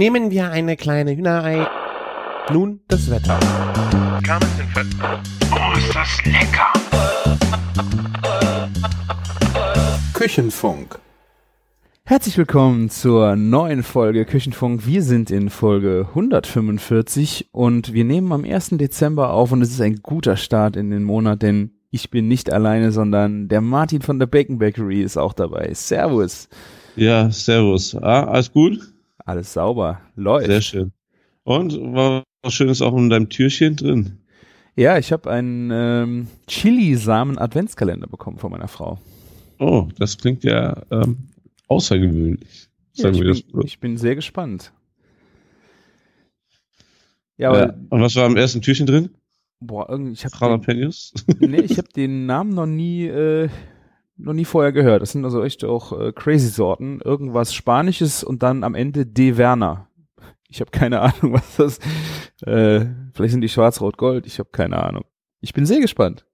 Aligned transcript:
Nehmen 0.00 0.30
wir 0.30 0.50
eine 0.50 0.78
kleine 0.78 1.14
Hühnerei. 1.14 1.66
Nun 2.50 2.80
das 2.88 3.10
Wetter. 3.10 3.38
Oh, 5.52 5.76
ist 5.76 5.94
das 5.94 6.24
lecker! 6.24 6.72
Küchenfunk. 10.14 10.98
Herzlich 12.06 12.38
willkommen 12.38 12.88
zur 12.88 13.36
neuen 13.36 13.82
Folge 13.82 14.24
Küchenfunk. 14.24 14.86
Wir 14.86 15.02
sind 15.02 15.30
in 15.30 15.50
Folge 15.50 16.06
145 16.08 17.50
und 17.52 17.92
wir 17.92 18.06
nehmen 18.06 18.32
am 18.32 18.44
1. 18.44 18.70
Dezember 18.78 19.34
auf 19.34 19.52
und 19.52 19.60
es 19.60 19.68
ist 19.68 19.82
ein 19.82 19.96
guter 19.96 20.38
Start 20.38 20.76
in 20.76 20.90
den 20.90 21.04
Monat, 21.04 21.42
denn 21.42 21.72
ich 21.90 22.08
bin 22.08 22.26
nicht 22.26 22.50
alleine, 22.50 22.90
sondern 22.92 23.48
der 23.48 23.60
Martin 23.60 24.00
von 24.00 24.18
der 24.18 24.28
Bacon 24.28 24.56
Bakery 24.56 25.02
ist 25.02 25.18
auch 25.18 25.34
dabei. 25.34 25.74
Servus. 25.74 26.48
Ja, 26.96 27.30
servus. 27.30 27.94
Ah, 27.96 28.24
alles 28.24 28.50
gut? 28.50 28.89
Alles 29.30 29.52
sauber. 29.52 30.00
Läuft. 30.16 30.46
Sehr 30.46 30.60
schön. 30.60 30.92
Und 31.44 31.72
war 31.94 32.24
was 32.42 32.52
Schönes 32.52 32.82
auch 32.82 32.96
in 32.96 33.10
deinem 33.10 33.28
Türchen 33.28 33.76
drin? 33.76 34.18
Ja, 34.74 34.98
ich 34.98 35.12
habe 35.12 35.30
einen 35.30 35.70
ähm, 35.72 36.26
Chili-Samen-Adventskalender 36.48 38.08
bekommen 38.08 38.38
von 38.38 38.50
meiner 38.50 38.66
Frau. 38.66 38.98
Oh, 39.60 39.86
das 39.96 40.18
klingt 40.18 40.42
ja 40.42 40.82
ähm, 40.90 41.28
außergewöhnlich. 41.68 42.68
Ja, 42.94 43.10
ich, 43.10 43.20
bin, 43.20 43.62
ich 43.64 43.78
bin 43.78 43.96
sehr 43.98 44.16
gespannt. 44.16 44.72
Ja, 47.36 47.54
Ja. 47.54 47.74
Und 47.88 48.00
was 48.00 48.16
war 48.16 48.26
im 48.26 48.36
ersten 48.36 48.62
Türchen 48.62 48.86
drin? 48.86 49.10
boah, 49.60 49.88
irgendwie, 49.88 50.12
ich 50.12 50.24
habe 50.24 50.34
Jalapenos? 50.40 51.12
nee, 51.38 51.60
ich 51.60 51.78
habe 51.78 51.88
den 51.94 52.26
Namen 52.26 52.50
noch 52.50 52.66
nie, 52.66 53.06
äh, 53.06 53.48
noch 54.22 54.32
nie 54.32 54.44
vorher 54.44 54.72
gehört. 54.72 55.02
Das 55.02 55.12
sind 55.12 55.24
also 55.24 55.42
echt 55.42 55.64
auch 55.64 55.98
äh, 55.98 56.12
crazy 56.12 56.48
Sorten. 56.48 57.00
Irgendwas 57.00 57.54
Spanisches 57.54 58.24
und 58.24 58.42
dann 58.42 58.64
am 58.64 58.74
Ende 58.74 59.06
De 59.06 59.36
Werner. 59.36 59.88
Ich 60.48 60.60
habe 60.60 60.70
keine 60.70 61.00
Ahnung, 61.00 61.34
was 61.34 61.56
das. 61.56 61.78
Äh, 62.42 62.86
vielleicht 63.14 63.32
sind 63.32 63.40
die 63.40 63.48
Schwarz-Rot-Gold. 63.48 64.26
Ich 64.26 64.38
habe 64.38 64.50
keine 64.50 64.82
Ahnung. 64.82 65.04
Ich 65.40 65.54
bin 65.54 65.66
sehr 65.66 65.80
gespannt. 65.80 66.26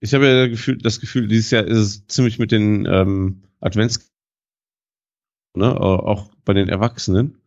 Ich 0.00 0.14
habe 0.14 0.26
ja 0.26 0.46
Gefühl, 0.46 0.78
das 0.78 1.00
Gefühl, 1.00 1.28
dieses 1.28 1.50
Jahr 1.50 1.64
ist 1.64 1.78
es 1.78 2.06
ziemlich 2.06 2.38
mit 2.38 2.52
den 2.52 2.86
ähm, 2.86 3.42
Advents, 3.60 4.10
ne, 5.54 5.78
auch 5.78 6.30
bei 6.44 6.54
den 6.54 6.68
Erwachsenen. 6.68 7.38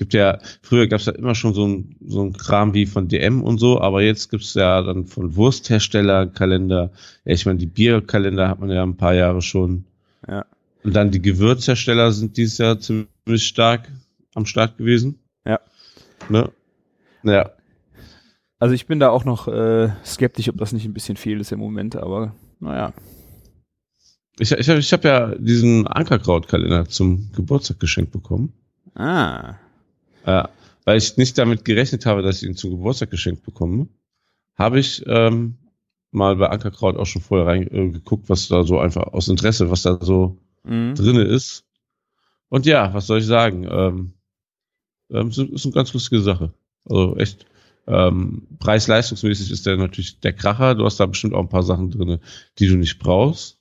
Gibt 0.00 0.14
ja, 0.14 0.38
früher 0.62 0.86
gab 0.86 1.00
es 1.00 1.06
ja 1.06 1.12
immer 1.12 1.34
schon 1.34 1.52
so 1.52 1.68
ein, 1.68 1.94
so 2.02 2.22
ein 2.22 2.32
Kram 2.32 2.72
wie 2.72 2.86
von 2.86 3.08
DM 3.08 3.42
und 3.42 3.58
so, 3.58 3.82
aber 3.82 4.00
jetzt 4.00 4.30
gibt's 4.30 4.54
ja 4.54 4.80
dann 4.80 5.04
von 5.04 5.36
Wursthersteller 5.36 6.26
Kalender. 6.26 6.90
Ja, 7.26 7.34
ich 7.34 7.44
meine, 7.44 7.58
die 7.58 7.66
Bierkalender 7.66 8.48
hat 8.48 8.60
man 8.60 8.70
ja 8.70 8.82
ein 8.82 8.96
paar 8.96 9.12
Jahre 9.12 9.42
schon. 9.42 9.84
Ja. 10.26 10.46
Und 10.84 10.96
dann 10.96 11.10
die 11.10 11.20
Gewürzhersteller 11.20 12.12
sind 12.12 12.38
dieses 12.38 12.56
Jahr 12.56 12.80
ziemlich 12.80 13.46
stark 13.46 13.92
am 14.34 14.46
Start 14.46 14.78
gewesen. 14.78 15.18
Ja. 15.44 15.60
Ne? 16.30 16.50
Ja. 17.22 17.50
Also 18.58 18.74
ich 18.74 18.86
bin 18.86 19.00
da 19.00 19.10
auch 19.10 19.26
noch 19.26 19.48
äh, 19.48 19.90
skeptisch, 20.06 20.48
ob 20.48 20.56
das 20.56 20.72
nicht 20.72 20.86
ein 20.86 20.94
bisschen 20.94 21.18
viel 21.18 21.40
ist 21.40 21.52
im 21.52 21.58
Moment, 21.58 21.94
aber 21.94 22.34
naja. 22.58 22.94
Ich, 24.38 24.50
ich 24.50 24.70
habe 24.70 24.78
ich 24.78 24.90
hab 24.94 25.04
ja 25.04 25.34
diesen 25.34 25.86
Ankerkrautkalender 25.86 26.86
zum 26.86 27.30
Geburtstag 27.32 27.78
geschenkt 27.80 28.12
bekommen. 28.12 28.54
Ah. 28.94 29.56
Ja, 30.26 30.50
weil 30.84 30.98
ich 30.98 31.16
nicht 31.16 31.38
damit 31.38 31.64
gerechnet 31.64 32.06
habe, 32.06 32.22
dass 32.22 32.42
ich 32.42 32.48
ihn 32.48 32.56
zum 32.56 32.70
Geburtstag 32.70 33.10
geschenkt 33.10 33.44
bekomme, 33.44 33.88
habe 34.56 34.78
ich 34.80 35.02
ähm, 35.06 35.56
mal 36.10 36.36
bei 36.36 36.48
Ankerkraut 36.48 36.96
auch 36.96 37.06
schon 37.06 37.22
vorher 37.22 37.46
reingeguckt, 37.46 38.28
was 38.28 38.48
da 38.48 38.64
so 38.64 38.78
einfach 38.78 39.12
aus 39.12 39.28
Interesse, 39.28 39.70
was 39.70 39.82
da 39.82 39.98
so 40.00 40.38
Mhm. 40.64 40.94
drinne 40.94 41.22
ist. 41.22 41.64
Und 42.50 42.66
ja, 42.66 42.92
was 42.92 43.06
soll 43.06 43.20
ich 43.20 43.26
sagen? 43.26 43.66
Ähm, 43.70 44.12
ähm, 45.10 45.28
ist, 45.28 45.38
ist 45.38 45.64
eine 45.64 45.72
ganz 45.72 45.92
lustige 45.92 46.20
Sache. 46.20 46.52
Also 46.84 47.16
echt. 47.16 47.46
Ähm, 47.86 48.46
Preis-leistungsmäßig 48.58 49.50
ist 49.50 49.66
der 49.66 49.76
natürlich 49.76 50.20
der 50.20 50.32
Kracher. 50.34 50.74
Du 50.74 50.84
hast 50.84 51.00
da 51.00 51.06
bestimmt 51.06 51.34
auch 51.34 51.40
ein 51.40 51.48
paar 51.48 51.62
Sachen 51.62 51.90
drinne, 51.90 52.20
die 52.58 52.68
du 52.68 52.76
nicht 52.76 52.98
brauchst. 52.98 53.58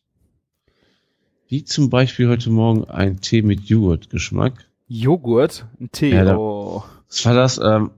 Wie 1.47 1.63
zum 1.63 1.89
Beispiel 1.89 2.27
heute 2.27 2.49
Morgen 2.51 2.83
ein 2.85 3.21
Tee 3.21 3.41
mit 3.41 3.61
Joghurtgeschmack. 3.61 4.68
Joghurt, 4.89 5.65
ein 5.79 5.91
Tee. 5.91 6.13
Ja, 6.13 6.35
oh. 6.35 6.83
Was 7.07 7.25
war 7.25 7.33
das? 7.35 7.59
Ähm, 7.63 7.91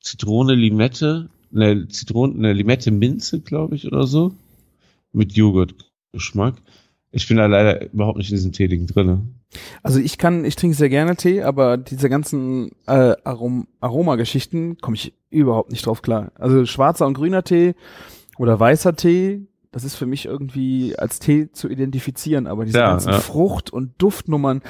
Zitrone, 0.00 0.54
Limette, 0.54 1.28
ne, 1.50 1.86
Zitrone, 1.88 2.34
ne, 2.34 2.52
Limette, 2.54 2.90
Minze, 2.90 3.40
glaube 3.40 3.76
ich, 3.76 3.86
oder 3.86 4.06
so. 4.06 4.32
Mit 5.12 5.32
Joghurtgeschmack. 5.32 6.54
Ich 7.12 7.28
bin 7.28 7.36
da 7.36 7.46
leider 7.46 7.92
überhaupt 7.92 8.18
nicht 8.18 8.30
in 8.30 8.36
diesem 8.36 8.52
Tee-Ding 8.52 8.86
drinne. 8.86 9.22
Also 9.82 9.98
ich 9.98 10.16
kann, 10.16 10.44
ich 10.44 10.56
trinke 10.56 10.76
sehr 10.76 10.88
gerne 10.88 11.16
Tee, 11.16 11.42
aber 11.42 11.76
diese 11.76 12.08
ganzen 12.08 12.70
äh, 12.86 13.14
Arom 13.24 13.66
Aromageschichten 13.80 14.78
komme 14.78 14.96
ich 14.96 15.12
überhaupt 15.28 15.72
nicht 15.72 15.84
drauf 15.84 16.02
klar. 16.02 16.30
Also 16.36 16.64
schwarzer 16.66 17.06
und 17.06 17.14
grüner 17.14 17.42
Tee 17.42 17.74
oder 18.38 18.58
weißer 18.58 18.94
Tee, 18.94 19.46
das 19.72 19.82
ist 19.84 19.96
für 19.96 20.06
mich 20.06 20.26
irgendwie 20.26 20.96
als 20.96 21.18
Tee 21.18 21.50
zu 21.52 21.68
identifizieren, 21.68 22.46
aber 22.46 22.64
diese 22.64 22.78
Ja, 22.78 22.90
ganzen 22.90 23.10
ja. 23.10 23.18
Frucht- 23.18 23.70
und 23.70 23.92
Duftnummern, 23.98 24.62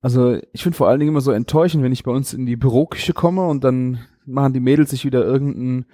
also 0.00 0.38
ich 0.52 0.62
finde 0.62 0.76
vor 0.76 0.88
allen 0.88 0.98
Dingen 1.00 1.10
immer 1.10 1.20
so 1.20 1.32
enttäuschend, 1.32 1.82
wenn 1.84 1.92
ich 1.92 2.04
bei 2.04 2.12
uns 2.12 2.32
in 2.34 2.46
die 2.46 2.56
Büroküche 2.56 3.12
komme 3.12 3.46
und 3.46 3.64
dann 3.64 4.00
machen 4.26 4.52
die 4.52 4.60
Mädels 4.60 4.90
sich 4.90 5.04
wieder 5.04 5.24
irgendeinen 5.24 5.86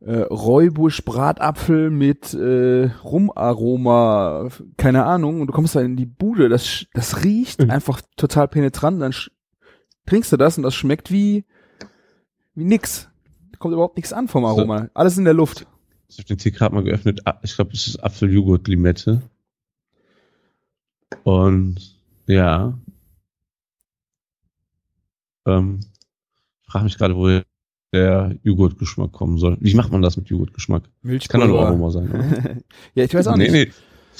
äh, 0.00 0.20
Räubusch-Bratapfel 0.22 1.90
mit 1.90 2.32
äh, 2.32 2.90
Rumaroma, 3.04 4.48
keine 4.78 5.04
Ahnung, 5.04 5.40
und 5.42 5.46
du 5.48 5.52
kommst 5.52 5.74
da 5.76 5.80
in 5.80 5.96
die 5.96 6.06
Bude, 6.06 6.48
das, 6.48 6.86
das 6.94 7.22
riecht 7.24 7.62
Mhm. 7.62 7.70
einfach 7.70 8.00
total 8.16 8.48
penetrant, 8.48 9.02
dann 9.02 9.14
trinkst 10.06 10.32
du 10.32 10.36
das 10.38 10.56
und 10.56 10.62
das 10.62 10.74
schmeckt 10.74 11.10
wie, 11.12 11.44
wie 12.54 12.64
nix. 12.64 13.08
Da 13.52 13.58
kommt 13.58 13.74
überhaupt 13.74 13.96
nichts 13.96 14.12
an 14.14 14.28
vom 14.28 14.44
Aroma. 14.46 14.88
Alles 14.94 15.18
in 15.18 15.24
der 15.24 15.34
Luft. 15.34 15.66
Ich 16.08 16.16
habe 16.18 16.26
den 16.28 16.38
Tee 16.38 16.50
gerade 16.50 16.74
mal 16.74 16.82
geöffnet. 16.82 17.20
Ah, 17.26 17.38
Ich 17.42 17.54
glaube, 17.54 17.72
es 17.74 17.86
ist 17.86 18.02
Apfeljoghurt-Limette. 18.02 19.20
Und 21.24 21.96
ja. 22.26 22.78
Ähm, 25.46 25.80
ich 26.62 26.72
frage 26.72 26.84
mich 26.84 26.98
gerade, 26.98 27.16
woher 27.16 27.44
der 27.92 28.36
Joghurtgeschmack 28.42 29.12
kommen 29.12 29.38
soll. 29.38 29.56
Wie 29.60 29.74
macht 29.74 29.90
man 29.90 30.02
das 30.02 30.16
mit 30.16 30.28
Joghurtgeschmack? 30.28 30.84
Kann 31.28 31.40
doch 31.40 31.48
nur 31.48 31.66
Aroma 31.66 31.90
sein, 31.90 32.08
oder? 32.08 32.56
ja, 32.94 33.04
ich 33.04 33.14
weiß 33.14 33.26
auch 33.26 33.36
nee, 33.36 33.50
nicht. 33.50 33.72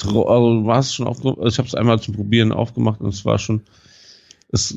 Nee. 0.04 0.10
Ro- 0.10 0.28
Also, 0.28 0.62
du 0.62 0.72
hast 0.72 0.86
es 0.86 0.94
schon 0.94 1.06
aufgemacht. 1.06 1.38
Also 1.38 1.48
ich 1.48 1.58
habe 1.58 1.68
es 1.68 1.74
einmal 1.74 2.00
zum 2.00 2.14
Probieren 2.14 2.52
aufgemacht 2.52 3.00
und 3.00 3.08
es 3.10 3.24
war 3.24 3.38
schon. 3.38 3.62
Es, 4.52 4.76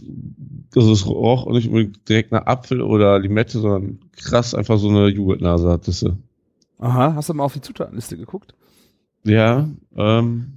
also 0.75 0.91
es 0.91 1.07
roch 1.07 1.49
nicht 1.51 1.67
unbedingt 1.67 2.07
direkt 2.07 2.31
nach 2.31 2.45
Apfel 2.45 2.81
oder 2.81 3.17
Limette, 3.17 3.59
sondern 3.59 3.99
krass 4.17 4.53
einfach 4.53 4.77
so 4.77 4.89
eine 4.89 5.07
Joghurtnase 5.07 5.67
hattest 5.67 6.03
du. 6.03 6.17
Aha, 6.77 7.15
hast 7.15 7.29
du 7.29 7.33
mal 7.33 7.45
auf 7.45 7.53
die 7.53 7.61
Zutatenliste 7.61 8.15
geguckt? 8.17 8.53
Ja, 9.23 9.67
ähm, 9.95 10.53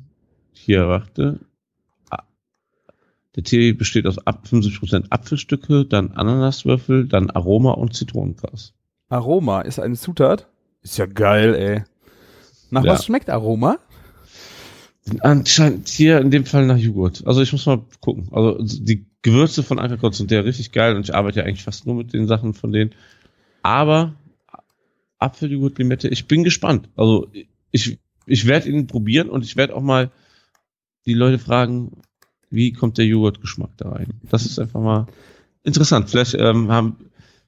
hier, 0.53 0.87
warte. 0.89 1.41
Der 3.37 3.45
Tee 3.45 3.73
besteht 3.75 4.07
aus 4.07 4.19
ab 4.27 4.45
50% 4.51 5.07
Apfelstücke, 5.11 5.85
dann 5.85 6.13
Ananaswürfel, 6.13 7.07
dann 7.07 7.31
Aroma 7.31 7.73
und 7.73 7.95
Zitronengras. 7.95 8.73
Aroma 9.09 9.61
ist 9.61 9.79
eine 9.79 9.95
Zutat. 9.97 10.49
Ist 10.83 10.97
ja 10.97 11.07
geil, 11.07 11.55
ey. 11.55 11.85
Nach 12.71 12.83
Ja. 12.85 12.93
was 12.95 13.05
schmeckt 13.05 13.29
Aroma? 13.31 13.79
Anscheinend 15.21 15.89
hier 15.89 16.21
in 16.21 16.31
dem 16.33 16.45
Fall 16.47 16.67
nach 16.67 16.79
Joghurt. 16.79 17.25
Also 17.27 17.41
ich 17.41 17.53
muss 17.53 17.67
mal 17.67 17.85
gucken. 18.01 18.29
Also 18.33 18.59
die 18.61 19.07
Gewürze 19.23 19.63
von 19.63 19.79
Ankerkotz 19.79 20.19
sind 20.19 20.31
ja 20.33 20.41
richtig 20.41 20.73
geil 20.73 20.97
und 20.97 21.03
ich 21.09 21.15
arbeite 21.15 21.41
ja 21.41 21.45
eigentlich 21.47 21.63
fast 21.63 21.87
nur 21.87 21.95
mit 21.95 22.13
den 22.13 22.27
Sachen 22.27 22.55
von 22.55 22.73
denen. 22.73 22.93
Aber 23.63 24.15
Apfeljoghurt, 25.19 25.79
Limette, 25.79 26.09
ich 26.09 26.27
bin 26.27 26.43
gespannt. 26.43 26.89
Also 26.97 27.29
ich, 27.71 27.99
ich 28.27 28.47
werde 28.47 28.69
ihn 28.69 28.87
probieren 28.89 29.29
und 29.29 29.45
ich 29.45 29.57
werde 29.57 29.77
auch 29.77 29.83
mal 29.83 30.11
die 31.07 31.15
Leute 31.15 31.39
fragen, 31.39 32.03
wie 32.51 32.73
kommt 32.73 32.99
der 32.99 33.07
Joghurtgeschmack 33.07 33.71
da 33.77 33.91
rein. 33.91 34.09
Das 34.31 34.47
ist 34.47 34.59
einfach 34.59 34.81
mal 34.81 35.07
interessant. 35.65 36.11
Vielleicht 36.11 36.35
ähm, 36.35 36.71
haben, 36.71 36.97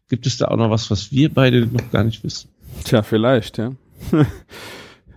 gibt 0.08 0.26
es 0.26 0.37
da 0.38 0.49
auch 0.49 0.56
noch 0.56 0.70
was, 0.70 0.90
was 0.90 1.12
wir 1.12 1.32
beide 1.32 1.67
noch 1.67 1.90
gar 1.90 2.05
nicht 2.05 2.23
wissen. 2.25 2.49
Tja, 2.84 3.02
vielleicht, 3.02 3.58
ja. 3.58 3.73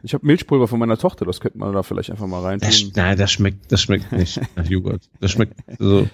ich 0.04 0.14
habe 0.14 0.26
Milchpulver 0.26 0.68
von 0.68 0.80
meiner 0.80 0.98
Tochter, 0.98 1.26
das 1.26 1.40
könnte 1.40 1.58
man 1.58 1.74
da 1.74 1.84
vielleicht 1.84 2.12
einfach 2.12 2.28
mal 2.28 2.42
rein 2.42 2.60
Das, 2.60 2.84
nein, 2.96 3.18
das 3.18 3.32
schmeckt, 3.32 3.72
das 3.72 3.82
schmeckt 3.82 4.12
nicht 4.12 4.40
nach 4.56 4.66
Joghurt. 4.66 5.10
Das 5.20 5.32
schmeckt 5.32 5.56
so. 5.80 6.08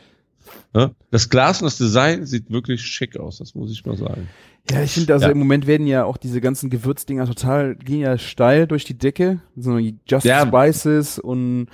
Ja? 0.73 0.91
Das 1.11 1.29
Glas 1.29 1.61
und 1.61 1.65
das 1.65 1.77
Design 1.77 2.25
sieht 2.25 2.49
wirklich 2.51 2.81
schick 2.81 3.17
aus, 3.17 3.37
das 3.37 3.55
muss 3.55 3.71
ich 3.71 3.85
mal 3.85 3.97
sagen. 3.97 4.27
Ja, 4.69 4.83
ich 4.83 4.91
finde, 4.91 5.13
also 5.13 5.25
Ja. 5.27 5.31
im 5.31 5.39
Moment 5.39 5.65
werden 5.65 5.87
ja 5.87 6.03
auch 6.03 6.17
diese 6.17 6.41
ganzen 6.41 6.69
Gewürzdinger 6.69 7.25
total, 7.25 7.75
gehen 7.75 8.01
ja 8.01 8.17
steil 8.17 8.67
durch 8.67 8.83
die 8.83 8.97
Decke. 8.97 9.39
So 9.55 9.77
Just 9.77 10.25
Ja. 10.25 10.45
Spices 10.45 11.19
und 11.19 11.67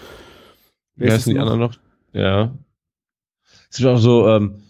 Wie 0.96 1.12
heißen 1.12 1.34
die 1.34 1.40
anderen 1.40 1.60
noch? 1.60 1.76
Ja. 2.14 2.54
Es 3.70 3.78
gibt 3.78 3.90
auch 3.90 3.98
so 3.98 4.28
ähm, 4.28 4.62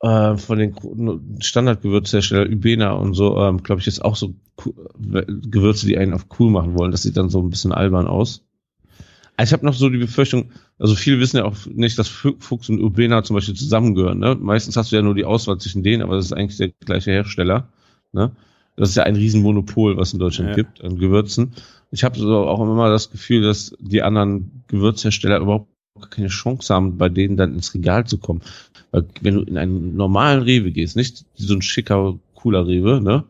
äh, 0.00 0.36
von 0.36 0.58
den 0.58 1.40
Standardgewürzherstellern, 1.40 2.52
Ubena 2.52 2.92
und 2.92 3.14
so, 3.14 3.36
ähm, 3.38 3.62
glaube 3.62 3.80
ich, 3.80 3.86
jetzt 3.86 4.04
auch 4.04 4.16
so 4.16 4.34
Ku- 4.56 4.74
Gewürze, 4.98 5.86
die 5.86 5.98
einen 5.98 6.14
auf 6.14 6.26
cool 6.38 6.50
machen 6.50 6.76
wollen. 6.76 6.90
Das 6.90 7.02
sieht 7.02 7.16
dann 7.16 7.30
so 7.30 7.40
ein 7.40 7.50
bisschen 7.50 7.72
albern 7.72 8.06
aus. 8.06 8.44
Ich 9.42 9.54
habe 9.54 9.64
noch 9.64 9.72
so 9.72 9.88
die 9.88 9.96
Befürchtung, 9.96 10.50
also 10.78 10.94
viele 10.94 11.18
wissen 11.18 11.38
ja 11.38 11.44
auch 11.44 11.56
nicht, 11.66 11.98
dass 11.98 12.08
Fuchs 12.08 12.68
und 12.68 12.78
Urbena 12.78 13.22
zum 13.22 13.36
Beispiel 13.36 13.54
zusammengehören. 13.54 14.18
Ne? 14.18 14.36
Meistens 14.38 14.76
hast 14.76 14.92
du 14.92 14.96
ja 14.96 15.02
nur 15.02 15.14
die 15.14 15.24
Auswahl 15.24 15.56
zwischen 15.56 15.82
denen, 15.82 16.02
aber 16.02 16.16
das 16.16 16.26
ist 16.26 16.32
eigentlich 16.34 16.58
der 16.58 16.68
gleiche 16.84 17.10
Hersteller. 17.10 17.68
Ne? 18.12 18.32
Das 18.76 18.90
ist 18.90 18.94
ja 18.96 19.02
ein 19.02 19.16
Riesenmonopol, 19.16 19.96
was 19.96 20.12
in 20.12 20.18
Deutschland 20.18 20.50
Ja. 20.50 20.56
gibt 20.56 20.82
an 20.82 20.98
Gewürzen. 20.98 21.52
Ich 21.90 22.04
habe 22.04 22.18
so 22.18 22.46
auch 22.46 22.60
immer 22.60 22.88
das 22.88 23.10
Gefühl, 23.10 23.42
dass 23.42 23.76
die 23.80 24.02
anderen 24.02 24.62
Gewürzhersteller 24.68 25.38
überhaupt 25.40 25.68
keine 26.10 26.28
Chance 26.28 26.72
haben, 26.72 26.96
bei 26.96 27.08
denen 27.08 27.36
dann 27.36 27.54
ins 27.54 27.74
Regal 27.74 28.06
zu 28.06 28.18
kommen. 28.18 28.40
Weil 28.90 29.06
wenn 29.20 29.34
du 29.34 29.42
in 29.42 29.58
einen 29.58 29.96
normalen 29.96 30.42
Rewe 30.42 30.70
gehst, 30.70 30.96
nicht 30.96 31.24
so 31.34 31.54
ein 31.54 31.62
schicker, 31.62 32.18
cooler 32.34 32.66
Rewe, 32.66 33.00
ne, 33.00 33.24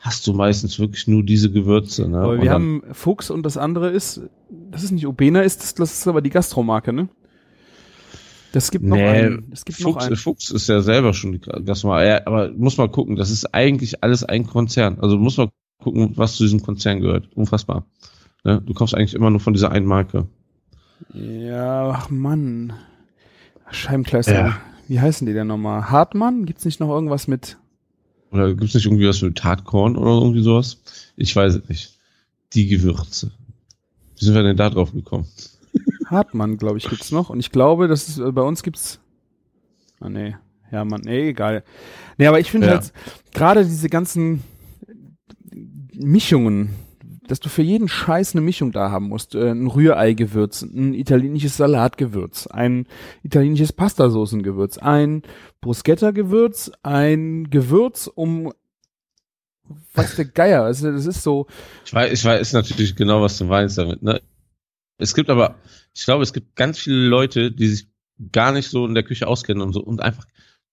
hast 0.00 0.26
du 0.26 0.34
meistens 0.34 0.78
wirklich 0.78 1.08
nur 1.08 1.22
diese 1.22 1.50
Gewürze. 1.50 2.08
Ne? 2.08 2.18
Aber 2.18 2.42
wir 2.42 2.50
haben 2.50 2.82
Fuchs 2.92 3.30
und 3.30 3.42
das 3.44 3.56
andere 3.56 3.88
ist, 3.90 4.20
das 4.70 4.82
ist 4.82 4.90
nicht 4.90 5.06
Obena, 5.06 5.40
ist 5.40 5.62
das, 5.62 5.74
das 5.74 5.92
ist 5.98 6.06
aber 6.06 6.20
die 6.20 6.30
Gastromarke, 6.30 6.92
ne? 6.92 7.08
Das 8.54 8.70
gibt 8.70 8.84
noch 8.84 8.96
Nee, 8.96 9.08
einen. 9.08 9.50
Es 9.50 9.64
gibt 9.64 9.80
noch 9.80 9.94
Fuchs, 9.94 10.04
einen. 10.04 10.14
Fuchs 10.14 10.50
ist 10.50 10.68
ja 10.68 10.80
selber 10.80 11.12
schon 11.12 11.32
die 11.32 11.40
Gastronomie. 11.40 12.06
Ja, 12.06 12.24
aber 12.24 12.52
muss 12.52 12.76
mal 12.76 12.88
gucken, 12.88 13.16
das 13.16 13.30
ist 13.30 13.52
eigentlich 13.52 14.04
alles 14.04 14.22
ein 14.22 14.46
Konzern. 14.46 15.00
Also 15.00 15.18
muss 15.18 15.36
mal 15.38 15.48
gucken, 15.82 16.12
was 16.14 16.36
zu 16.36 16.44
diesem 16.44 16.62
Konzern 16.62 17.00
gehört. 17.00 17.28
Unfassbar. 17.34 17.84
Ne? 18.44 18.62
Du 18.64 18.72
kaufst 18.72 18.94
eigentlich 18.94 19.14
immer 19.14 19.30
nur 19.30 19.40
von 19.40 19.54
dieser 19.54 19.72
einen 19.72 19.86
Marke. 19.86 20.28
Ja, 21.12 21.90
ach 21.90 22.10
Mann. 22.10 22.74
Scheibenkleister. 23.72 24.32
Ja. 24.32 24.56
Wie 24.86 25.00
heißen 25.00 25.26
die 25.26 25.32
denn 25.32 25.48
nochmal? 25.48 25.90
Hartmann? 25.90 26.46
Gibt's 26.46 26.64
nicht 26.64 26.78
noch 26.78 26.90
irgendwas 26.90 27.26
mit? 27.26 27.56
Oder 28.30 28.50
gibt 28.50 28.62
es 28.62 28.74
nicht 28.74 28.86
irgendwie 28.86 29.08
was 29.08 29.20
mit 29.20 29.36
Tatkorn 29.36 29.96
oder 29.96 30.12
irgendwie 30.12 30.42
sowas? 30.42 30.78
Ich 31.16 31.34
weiß 31.34 31.56
es 31.56 31.68
nicht. 31.68 31.98
Die 32.52 32.68
Gewürze. 32.68 33.32
Wie 34.16 34.24
sind 34.24 34.34
wir 34.36 34.44
denn 34.44 34.56
da 34.56 34.70
drauf 34.70 34.92
gekommen? 34.92 35.26
Hartmann, 36.10 36.56
glaube 36.56 36.78
ich, 36.78 36.88
gibt's 36.88 37.10
noch. 37.12 37.30
Und 37.30 37.40
ich 37.40 37.50
glaube, 37.50 37.88
das 37.88 38.08
ist, 38.08 38.18
äh, 38.18 38.32
bei 38.32 38.42
uns 38.42 38.62
gibt's. 38.62 39.00
Ah, 40.00 40.08
nee. 40.08 40.36
Ja, 40.72 40.84
Mann, 40.84 41.02
nee, 41.04 41.28
egal. 41.30 41.62
Nee, 42.18 42.26
aber 42.26 42.40
ich 42.40 42.50
finde 42.50 42.66
Ja. 42.68 42.72
halt, 42.74 42.92
gerade 43.32 43.64
diese 43.64 43.88
ganzen 43.88 44.42
Mischungen, 45.92 46.70
dass 47.26 47.40
du 47.40 47.48
für 47.48 47.62
jeden 47.62 47.88
Scheiß 47.88 48.34
eine 48.34 48.40
Mischung 48.42 48.72
da 48.72 48.90
haben 48.90 49.08
musst. 49.08 49.34
Äh, 49.34 49.50
ein 49.50 49.66
Rührei-Gewürz, 49.66 50.62
ein 50.62 50.92
italienisches 50.94 51.56
Salatgewürz, 51.56 52.46
ein 52.48 52.86
italienisches 53.22 53.72
Pastasoßengewürz, 53.72 54.78
ein 54.78 55.22
Bruschetta-Gewürz, 55.60 56.70
ein 56.82 57.48
Gewürz 57.50 58.08
um 58.08 58.52
was 59.94 60.16
der 60.16 60.26
Geier. 60.26 60.64
Also 60.64 60.92
das 60.92 61.06
ist 61.06 61.22
so, 61.22 61.46
Ich 61.86 61.94
weiß, 61.94 62.12
ich 62.12 62.24
weiß 62.24 62.52
natürlich 62.52 62.94
genau, 62.96 63.22
was 63.22 63.38
du 63.38 63.44
meinst 63.46 63.78
damit. 63.78 64.02
Ne? 64.02 64.20
Es 64.98 65.14
gibt 65.14 65.30
aber, 65.30 65.54
ich 65.94 66.04
glaube, 66.04 66.22
es 66.22 66.32
gibt 66.32 66.56
ganz 66.56 66.78
viele 66.78 67.06
Leute, 67.06 67.52
die 67.52 67.68
sich 67.68 67.88
gar 68.32 68.52
nicht 68.52 68.68
so 68.68 68.86
in 68.86 68.94
der 68.94 69.04
Küche 69.04 69.26
auskennen 69.26 69.62
und 69.62 69.72
so 69.72 69.80
und 69.80 70.02
einfach 70.02 70.26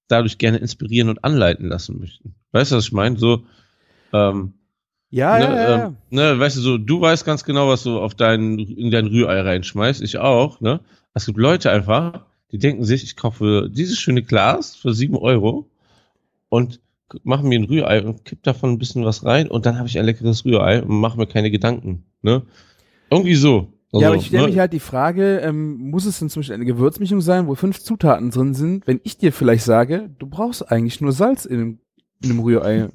dadurch 0.08 0.38
gerne 0.38 0.58
inspirieren 0.58 1.10
und 1.10 1.24
anleiten 1.24 1.68
lassen 1.68 2.00
möchten. 2.00 2.36
Weißt 2.52 2.72
du, 2.72 2.76
was 2.76 2.86
ich 2.86 2.92
meine? 2.92 3.18
So, 3.18 3.46
ähm, 4.14 4.54
ja, 5.10 5.38
ne, 5.38 5.44
ja, 5.44 5.56
ja, 5.56 5.64
ja. 5.64 5.86
Ähm, 5.88 5.98
ne, 6.10 6.40
weißt 6.40 6.58
du, 6.58 6.62
so, 6.62 6.78
du 6.78 7.02
weißt 7.02 7.26
ganz 7.26 7.44
genau, 7.44 7.68
was 7.68 7.84
du 7.84 8.00
auf 8.00 8.16
dein, 8.16 8.60
in 8.60 8.92
dein 8.92 9.08
Rührei 9.08 9.42
reinschmeißt, 9.42 10.02
ich 10.02 10.18
auch, 10.18 10.60
ne? 10.62 10.82
Es 11.14 11.26
gibt 11.26 11.38
Leute 11.38 11.72
einfach, 11.72 12.26
die 12.52 12.58
denken 12.58 12.86
sich, 12.86 13.04
ich 13.04 13.16
kaufe 13.16 13.70
dieses 13.70 14.00
schöne 14.00 14.24
Glas 14.24 14.76
für 14.76 14.94
sieben 14.94 15.18
Euro 15.18 15.70
und 16.50 16.80
mache 17.24 17.46
mir 17.46 17.60
ein 17.60 17.66
Rührei 17.66 18.04
und 18.04 18.24
kipp 18.24 18.44
davon 18.44 18.72
ein 18.72 18.80
bisschen 18.80 19.04
was 19.04 19.26
rein 19.26 19.50
und 19.50 19.66
dann 19.66 19.78
habe 19.78 19.90
ich 19.90 20.00
ein 20.00 20.06
leckeres 20.06 20.46
Rührei 20.46 20.82
und 20.82 21.00
mache 21.00 21.18
mir 21.18 21.28
keine 21.28 21.52
Gedanken, 21.52 22.06
ne? 22.22 22.44
Irgendwie 23.10 23.36
so. 23.36 23.74
Also, 23.94 24.02
ja, 24.02 24.08
aber 24.08 24.18
ich 24.18 24.28
stelle 24.28 24.44
ne? 24.44 24.50
mich 24.50 24.60
halt 24.60 24.72
die 24.74 24.80
Frage, 24.80 25.40
ähm, 25.40 25.90
muss 25.90 26.06
es 26.06 26.20
denn 26.20 26.30
zum 26.30 26.42
Beispiel 26.42 26.56
eine 26.56 26.66
Gewürzmischung 26.66 27.20
sein, 27.20 27.48
wo 27.48 27.56
fünf 27.56 27.80
Zutaten 27.80 28.32
drin 28.32 28.54
sind, 28.54 28.88
wenn 28.88 29.02
ich 29.04 29.18
dir 29.18 29.34
vielleicht 29.34 29.66
sage, 29.66 30.10
du 30.18 30.28
brauchst 30.28 30.72
eigentlich 30.72 31.02
nur 31.02 31.12
Salz 31.12 31.46
in 31.46 31.60
einem, 31.60 31.80
in 32.24 32.32
einem 32.32 32.40
Rührei. 32.40 32.90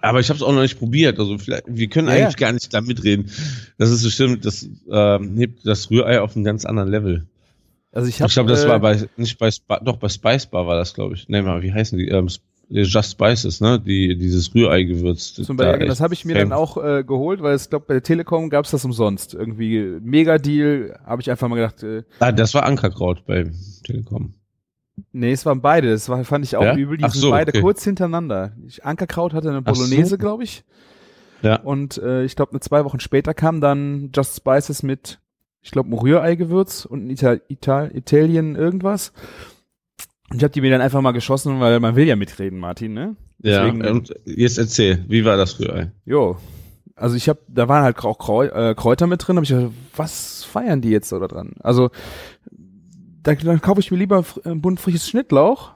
Aber 0.00 0.18
ich 0.18 0.28
habe 0.28 0.38
es 0.38 0.42
auch 0.42 0.52
noch 0.52 0.62
nicht 0.62 0.78
probiert. 0.78 1.18
Also 1.18 1.38
vielleicht, 1.38 1.64
wir 1.68 1.88
können 1.88 2.08
Ja, 2.08 2.14
eigentlich 2.14 2.40
ja. 2.40 2.46
gar 2.46 2.52
nicht 2.52 2.72
da 2.72 2.80
mitreden. 2.80 3.30
Das 3.78 3.90
ist 3.90 4.02
bestimmt, 4.02 4.44
das 4.44 4.68
ähm, 4.90 5.36
hebt 5.36 5.66
das 5.66 5.90
Rührei 5.90 6.20
auf 6.20 6.34
einen 6.34 6.44
ganz 6.44 6.64
anderen 6.64 6.88
Level. 6.88 7.26
Also 7.92 8.08
ich 8.08 8.20
habe 8.20 8.28
Ich 8.28 8.34
glaube, 8.34 8.50
das 8.50 8.64
äh, 8.64 8.68
war 8.68 8.80
bei, 8.80 9.08
nicht 9.16 9.38
bei, 9.38 9.50
Spi 9.50 9.76
doch 9.84 9.96
bei 9.96 10.08
Spice 10.08 10.46
Bar 10.46 10.66
war 10.66 10.76
das, 10.76 10.94
glaube 10.94 11.14
ich. 11.14 11.28
Nee, 11.28 11.42
mal, 11.42 11.62
wie 11.62 11.72
heißen 11.72 11.98
die? 11.98 12.08
Ähm, 12.08 12.28
Just 12.72 13.10
Spices, 13.12 13.60
ne? 13.60 13.80
Die, 13.80 14.16
dieses 14.16 14.54
Rührei-Gewürz. 14.54 15.34
zum 15.34 15.56
Da 15.56 15.64
Beispiel, 15.72 15.88
das 15.88 16.00
habe 16.00 16.14
ich 16.14 16.24
mir 16.24 16.34
dann 16.36 16.52
auch 16.52 16.76
äh, 16.76 17.02
geholt, 17.02 17.42
weil 17.42 17.56
ich 17.56 17.68
glaube, 17.68 17.86
bei 17.88 17.94
der 17.94 18.02
Telekom 18.04 18.48
gab's 18.48 18.70
das 18.70 18.84
umsonst. 18.84 19.34
Irgendwie 19.34 19.98
Mega-Deal, 20.00 20.98
habe 21.04 21.20
ich 21.20 21.30
einfach 21.30 21.48
mal 21.48 21.56
gedacht, 21.56 21.82
äh, 21.82 22.04
Ah, 22.20 22.30
das 22.32 22.54
war 22.54 22.64
Ankerkraut 22.64 23.24
bei 23.26 23.50
Telekom. 23.84 24.34
nee, 25.12 25.32
es 25.32 25.44
waren 25.46 25.60
beide, 25.60 25.90
das 25.90 26.08
war, 26.08 26.22
fand 26.24 26.44
ich 26.44 26.56
auch 26.56 26.62
Ja? 26.62 26.76
übel, 26.76 26.96
die 26.96 27.04
Ach 27.04 27.12
sind 27.12 27.22
so, 27.22 27.30
beide 27.30 27.50
okay. 27.50 27.60
kurz 27.60 27.82
hintereinander. 27.82 28.52
Ich, 28.66 28.84
Ankerkraut 28.84 29.34
hatte 29.34 29.48
eine 29.48 29.62
Ach 29.64 29.74
so. 29.74 29.82
Bolognese, 29.82 30.16
glaube 30.18 30.44
ich. 30.44 30.62
Ja. 31.42 31.56
Und 31.60 31.98
äh, 31.98 32.22
ich 32.24 32.36
glaube, 32.36 32.60
zwei 32.60 32.84
Wochen 32.84 33.00
später 33.00 33.34
kam 33.34 33.60
dann 33.60 34.10
Just 34.14 34.36
Spices 34.36 34.82
mit, 34.84 35.18
ich 35.62 35.70
glaube, 35.72 35.88
ein 35.90 35.94
Rührei-Gewürz 35.98 36.84
und 36.84 37.06
ein 37.06 37.10
Ital 37.10 37.40
Ital 37.48 37.90
Italien 37.96 38.54
irgendwas. 38.56 39.12
Und 40.30 40.36
ich 40.36 40.42
habe 40.44 40.52
die 40.52 40.60
mir 40.60 40.70
dann 40.70 40.80
einfach 40.80 41.00
mal 41.00 41.10
geschossen, 41.12 41.60
weil 41.60 41.80
man 41.80 41.96
will 41.96 42.06
ja 42.06 42.16
mitreden, 42.16 42.58
Martin, 42.58 42.94
ne? 42.94 43.16
Ja, 43.42 43.64
Deswegen- 43.64 43.84
und 43.86 44.14
jetzt 44.24 44.58
erzähl, 44.58 45.04
wie 45.08 45.24
war 45.24 45.36
das 45.36 45.58
Rührei? 45.58 45.90
Jo. 46.04 46.36
Also 46.94 47.16
ich 47.16 47.28
habe, 47.28 47.40
da 47.48 47.66
waren 47.68 47.82
halt 47.82 47.98
auch 48.04 48.42
äh, 48.44 48.74
Kräuter 48.74 49.06
mit 49.06 49.26
drin, 49.26 49.36
hab 49.36 49.44
ich 49.44 49.48
gedacht, 49.50 49.72
was 49.96 50.44
feiern 50.44 50.82
die 50.82 50.90
jetzt 50.90 51.10
da 51.10 51.18
dran? 51.26 51.52
Also 51.60 51.90
da, 53.22 53.34
dann 53.34 53.60
kaufe 53.62 53.80
ich 53.80 53.90
mir 53.90 53.96
lieber 53.96 54.20
fr- 54.20 54.44
einen 54.46 54.60
Bund 54.60 54.78
frisches 54.80 55.08
Schnittlauch 55.08 55.72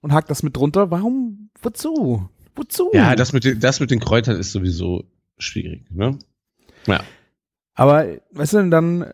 und 0.00 0.12
hack 0.12 0.26
das 0.28 0.42
mit 0.42 0.56
drunter. 0.56 0.90
Warum? 0.90 1.50
Wozu? 1.60 2.28
Wozu? 2.56 2.90
Ja, 2.94 3.14
das 3.14 3.32
mit, 3.32 3.44
den, 3.44 3.60
das 3.60 3.80
mit 3.80 3.90
den 3.90 4.00
Kräutern 4.00 4.36
ist 4.36 4.52
sowieso 4.52 5.04
schwierig, 5.38 5.84
ne? 5.90 6.18
Ja. 6.86 7.00
Aber, 7.74 8.06
weißt 8.32 8.54
du, 8.54 8.70
dann 8.70 9.12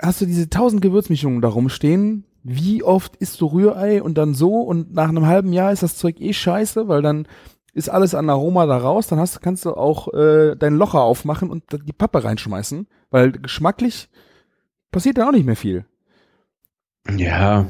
hast 0.00 0.20
du 0.20 0.26
diese 0.26 0.48
tausend 0.50 0.82
Gewürzmischungen 0.82 1.40
da 1.40 1.48
rumstehen. 1.48 2.24
Wie 2.48 2.84
oft 2.84 3.16
isst 3.16 3.40
du 3.40 3.46
Rührei 3.46 4.00
und 4.02 4.16
dann 4.16 4.32
so 4.34 4.60
und 4.60 4.94
nach 4.94 5.08
einem 5.08 5.26
halben 5.26 5.52
Jahr 5.52 5.72
ist 5.72 5.82
das 5.82 5.96
Zeug 5.96 6.20
eh 6.20 6.32
scheiße, 6.32 6.86
weil 6.86 7.02
dann 7.02 7.26
ist 7.72 7.88
alles 7.88 8.14
an 8.14 8.30
Aroma 8.30 8.66
da 8.66 8.76
raus. 8.78 9.08
Dann 9.08 9.18
hast, 9.18 9.42
kannst 9.42 9.64
du 9.64 9.74
auch 9.74 10.14
äh, 10.14 10.54
dein 10.56 10.76
Locher 10.76 11.02
aufmachen 11.02 11.50
und 11.50 11.64
die 11.86 11.92
Pappe 11.92 12.22
reinschmeißen, 12.22 12.86
weil 13.10 13.32
geschmacklich 13.32 14.08
passiert 14.92 15.18
da 15.18 15.26
auch 15.28 15.32
nicht 15.32 15.44
mehr 15.44 15.56
viel. 15.56 15.86
Ja, 17.16 17.66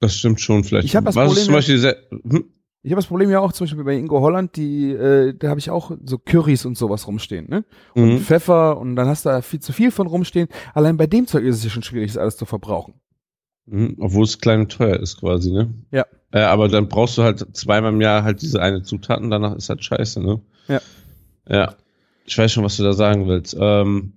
das 0.00 0.14
stimmt 0.16 0.40
schon 0.40 0.64
vielleicht. 0.64 0.86
Ich 0.86 0.96
hab 0.96 1.04
das 1.04 1.14
Problem 1.14 1.36
zum 1.44 1.52
ja- 1.52 1.58
Beispiel 1.58 1.78
sehr, 1.78 1.96
hm? 2.10 2.44
Ich 2.82 2.92
habe 2.92 3.00
das 3.00 3.06
Problem 3.08 3.28
ja 3.28 3.40
auch 3.40 3.52
zum 3.52 3.66
Beispiel 3.66 3.82
bei 3.84 3.96
Ingo 3.96 4.20
Holland, 4.20 4.54
die, 4.56 4.90
äh, 4.92 5.34
da 5.36 5.48
habe 5.50 5.58
ich 5.58 5.68
auch 5.68 5.90
so 6.04 6.16
Currys 6.16 6.64
und 6.64 6.78
sowas 6.78 7.06
rumstehen, 7.08 7.48
ne? 7.50 7.64
Und 7.94 8.14
Mhm. 8.14 8.18
Pfeffer 8.20 8.78
und 8.78 8.94
dann 8.96 9.08
hast 9.08 9.26
du 9.26 9.30
da 9.30 9.42
viel 9.42 9.60
zu 9.60 9.72
viel 9.72 9.90
von 9.90 10.06
rumstehen. 10.06 10.48
Allein 10.74 10.96
bei 10.96 11.06
dem 11.08 11.26
Zeug 11.26 11.44
ist 11.44 11.56
es 11.56 11.64
ja 11.64 11.70
schon 11.70 11.82
schwierig, 11.82 12.12
das 12.12 12.18
alles 12.18 12.36
zu 12.36 12.46
verbrauchen. 12.46 12.94
Mhm, 13.70 13.96
obwohl 13.98 14.24
es 14.24 14.38
klein 14.40 14.60
und 14.60 14.72
teuer 14.72 14.98
ist 14.98 15.18
quasi, 15.20 15.50
ne? 15.52 15.72
Ja. 15.90 16.06
Äh, 16.32 16.40
aber 16.40 16.68
dann 16.68 16.88
brauchst 16.88 17.18
du 17.18 17.22
halt 17.22 17.44
zweimal 17.56 17.92
im 17.92 18.00
Jahr 18.00 18.22
halt 18.22 18.40
diese 18.42 18.60
eine 18.62 18.82
Zutaten, 18.82 19.30
danach 19.30 19.54
ist 19.56 19.68
halt 19.68 19.84
scheiße, 19.84 20.20
ne? 20.22 20.40
Ja. 20.68 20.80
Ja. 21.48 21.74
Ich 22.24 22.36
weiß 22.36 22.52
schon, 22.52 22.64
was 22.64 22.76
du 22.76 22.82
da 22.82 22.92
sagen 22.92 23.26
willst. 23.26 23.56
Ähm, 23.58 24.12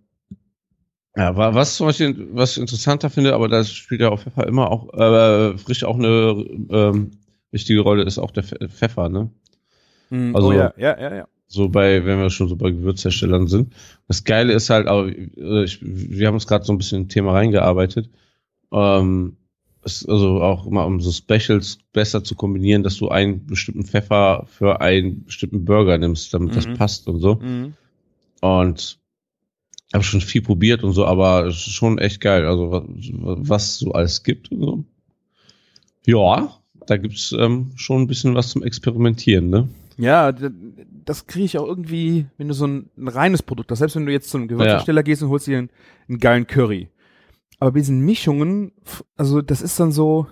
ja, 1.15 1.36
wa- 1.36 1.53
was 1.53 1.75
zum 1.75 1.88
Beispiel, 1.88 2.29
was 2.34 2.53
ich 2.53 2.58
interessanter 2.60 3.10
finde, 3.10 3.34
aber 3.34 3.48
da 3.50 3.63
spielt 3.63 4.01
ja 4.01 4.10
auch 4.10 4.20
Pfeffer 4.20 4.48
immer 4.48 4.72
auch, 4.72 4.93
äh, 4.93 5.58
frisch 5.58 5.84
auch 5.84 5.98
eine 5.98 6.46
ähm, 6.70 7.12
wichtige 7.51 7.81
Rolle, 7.81 8.03
ist 8.03 8.17
auch 8.17 8.31
der 8.31 8.43
Pfe- 8.46 8.67
Pfeffer, 8.70 9.10
ne? 9.10 9.29
Mhm. 10.10 10.36
Also- 10.36 10.50
oh 10.50 10.53
ja, 10.53 10.74
ja, 10.77 11.00
ja, 11.00 11.15
ja. 11.15 11.27
So 11.48 11.67
bei, 11.67 12.05
wenn 12.05 12.17
wir 12.20 12.29
schon 12.29 12.48
so 12.48 12.55
bei 12.55 12.72
Gewürzherstellern 12.72 13.48
sind. 13.48 13.74
Das 14.08 14.24
Geile 14.24 14.53
ist 14.53 14.70
halt, 14.70 14.88
aber 14.88 15.10
äh, 15.10 15.65
ich, 15.65 15.79
wir 15.81 16.27
haben 16.27 16.36
uns 16.36 16.48
gerade 16.48 16.63
so 16.63 16.72
ein 16.72 16.77
bisschen 16.77 17.00
in 17.00 17.05
ein 17.05 17.10
Thema 17.10 17.34
reingearbeitet. 17.34 18.10
Ähm, 18.72 19.36
also 19.84 20.42
auch 20.42 20.70
mal 20.70 20.84
um 20.84 21.00
so 21.02 21.12
Specials 21.12 21.80
besser 21.94 22.24
zu 22.24 22.36
kombinieren, 22.36 22.84
dass 22.84 22.98
du 22.98 23.10
einen 23.10 23.46
bestimmten 23.46 23.86
Pfeffer 23.86 24.46
für 24.48 24.82
einen 24.82 25.24
bestimmten 25.26 25.66
Burger 25.66 25.98
nimmst, 25.98 26.34
damit 26.34 26.56
das 26.56 26.68
Mhm. 26.68 26.74
passt 26.76 27.08
und 27.08 27.20
so. 27.20 27.36
Mhm. 27.36 27.74
Und 28.42 29.00
habe 29.94 30.04
schon 30.04 30.22
viel 30.22 30.42
probiert 30.42 30.84
und 30.84 30.94
so, 30.94 31.06
aber 31.06 31.46
es 31.48 31.56
ist 31.68 31.74
schon 31.74 31.98
echt 31.98 32.22
geil. 32.22 32.46
Also 32.46 32.72
was, 32.72 32.84
was 32.88 33.78
so 33.80 33.92
alles 33.92 34.24
gibt 34.24 34.52
und 34.52 34.62
so. 34.62 34.84
Ja, 36.06 36.58
da 36.88 36.98
gibt's 36.98 37.34
ähm, 37.38 37.72
schon 37.76 38.04
ein 38.04 38.08
bisschen 38.08 38.36
was 38.36 38.50
zum 38.50 38.64
Experimentieren, 38.64 39.50
ne? 39.50 39.70
Ja, 39.98 40.32
das 41.06 41.28
kriege 41.28 41.46
ich 41.46 41.58
auch 41.58 41.68
irgendwie, 41.68 42.26
wenn 42.38 42.48
du 42.48 42.54
so 42.54 42.66
ein, 42.66 42.90
ein 42.98 43.08
reines 43.08 43.44
Produkt 43.44 43.70
hast. 43.70 43.80
Selbst 43.80 43.96
wenn 43.96 44.06
du 44.06 44.12
jetzt 44.12 44.30
zu 44.30 44.38
einem 44.38 44.48
Gewürzhersteller 44.48 45.04
gehst 45.04 45.22
und 45.22 45.30
holst 45.30 45.46
dir 45.48 45.58
einen, 45.60 45.70
einen 46.08 46.20
geilen 46.20 46.48
Curry. 46.48 46.88
Aber 47.62 47.74
bei 47.74 47.80
diesen 47.80 48.00
Mischungen, 48.00 48.72
also 49.15 49.44
das 49.44 49.62
ist 49.62 49.80
dann 49.80 49.91
so, 49.91 50.25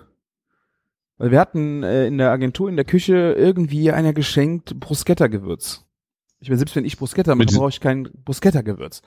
weil 1.16 1.30
wir 1.30 1.38
hatten 1.38 1.84
äh, 1.84 2.08
in 2.08 2.18
der 2.18 2.32
Agentur 2.32 2.68
in 2.68 2.74
der 2.74 2.84
Küche 2.84 3.34
irgendwie 3.38 3.92
einer 3.92 4.12
geschenkt 4.12 4.80
Bruschetta-Gewürz. 4.80 5.86
Ich 6.40 6.48
meine, 6.48 6.58
selbst 6.58 6.74
wenn 6.74 6.84
ich 6.84 6.98
Bruschetta 6.98 7.36
mache, 7.36 7.54
brauche 7.54 7.68
ich 7.68 7.78
kein 7.80 8.08
Bruschetta-Gewürz. 8.24 9.02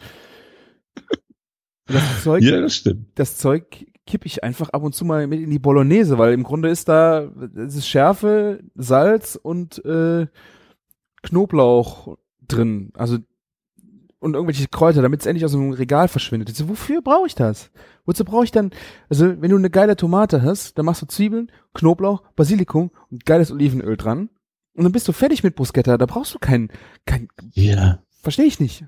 Das 1.88 2.24
Zeug, 2.24 2.44
Ja, 2.44 2.62
das 2.62 2.75
stimmt. 2.75 3.08
das 3.15 3.38
Zeug 3.38 3.88
kipp 4.08 4.25
ich 4.25 4.42
einfach 4.42 4.70
ab 4.70 4.84
und 4.84 4.96
zu 4.96 5.03
mal 5.03 5.27
mit 5.27 5.42
in 5.42 5.50
die 5.50 5.60
Bolognese, 5.60 6.18
weil 6.18 6.32
im 6.32 6.44
Grunde 6.44 6.70
ist 6.70 6.88
da, 6.88 7.30
es 7.58 7.75
ist 7.75 7.89
Schärfe, 7.89 8.63
Salz 8.75 9.36
und 9.36 9.84
äh, 9.84 10.27
Knoblauch 11.24 12.18
drin. 12.48 12.92
Also 12.96 13.18
und 14.24 14.34
irgendwelche 14.34 14.68
Kräuter, 14.68 15.01
damit 15.01 15.20
es 15.22 15.25
endlich 15.25 15.46
aus 15.46 15.51
dem 15.51 15.72
Regal 15.72 16.08
verschwindet. 16.08 16.50
Ich 16.50 16.56
so, 16.58 16.70
wofür 16.70 17.01
brauche 17.01 17.27
ich 17.27 17.36
das? 17.36 17.70
Wozu 18.06 18.25
brauche 18.25 18.44
ich 18.46 18.51
dann, 18.51 18.72
also 19.10 19.42
wenn 19.42 19.50
du 19.51 19.58
eine 19.58 19.70
geile 19.70 19.96
Tomate 19.96 20.42
hast, 20.42 20.77
dann 20.77 20.86
machst 20.86 21.01
du 21.01 21.06
Zwiebeln, 21.06 21.51
Knoblauch, 21.74 22.24
Basilikum 22.36 22.92
und 23.12 23.25
geiles 23.25 23.51
Olivenöl 23.51 23.98
dran. 23.98 24.30
Und 24.75 24.84
dann 24.84 24.92
bist 24.92 25.08
du 25.08 25.12
fertig 25.12 25.44
mit 25.44 25.56
Bruschetta. 25.56 25.98
Da 25.98 26.06
brauchst 26.06 26.34
du 26.34 26.39
kein, 26.39 26.70
kein, 27.06 27.27
Ja. 27.53 28.00
verstehe 28.22 28.46
ich 28.46 28.60
nicht. 28.60 28.86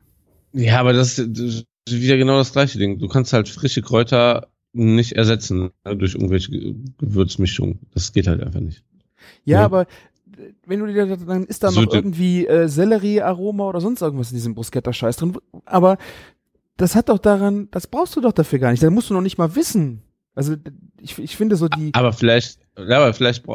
Ja, 0.53 0.79
aber 0.79 0.93
das 0.93 1.19
ist 1.19 1.65
wieder 1.89 2.17
genau 2.17 2.37
das 2.37 2.51
gleiche 2.53 2.79
Ding. 2.79 2.97
Du 2.99 3.07
kannst 3.07 3.33
halt 3.33 3.47
frische 3.49 3.81
Kräuter 3.83 4.47
nicht 4.73 5.13
ersetzen 5.13 5.69
ne, 5.85 5.95
durch 5.95 6.15
irgendwelche 6.15 6.51
Ge- 6.51 6.75
Gewürzmischungen. 6.97 7.79
Das 7.93 8.11
geht 8.13 8.27
halt 8.27 8.41
einfach 8.41 8.59
nicht. 8.61 8.83
Ja, 9.43 9.59
Ja. 9.59 9.65
aber 9.65 9.85
wenn 10.65 10.79
du 10.79 10.87
dir, 10.87 11.17
dann 11.17 11.45
ist 11.45 11.63
da 11.63 11.71
So 11.71 11.81
noch 11.81 11.93
irgendwie 11.93 12.45
äh, 12.45 12.67
Sellerie-Aroma 12.67 13.67
oder 13.67 13.81
sonst 13.81 14.01
irgendwas 14.01 14.31
in 14.31 14.37
diesem 14.37 14.55
Bruschetta-Scheiß 14.55 15.17
drin. 15.17 15.37
Aber 15.65 15.97
das 16.77 16.95
hat 16.95 17.09
doch 17.09 17.19
daran, 17.19 17.69
das 17.71 17.87
brauchst 17.87 18.15
du 18.15 18.21
doch 18.21 18.33
dafür 18.33 18.59
gar 18.59 18.71
nicht. 18.71 18.83
Da 18.83 18.89
musst 18.89 19.09
du 19.09 19.13
noch 19.13 19.21
nicht 19.21 19.37
mal 19.37 19.55
wissen. 19.55 20.01
Also 20.33 20.55
ich, 20.99 21.17
ich 21.17 21.37
finde 21.37 21.55
so 21.55 21.67
die, 21.69 21.93
Aber 21.93 22.11
vielleicht, 22.13 22.59
aber 22.75 23.13
vielleicht 23.13 23.45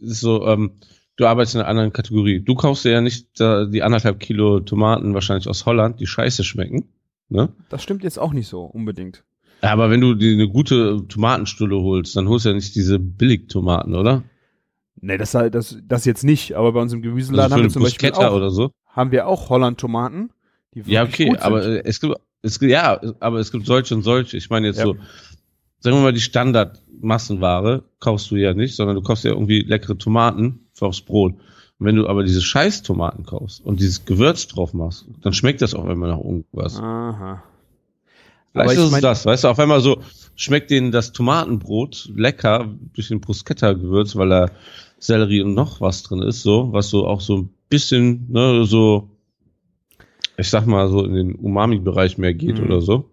so, 0.00 0.46
ähm, 0.46 0.72
du 1.16 1.26
arbeitest 1.26 1.56
in 1.56 1.60
einer 1.60 1.70
anderen 1.70 1.92
Kategorie. 1.92 2.40
Du 2.40 2.54
kaufst 2.54 2.84
dir 2.84 2.92
ja 2.92 3.00
nicht 3.00 3.40
äh, 3.40 3.68
die 3.68 3.82
anderthalb 3.82 4.20
Kilo 4.20 4.60
Tomaten 4.60 5.14
wahrscheinlich 5.14 5.48
aus 5.48 5.66
Holland, 5.66 6.00
die 6.00 6.06
scheiße 6.06 6.44
schmecken. 6.44 6.88
Ne? 7.30 7.52
das 7.68 7.82
stimmt 7.82 8.04
jetzt 8.04 8.18
auch 8.18 8.32
nicht 8.32 8.48
so 8.48 8.62
unbedingt. 8.62 9.22
Aber 9.60 9.90
wenn 9.90 10.00
du 10.00 10.14
dir 10.14 10.32
eine 10.32 10.48
gute 10.48 11.04
Tomatenstulle 11.08 11.76
holst, 11.76 12.16
dann 12.16 12.28
holst 12.28 12.44
du 12.44 12.50
ja 12.50 12.54
nicht 12.54 12.74
diese 12.74 12.98
Billigtomaten, 12.98 13.94
oder? 13.94 14.22
Nee, 15.00 15.18
das, 15.18 15.32
das, 15.32 15.78
das 15.86 16.04
jetzt 16.04 16.24
nicht, 16.24 16.54
aber 16.54 16.72
bei 16.72 16.80
uns 16.80 16.92
im 16.92 17.02
Gemüseladen 17.02 17.44
Also 17.52 17.54
haben 17.56 17.62
wir 17.62 17.70
zum 17.70 17.82
Beispiel 17.82 18.10
Bruschetta 18.10 18.28
auch, 18.30 18.36
oder 18.36 18.50
so. 18.50 18.70
haben 18.86 19.10
wir 19.12 19.26
auch 19.26 19.48
Holland-Tomaten. 19.50 20.30
Ja, 20.74 21.02
okay, 21.04 21.34
aber 21.38 21.84
es 21.86 22.00
gibt, 22.00 22.14
es 22.42 22.58
gibt, 22.60 22.70
ja, 22.72 23.00
aber 23.20 23.38
es 23.38 23.50
gibt 23.52 23.66
solche 23.66 23.94
und 23.94 24.02
solche. 24.02 24.36
Ich 24.36 24.50
meine 24.50 24.66
jetzt 24.68 24.78
Ja. 24.78 24.84
so, 24.84 24.96
sagen 25.80 25.96
wir 25.96 26.02
mal, 26.02 26.12
die 26.12 26.20
Standardmassenware 26.20 27.84
kaufst 28.00 28.30
du 28.30 28.36
ja 28.36 28.54
nicht, 28.54 28.76
sondern 28.76 28.96
du 28.96 29.02
kaufst 29.02 29.24
ja 29.24 29.30
irgendwie 29.32 29.60
leckere 29.62 29.96
Tomaten 29.98 30.66
aufs 30.80 31.00
Brot. 31.00 31.34
Und 31.34 31.86
wenn 31.86 31.96
du 31.96 32.06
aber 32.08 32.24
diese 32.24 32.42
scheiß 32.42 32.82
Tomaten 32.82 33.24
kaufst 33.24 33.60
und 33.64 33.80
dieses 33.80 34.04
Gewürz 34.04 34.46
drauf 34.48 34.72
machst, 34.74 35.06
dann 35.22 35.32
schmeckt 35.32 35.62
das 35.62 35.74
auf 35.74 35.86
einmal 35.86 36.10
nach 36.10 36.18
irgendwas. 36.18 36.76
Aha. 36.78 37.42
Vielleicht 38.52 38.72
ist 38.78 38.84
es 38.84 38.90
mein- 38.90 39.02
das, 39.02 39.26
weißt 39.26 39.44
du, 39.44 39.48
auf 39.48 39.58
einmal 39.58 39.80
so 39.80 40.00
schmeckt 40.34 40.70
denen 40.70 40.90
das 40.90 41.12
Tomatenbrot 41.12 42.10
lecker 42.16 42.68
durch 42.94 43.08
den 43.08 43.20
Bruschetta-Gewürz, 43.20 44.16
weil 44.16 44.28
da 44.28 44.50
Sellerie 44.98 45.42
und 45.42 45.54
noch 45.54 45.80
was 45.80 46.02
drin 46.02 46.22
ist, 46.22 46.42
so, 46.42 46.72
was 46.72 46.90
so 46.90 47.06
auch 47.06 47.20
so 47.20 47.36
ein 47.38 47.50
bisschen, 47.68 48.26
ne, 48.30 48.64
so, 48.64 49.08
ich 50.36 50.48
sag 50.50 50.66
mal, 50.66 50.88
so 50.88 51.04
in 51.04 51.14
den 51.14 51.34
Umami-Bereich 51.34 52.18
mehr 52.18 52.34
geht 52.34 52.58
Mhm. 52.58 52.64
oder 52.64 52.80
so. 52.80 53.10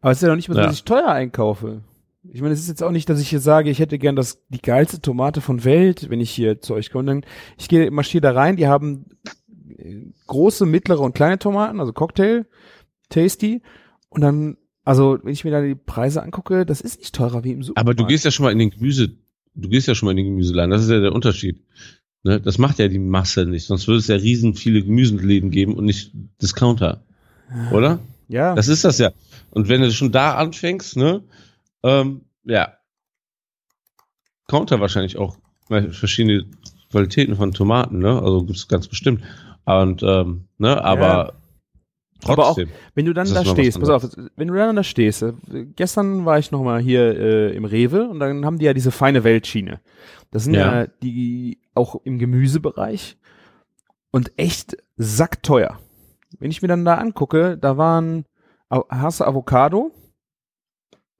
Aber 0.00 0.12
es 0.12 0.18
ist 0.18 0.22
ja 0.22 0.28
noch 0.28 0.36
nicht 0.36 0.48
mal 0.48 0.54
so, 0.54 0.60
Ja. 0.60 0.66
dass 0.66 0.76
ich 0.76 0.84
teuer 0.84 1.08
einkaufe. 1.08 1.82
Ich 2.30 2.40
meine, 2.40 2.54
es 2.54 2.60
ist 2.60 2.68
jetzt 2.68 2.82
auch 2.82 2.90
nicht, 2.90 3.08
dass 3.10 3.20
ich 3.20 3.28
hier 3.28 3.40
sage, 3.40 3.68
ich 3.70 3.78
hätte 3.78 3.98
gern 3.98 4.16
das, 4.16 4.42
die 4.48 4.60
geilste 4.60 5.00
Tomate 5.00 5.40
von 5.42 5.64
Welt, 5.64 6.08
wenn 6.08 6.20
ich 6.20 6.30
hier 6.30 6.60
zu 6.60 6.74
euch 6.74 6.90
komme. 6.90 7.04
Dann, 7.06 7.24
ich 7.58 7.68
gehe, 7.68 7.90
marschiere 7.90 8.22
da 8.22 8.32
rein, 8.32 8.56
die 8.56 8.66
haben 8.66 9.06
äh, 9.76 10.06
große, 10.26 10.64
mittlere 10.64 11.00
und 11.00 11.14
kleine 11.14 11.38
Tomaten, 11.38 11.80
also 11.80 11.92
Cocktail, 11.92 12.46
Tasty. 13.10 13.60
Und 14.08 14.22
dann, 14.22 14.56
also, 14.84 15.18
wenn 15.22 15.32
ich 15.32 15.44
mir 15.44 15.50
da 15.50 15.60
die 15.60 15.74
Preise 15.74 16.22
angucke, 16.22 16.64
das 16.64 16.80
ist 16.80 16.98
nicht 17.00 17.14
teurer 17.14 17.44
wie 17.44 17.52
im 17.52 17.62
Supermarkt. 17.62 17.86
Aber 17.88 17.94
du 17.94 18.06
gehst 18.06 18.24
ja 18.24 18.30
schon 18.30 18.44
mal 18.44 18.52
in 18.52 18.58
den 18.58 18.70
Gemüse, 18.70 19.10
du 19.54 19.68
gehst 19.68 19.88
ja 19.88 19.94
schon 19.94 20.06
mal 20.06 20.12
in 20.12 20.18
den 20.18 20.26
Gemüseladen, 20.26 20.70
das 20.70 20.82
ist 20.82 20.90
ja 20.90 21.00
der 21.00 21.12
Unterschied. 21.12 21.62
Ne? 22.22 22.40
Das 22.40 22.58
macht 22.58 22.78
ja 22.78 22.88
die 22.88 22.98
Masse 22.98 23.46
nicht, 23.46 23.66
sonst 23.66 23.86
würde 23.86 23.98
es 23.98 24.08
ja 24.08 24.16
riesen 24.16 24.54
viele 24.54 24.82
Gemüseläden 24.82 25.50
geben 25.50 25.74
und 25.74 25.84
nicht 25.84 26.12
Discounter. 26.40 27.02
Oder? 27.72 28.00
Ja, 28.28 28.54
Das 28.54 28.68
ist 28.68 28.84
das 28.84 28.98
ja. 28.98 29.12
Und 29.50 29.68
wenn 29.68 29.82
du 29.82 29.92
schon 29.92 30.12
da 30.12 30.34
anfängst, 30.34 30.96
ne, 30.96 31.22
ähm, 31.82 32.22
ja, 32.44 32.74
Counter 34.48 34.80
wahrscheinlich 34.80 35.16
auch 35.18 35.38
äh, 35.70 35.90
verschiedene 35.90 36.46
Qualitäten 36.90 37.36
von 37.36 37.52
Tomaten, 37.52 37.98
ne? 37.98 38.20
Also 38.20 38.44
gibt's 38.44 38.68
ganz 38.68 38.88
bestimmt. 38.88 39.22
Und 39.64 40.02
ähm, 40.02 40.44
ne, 40.58 40.82
aber 40.82 41.34
Aber 42.28 42.44
auch- 42.44 42.54
trotzdem. 42.54 42.68
Wenn 42.94 43.04
du 43.06 43.12
dann 43.14 43.26
Das 43.26 43.34
da 43.34 43.44
stehst, 43.44 43.78
pass 43.80 43.88
auf, 43.88 44.06
wenn 44.36 44.48
du 44.48 44.54
dann 44.54 44.76
da 44.76 44.82
stehst, 44.84 45.22
äh, 45.22 45.32
gestern 45.76 46.24
war 46.24 46.38
ich 46.38 46.50
noch 46.50 46.62
mal 46.62 46.80
hier 46.80 47.16
äh, 47.18 47.56
im 47.56 47.64
Rewe 47.64 48.08
und 48.08 48.20
dann 48.20 48.44
haben 48.44 48.58
die 48.58 48.64
ja 48.66 48.74
diese 48.74 48.90
feine 48.90 49.24
Weltschiene. 49.24 49.80
Das 50.30 50.44
sind 50.44 50.54
ja, 50.54 50.82
Ja. 50.82 50.86
die 51.02 51.58
auch 51.74 52.00
im 52.04 52.18
Gemüsebereich 52.18 53.16
und 54.10 54.32
echt 54.36 54.76
sackteuer. 54.96 55.78
Wenn 56.38 56.50
ich 56.50 56.62
mir 56.62 56.68
dann 56.68 56.84
da 56.84 56.96
angucke, 56.96 57.56
da 57.58 57.76
waren 57.76 58.24
Hass 58.70 59.22
Avocado 59.22 59.92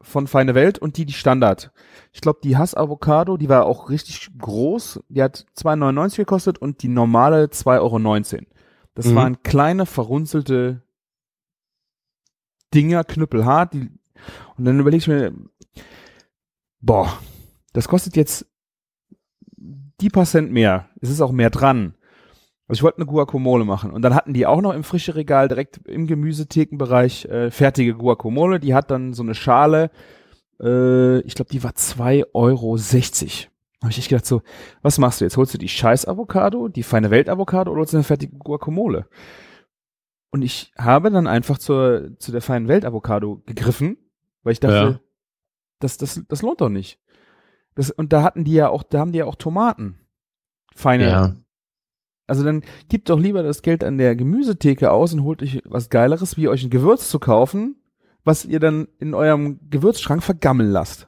von 0.00 0.26
Feine 0.26 0.54
Welt 0.54 0.78
und 0.78 0.96
die 0.96 1.06
die 1.06 1.12
Standard. 1.14 1.72
Ich 2.12 2.20
glaube, 2.20 2.40
die 2.44 2.56
Hass 2.56 2.74
Avocado, 2.76 3.36
die 3.36 3.48
war 3.48 3.64
auch 3.66 3.88
richtig 3.90 4.28
groß. 4.38 5.00
Die 5.08 5.22
hat 5.22 5.46
2,99 5.56 6.16
gekostet 6.18 6.58
und 6.58 6.82
die 6.82 6.88
normale 6.88 7.46
2,19 7.50 8.34
Euro. 8.40 8.46
Das 8.94 9.06
Mhm. 9.06 9.14
waren 9.14 9.42
kleine, 9.42 9.86
verrunzelte 9.86 10.82
Dinger, 12.74 13.04
knüppelhart. 13.04 13.74
Die, 13.74 13.90
und 14.56 14.64
dann 14.64 14.78
überlegst 14.78 15.06
du 15.06 15.12
mir, 15.12 15.32
boah, 16.80 17.18
das 17.72 17.88
kostet 17.88 18.16
jetzt 18.16 18.46
die 19.56 20.10
paar 20.10 20.26
Cent 20.26 20.52
mehr. 20.52 20.88
Es 21.00 21.10
ist 21.10 21.20
auch 21.20 21.32
mehr 21.32 21.50
dran. 21.50 21.94
Also 22.66 22.78
ich 22.78 22.82
wollte 22.82 22.98
eine 22.98 23.06
Guacamole 23.06 23.64
machen. 23.64 23.90
Und 23.90 24.02
dann 24.02 24.14
hatten 24.14 24.32
die 24.32 24.46
auch 24.46 24.60
noch 24.60 24.72
im 24.72 24.84
frische 24.84 25.14
Regal 25.14 25.48
direkt 25.48 25.80
im 25.86 26.06
Gemüsethekenbereich 26.06 27.26
äh, 27.26 27.50
fertige 27.50 27.94
Guacamole. 27.94 28.58
Die 28.58 28.74
hat 28.74 28.90
dann 28.90 29.12
so 29.12 29.22
eine 29.22 29.34
Schale, 29.34 29.90
äh, 30.60 31.20
ich 31.20 31.34
glaube, 31.34 31.50
die 31.50 31.62
war 31.62 31.72
2,60 31.72 32.24
Euro. 32.32 32.78
Habe 33.82 33.90
ich 33.90 33.98
echt 33.98 34.08
gedacht 34.08 34.24
so, 34.24 34.40
was 34.80 34.98
machst 34.98 35.20
du 35.20 35.26
jetzt? 35.26 35.36
Holst 35.36 35.52
du 35.52 35.58
die 35.58 35.68
scheiß 35.68 36.08
Avocado, 36.08 36.68
die 36.68 36.82
feine 36.82 37.10
Welt 37.10 37.28
Avocado 37.28 37.70
oder 37.70 37.80
holst 37.80 37.92
du 37.92 37.98
eine 37.98 38.04
fertige 38.04 38.34
Guacamole? 38.36 39.06
Und 40.34 40.42
ich 40.42 40.72
habe 40.76 41.12
dann 41.12 41.28
einfach 41.28 41.58
zur, 41.58 42.18
zu 42.18 42.32
der 42.32 42.42
feinen 42.42 42.66
Welt 42.66 42.84
Avocado 42.84 43.40
gegriffen, 43.46 43.98
weil 44.42 44.54
ich 44.54 44.58
dachte, 44.58 44.74
Ja. 44.74 45.00
das, 45.78 45.96
das, 45.96 46.20
das 46.26 46.42
lohnt 46.42 46.60
doch 46.60 46.70
nicht. 46.70 46.98
Das, 47.76 47.92
und 47.92 48.12
da 48.12 48.24
hatten 48.24 48.42
die 48.42 48.54
ja 48.54 48.68
auch, 48.68 48.82
da 48.82 48.98
haben 48.98 49.12
die 49.12 49.18
ja 49.18 49.26
auch 49.26 49.36
Tomaten. 49.36 49.94
Feine. 50.74 51.04
Ja. 51.08 51.36
Also 52.26 52.42
dann 52.42 52.64
gebt 52.88 53.10
doch 53.10 53.20
lieber 53.20 53.44
das 53.44 53.62
Geld 53.62 53.84
an 53.84 53.96
der 53.96 54.16
Gemüsetheke 54.16 54.90
aus 54.90 55.12
und 55.14 55.22
holt 55.22 55.40
euch 55.40 55.62
was 55.66 55.88
Geileres, 55.88 56.36
wie 56.36 56.48
euch 56.48 56.64
ein 56.64 56.70
Gewürz 56.70 57.08
zu 57.10 57.20
kaufen, 57.20 57.76
was 58.24 58.44
ihr 58.44 58.58
dann 58.58 58.88
in 58.98 59.14
eurem 59.14 59.60
Gewürzschrank 59.70 60.20
vergammeln 60.20 60.72
lasst. 60.72 61.06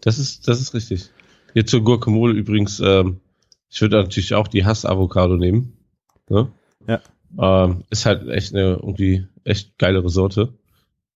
Das 0.00 0.18
ist, 0.18 0.48
das 0.48 0.60
ist 0.60 0.74
richtig. 0.74 1.12
Jetzt 1.54 1.70
zur 1.70 1.84
Guacamole 1.84 2.34
übrigens, 2.34 2.80
ähm, 2.80 3.20
ich 3.68 3.80
würde 3.80 4.02
natürlich 4.02 4.34
auch 4.34 4.48
die 4.48 4.64
Hass-Avocado 4.64 5.36
nehmen. 5.36 5.76
Ne? 6.28 6.50
Ja. 6.86 7.00
Ähm, 7.38 7.84
ist 7.90 8.06
halt 8.06 8.28
echt 8.28 8.54
eine 8.54 8.74
irgendwie 8.74 9.26
echt 9.44 9.78
geilere 9.78 10.08
Sorte. 10.08 10.54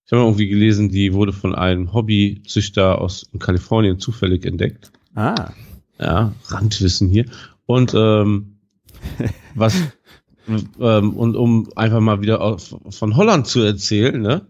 Ich 0.06 0.12
habe 0.12 0.22
irgendwie 0.22 0.48
gelesen, 0.48 0.88
die 0.88 1.12
wurde 1.12 1.32
von 1.32 1.54
einem 1.54 1.92
Hobbyzüchter 1.92 3.00
aus 3.00 3.30
Kalifornien 3.38 4.00
zufällig 4.00 4.44
entdeckt. 4.44 4.90
Ah. 5.14 5.52
Ja, 5.98 6.32
Randwissen 6.48 7.08
hier. 7.08 7.26
Und 7.66 7.94
ähm, 7.94 8.56
was 9.54 9.74
ähm, 10.80 11.16
und 11.16 11.36
um 11.36 11.68
einfach 11.76 12.00
mal 12.00 12.22
wieder 12.22 12.40
auf, 12.40 12.74
von 12.90 13.16
Holland 13.16 13.46
zu 13.46 13.60
erzählen, 13.60 14.20
ne? 14.20 14.46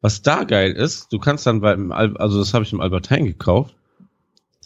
Was 0.00 0.22
da 0.22 0.44
geil 0.44 0.72
ist, 0.72 1.12
du 1.12 1.18
kannst 1.18 1.46
dann 1.46 1.60
beim 1.60 1.92
Al 1.92 2.16
also 2.16 2.38
das 2.38 2.54
habe 2.54 2.64
ich 2.64 2.72
im 2.72 2.80
Albert 2.80 3.10
Heijn 3.10 3.26
gekauft, 3.26 3.74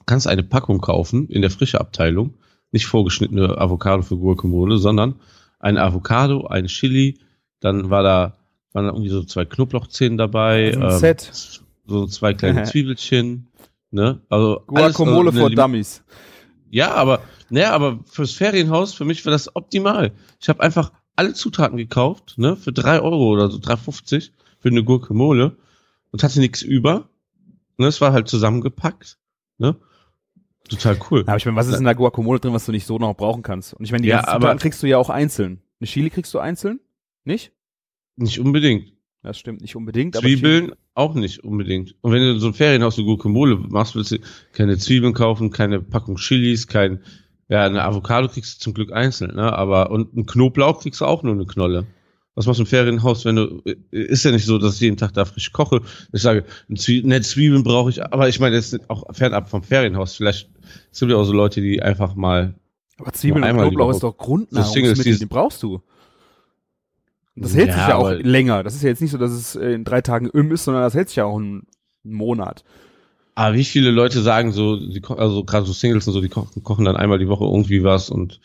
kannst 0.07 0.29
eine 0.29 0.43
Packung 0.45 0.81
kaufen 0.81 1.29
in 1.29 1.41
der 1.43 1.51
frische 1.51 1.81
Abteilung, 1.81 2.35
nicht 2.71 2.87
vorgeschnittene 2.87 3.59
Avocado 3.59 4.03
für 4.03 4.17
Guacamole, 4.17 4.79
sondern 4.79 5.17
eine 5.65 5.83
Avocado, 5.83 6.47
ein 6.47 6.67
Chili, 6.67 7.19
dann 7.61 7.91
war 7.91 8.03
da 8.03 8.37
waren 8.73 8.87
da 8.87 8.91
irgendwie 8.93 9.09
so 9.11 9.23
zwei 9.23 9.45
Knoblauchzehen 9.45 10.17
dabei, 10.17 10.73
ähm, 10.73 10.83
Also 10.83 10.97
ein 10.97 11.01
Set. 11.01 11.31
so 11.87 12.07
zwei 12.07 12.35
kleine 12.35 12.65
Zwiebelchen, 12.65 13.47
ne? 13.91 14.21
Also 14.29 14.63
Guacamole 14.67 15.31
alles, 15.31 15.37
also 15.37 15.41
for 15.41 15.51
Dummies. 15.51 16.03
ja, 16.71 16.93
aber, 16.93 17.21
naja, 17.51 17.73
aber 17.73 18.01
fürs 18.05 18.33
Ferienhaus, 18.33 18.93
für 18.95 19.05
mich 19.05 19.25
war 19.25 19.31
das 19.31 19.55
optimal. 19.55 20.13
Ich 20.41 20.49
habe 20.49 20.61
einfach 20.63 20.93
alle 21.17 21.35
Zutaten 21.35 21.77
gekauft, 21.77 22.35
ne, 22.37 22.57
für 22.57 22.73
drei 22.73 23.01
Euro 23.01 23.29
oder 23.33 23.49
so, 23.51 23.59
3,50 23.59 24.31
für 24.59 24.69
eine 24.69 24.83
Gurkemole 24.83 25.57
und 26.11 26.23
hatte 26.25 26.41
nichts 26.41 26.61
über. 26.63 27.09
Ne, 27.79 27.87
es 27.87 28.01
war 28.01 28.13
halt 28.13 28.29
zusammengepackt, 28.29 29.19
ne. 29.59 29.77
Total 30.69 30.97
cool. 31.11 31.25
Aber 31.27 31.37
ich 31.37 31.45
meine, 31.45 31.57
was 31.57 31.69
ist 31.69 31.79
in 31.79 31.85
der 31.85 31.95
Guacamole 31.95 32.41
drin, 32.41 32.53
was 32.55 32.65
du 32.67 32.73
nicht 32.73 32.87
so 32.87 32.99
noch 32.99 33.15
brauchen 33.15 33.43
kannst? 33.43 33.75
Und 33.75 33.85
ich 33.85 33.93
meine, 33.93 34.03
die 34.03 34.09
Ja, 34.09 34.17
ganzen 34.17 34.31
aber- 34.31 34.41
Zutaten 34.41 34.59
kriegst 34.61 34.83
du 34.83 34.87
ja 34.87 34.99
auch 34.99 35.11
einzeln. 35.11 35.61
Eine 35.81 35.89
Chili 35.89 36.11
kriegst 36.11 36.33
du 36.33 36.39
einzeln? 36.39 36.81
Nicht? 37.25 37.53
Nicht 38.17 38.39
unbedingt. 38.41 38.93
Das 39.23 39.39
stimmt 39.39 39.61
nicht 39.63 39.75
unbedingt. 39.77 40.17
Zwiebeln 40.17 40.73
auch 40.95 41.15
nicht 41.15 41.43
unbedingt. 41.45 41.95
Und 42.03 42.13
wenn 42.13 42.21
du 42.23 42.33
in 42.33 42.39
so 42.41 42.49
ein 42.49 42.55
Ferienhaus 42.55 42.97
so 42.97 43.05
Guacamole 43.05 43.57
machst, 43.57 43.95
willst 43.97 44.13
du 44.13 44.19
keine 44.53 44.77
Zwiebeln 44.79 45.13
kaufen, 45.15 45.51
keine 45.51 45.81
Packung 45.81 46.17
Chilis, 46.17 46.67
kein, 46.67 47.01
ja, 47.49 47.65
eine 47.65 47.83
Avocado 47.83 48.29
kriegst 48.29 48.57
du 48.57 48.65
zum 48.65 48.75
Glück 48.75 48.93
einzeln, 48.93 49.35
ne? 49.35 49.53
Aber, 49.53 49.91
und 49.91 50.15
ein 50.15 50.27
Knoblauch 50.27 50.81
kriegst 50.81 51.01
du 51.01 51.07
auch 51.07 51.23
nur 51.23 51.33
eine 51.35 51.47
Knolle. 51.47 51.87
Was 52.35 52.47
machst 52.47 52.59
du 52.59 52.65
im 52.65 52.67
Ferienhaus, 52.67 53.25
wenn 53.25 53.37
du, 53.37 53.63
ist 53.93 54.25
ja 54.25 54.33
nicht 54.33 54.45
so, 54.45 54.59
dass 54.59 54.75
ich 54.75 54.81
jeden 54.81 54.97
Tag 54.97 55.13
da 55.15 55.25
frisch 55.25 55.53
koche. 55.53 55.83
Ich 56.13 56.23
sage, 56.23 56.45
ein 56.69 56.77
Zwie 56.77 57.03
ne, 57.05 57.21
Zwiebeln 57.21 57.63
brauche 57.63 57.91
ich, 57.91 58.05
aber 58.05 58.29
ich 58.29 58.41
meine, 58.41 58.57
das 58.57 58.73
ist 58.73 58.91
auch 58.91 59.05
fernab 59.15 59.49
vom 59.49 59.63
Ferienhaus. 59.63 60.17
Vielleicht, 60.17 60.51
es 60.91 60.99
gibt 60.99 61.13
ja 61.13 61.17
auch 61.17 61.25
so 61.25 61.33
Leute, 61.33 61.61
die 61.61 61.81
einfach 61.81 62.17
mal, 62.17 62.55
Aber 62.99 63.13
Zwiebeln 63.13 63.45
und 63.45 63.51
die 63.51 63.55
Knoblauch 63.57 63.91
ist 63.91 64.03
doch 64.03 64.17
Grundnahrungsmittel, 64.17 65.19
den 65.19 65.29
brauchst 65.29 65.63
du. 65.63 65.83
Und 67.37 67.45
das 67.45 67.55
hält 67.55 67.69
Ja, 67.69 67.75
sich 67.75 67.89
ja 67.89 67.97
auch 67.97 68.11
länger. 68.11 68.63
Das 68.65 68.75
ist 68.75 68.83
ja 68.83 68.89
jetzt 68.89 69.01
nicht 69.01 69.11
so, 69.11 69.19
dass 69.19 69.31
es 69.33 69.55
äh, 69.57 69.73
in 69.73 69.85
drei 69.85 70.01
Tagen 70.03 70.27
im 70.27 70.51
ist, 70.53 70.65
sondern 70.65 70.83
das 70.83 70.95
hält 70.95 71.09
sich 71.09 71.17
ja 71.17 71.25
auch 71.25 71.37
einen, 71.39 71.67
Monat. 72.07 72.65
aber 73.35 73.55
wie 73.57 73.65
viele 73.65 73.91
Leute 73.91 74.21
sagen 74.23 74.53
so, 74.53 74.77
die, 74.77 75.01
also 75.09 75.43
gerade 75.45 75.65
so 75.67 75.73
Singles 75.73 76.07
und 76.07 76.13
so, 76.13 76.21
die 76.21 76.29
kochen, 76.29 76.63
kochen 76.63 76.85
dann 76.85 76.97
einmal 76.97 77.19
die 77.19 77.29
Woche 77.29 77.45
irgendwie 77.45 77.83
was 77.83 78.11
und 78.11 78.41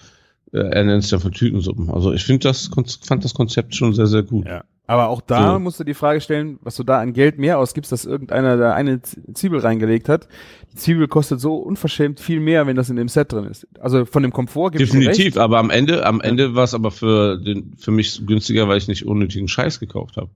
äh, 0.51 0.60
ernähren 0.60 1.01
sich 1.01 1.12
dann 1.12 1.20
von 1.20 1.32
Tütensuppen. 1.32 1.89
Also 1.89 2.12
ich 2.13 2.24
finde 2.24 2.48
das, 2.48 2.70
fand 3.03 3.24
das 3.24 3.34
Konzept 3.34 3.75
schon 3.75 3.94
sehr, 3.94 4.08
sehr 4.08 4.24
gut. 4.24 4.48
Ja. 4.48 4.63
Aber 4.88 5.10
auch 5.10 5.22
da 5.22 5.53
So. 5.53 5.60
musst 5.60 5.79
du 5.79 5.84
die 5.84 5.94
Frage 5.94 6.20
stellen, 6.20 6.58
was 6.63 6.75
du 6.75 6.84
da 6.84 7.00
an 7.00 7.13
Geld 7.13 7.38
mehr 7.38 7.60
ausgibst, 7.60 7.91
dass 7.91 8.06
irgendeiner 8.06 8.58
da 8.58 8.74
eine 8.74 9.00
Zwiebel 9.03 9.60
reingelegt 9.60 10.10
hat. 10.10 10.27
Die 10.72 10.77
Zwiebel 10.77 11.08
kostet 11.08 11.39
so 11.39 11.58
unverschämt 11.58 12.20
viel 12.20 12.39
mehr, 12.39 12.65
wenn 12.65 12.75
das 12.75 12.89
in 12.89 12.96
dem 12.96 13.08
Set 13.08 13.32
drin 13.32 13.44
ist. 13.44 13.68
Also 13.79 14.06
von 14.06 14.24
dem 14.24 14.34
Komfort 14.34 14.72
gibt 14.72 14.82
Definitiv, 14.82 15.38
aber 15.38 15.60
am 15.60 15.70
Ende, 15.70 16.08
am 16.08 16.22
Ende 16.22 16.56
war 16.56 16.63
es 16.63 16.74
aber 16.74 16.89
für 16.89 17.38
den, 17.38 17.75
für 17.77 17.91
mich 17.91 18.25
günstiger, 18.25 18.68
weil 18.68 18.79
ich 18.79 18.88
nicht 18.88 19.06
unnötigen 19.06 19.48
Scheiß 19.48 19.79
gekauft 19.79 20.18
habe. 20.18 20.32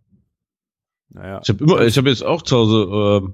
Naja. 1.10 1.42
Ich 1.42 1.50
habe 1.50 1.64
immer, 1.64 1.82
ich 1.82 1.98
habe 1.98 2.10
jetzt 2.10 2.24
auch 2.24 2.44
zu 2.44 2.56
Hause 2.56 3.24
ähm, 3.26 3.34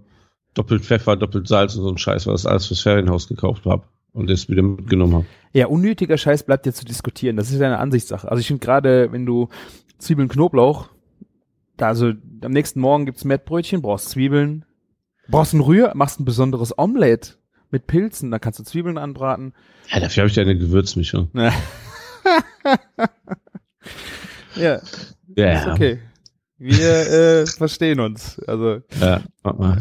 doppelt 0.54 0.86
Pfeffer, 0.86 1.18
doppelt 1.18 1.50
Salz 1.50 1.76
und 1.76 1.84
so 1.84 1.90
ein 1.90 1.98
Scheiß, 1.98 2.28
was 2.28 2.46
alles 2.46 2.68
fürs 2.68 2.80
Ferienhaus 2.80 3.28
gekauft 3.28 3.66
habe 3.66 3.84
und 4.14 4.30
das 4.30 4.50
wieder 4.50 4.62
mitgenommen 4.62 5.14
habe. 5.14 5.26
Ja, 5.54 5.68
unnötiger 5.68 6.18
Scheiß 6.18 6.44
bleibt 6.44 6.66
ja 6.66 6.74
zu 6.74 6.86
diskutieren. 6.86 7.36
Das 7.36 7.52
ist 7.52 7.60
ja 7.60 7.68
eine 7.68 7.80
Ansichtssache. 7.80 8.30
Also 8.30 8.42
ich 8.42 8.48
finde 8.48 8.66
gerade, 8.66 9.12
wenn 9.12 9.26
du 9.26 9.50
Zwiebeln, 9.98 10.30
Knoblauch, 10.30 10.90
da 11.78 11.88
also 11.88 12.14
am 12.42 12.52
nächsten 12.52 12.80
Morgen 12.80 13.06
gibt's 13.06 13.24
Mettbrötchen, 13.24 13.82
brauchst 13.82 14.10
Zwiebeln, 14.10 14.66
brauchst 15.28 15.54
ein 15.54 15.62
Rühr, 15.62 15.92
machst 15.96 16.20
ein 16.20 16.26
besonderes 16.26 16.78
Omelette 16.78 17.34
mit 17.72 17.88
Pilzen, 17.88 18.32
da 18.32 18.40
kannst 18.40 18.60
du 18.60 18.64
Zwiebeln 18.64 18.98
anbraten. 18.98 19.54
Ja, 19.92 20.00
dafür 20.00 20.22
habe 20.22 20.30
ich 20.30 20.36
ja 20.36 20.44
eine 20.44 20.58
Gewürzmischung. 20.58 21.30
Ja, 24.56 24.82
Ja, 25.36 25.60
ist 25.60 25.68
okay. 25.68 26.00
Wir 26.58 26.90
äh, 26.90 27.46
verstehen 27.46 28.00
uns. 28.00 28.40
Also 28.40 28.82
Ja, 29.00 29.22
warte 29.44 29.60
mal, 29.60 29.78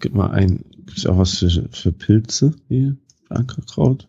gib 0.00 0.14
mal 0.14 0.30
ein. 0.30 0.64
Gibt's 0.84 1.06
auch 1.06 1.16
was 1.16 1.38
für, 1.38 1.68
für 1.70 1.92
Pilze 1.92 2.54
hier? 2.68 2.96
Ankerkraut? 3.28 4.08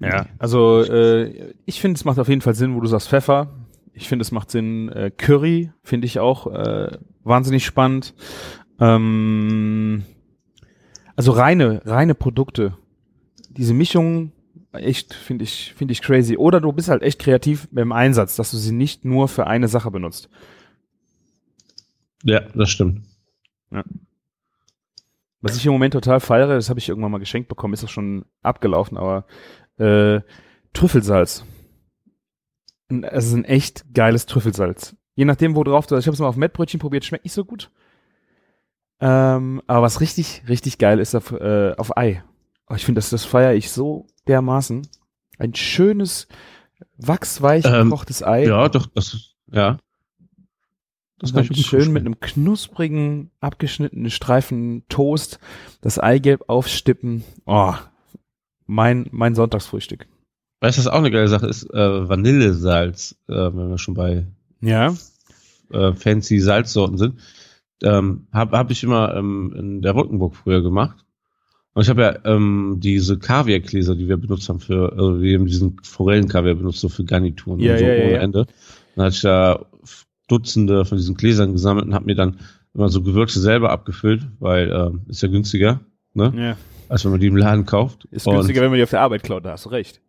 Ja, 0.00 0.26
also 0.38 0.82
äh, 0.82 1.54
ich 1.64 1.80
finde, 1.80 1.96
es 1.96 2.04
macht 2.04 2.18
auf 2.18 2.28
jeden 2.28 2.40
Fall 2.40 2.54
Sinn, 2.54 2.74
wo 2.74 2.80
du 2.80 2.86
sagst 2.86 3.08
Pfeffer. 3.08 3.48
Ich 3.92 4.08
finde, 4.08 4.22
es 4.22 4.32
macht 4.32 4.50
Sinn. 4.50 4.88
Äh, 4.90 5.10
Curry 5.10 5.70
finde 5.82 6.06
ich 6.06 6.18
auch 6.18 6.46
äh, 6.52 6.98
wahnsinnig 7.22 7.64
spannend. 7.64 8.14
Ähm, 8.80 10.04
also 11.16 11.32
reine, 11.32 11.80
reine 11.84 12.14
Produkte. 12.14 12.76
Diese 13.50 13.72
Mischung, 13.72 14.32
echt, 14.72 15.14
finde 15.14 15.44
ich, 15.44 15.74
finde 15.76 15.92
ich 15.92 16.02
crazy. 16.02 16.36
Oder 16.36 16.60
du 16.60 16.72
bist 16.72 16.88
halt 16.88 17.02
echt 17.02 17.20
kreativ 17.20 17.68
beim 17.70 17.92
Einsatz, 17.92 18.36
dass 18.36 18.50
du 18.50 18.56
sie 18.56 18.72
nicht 18.72 19.04
nur 19.04 19.28
für 19.28 19.46
eine 19.46 19.68
Sache 19.68 19.90
benutzt. 19.90 20.28
Ja, 22.24 22.40
das 22.54 22.70
stimmt. 22.70 23.02
Was 25.44 25.56
ich 25.56 25.66
im 25.66 25.72
Moment 25.72 25.92
total 25.92 26.20
feiere, 26.20 26.54
das 26.54 26.70
habe 26.70 26.78
ich 26.78 26.88
irgendwann 26.88 27.10
mal 27.10 27.18
geschenkt 27.18 27.48
bekommen, 27.48 27.74
ist 27.74 27.84
auch 27.84 27.88
schon 27.88 28.24
abgelaufen, 28.42 28.96
aber 28.96 29.26
äh, 29.76 30.20
Trüffelsalz. 30.72 31.44
Es 32.88 33.26
ist 33.26 33.34
ein 33.34 33.44
echt 33.44 33.92
geiles 33.92 34.24
Trüffelsalz. 34.26 34.96
Je 35.14 35.24
nachdem, 35.26 35.54
wo 35.54 35.62
drauf 35.62 35.86
du, 35.86 35.96
ich 35.96 36.06
habe 36.06 36.14
es 36.14 36.20
mal 36.20 36.28
auf 36.28 36.36
Mettbrötchen 36.36 36.80
probiert, 36.80 37.04
schmeckt 37.04 37.24
nicht 37.24 37.34
so 37.34 37.44
gut. 37.44 37.70
Ähm, 39.00 39.60
aber 39.66 39.82
was 39.82 40.00
richtig, 40.00 40.42
richtig 40.48 40.78
geil 40.78 40.98
ist 40.98 41.14
auf, 41.14 41.32
äh, 41.32 41.74
auf 41.76 41.96
Ei. 41.96 42.24
Oh, 42.68 42.74
ich 42.74 42.84
finde, 42.84 43.00
das, 43.00 43.10
das 43.10 43.24
feiere 43.24 43.54
ich 43.54 43.70
so 43.70 44.06
dermaßen. 44.26 44.88
Ein 45.38 45.54
schönes, 45.54 46.26
wachsweich 46.96 47.64
Ähm, 47.66 47.90
gekochtes 47.90 48.22
Ei. 48.22 48.46
Ja, 48.46 48.68
doch, 48.68 48.86
das, 48.86 49.34
ja. 49.52 49.78
Das 51.24 51.32
dann 51.32 51.46
kann 51.46 51.56
gut 51.56 51.64
schön 51.64 51.92
mit 51.92 52.04
einem 52.04 52.20
knusprigen, 52.20 53.30
abgeschnittenen 53.40 54.10
Streifen 54.10 54.82
Toast, 54.88 55.38
das 55.80 55.98
Eigelb 55.98 56.44
aufstippen. 56.48 57.24
Oh, 57.46 57.74
mein, 58.66 59.06
mein 59.10 59.34
Sonntagsfrühstück. 59.34 60.06
Weißt 60.60 60.78
du, 60.78 60.80
was 60.80 60.88
auch 60.88 60.98
eine 60.98 61.10
geile 61.10 61.28
Sache 61.28 61.46
ist? 61.46 61.64
Äh, 61.74 62.08
Vanillesalz, 62.08 63.16
äh, 63.28 63.34
wenn 63.34 63.68
wir 63.70 63.78
schon 63.78 63.94
bei 63.94 64.26
Ja. 64.60 64.94
äh, 65.70 65.92
fancy 65.92 66.38
Salzsorten 66.40 66.96
sind. 66.98 67.20
Ähm, 67.82 68.28
habe 68.32 68.56
hab 68.56 68.70
ich 68.70 68.82
immer 68.82 69.14
ähm, 69.14 69.54
in 69.58 69.82
der 69.82 69.92
Rottenburg 69.92 70.36
früher 70.36 70.62
gemacht. 70.62 71.04
Und 71.74 71.82
ich 71.82 71.88
habe 71.90 72.02
ja 72.02 72.18
ähm, 72.24 72.76
diese 72.78 73.18
Kaviargläser, 73.18 73.96
die 73.96 74.08
wir 74.08 74.16
benutzt 74.16 74.48
haben 74.48 74.60
für, 74.60 74.92
also 74.92 75.20
wir 75.20 75.36
haben 75.36 75.46
diesen 75.46 75.76
Forellenkaviar 75.82 76.54
benutzt, 76.54 76.80
so 76.80 76.88
für 76.88 77.04
Garnituren 77.04 77.58
Ja, 77.60 77.72
und 77.72 77.78
so 77.80 77.84
ja, 77.84 77.92
ohne 78.04 78.12
ja. 78.12 78.20
Ende. 78.20 78.46
Dann 78.94 79.04
hatte 79.06 79.16
ich 79.16 79.22
da 79.22 79.66
Dutzende 80.28 80.84
von 80.84 80.98
diesen 80.98 81.16
Gläsern 81.16 81.52
gesammelt 81.52 81.86
und 81.86 81.94
habe 81.94 82.06
mir 82.06 82.14
dann 82.14 82.38
immer 82.74 82.88
so 82.88 83.02
Gewürze 83.02 83.40
selber 83.40 83.70
abgefüllt, 83.70 84.26
weil 84.40 84.70
ähm, 84.72 85.02
ist 85.08 85.22
ja 85.22 85.28
günstiger, 85.28 85.80
ne? 86.14 86.32
ja. 86.36 86.56
Als 86.88 87.04
wenn 87.04 87.12
man 87.12 87.20
die 87.20 87.28
im 87.28 87.36
Laden 87.36 87.64
kauft. 87.66 88.04
Ist 88.10 88.26
Und- 88.26 88.34
günstiger, 88.36 88.60
wenn 88.62 88.70
man 88.70 88.76
die 88.76 88.82
auf 88.82 88.90
der 88.90 89.00
Arbeit 89.00 89.22
klaut, 89.22 89.44
da 89.44 89.52
hast 89.52 89.64
du 89.64 89.70
recht. 89.70 90.00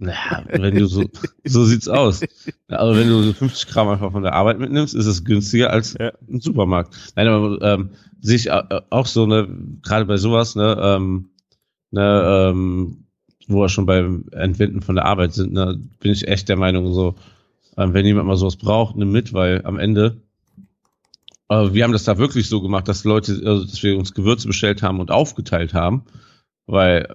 naja, 0.00 0.44
wenn 0.48 0.76
du 0.76 0.86
so, 0.86 1.04
so 1.44 1.64
sieht's 1.64 1.88
aus. 1.88 2.20
Also 2.68 2.98
wenn 3.00 3.08
du 3.08 3.22
so 3.22 3.32
50 3.32 3.68
Gramm 3.68 3.88
einfach 3.88 4.12
von 4.12 4.22
der 4.22 4.34
Arbeit 4.34 4.58
mitnimmst, 4.60 4.94
ist 4.94 5.06
es 5.06 5.24
günstiger 5.24 5.70
als 5.70 5.94
Ja. 5.98 6.12
ein 6.30 6.40
Supermarkt. 6.40 6.94
Nein, 7.16 7.26
aber 7.26 7.60
ähm, 7.62 7.90
sehe 8.20 8.36
ich 8.36 8.46
äh, 8.48 8.62
auch 8.90 9.06
so, 9.06 9.26
ne, 9.26 9.48
gerade 9.82 10.04
bei 10.04 10.16
sowas, 10.16 10.54
ne, 10.54 10.76
ähm, 10.80 11.30
ne, 11.90 12.50
ähm, 12.52 13.04
wo 13.48 13.60
wir 13.62 13.68
schon 13.68 13.86
beim 13.86 14.26
Entwenden 14.30 14.82
von 14.82 14.94
der 14.94 15.06
Arbeit 15.06 15.32
sind, 15.34 15.52
ne, 15.52 15.80
bin 16.00 16.12
ich 16.12 16.28
echt 16.28 16.48
der 16.48 16.56
Meinung, 16.56 16.92
so, 16.92 17.16
ähm, 17.78 17.94
wenn 17.94 18.04
jemand 18.04 18.26
mal 18.26 18.36
sowas 18.36 18.56
braucht, 18.56 18.96
nimm 18.96 19.12
mit, 19.12 19.32
weil 19.32 19.64
am 19.64 19.78
Ende, 19.78 20.20
äh, 21.48 21.72
wir 21.72 21.84
haben 21.84 21.92
das 21.92 22.04
da 22.04 22.18
wirklich 22.18 22.48
so 22.48 22.60
gemacht, 22.60 22.88
dass 22.88 23.04
Leute, 23.04 23.40
also, 23.44 23.64
dass 23.64 23.82
wir 23.82 23.96
uns 23.96 24.12
Gewürze 24.12 24.48
bestellt 24.48 24.82
haben 24.82 24.98
und 24.98 25.12
aufgeteilt 25.12 25.74
haben, 25.74 26.02
weil 26.66 27.14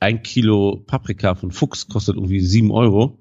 ein 0.00 0.22
Kilo 0.22 0.84
Paprika 0.86 1.34
von 1.34 1.50
Fuchs 1.50 1.88
kostet 1.88 2.16
irgendwie 2.16 2.40
sieben 2.40 2.70
Euro. 2.70 3.18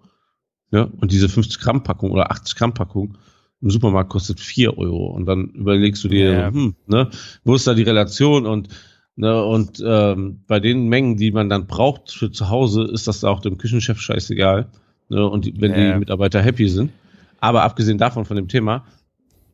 Ja, 0.71 0.89
und 0.99 1.11
diese 1.11 1.29
50 1.29 1.61
Gramm 1.61 1.83
Packung 1.83 2.11
oder 2.11 2.31
80 2.31 2.55
Gramm 2.55 2.73
Packung 2.73 3.17
im 3.61 3.69
Supermarkt 3.69 4.09
kostet 4.09 4.41
vier 4.41 4.77
Euro. 4.77 5.05
Und 5.13 5.25
dann 5.25 5.49
überlegst 5.51 6.03
du 6.03 6.09
dir, 6.09 6.33
Ja. 6.33 6.51
hm, 6.51 6.75
ne, 6.87 7.09
wo 7.45 7.55
ist 7.55 7.65
da 7.65 7.75
die 7.75 7.83
Relation? 7.83 8.45
Und, 8.45 8.67
ne, 9.15 9.41
und 9.45 9.81
ähm, 9.85 10.41
bei 10.47 10.59
den 10.59 10.89
Mengen, 10.89 11.15
die 11.15 11.31
man 11.31 11.47
dann 11.47 11.67
braucht 11.67 12.11
für 12.11 12.31
zu 12.31 12.49
Hause, 12.49 12.83
ist 12.91 13.07
das 13.07 13.23
auch 13.23 13.39
dem 13.39 13.57
Küchenchef 13.57 14.01
scheißegal. 14.01 14.69
Ne, 15.09 15.27
und 15.27 15.45
die, 15.45 15.53
wenn 15.59 15.71
Ja. 15.71 15.93
die 15.93 15.99
Mitarbeiter 15.99 16.41
happy 16.41 16.67
sind. 16.69 16.91
Aber 17.39 17.63
abgesehen 17.63 17.97
davon 17.97 18.25
von 18.25 18.35
dem 18.37 18.47
Thema, 18.47 18.85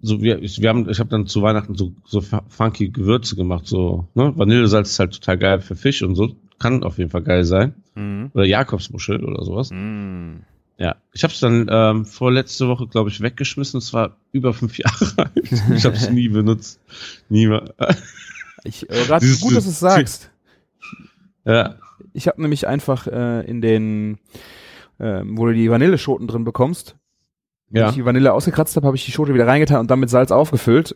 so 0.02 0.22
wir, 0.22 0.42
ich, 0.42 0.62
wir 0.62 0.70
haben, 0.70 0.90
ich 0.90 1.00
habe 1.00 1.10
dann 1.10 1.28
zu 1.28 1.42
Weihnachten 1.42 1.76
so, 1.76 1.92
so 2.06 2.22
funky 2.48 2.90
Gewürze 2.90 3.36
gemacht, 3.36 3.66
so, 3.68 4.08
ne? 4.14 4.32
Vanillesalz 4.38 4.92
ist 4.92 5.00
halt 5.00 5.14
total 5.14 5.38
geil 5.38 5.60
für 5.62 5.76
Fisch 5.76 6.02
und 6.04 6.16
so. 6.16 6.36
Kann 6.60 6.84
auf 6.84 6.98
jeden 6.98 7.10
Fall 7.10 7.24
geil 7.24 7.44
sein. 7.44 7.74
Mhm. 7.96 8.32
Oder 8.34 8.46
Jakobsmuschel 8.46 9.24
oder 9.26 9.44
sowas. 9.44 9.72
Mhm. 9.72 10.42
Ja. 10.78 10.96
Ich 11.14 11.24
habe 11.24 11.34
es 11.34 11.40
dann 11.42 11.68
ähm, 11.70 12.06
vorletzte 12.06 12.68
Woche, 12.70 12.88
glaube 12.88 13.10
ich, 13.10 13.20
weggeschmissen. 13.20 13.80
Es 13.80 13.92
war 13.94 14.16
über 14.32 14.54
fünf 14.54 14.78
Jahre 14.78 15.14
alt. 15.18 15.32
Ich 15.76 15.84
habe 15.86 15.96
es 15.96 16.10
nie 16.10 16.30
benutzt. 16.30 16.80
Nie 17.30 17.48
mehr. 17.48 17.74
Ich, 18.66 18.90
äh, 18.90 19.06
Dieses- 19.22 19.40
gut, 19.40 19.56
dass 19.56 19.64
du 19.64 19.70
es 19.70 19.80
sagst. 19.80 20.30
ja. 21.46 21.76
Ich 22.14 22.28
habe 22.28 22.42
nämlich 22.42 22.68
einfach 22.68 23.08
äh, 23.08 23.46
in 23.50 23.62
den, 23.62 24.18
äh, 25.00 25.22
wo 25.26 25.46
du 25.48 25.54
die 25.54 25.70
Vanilleschoten 25.72 26.28
drin 26.28 26.44
bekommst, 26.44 26.96
wenn 27.70 27.82
Ja. 27.82 27.90
ich 27.90 27.96
die 27.96 28.06
Vanille 28.06 28.34
ausgekratzt 28.34 28.76
habe, 28.76 28.88
habe 28.88 28.98
ich 28.98 29.06
die 29.06 29.12
Schote 29.12 29.34
wieder 29.34 29.48
reingetan 29.48 29.80
und 29.82 29.92
dann 29.92 30.00
mit 30.00 30.10
Salz 30.10 30.32
aufgefüllt, 30.32 30.96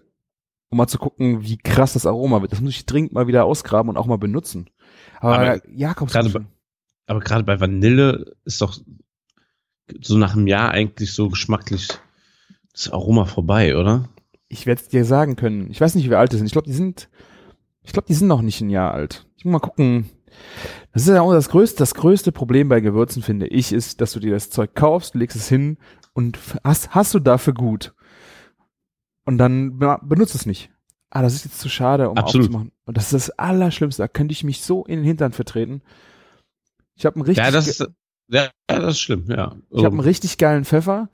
um 0.70 0.78
mal 0.78 0.88
zu 0.88 0.98
gucken, 0.98 1.44
wie 1.44 1.58
krass 1.58 1.94
das 1.94 2.06
Aroma 2.06 2.42
wird. 2.42 2.52
Das 2.52 2.62
muss 2.62 2.72
ich 2.72 2.86
dringend 2.86 3.13
mal 3.13 3.28
wieder 3.28 3.46
ausgraben 3.46 3.89
und 3.89 3.98
auch 3.98 4.08
mal 4.08 4.18
benutzen. 4.18 4.70
Aber, 5.20 5.38
Aber 5.39 5.70
Jakobs 5.70 6.13
gerade 6.13 6.46
Aber 7.08 7.20
gerade 7.20 7.44
bei 7.44 7.60
Vanille 7.60 8.36
ist 8.46 8.62
doch 8.62 8.78
so 10.02 10.18
nach 10.18 10.34
einem 10.36 10.48
Jahr 10.48 10.72
eigentlich 10.72 11.13
so 11.13 11.30
geschmacklich 11.30 11.89
das 12.72 12.89
Aroma 12.89 13.26
vorbei, 13.26 13.78
oder? 13.78 14.10
ich 14.48 14.66
werde 14.68 14.82
es 14.82 14.88
dir 14.88 15.04
sagen 15.04 15.36
können. 15.36 15.72
Ich 15.72 15.82
weiß 15.82 15.96
nicht, 15.96 16.08
wie 16.10 16.16
alt 16.16 16.32
die 16.32 16.38
sind. 16.38 16.46
Ich 16.46 16.52
glaube, 16.52 16.68
die 16.68 16.74
sind, 16.74 17.10
ich 17.82 17.92
glaube, 17.92 18.08
die 18.08 18.13
sind 18.13 18.28
noch 18.28 18.44
nicht 18.44 18.62
ein 18.62 18.70
Jahr 18.70 18.94
alt. 18.94 19.26
Ich 19.36 19.46
muss 19.46 19.52
mal 19.54 19.60
gucken. 19.60 20.10
Das 20.93 21.04
ist 21.04 21.08
ja 21.10 21.22
auch 21.22 21.34
das 21.34 21.50
größte, 21.50 21.78
das 21.80 21.93
größte 21.96 22.32
Problem 22.32 22.69
bei 22.69 22.80
Gewürzen, 22.82 23.24
finde 23.24 23.48
ich, 23.48 23.72
ist, 23.74 24.02
dass 24.02 24.12
du 24.13 24.19
dir 24.19 24.32
das 24.32 24.50
Zeug 24.50 24.76
kaufst, 24.76 25.15
legst 25.15 25.36
es 25.36 25.50
hin 25.50 25.78
und 26.13 26.38
hast, 26.63 26.91
hast 26.91 27.13
du 27.13 27.19
dafür 27.19 27.54
gut. 27.54 27.93
Und 29.26 29.38
dann 29.38 29.80
be- 29.80 30.00
benutzt 30.04 30.36
es 30.36 30.46
nicht. 30.46 30.69
Ah, 31.10 31.22
das 31.22 31.34
ist 31.36 31.46
jetzt 31.46 31.60
zu 31.60 31.69
schade, 31.69 32.10
um 32.10 32.17
Absolut. 32.17 32.48
aufzumachen. 32.48 32.72
Und 32.86 32.98
das 32.98 33.06
ist 33.06 33.13
das 33.13 33.30
Allerschlimmste. 33.39 34.02
Da 34.02 34.08
könnte 34.08 34.34
ich 34.34 34.43
mich 34.43 34.62
so 34.63 34.84
in 34.86 34.98
den 34.98 35.06
Hintern 35.06 35.32
vertreten. 35.32 35.82
Ich 36.96 37.06
habe 37.06 37.15
einen 37.15 37.26
richtig, 37.26 37.43
Ja, 37.46 37.52
das 37.52 37.67
ist, 37.67 37.88
ja, 38.30 38.50
das 38.67 38.93
ist 38.96 39.00
schlimm, 39.00 39.26
ja. 39.30 39.56
ich 39.69 39.84
habe 39.84 39.93
einen 39.93 40.00
richtig 40.00 40.38
geilen 40.38 40.65
Pfeffer 40.65 41.10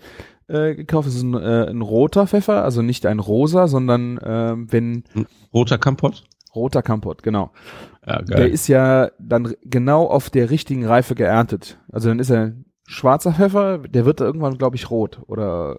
äh, 0.48 0.76
gekauft. 0.76 1.08
Das 1.08 1.16
ist 1.16 1.22
ein, 1.24 1.34
äh, 1.36 1.68
ein 1.70 1.82
roter 1.82 2.28
Pfeffer, 2.28 2.64
also 2.64 2.82
nicht 2.82 3.06
ein 3.06 3.20
rosa, 3.20 3.68
sondern 3.68 4.20
ähm, 4.24 4.72
wenn 4.72 5.04
Roter 5.54 5.78
Kampott? 5.78 6.24
Roter 6.56 6.82
Kampot, 6.82 7.24
genau. 7.24 7.52
Ja, 8.06 8.22
Der 8.22 8.38
geil. 8.38 8.50
ist 8.50 8.68
ja 8.68 9.12
dann 9.20 9.54
genau 9.64 10.06
auf 10.08 10.30
der 10.30 10.50
richtigen 10.50 10.86
Reife 10.86 11.16
geerntet. 11.16 11.80
Also 11.92 12.10
dann 12.10 12.20
ist 12.20 12.30
er 12.30 12.54
schwarzer 12.88 13.34
Pfeffer, 13.34 13.78
der 13.80 14.06
wird 14.06 14.20
irgendwann, 14.22 14.58
glaube 14.58 14.76
ich, 14.76 14.90
rot. 14.90 15.20
Oder, 15.28 15.78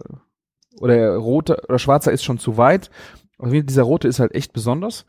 oder 0.80 1.16
roter 1.16 1.58
oder 1.68 1.78
schwarzer 1.78 2.12
ist 2.12 2.22
schon 2.24 2.38
zu 2.38 2.56
weit. 2.56 2.90
Aber 3.38 3.50
dieser 3.50 3.82
rote 3.82 4.06
ist 4.08 4.20
halt 4.20 4.34
echt 4.34 4.52
besonders. 4.52 5.06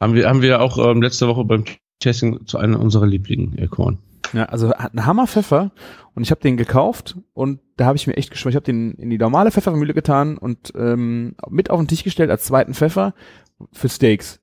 Haben 0.00 0.14
wir, 0.14 0.28
haben 0.28 0.42
wir 0.42 0.60
auch 0.60 0.78
ähm, 0.78 1.02
letzte 1.02 1.28
Woche 1.28 1.44
beim 1.44 1.64
Testing 2.00 2.46
zu 2.46 2.58
einer 2.58 2.80
unserer 2.80 3.06
Lieblingen 3.06 3.56
erkoren. 3.56 3.98
Ja, 4.32 4.46
also 4.46 4.70
hat 4.70 4.92
einen 4.92 5.06
Hammer 5.06 5.26
Pfeffer 5.26 5.70
und 6.14 6.22
ich 6.22 6.30
habe 6.30 6.40
den 6.40 6.56
gekauft 6.56 7.16
und 7.32 7.60
da 7.76 7.86
habe 7.86 7.96
ich 7.96 8.06
mir 8.06 8.16
echt 8.16 8.30
geschworen. 8.30 8.50
Ich 8.50 8.56
habe 8.56 8.64
den 8.64 8.92
in 8.94 9.08
die 9.10 9.18
normale 9.18 9.50
Pfeffermühle 9.52 9.94
getan 9.94 10.36
und 10.36 10.72
ähm, 10.76 11.36
mit 11.48 11.70
auf 11.70 11.78
den 11.78 11.86
Tisch 11.86 12.02
gestellt 12.02 12.30
als 12.30 12.44
zweiten 12.44 12.74
Pfeffer 12.74 13.14
für 13.72 13.88
Steaks. 13.88 14.40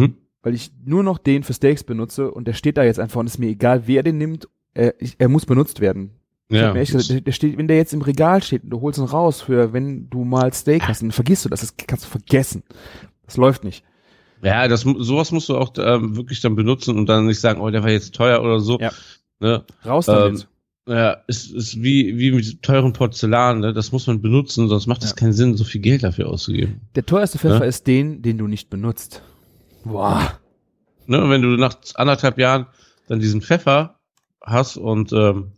Mhm. 0.00 0.14
weil 0.42 0.54
ich 0.54 0.72
nur 0.84 1.02
noch 1.02 1.18
den 1.18 1.42
für 1.42 1.52
Steaks 1.54 1.84
benutze 1.84 2.30
und 2.30 2.46
der 2.46 2.52
steht 2.52 2.76
da 2.76 2.84
jetzt 2.84 3.00
einfach 3.00 3.20
und 3.20 3.26
ist 3.26 3.38
mir 3.38 3.48
egal, 3.48 3.86
wer 3.86 4.02
den 4.02 4.18
nimmt, 4.18 4.48
er, 4.74 4.94
ich, 5.00 5.14
er 5.18 5.28
muss 5.28 5.46
benutzt 5.46 5.80
werden. 5.80 6.10
Ja, 6.50 6.72
gesagt, 6.72 7.08
der, 7.08 7.20
der 7.22 7.32
steht, 7.32 7.56
wenn 7.56 7.68
der 7.68 7.78
jetzt 7.78 7.94
im 7.94 8.02
Regal 8.02 8.42
steht 8.42 8.64
und 8.64 8.70
du 8.70 8.80
holst 8.82 8.98
ihn 8.98 9.04
raus 9.06 9.40
für, 9.40 9.72
wenn 9.72 10.10
du 10.10 10.24
mal 10.24 10.52
Steak 10.52 10.86
hast, 10.86 11.00
dann 11.02 11.10
vergisst 11.10 11.44
du 11.44 11.48
das, 11.48 11.60
das 11.60 11.74
kannst 11.76 12.04
du 12.04 12.10
vergessen. 12.10 12.62
Das 13.24 13.36
läuft 13.38 13.64
nicht. 13.64 13.82
ja 14.42 14.68
das, 14.68 14.82
sowas 14.82 15.32
musst 15.32 15.48
du 15.48 15.56
auch 15.56 15.72
ähm, 15.78 16.16
wirklich 16.16 16.42
dann 16.42 16.54
benutzen 16.54 16.98
und 16.98 17.08
dann 17.08 17.26
nicht 17.26 17.40
sagen, 17.40 17.60
oh, 17.62 17.70
der 17.70 17.82
war 17.82 17.90
jetzt 17.90 18.14
teuer 18.14 18.42
oder 18.42 18.60
so. 18.60 18.78
Ja. 18.78 18.92
Ne? 19.40 19.64
Raus 19.86 20.06
Ähm, 20.08 20.14
damit. 20.14 20.48
Ja, 20.86 21.16
ist, 21.28 21.50
ist 21.50 21.82
wie, 21.82 22.18
wie 22.18 22.30
mit 22.32 22.62
teuren 22.62 22.92
Porzellan, 22.92 23.60
ne? 23.60 23.72
das 23.72 23.90
muss 23.90 24.06
man 24.06 24.20
benutzen, 24.20 24.68
sonst 24.68 24.86
macht 24.86 25.02
es 25.02 25.10
Ja. 25.10 25.16
keinen 25.16 25.32
Sinn, 25.32 25.56
so 25.56 25.64
viel 25.64 25.80
Geld 25.80 26.02
dafür 26.02 26.28
auszugeben. 26.28 26.82
Der 26.94 27.06
teuerste 27.06 27.38
Pfeffer 27.38 27.60
Ja. 27.60 27.64
ist 27.64 27.86
den, 27.86 28.20
den 28.20 28.36
du 28.36 28.46
nicht 28.48 28.68
benutzt. 28.68 29.22
Boah. 29.84 30.38
Ne? 31.06 31.28
Wenn 31.28 31.42
du 31.42 31.48
nach 31.56 31.76
anderthalb 31.94 32.38
Jahren 32.38 32.66
dann 33.08 33.20
diesen 33.20 33.42
Pfeffer 33.42 33.98
hast 34.42 34.76
und 34.76 35.12
ähm, 35.12 35.52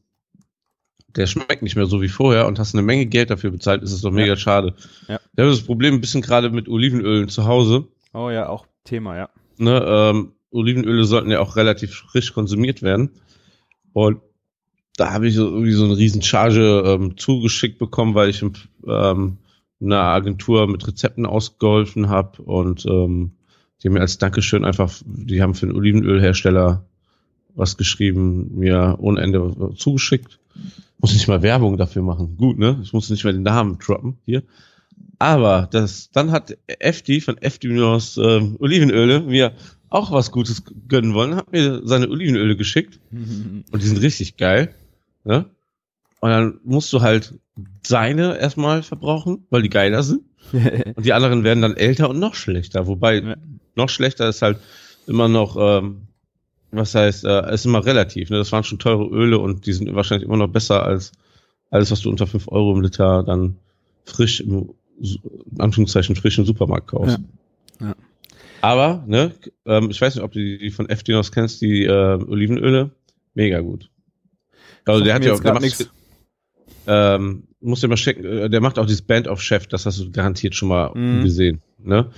der 1.17 1.27
schmeckt 1.27 1.63
nicht 1.63 1.77
mehr 1.77 1.87
so 1.87 2.03
wie 2.03 2.09
vorher 2.09 2.47
und 2.47 2.59
hast 2.59 2.75
eine 2.75 2.83
Menge 2.83 3.07
Geld 3.07 3.31
dafür 3.31 3.51
bezahlt, 3.51 3.83
ist 3.83 3.93
es 3.93 4.03
doch 4.03 4.11
mega 4.11 4.37
schade. 4.37 4.75
Ja. 5.09 5.19
Wir 5.35 5.45
haben 5.45 5.51
das 5.51 5.63
Problem 5.63 5.95
ein 5.95 6.01
bisschen 6.01 6.23
gerade 6.23 6.51
mit 6.51 6.69
Olivenölen 6.69 7.29
zu 7.29 7.47
Hause. 7.47 7.89
Oh 8.13 8.31
ja, 8.31 8.49
auch 8.49 8.67
Thema, 8.85 9.17
ja. 9.17 9.29
Ne, 9.57 9.83
ähm, 9.87 10.33
Olivenöle 10.51 11.05
sollten 11.05 11.31
ja 11.31 11.41
auch 11.41 11.57
relativ 11.57 11.95
frisch 11.95 12.33
konsumiert 12.33 12.83
werden. 12.83 13.11
Und 13.93 14.21
da 14.97 15.13
habe 15.13 15.29
ich 15.29 15.35
so 15.35 15.47
irgendwie 15.47 15.73
so 15.73 15.85
eine 15.85 15.97
riesen 15.97 16.23
Charge 16.23 16.83
ähm, 16.87 17.17
zugeschickt 17.17 17.79
bekommen, 17.79 18.15
weil 18.15 18.31
ich 18.31 18.43
ähm, 18.43 19.39
einer 19.81 20.01
Agentur 20.01 20.67
mit 20.67 20.87
Rezepten 20.87 21.27
ausgeholfen 21.27 22.09
habe 22.09 22.43
und 22.43 22.87
ähm, 22.87 23.36
die 23.83 23.89
haben 23.89 23.95
mir 23.95 24.01
als 24.01 24.19
Dankeschön 24.19 24.65
einfach, 24.65 24.93
die 25.05 25.43
haben 25.43 25.55
für 25.55 25.67
einen 25.67 25.77
Olivenölhersteller 25.77 26.85
was 27.55 27.77
geschrieben, 27.77 28.59
mir 28.59 28.97
ohne 28.99 29.21
Ende 29.21 29.75
zugeschickt. 29.77 30.39
Muss 30.99 31.13
nicht 31.13 31.29
mal 31.29 31.43
Werbung 31.43 31.77
dafür 31.77 32.03
machen. 32.03 32.37
Gut, 32.37 32.59
ne? 32.59 32.79
Ich 32.83 32.93
muss 32.93 33.11
nicht 33.11 33.25
mal 33.25 33.33
den 33.33 33.43
Namen 33.43 33.79
droppen 33.79 34.19
hier. 34.25 34.43
Aber 35.19 35.69
das, 35.71 36.11
dann 36.11 36.31
hat 36.31 36.57
FD 36.67 37.21
von 37.21 37.39
FD 37.39 37.69
Minus 37.69 38.19
ähm, 38.19 38.57
Olivenöle 38.59 39.21
mir 39.21 39.53
auch 39.89 40.13
was 40.13 40.31
Gutes 40.31 40.65
gönnen 40.89 41.15
wollen, 41.15 41.37
hat 41.37 41.53
mir 41.53 41.83
seine 41.85 42.09
Olivenöle 42.09 42.57
geschickt 42.57 42.99
und 43.11 43.83
die 43.83 43.87
sind 43.87 44.03
richtig 44.03 44.37
geil. 44.37 44.75
Ne? 45.25 45.47
Und 46.27 46.33
dann 46.33 46.61
musst 46.65 46.93
du 46.93 47.03
halt 47.03 47.35
seine 47.87 48.37
erstmal 48.37 48.83
verbrauchen, 48.83 49.47
weil 49.49 49.63
die 49.63 49.71
geiler 49.71 50.03
sind. 50.03 50.23
Und 50.53 51.07
die 51.07 51.13
anderen 51.13 51.45
werden 51.45 51.63
dann 51.63 51.77
älter 51.77 52.11
und 52.11 52.19
noch 52.19 52.35
schlechter. 52.35 52.89
Wobei 52.89 53.21
Ja. 53.21 53.37
noch 53.77 53.89
schlechter 53.89 54.29
ist 54.29 54.43
halt 54.43 54.59
immer 55.07 55.29
noch, 55.29 55.57
ähm, 55.57 56.03
was 56.73 56.97
heißt, 56.97 57.25
äh, 57.25 57.55
ist 57.55 57.65
immer 57.65 57.87
relativ. 57.87 58.31
Ne? 58.31 58.39
Das 58.39 58.51
waren 58.51 58.65
schon 58.65 58.81
teure 58.81 59.05
Öle 59.07 59.39
und 59.39 59.67
die 59.67 59.73
sind 59.73 59.95
wahrscheinlich 59.95 60.27
immer 60.27 60.37
noch 60.37 60.49
besser 60.49 60.85
als 60.85 61.13
alles, 61.71 61.93
was 61.93 62.01
du 62.01 62.11
unter 62.11 62.27
5 62.27 62.49
Euro 62.49 62.75
im 62.75 62.83
Liter 62.83 63.23
dann 63.23 63.57
frisch 64.05 64.41
im 64.41 64.71
in 65.01 65.21
Anführungszeichen 65.59 66.17
frisch 66.17 66.39
im 66.39 66.45
Supermarkt 66.45 66.89
kaufst. 66.89 67.21
Ja. 67.81 67.87
Ja. 67.89 67.95
Aber, 68.63 69.05
ne, 69.07 69.33
ähm, 69.65 69.91
ich 69.91 70.01
weiß 70.01 70.17
nicht, 70.17 70.25
ob 70.25 70.33
du 70.33 70.41
die, 70.41 70.59
die 70.59 70.71
von 70.71 70.89
FDNOS 70.89 71.31
kennst, 71.31 71.61
die 71.61 71.85
äh, 71.85 72.19
Olivenöle. 72.25 72.91
Mega 73.35 73.61
gut. 73.61 73.91
Also 74.87 75.05
der 75.05 75.15
hat 75.15 75.25
ja 75.25 75.35
auch, 75.35 75.41
der 75.41 75.55
macht. 75.55 75.91
Ähm, 76.87 77.45
musst 77.61 77.83
du 77.83 77.89
mal 77.89 77.97
checken, 77.97 78.25
äh, 78.25 78.51
der 78.51 78.61
macht 78.61 78.79
auch 78.79 78.87
dieses 78.87 79.03
Band 79.03 79.29
of 79.29 79.41
Chef, 79.43 79.67
das 79.67 79.87
hast 79.87 79.99
du 80.01 80.11
garantiert 80.11 80.55
schon 80.55 80.69
mal 80.69 80.93
Mhm. 80.95 81.23
gesehen, 81.23 81.63
ne? 81.79 82.11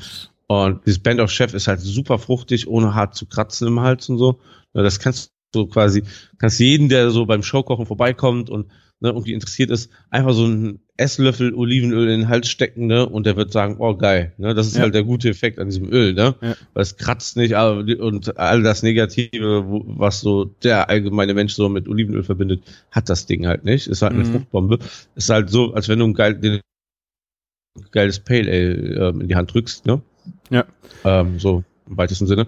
Und 0.46 0.84
dieses 0.86 0.98
Band 1.00 1.20
of 1.20 1.30
Chef 1.30 1.52
ist 1.52 1.68
halt 1.68 1.80
super 1.80 2.18
fruchtig, 2.18 2.66
ohne 2.68 2.94
hart 2.94 3.14
zu 3.14 3.26
kratzen 3.26 3.68
im 3.68 3.80
Hals 3.80 4.08
und 4.08 4.16
so. 4.18 4.40
Das 4.72 4.98
kannst 4.98 5.32
du 5.52 5.66
quasi, 5.66 6.04
kannst 6.38 6.58
jeden, 6.60 6.88
der 6.88 7.10
so 7.10 7.26
beim 7.26 7.42
Showkochen 7.42 7.86
vorbeikommt 7.86 8.48
und 8.48 8.70
ne, 9.00 9.10
irgendwie 9.10 9.32
interessiert 9.32 9.70
ist, 9.70 9.90
einfach 10.10 10.32
so 10.32 10.44
einen 10.44 10.80
Esslöffel 10.96 11.54
Olivenöl 11.54 12.08
in 12.10 12.20
den 12.20 12.28
Hals 12.28 12.48
stecken, 12.48 12.86
ne? 12.86 13.08
Und 13.08 13.24
der 13.26 13.36
wird 13.36 13.52
sagen, 13.52 13.76
oh 13.78 13.94
geil, 13.94 14.32
ne? 14.38 14.54
Das 14.54 14.66
ist 14.66 14.74
Ja. 14.76 14.82
halt 14.82 14.94
der 14.94 15.04
gute 15.04 15.28
Effekt 15.28 15.58
an 15.60 15.68
diesem 15.68 15.88
Öl, 15.92 16.12
ne? 16.14 16.34
Ja. 16.40 16.54
Weil 16.74 16.82
es 16.82 16.96
kratzt 16.96 17.36
nicht 17.36 17.54
aber, 17.56 17.84
und 18.00 18.36
all 18.38 18.62
das 18.62 18.82
Negative, 18.82 19.64
was 19.86 20.20
so 20.20 20.44
der 20.64 20.88
allgemeine 20.90 21.34
Mensch 21.34 21.54
so 21.54 21.68
mit 21.68 21.88
Olivenöl 21.88 22.24
verbindet, 22.24 22.62
hat 22.90 23.08
das 23.08 23.26
Ding 23.26 23.46
halt 23.46 23.64
nicht. 23.64 23.86
Ist 23.86 24.02
halt 24.02 24.14
eine 24.14 24.22
Mhm. 24.24 24.32
Fruchtbombe. 24.32 24.78
Ist 25.14 25.30
halt 25.30 25.50
so, 25.50 25.72
als 25.74 25.88
wenn 25.88 26.00
du 26.00 26.06
ein 26.06 26.14
geil, 26.14 26.60
geiles 27.92 28.18
Pale 28.18 28.50
Ale 28.50 29.08
ähm, 29.10 29.20
in 29.20 29.28
die 29.28 29.36
Hand 29.36 29.54
drückst, 29.54 29.86
ne? 29.86 30.02
Ja. 30.50 30.64
Ähm, 31.04 31.38
so 31.38 31.62
im 31.88 31.96
weitesten 31.96 32.26
Sinne. 32.26 32.46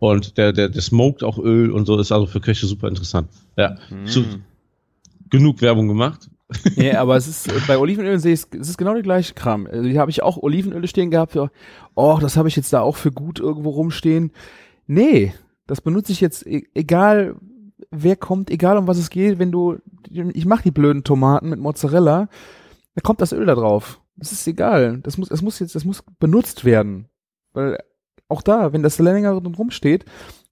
Und 0.00 0.36
der, 0.36 0.52
der, 0.52 0.68
der 0.68 0.82
smoked 0.82 1.22
auch 1.22 1.38
Öl 1.38 1.70
und 1.70 1.86
so, 1.86 1.96
ist 2.00 2.10
also 2.10 2.26
für 2.26 2.40
Köche 2.40 2.66
super 2.66 2.88
interessant. 2.88 3.28
Ja. 3.56 3.76
Zu, 4.04 4.24
genug 5.32 5.60
Werbung 5.60 5.88
gemacht. 5.88 6.30
Ja, 6.76 7.00
aber 7.00 7.16
es 7.16 7.26
ist, 7.26 7.48
äh, 7.48 7.60
bei 7.66 7.78
Olivenöl 7.78 8.20
sehe 8.20 8.34
ich, 8.34 8.44
es 8.52 8.68
ist 8.68 8.78
genau 8.78 8.92
der 8.92 9.02
gleiche 9.02 9.34
Kram. 9.34 9.66
Also 9.66 9.88
hier 9.88 9.98
habe 9.98 10.10
ich 10.12 10.22
auch 10.22 10.36
Olivenöle 10.36 10.86
stehen 10.86 11.10
gehabt, 11.10 11.32
für, 11.32 11.50
oh, 11.94 12.18
das 12.20 12.36
habe 12.36 12.48
ich 12.48 12.54
jetzt 12.54 12.72
da 12.72 12.82
auch 12.82 12.96
für 12.96 13.10
gut 13.10 13.40
irgendwo 13.40 13.70
rumstehen. 13.70 14.30
Nee, 14.86 15.34
das 15.66 15.80
benutze 15.80 16.12
ich 16.12 16.20
jetzt, 16.20 16.46
e- 16.46 16.68
egal 16.74 17.36
wer 17.90 18.16
kommt, 18.16 18.50
egal 18.50 18.76
um 18.76 18.86
was 18.86 18.98
es 18.98 19.10
geht, 19.10 19.38
wenn 19.38 19.50
du, 19.50 19.78
ich 20.10 20.46
mache 20.46 20.62
die 20.62 20.70
blöden 20.70 21.02
Tomaten 21.02 21.48
mit 21.48 21.58
Mozzarella, 21.58 22.28
da 22.94 23.00
kommt 23.02 23.20
das 23.20 23.32
Öl 23.32 23.46
da 23.46 23.54
drauf. 23.54 24.00
Das 24.16 24.32
ist 24.32 24.46
egal. 24.46 25.00
Das 25.02 25.16
muss, 25.16 25.30
es 25.30 25.42
muss 25.42 25.58
jetzt, 25.58 25.74
das 25.74 25.84
muss 25.84 26.04
benutzt 26.18 26.64
werden. 26.64 27.08
Weil 27.54 27.78
auch 28.28 28.42
da, 28.42 28.72
wenn 28.72 28.82
das 28.82 28.98
länger 28.98 29.32
rumsteht, 29.32 30.04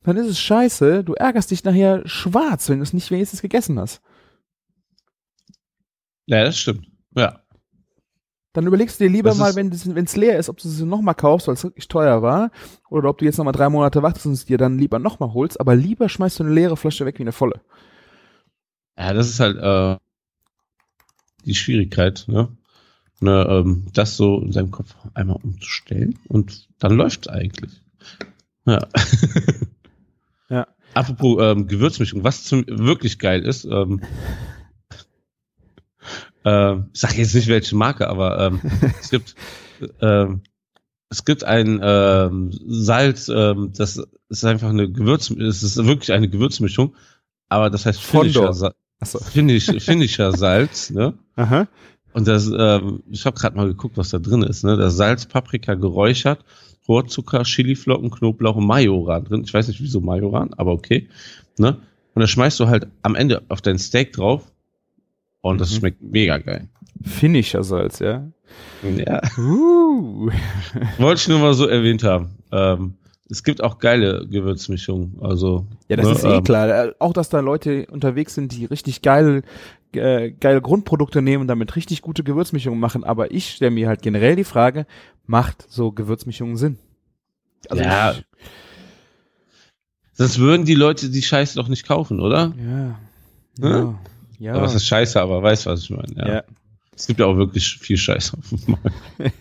dann 0.03 0.17
ist 0.17 0.27
es 0.27 0.41
scheiße. 0.41 1.05
Du 1.05 1.13
ärgerst 1.15 1.51
dich 1.51 1.65
nachher 1.65 2.03
schwarz, 2.07 2.69
wenn 2.69 2.79
du 2.79 2.83
es 2.83 2.95
nicht 2.95 3.11
wenigstens 3.11 3.43
gegessen 3.43 3.79
hast. 3.79 4.01
Ja, 6.27 6.45
das 6.45 6.59
stimmt. 6.59 6.87
Ja. 7.15 7.41
Dann 8.53 8.67
überlegst 8.67 8.99
du 8.99 9.05
dir 9.05 9.11
lieber 9.11 9.31
Das 9.31 9.39
mal, 9.39 9.55
wenn 9.55 9.71
es 9.71 10.17
leer 10.17 10.39
ist, 10.39 10.49
ob 10.49 10.59
du 10.59 10.67
es 10.67 10.81
nochmal 10.81 11.15
kaufst, 11.15 11.47
weil 11.47 11.55
es 11.55 11.63
wirklich 11.63 11.87
teuer 11.87 12.21
war, 12.21 12.51
oder 12.89 13.09
ob 13.09 13.19
du 13.19 13.25
jetzt 13.25 13.39
nochmal 13.39 13.53
drei 13.53 13.69
Monate 13.69 14.03
wartest 14.03 14.27
und 14.27 14.33
es 14.33 14.45
dir 14.45 14.59
dann 14.59 14.79
lieber 14.79 14.99
nochmal 14.99 15.33
holst, 15.33 15.61
aber 15.61 15.77
lieber 15.77 16.09
schmeißt 16.09 16.41
du 16.41 16.45
eine 16.45 16.53
leere 16.53 16.77
Flasche 16.77 17.07
weg 17.07 17.19
wie 17.19 17.23
eine 17.23 17.33
volle. 17.33 17.61
Ja, 18.99 19.13
das 19.13 19.29
ist 19.29 19.39
halt 19.39 19.57
äh, 19.57 19.99
die 21.45 21.55
Schwierigkeit, 21.55 22.25
ne? 22.27 22.49
ne 23.21 23.47
ähm, 23.49 23.87
das 23.93 24.17
so 24.17 24.41
in 24.41 24.51
seinem 24.51 24.73
Kopf 24.73 24.97
einmal 25.15 25.37
umzustellen 25.43 26.19
und 26.29 26.69
dann 26.81 26.97
läuft's 26.97 27.29
eigentlich. 27.29 27.83
Ja. 28.67 28.89
Ja. 30.49 30.67
Apropos 30.95 31.39
ähm, 31.41 31.69
Gewürzmischung, 31.69 32.25
was 32.25 32.43
zum, 32.43 32.65
wirklich 32.67 33.21
geil 33.21 33.45
ist, 33.45 33.65
ähm, 33.65 34.01
ich 36.43 37.01
sag 37.01 37.19
jetzt 37.19 37.35
nicht 37.35 37.49
welche 37.49 37.77
Marke, 37.77 38.09
aber 38.09 38.41
ähm, 38.41 38.61
es 39.01 39.11
gibt 39.11 39.35
ähm, 40.01 40.41
es 41.11 41.25
gibt 41.25 41.45
ein 41.45 41.81
ähm, 41.83 42.51
Salz, 42.67 43.29
ähm, 43.29 43.73
das 43.77 44.01
ist 44.29 44.45
einfach 44.45 44.69
eine 44.71 44.91
Gewürz, 44.91 45.31
es 45.31 45.63
ist 45.63 45.77
wirklich 45.85 46.13
eine 46.13 46.29
Gewürzmischung, 46.29 46.95
aber 47.49 47.69
das 47.69 47.85
heißt 47.85 48.01
Fondor. 48.01 48.25
Finisher, 48.25 48.55
Sa 48.55 48.75
Achso. 49.01 49.19
Finish, 49.19 49.67
Finisher 49.79 50.33
Salz, 50.37 50.91
ne? 50.91 51.15
Aha. 51.37 51.67
Und 52.13 52.29
das, 52.29 52.51
ähm, 52.57 53.03
ich 53.11 53.25
habe 53.25 53.39
gerade 53.39 53.57
mal 53.57 53.67
geguckt, 53.67 53.97
was 53.97 54.11
da 54.11 54.19
drin 54.19 54.43
ist. 54.43 54.65
Ne? 54.65 54.77
Da 54.77 54.91
Salz, 54.91 55.27
Paprika 55.27 55.75
geräuchert, 55.75 56.45
Rohrzucker, 56.89 57.45
Chiliflocken, 57.45 58.11
Knoblauch 58.11 58.57
und 58.57 58.67
Majoran 58.67 59.25
drin. 59.25 59.43
Ich 59.45 59.55
weiß 59.55 59.69
nicht, 59.69 59.81
wieso 59.81 60.01
Majoran, 60.01 60.53
aber 60.55 60.73
okay. 60.73 61.09
Ne? 61.59 61.79
Und 62.15 62.21
das 62.21 62.31
schmeißt 62.31 62.59
du 62.61 62.69
halt 62.69 62.89
am 63.03 63.15
Ende 63.15 63.43
auf 63.49 63.63
dein 63.63 63.79
Steak 63.79 64.13
drauf. 64.13 64.50
Und 65.43 65.61
das 65.61 65.71
Mhm. 65.73 65.77
schmeckt 65.77 66.03
mega 66.03 66.39
geil. 66.39 66.69
Finisher-Salz, 67.03 67.99
ja. 68.01 68.27
Ja. 68.83 69.21
Uh. 69.39 70.31
Wollte 70.99 71.21
ich 71.23 71.29
nur 71.29 71.39
mal 71.39 71.55
so 71.55 71.67
erwähnt 71.67 72.03
haben. 72.03 72.31
Ähm, 72.53 72.95
es 73.31 73.45
gibt 73.45 73.63
auch 73.63 73.79
geile 73.79 74.27
Gewürzmischungen. 74.29 75.19
Also, 75.21 75.67
Ja, 75.89 75.97
das 75.97 76.07
ne, 76.07 76.13
ist 76.13 76.25
eh 76.25 76.37
ähm, 76.39 76.45
klar. 76.45 76.93
Auch, 76.99 77.13
dass 77.13 77.29
da 77.29 77.41
Leute 77.41 77.87
unterwegs 77.91 78.35
sind, 78.35 78.53
die 78.53 78.65
richtig 78.65 79.03
geil, 79.03 79.43
äh, 79.95 80.31
geile 80.33 80.61
Grundprodukte 80.61 81.23
nehmen 81.23 81.43
und 81.43 81.49
damit 81.49 81.75
richtig 81.77 82.03
gute 82.03 82.25
Gewürzmischungen 82.25 82.81
machen. 82.81 83.05
Aber 83.05 83.31
ich 83.31 83.51
stelle 83.53 83.71
mir 83.71 83.89
halt 83.89 84.03
generell 84.03 84.37
die 84.37 84.45
Frage, 84.45 84.85
macht 85.27 85.65
so 85.71 85.93
Gewürzmischungen 85.93 86.57
Sinn? 86.57 86.79
Also 87.69 87.83
Ja. 87.83 88.13
ich, 88.13 88.25
Sonst 90.13 90.39
würden 90.39 90.67
die 90.67 90.75
Leute 90.75 91.09
die 91.09 91.23
Scheiße 91.23 91.57
doch 91.57 91.69
nicht 91.69 91.87
kaufen, 91.87 92.21
oder? 92.21 92.53
ja. 92.59 92.99
Ne? 93.59 93.95
Ja. 94.41 94.55
Aber. 94.55 94.63
Was 94.63 94.75
ist 94.75 94.87
Scheiße, 94.87 95.21
aber 95.21 95.41
weißt 95.43 95.67
was 95.67 95.83
ich 95.85 95.91
meine. 95.91 96.15
Ja. 96.17 96.29
ja. 96.35 96.43
Es 96.97 97.07
gibt 97.07 97.21
ja 97.21 97.27
auch 97.27 97.37
wirklich 97.37 97.79
viel 97.79 97.97
Scheiße 97.97 98.37
auf 98.37 98.49
dem 98.49 98.73
Markt. 98.73 98.93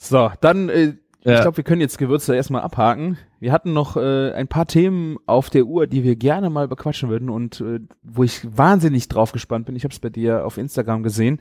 So, 0.00 0.30
dann, 0.40 0.68
äh, 0.68 0.94
ich 1.20 1.26
Ja. 1.32 1.42
glaube, 1.42 1.56
wir 1.58 1.64
können 1.64 1.80
jetzt 1.80 1.98
Gewürze 1.98 2.34
erstmal 2.34 2.62
abhaken. 2.62 3.18
Wir 3.40 3.52
hatten 3.52 3.72
noch 3.72 3.96
äh, 3.96 4.32
ein 4.32 4.48
paar 4.48 4.66
Themen 4.66 5.18
auf 5.26 5.50
der 5.50 5.64
Uhr, 5.66 5.86
die 5.86 6.04
wir 6.04 6.16
gerne 6.16 6.48
mal 6.50 6.68
bequatschen 6.68 7.10
würden 7.10 7.28
und 7.28 7.60
äh, 7.60 7.80
wo 8.02 8.22
ich 8.24 8.40
wahnsinnig 8.56 9.08
drauf 9.08 9.32
gespannt 9.32 9.66
bin. 9.66 9.76
Ich 9.76 9.84
habe 9.84 9.92
es 9.92 9.98
bei 9.98 10.08
dir 10.08 10.46
auf 10.46 10.56
Instagram 10.56 11.02
gesehen. 11.02 11.40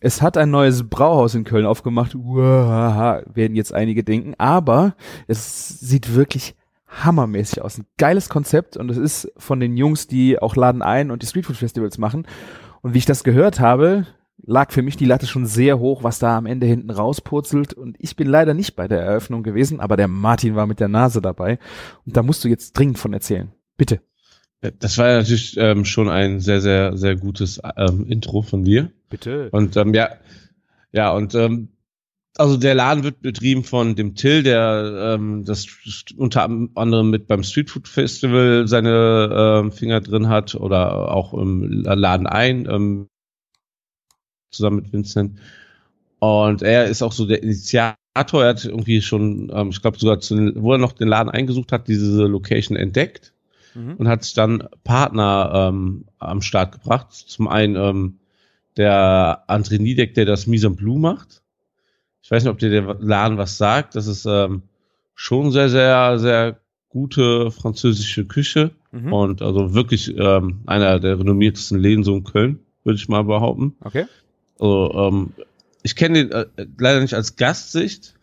Es 0.00 0.20
hat 0.20 0.36
ein 0.36 0.50
neues 0.50 0.88
Brauhaus 0.88 1.34
in 1.34 1.44
Köln 1.44 1.66
aufgemacht. 1.66 2.14
Uahaha, 2.16 3.22
werden 3.32 3.54
jetzt 3.54 3.72
einige 3.72 4.02
denken, 4.02 4.34
aber 4.38 4.96
es 5.28 5.78
sieht 5.78 6.14
wirklich 6.14 6.56
hammermäßig 6.92 7.62
aus. 7.62 7.78
Ein 7.78 7.86
geiles 7.98 8.28
Konzept 8.28 8.76
und 8.76 8.90
es 8.90 8.98
ist 8.98 9.32
von 9.36 9.60
den 9.60 9.76
Jungs, 9.76 10.06
die 10.06 10.38
auch 10.38 10.56
Laden 10.56 10.82
ein 10.82 11.10
und 11.10 11.22
die 11.22 11.26
Streetfood 11.26 11.56
Festivals 11.56 11.98
machen. 11.98 12.26
Und 12.82 12.94
wie 12.94 12.98
ich 12.98 13.06
das 13.06 13.24
gehört 13.24 13.60
habe, 13.60 14.06
lag 14.44 14.72
für 14.72 14.82
mich 14.82 14.96
die 14.96 15.04
Latte 15.04 15.26
schon 15.26 15.46
sehr 15.46 15.78
hoch, 15.78 16.02
was 16.02 16.18
da 16.18 16.36
am 16.36 16.46
Ende 16.46 16.66
hinten 16.66 16.90
rauspurzelt. 16.90 17.72
Und 17.74 17.96
ich 17.98 18.16
bin 18.16 18.28
leider 18.28 18.54
nicht 18.54 18.76
bei 18.76 18.88
der 18.88 19.00
Eröffnung 19.00 19.42
gewesen, 19.42 19.80
aber 19.80 19.96
der 19.96 20.08
Martin 20.08 20.56
war 20.56 20.66
mit 20.66 20.80
der 20.80 20.88
Nase 20.88 21.22
dabei. 21.22 21.58
Und 22.04 22.16
da 22.16 22.22
musst 22.22 22.44
du 22.44 22.48
jetzt 22.48 22.72
dringend 22.72 22.98
von 22.98 23.12
erzählen. 23.12 23.52
Bitte. 23.76 24.00
Das 24.78 24.96
war 24.98 25.08
ja 25.08 25.16
natürlich 25.18 25.56
ähm, 25.56 25.84
schon 25.84 26.08
ein 26.08 26.38
sehr, 26.38 26.60
sehr, 26.60 26.96
sehr 26.96 27.16
gutes 27.16 27.60
ähm, 27.76 28.06
Intro 28.06 28.42
von 28.42 28.62
dir. 28.62 28.92
Bitte. 29.10 29.48
Und 29.50 29.76
ähm, 29.76 29.92
ja, 29.92 30.10
ja, 30.92 31.12
und 31.12 31.34
ähm, 31.34 31.71
also 32.36 32.56
der 32.56 32.74
Laden 32.74 33.04
wird 33.04 33.20
betrieben 33.20 33.64
von 33.64 33.94
dem 33.94 34.14
Till, 34.14 34.42
der 34.42 35.16
ähm, 35.16 35.44
das 35.44 35.66
unter 36.16 36.44
anderem 36.44 37.10
mit 37.10 37.26
beim 37.26 37.42
Streetfood 37.42 37.88
Festival 37.88 38.66
seine 38.66 39.60
ähm, 39.64 39.72
Finger 39.72 40.00
drin 40.00 40.28
hat 40.28 40.54
oder 40.54 41.12
auch 41.12 41.34
im 41.34 41.82
Laden 41.84 42.26
ein, 42.26 42.66
ähm, 42.70 43.08
zusammen 44.50 44.76
mit 44.76 44.92
Vincent. 44.92 45.38
Und 46.20 46.62
er 46.62 46.86
ist 46.86 47.02
auch 47.02 47.12
so 47.12 47.26
der 47.26 47.42
Initiator. 47.42 47.96
Er 48.14 48.48
hat 48.50 48.64
irgendwie 48.64 49.02
schon, 49.02 49.50
ähm, 49.52 49.70
ich 49.70 49.82
glaube 49.82 49.98
sogar, 49.98 50.20
zu, 50.20 50.52
wo 50.56 50.72
er 50.72 50.78
noch 50.78 50.92
den 50.92 51.08
Laden 51.08 51.30
eingesucht 51.30 51.72
hat, 51.72 51.88
diese 51.88 52.26
Location 52.26 52.76
entdeckt 52.76 53.32
Mhm. 53.74 53.94
und 53.96 54.08
hat 54.08 54.36
dann 54.36 54.68
Partner 54.84 55.70
ähm, 55.70 56.04
am 56.18 56.42
Start 56.42 56.72
gebracht. 56.72 57.12
Zum 57.12 57.48
einen 57.48 57.76
ähm, 57.76 58.18
der 58.76 59.44
André 59.48 59.80
Niedeck, 59.80 60.14
der 60.14 60.24
das 60.24 60.46
Mise 60.46 60.68
en 60.68 60.76
Blue 60.76 60.98
macht. 60.98 61.41
Ich 62.22 62.30
weiß 62.30 62.44
nicht, 62.44 62.50
ob 62.50 62.58
dir 62.58 62.70
der 62.70 62.96
Laden 63.00 63.38
was 63.38 63.58
sagt. 63.58 63.96
Das 63.96 64.06
ist 64.06 64.24
ähm, 64.26 64.62
schon 65.14 65.50
sehr, 65.50 65.68
sehr, 65.68 66.18
sehr 66.18 66.60
gute 66.88 67.50
französische 67.50 68.24
Küche 68.24 68.70
Mhm. 68.92 69.12
und 69.12 69.42
also 69.42 69.72
wirklich 69.72 70.14
ähm, 70.18 70.60
einer 70.66 71.00
der 71.00 71.18
renommiertesten 71.18 71.78
Läden 71.78 72.04
so 72.04 72.14
in 72.14 72.24
Köln, 72.24 72.58
würde 72.84 72.98
ich 72.98 73.08
mal 73.08 73.24
behaupten. 73.24 73.74
Okay. 73.80 74.04
Also, 74.60 74.92
ähm, 74.94 75.32
ich 75.82 75.96
kenne 75.96 76.26
den 76.26 76.30
äh, 76.30 76.46
leider 76.78 77.00
nicht 77.00 77.14
als 77.14 77.36
Gastsicht, 77.36 78.14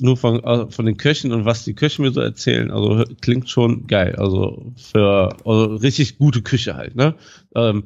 nur 0.00 0.16
von, 0.16 0.42
äh, 0.44 0.70
von 0.70 0.86
den 0.86 0.96
Köchen 0.96 1.32
und 1.32 1.44
was 1.46 1.64
die 1.64 1.74
Köche 1.74 2.00
mir 2.00 2.12
so 2.12 2.20
erzählen. 2.20 2.70
Also 2.70 3.04
klingt 3.20 3.50
schon 3.50 3.88
geil. 3.88 4.14
Also 4.16 4.72
für 4.76 5.36
also 5.44 5.74
richtig 5.74 6.18
gute 6.18 6.42
Küche 6.42 6.76
halt. 6.76 6.94
Ne? 6.94 7.16
Ähm, 7.54 7.84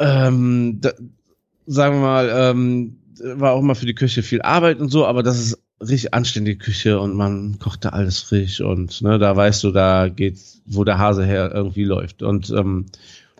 ähm, 0.00 0.78
da, 0.80 0.90
sagen 1.66 1.96
wir 1.96 2.02
mal, 2.02 2.30
ähm, 2.34 2.96
war 3.22 3.52
auch 3.52 3.60
immer 3.60 3.74
für 3.74 3.86
die 3.86 3.94
Küche 3.94 4.22
viel 4.22 4.42
Arbeit 4.42 4.80
und 4.80 4.90
so, 4.90 5.06
aber 5.06 5.22
das 5.22 5.38
ist 5.38 5.58
richtig 5.80 6.14
anständige 6.14 6.58
Küche 6.58 7.00
und 7.00 7.14
man 7.14 7.58
kocht 7.58 7.84
da 7.84 7.90
alles 7.90 8.20
frisch 8.20 8.60
und 8.60 9.02
ne, 9.02 9.18
da 9.18 9.36
weißt 9.36 9.64
du, 9.64 9.70
da 9.70 10.08
geht's, 10.08 10.62
wo 10.66 10.84
der 10.84 10.98
Hase 10.98 11.24
her 11.24 11.50
irgendwie 11.52 11.84
läuft. 11.84 12.22
Und 12.22 12.50
ähm, 12.50 12.86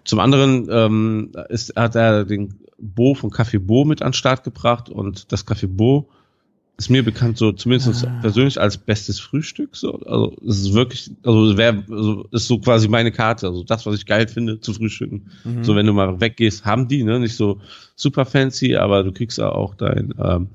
zum 0.05 0.21
anderen 0.21 0.69
ähm, 0.71 1.33
ist, 1.49 1.77
hat 1.77 1.95
er 1.95 2.25
den 2.25 2.61
Bo 2.79 3.15
von 3.15 3.31
Café 3.31 3.59
Bo 3.59 3.85
mit 3.85 4.03
an 4.03 4.09
den 4.09 4.15
Start 4.15 4.45
gebracht 4.45 4.89
und 4.89 5.33
das 5.33 5.47
Café 5.47 5.67
Bo 5.67 6.09
ist 6.77 6.91
mir 6.91 7.05
bekannt 7.05 7.39
so 7.39 7.53
zumindest 7.53 8.05
Ah. 8.05 8.19
persönlich 8.21 8.61
als 8.61 8.77
bestes 8.77 9.21
Frühstück 9.21 9.77
so 9.77 10.01
also 10.07 10.35
es 10.47 10.59
ist 10.61 10.75
wirklich 10.75 11.11
also 11.25 11.57
wer 11.57 11.83
also 11.89 12.25
ist 12.33 12.49
so 12.49 12.59
quasi 12.59 12.89
meine 12.89 13.13
Karte 13.13 13.47
also 13.47 13.63
das 13.63 13.87
was 13.87 13.95
ich 13.95 14.07
geil 14.07 14.27
finde 14.27 14.61
zu 14.61 14.73
frühstücken 14.75 15.27
Mhm. 15.45 15.63
so 15.63 15.77
wenn 15.77 15.87
du 15.87 15.93
mal 15.93 16.21
weggehst 16.21 16.65
haben 16.65 16.89
die 16.89 17.05
ne 17.05 17.21
nicht 17.21 17.37
so 17.37 17.61
super 17.95 18.25
fancy 18.25 18.75
aber 18.77 19.05
du 19.05 19.13
kriegst 19.13 19.39
ja 19.39 19.51
auch 19.53 19.75
dein 19.77 20.13
ähm, 20.23 20.49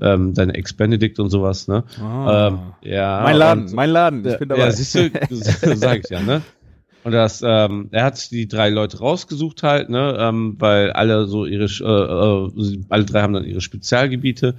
ähm, 0.00 0.34
deine 0.34 0.54
Ex 0.54 0.72
Benedict 0.72 1.18
und 1.18 1.30
sowas 1.30 1.66
ne 1.66 1.82
Ah. 2.00 2.48
ähm, 2.48 2.58
ja 2.82 3.20
mein 3.24 3.36
Laden, 3.36 3.64
und- 3.64 3.72
mein 3.74 3.90
Laden. 3.90 4.24
Ich 4.28 4.38
bin 4.38 4.48
dabei. 4.48 4.62
ja, 4.66 4.70
siehst 4.70 4.94
du, 4.94 5.10
sag 5.76 5.98
ich 6.04 6.10
ja, 6.10 6.22
ne? 6.22 6.42
Und 7.02 7.12
das, 7.12 7.42
ähm, 7.44 7.88
er 7.92 8.04
hat 8.04 8.30
die 8.30 8.46
drei 8.46 8.68
Leute 8.68 8.98
rausgesucht 8.98 9.62
halt, 9.62 9.88
ne, 9.88 10.16
ähm, 10.20 10.56
weil 10.58 10.92
alle 10.92 11.26
so 11.26 11.46
ihre, 11.46 11.64
äh, 11.64 12.60
äh, 12.62 12.78
alle 12.90 13.04
drei 13.06 13.22
haben 13.22 13.32
dann 13.32 13.44
ihre 13.44 13.62
Spezialgebiete. 13.62 14.54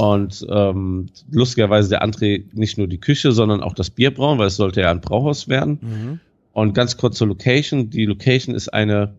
Und 0.00 0.46
ähm, 0.48 1.06
lustigerweise 1.30 1.88
der 1.90 2.04
André 2.04 2.44
nicht 2.52 2.78
nur 2.78 2.86
die 2.86 2.98
Küche, 2.98 3.32
sondern 3.32 3.62
auch 3.62 3.74
das 3.74 3.90
Bier 3.90 4.14
brauen, 4.14 4.38
weil 4.38 4.46
es 4.46 4.54
sollte 4.56 4.80
ja 4.80 4.90
ein 4.92 5.00
Brauhaus 5.00 5.48
werden. 5.48 5.78
Mhm. 5.80 6.20
Und 6.52 6.72
ganz 6.72 6.96
kurz 6.96 7.18
zur 7.18 7.26
Location. 7.26 7.90
Die 7.90 8.06
Location 8.06 8.54
ist 8.54 8.68
eine 8.72 9.14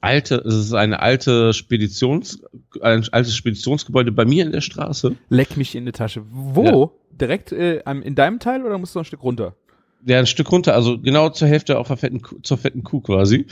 alte, 0.00 0.36
es 0.36 0.54
ist 0.54 0.72
eine 0.72 1.00
alte 1.00 1.52
Speditions, 1.52 2.40
ein 2.80 3.06
altes 3.10 3.34
Speditionsgebäude 3.34 4.12
bei 4.12 4.24
mir 4.24 4.44
in 4.44 4.52
der 4.52 4.60
Straße. 4.60 5.16
Leck 5.30 5.56
mich 5.56 5.74
in 5.74 5.84
die 5.84 5.92
Tasche. 5.92 6.22
Wo? 6.30 6.92
Direkt 7.20 7.50
äh, 7.52 7.80
in 8.04 8.14
deinem 8.14 8.38
Teil 8.38 8.64
oder 8.64 8.78
musst 8.78 8.94
du 8.94 8.98
noch 9.00 9.04
ein 9.04 9.06
Stück 9.06 9.22
runter? 9.24 9.54
Ja, 10.06 10.18
ein 10.20 10.26
Stück 10.26 10.50
runter, 10.50 10.74
also 10.74 10.98
genau 10.98 11.28
zur 11.30 11.48
Hälfte 11.48 11.78
auf 11.78 11.88
der 11.88 11.96
fetten, 11.96 12.22
Kuh- 12.22 12.40
zur 12.42 12.56
fetten 12.58 12.82
Kuh 12.84 13.00
quasi. 13.00 13.46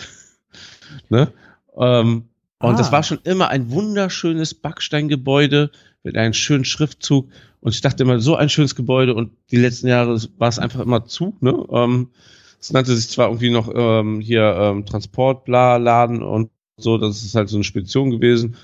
ne? 1.09 1.33
Ähm, 1.77 2.25
und 2.63 2.75
Ah. 2.75 2.77
das 2.77 2.93
war 2.93 3.03
schon 3.03 3.19
immer 3.25 3.49
ein 3.49 3.71
wunderschönes 3.71 4.55
Backsteingebäude 4.55 5.71
mit 6.03 6.17
einem 6.17 6.33
schönen 6.33 6.65
Schriftzug. 6.65 7.29
Und 7.61 7.75
ich 7.75 7.81
dachte 7.81 8.03
immer, 8.03 8.21
so 8.21 8.37
ein 8.37 8.49
schönes 8.49 8.75
Gebäude 8.75 9.15
und 9.15 9.33
die 9.51 9.57
letzten 9.57 9.89
Jahre 9.89 10.21
war 10.39 10.49
es 10.49 10.59
einfach 10.59 10.81
immer 10.81 11.05
zu. 11.05 11.37
Ne? 11.41 11.67
Ähm, 11.71 12.09
es 12.61 12.73
nannte 12.73 12.95
sich 12.95 13.09
zwar 13.09 13.29
irgendwie 13.29 13.51
noch 13.51 13.71
ähm, 13.75 14.21
hier 14.21 14.55
ähm, 14.59 14.87
Transport, 14.87 15.45
bla, 15.45 15.77
Laden 15.77 16.23
und 16.23 16.51
so, 16.77 16.99
das 16.99 17.23
ist 17.23 17.35
halt 17.35 17.49
so 17.49 17.57
eine 17.57 17.65
Spedition 17.65 18.11
gewesen. 18.11 18.57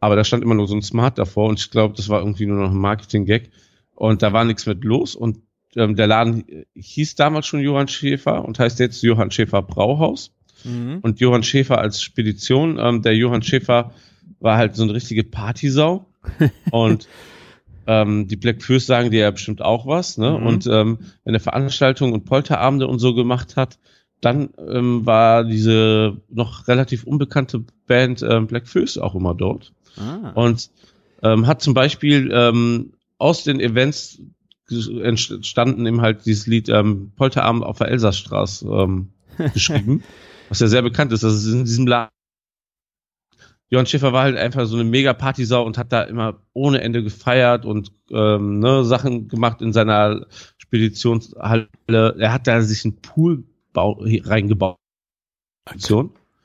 Aber 0.00 0.16
da 0.16 0.24
stand 0.24 0.42
immer 0.42 0.54
nur 0.54 0.68
so 0.68 0.74
ein 0.74 0.82
Smart 0.82 1.18
davor 1.18 1.48
und 1.48 1.58
ich 1.58 1.70
glaube, 1.70 1.94
das 1.96 2.08
war 2.08 2.20
irgendwie 2.20 2.46
nur 2.46 2.58
noch 2.58 2.70
ein 2.70 2.78
Marketing-Gag. 2.78 3.50
Und 3.94 4.22
da 4.22 4.32
war 4.32 4.44
nichts 4.44 4.64
mit 4.66 4.84
los 4.84 5.16
und 5.16 5.38
ähm, 5.76 5.96
der 5.96 6.06
Laden 6.06 6.44
hieß 6.74 7.16
damals 7.16 7.46
schon 7.46 7.60
Johann 7.60 7.88
Schäfer 7.88 8.44
und 8.44 8.58
heißt 8.58 8.78
jetzt 8.78 9.02
Johann 9.02 9.30
Schäfer 9.30 9.60
Brauhaus. 9.62 10.34
Mhm. 10.64 10.98
Und 11.02 11.20
Johann 11.20 11.42
Schäfer 11.42 11.78
als 11.78 12.02
Spedition, 12.02 12.78
ähm, 12.80 13.02
der 13.02 13.16
Johann 13.16 13.42
Schäfer 13.42 13.92
war 14.40 14.56
halt 14.56 14.76
so 14.76 14.82
eine 14.82 14.94
richtige 14.94 15.24
Partysau. 15.24 16.06
Und 16.70 17.08
ähm, 17.86 18.28
die 18.28 18.36
Black 18.36 18.62
Fürst 18.62 18.86
sagen 18.86 19.10
dir 19.10 19.20
ja 19.20 19.30
bestimmt 19.30 19.62
auch 19.62 19.86
was, 19.86 20.18
ne? 20.18 20.38
Mhm. 20.38 20.46
Und 20.46 20.66
ähm, 20.66 20.98
wenn 21.24 21.34
er 21.34 21.40
Veranstaltungen 21.40 22.12
und 22.12 22.26
Polterabende 22.26 22.86
und 22.86 22.98
so 22.98 23.14
gemacht 23.14 23.56
hat, 23.56 23.78
dann 24.20 24.50
ähm, 24.58 25.06
war 25.06 25.44
diese 25.44 26.16
noch 26.28 26.68
relativ 26.68 27.04
unbekannte 27.04 27.64
Band 27.86 28.22
ähm, 28.22 28.46
Black 28.46 28.68
Fürst 28.68 29.00
auch 29.00 29.14
immer 29.14 29.34
dort. 29.34 29.72
Ah. 29.96 30.32
Und 30.34 30.70
ähm, 31.22 31.46
hat 31.46 31.62
zum 31.62 31.74
Beispiel 31.74 32.30
ähm, 32.32 32.92
aus 33.18 33.44
den 33.44 33.60
Events 33.60 34.20
entstanden 34.70 35.86
eben 35.86 36.02
halt 36.02 36.26
dieses 36.26 36.46
Lied 36.46 36.68
ähm, 36.68 37.12
Polterabend 37.16 37.64
auf 37.64 37.78
der 37.78 37.88
Elsassstraße 37.88 38.68
ähm, 38.68 39.08
geschrieben, 39.54 40.02
was 40.50 40.60
ja 40.60 40.66
sehr 40.66 40.82
bekannt 40.82 41.12
ist. 41.12 41.22
Das 41.22 41.34
ist 41.34 41.50
in 41.50 41.64
diesem 41.64 41.86
Laden. 41.86 42.10
Johann 43.70 43.86
Schäfer 43.86 44.12
war 44.12 44.22
halt 44.22 44.36
einfach 44.36 44.66
so 44.66 44.76
eine 44.76 44.84
mega 44.84 45.12
Partysau 45.12 45.64
und 45.64 45.76
hat 45.76 45.92
da 45.92 46.02
immer 46.02 46.40
ohne 46.54 46.80
Ende 46.80 47.02
gefeiert 47.02 47.66
und 47.66 47.92
ähm, 48.10 48.60
ne, 48.60 48.84
Sachen 48.84 49.28
gemacht 49.28 49.60
in 49.60 49.72
seiner 49.72 50.26
Speditionshalle. 50.56 51.68
Er 51.86 52.32
hat 52.32 52.46
da 52.46 52.62
sich 52.62 52.84
einen 52.84 52.96
Poolbau 52.96 54.04
hier 54.06 54.26
reingebaut. 54.26 54.76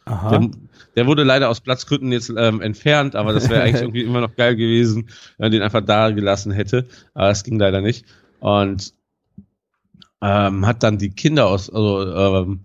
Aha. 0.05 0.37
Der, 0.37 0.51
der 0.97 1.07
wurde 1.07 1.23
leider 1.23 1.49
aus 1.49 1.61
Platzgründen 1.61 2.11
jetzt 2.11 2.31
ähm, 2.35 2.61
entfernt, 2.61 3.15
aber 3.15 3.31
das 3.31 3.49
wäre 3.49 3.63
eigentlich 3.63 3.81
irgendwie 3.83 4.03
immer 4.03 4.19
noch 4.19 4.35
geil 4.35 4.55
gewesen, 4.55 5.07
wenn 5.37 5.45
man 5.45 5.51
den 5.51 5.61
einfach 5.61 5.85
da 5.85 6.11
gelassen 6.11 6.51
hätte. 6.51 6.87
Aber 7.13 7.29
es 7.29 7.43
ging 7.43 7.57
leider 7.57 7.79
nicht. 7.79 8.05
Und 8.41 8.93
ähm, 10.21 10.65
hat 10.65 10.83
dann 10.83 10.97
die 10.97 11.11
Kinder 11.11 11.47
aus, 11.47 11.69
also, 11.69 12.41
ähm, 12.41 12.59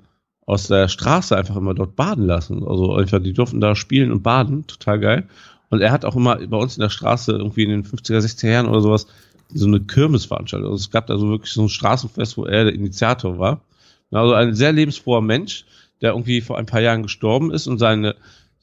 aus 0.48 0.66
der 0.66 0.88
Straße 0.88 1.36
einfach 1.36 1.56
immer 1.56 1.74
dort 1.74 1.94
baden 1.94 2.24
lassen. 2.24 2.66
Also 2.66 2.94
einfach, 2.94 3.22
die 3.22 3.34
durften 3.34 3.60
da 3.60 3.76
spielen 3.76 4.10
und 4.10 4.22
baden, 4.22 4.66
total 4.66 4.98
geil. 4.98 5.28
Und 5.68 5.82
er 5.82 5.92
hat 5.92 6.06
auch 6.06 6.16
immer 6.16 6.36
bei 6.36 6.56
uns 6.56 6.78
in 6.78 6.80
der 6.80 6.88
Straße 6.88 7.32
irgendwie 7.32 7.64
in 7.64 7.68
den 7.68 7.84
50er, 7.84 8.18
60er 8.18 8.48
Jahren 8.48 8.66
oder 8.66 8.80
sowas 8.80 9.06
so 9.52 9.66
eine 9.66 9.80
Kirmesveranstaltung. 9.80 10.70
Also 10.70 10.80
es 10.82 10.90
gab 10.90 11.06
da 11.06 11.18
so 11.18 11.28
wirklich 11.28 11.52
so 11.52 11.62
ein 11.62 11.68
Straßenfest, 11.68 12.38
wo 12.38 12.46
er 12.46 12.64
der 12.64 12.72
Initiator 12.72 13.38
war. 13.38 13.60
Also 14.10 14.32
ein 14.32 14.54
sehr 14.54 14.72
lebensfroher 14.72 15.20
Mensch, 15.20 15.66
der 16.00 16.12
irgendwie 16.12 16.40
vor 16.40 16.56
ein 16.56 16.64
paar 16.64 16.80
Jahren 16.80 17.02
gestorben 17.02 17.52
ist 17.52 17.66
und 17.66 17.76
seine 17.76 18.16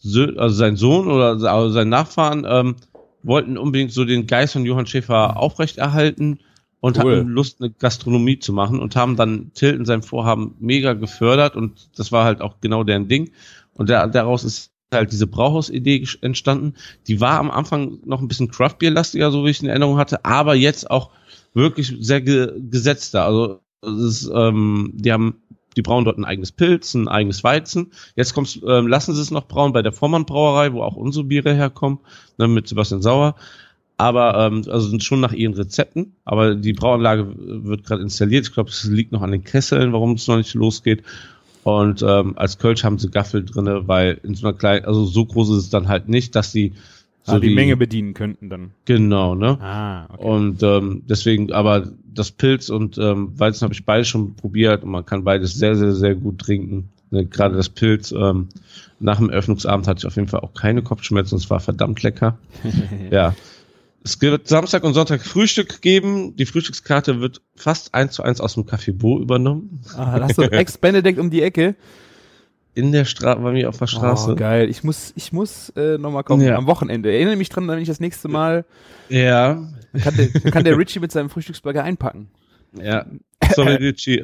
also 0.03 0.49
sein 0.49 0.77
Sohn 0.77 1.07
oder 1.07 1.37
also 1.51 1.69
sein 1.69 1.89
Nachfahren 1.89 2.47
ähm, 2.49 2.75
wollten 3.21 3.59
unbedingt 3.59 3.91
so 3.91 4.05
den 4.05 4.25
Geist 4.25 4.53
von 4.53 4.65
Johann 4.65 4.87
Schäfer 4.87 5.37
aufrechterhalten 5.37 6.39
und 6.79 6.97
Cool. 6.97 7.17
hatten 7.17 7.29
Lust, 7.29 7.61
eine 7.61 7.71
Gastronomie 7.71 8.39
zu 8.39 8.53
machen 8.53 8.79
und 8.79 8.95
haben 8.95 9.15
dann 9.15 9.51
Till 9.53 9.73
in 9.73 9.85
seinem 9.85 10.03
Vorhaben 10.03 10.55
mega 10.59 10.93
gefördert 10.93 11.55
und 11.55 11.89
das 11.97 12.11
war 12.11 12.25
halt 12.25 12.41
auch 12.41 12.55
genau 12.61 12.83
deren 12.83 13.07
Ding. 13.07 13.31
Und 13.73 13.89
da, 13.89 14.07
daraus 14.07 14.43
ist 14.43 14.71
halt 14.93 15.11
diese 15.11 15.27
Brauhausidee 15.27 16.05
entstanden. 16.21 16.75
Die 17.07 17.19
war 17.19 17.39
am 17.39 17.51
Anfang 17.51 17.99
noch 18.05 18.21
ein 18.21 18.27
bisschen 18.27 18.49
Craftbeer-lastiger, 18.49 19.31
so 19.31 19.45
wie 19.45 19.49
ich 19.49 19.61
in 19.61 19.69
Erinnerung 19.69 19.97
hatte, 19.97 20.23
aber 20.25 20.55
jetzt 20.55 20.89
auch 20.89 21.11
wirklich 21.53 21.95
sehr 21.99 22.21
ge 22.21 22.53
gesetzter. 22.69 23.25
Also 23.25 23.59
ist, 23.81 24.29
ähm, 24.33 24.91
die 24.93 25.11
haben, 25.11 25.41
die 25.75 25.81
brauen 25.81 26.05
dort 26.05 26.17
ein 26.17 26.25
eigenes 26.25 26.51
Pilz, 26.51 26.93
ein 26.93 27.07
eigenes 27.07 27.43
Weizen. 27.43 27.91
Jetzt 28.15 28.33
kommt's, 28.33 28.59
ähm, 28.65 28.87
lassen 28.87 29.13
sie 29.13 29.21
es 29.21 29.31
noch 29.31 29.47
brauen 29.47 29.73
bei 29.73 29.81
der 29.81 29.91
Vormann 29.91 30.25
Brauerei, 30.25 30.73
wo 30.73 30.81
auch 30.81 30.95
unsere 30.95 31.25
Biere 31.25 31.53
herkommen, 31.53 31.99
ne, 32.37 32.47
mit 32.47 32.67
Sebastian 32.67 33.01
Sauer. 33.01 33.35
Aber 33.97 34.37
ähm, 34.37 34.63
also 34.67 34.89
sind 34.89 35.03
schon 35.03 35.21
nach 35.21 35.33
ihren 35.33 35.53
Rezepten. 35.53 36.13
Aber 36.25 36.55
die 36.55 36.73
Brauanlage 36.73 37.27
wird 37.37 37.85
gerade 37.85 38.01
installiert. 38.01 38.47
Ich 38.47 38.53
glaube, 38.53 38.69
es 38.69 38.83
liegt 38.83 39.11
noch 39.11 39.21
an 39.21 39.31
den 39.31 39.43
Kesseln, 39.43 39.93
warum 39.93 40.13
es 40.13 40.27
noch 40.27 40.37
nicht 40.37 40.53
losgeht. 40.53 41.03
Und 41.63 42.03
ähm, 42.07 42.37
als 42.37 42.59
Kölsch 42.59 42.83
haben 42.83 42.99
sie 42.99 43.09
Gaffel 43.09 43.43
drinne, 43.43 43.87
weil 43.87 44.19
in 44.23 44.35
so 44.35 44.47
einer 44.47 44.55
kleinen, 44.55 44.85
also 44.85 45.05
so 45.05 45.25
groß 45.25 45.49
ist 45.51 45.57
es 45.57 45.69
dann 45.69 45.87
halt 45.87 46.07
nicht, 46.09 46.35
dass 46.35 46.51
die 46.51 46.73
so 47.23 47.37
ah, 47.37 47.39
die, 47.39 47.55
Menge 47.55 47.75
bedienen 47.75 48.13
könnten 48.13 48.49
dann. 48.49 48.69
Genau, 48.85 49.33
ne? 49.33 49.57
Ah, 49.59 50.05
okay. 50.13 50.23
Und 50.23 50.61
ähm, 50.61 51.01
deswegen, 51.09 51.51
aber 51.51 51.89
das 52.05 52.29
Pilz 52.29 52.69
und 52.69 52.99
ähm, 52.99 53.31
Weizen 53.39 53.63
habe 53.63 53.73
ich 53.73 53.83
beides 53.83 54.09
schon 54.09 54.35
probiert 54.35 54.83
und 54.83 54.91
man 54.91 55.07
kann 55.07 55.23
beides 55.23 55.55
sehr, 55.55 55.75
sehr, 55.75 55.93
sehr 55.93 56.13
gut 56.13 56.37
trinken. 56.37 56.89
Ne, 57.09 57.25
Gerade 57.25 57.55
das 57.55 57.69
Pilz, 57.69 58.11
ähm, 58.11 58.49
nach 58.99 59.17
dem 59.17 59.31
Eröffnungsabend 59.31 59.87
hatte 59.87 59.99
ich 59.99 60.05
auf 60.05 60.15
jeden 60.17 60.27
Fall 60.27 60.41
auch 60.41 60.53
keine 60.53 60.83
Kopfschmerzen, 60.83 61.35
es 61.35 61.49
war 61.49 61.59
verdammt 61.59 62.03
lecker. 62.03 62.37
ja. 63.11 63.33
Es 64.05 64.21
wird 64.21 64.47
Samstag 64.47 64.83
und 64.83 64.93
Sonntag 64.93 65.25
Frühstück 65.25 65.81
geben. 65.81 66.35
Die 66.35 66.45
Frühstückskarte 66.45 67.19
wird 67.21 67.41
fast 67.55 67.95
eins 67.95 68.13
zu 68.13 68.21
eins 68.21 68.39
aus 68.39 68.53
dem 68.53 68.63
Café 68.65 68.93
Bo 68.93 69.19
übernommen. 69.19 69.81
ah, 69.97 70.19
da 70.19 70.25
hast 70.25 70.37
du 70.37 70.43
Ex-Benedict 70.51 71.17
um 71.17 71.31
die 71.31 71.41
Ecke. 71.41 71.75
In 72.75 72.91
der 72.91 73.05
Straße, 73.05 73.39
bei 73.41 73.51
mir 73.51 73.67
auf 73.67 73.79
der 73.79 73.87
Straße. 73.87 74.33
Oh, 74.33 74.35
geil. 74.35 74.69
Ich 74.69 74.83
muss, 74.83 75.11
ich 75.15 75.33
muss 75.33 75.69
äh, 75.69 75.97
nochmal 75.97 76.23
kommen 76.23 76.43
Ja. 76.45 76.55
am 76.55 76.67
Wochenende. 76.67 77.11
Erinnere 77.11 77.35
mich 77.35 77.49
dran, 77.49 77.67
wenn 77.67 77.79
ich 77.79 77.87
das 77.87 77.99
nächste 77.99 78.27
Mal, 78.27 78.65
ja, 79.09 79.67
kann 80.03 80.15
der, 80.15 80.51
kann 80.51 80.63
der 80.65 80.77
Richie 80.77 80.99
mit 80.99 81.11
seinem 81.11 81.29
Frühstücksburger 81.31 81.83
einpacken. 81.83 82.29
ja. 82.79 83.05
Sorry, 83.55 83.75
Richie. 83.79 84.23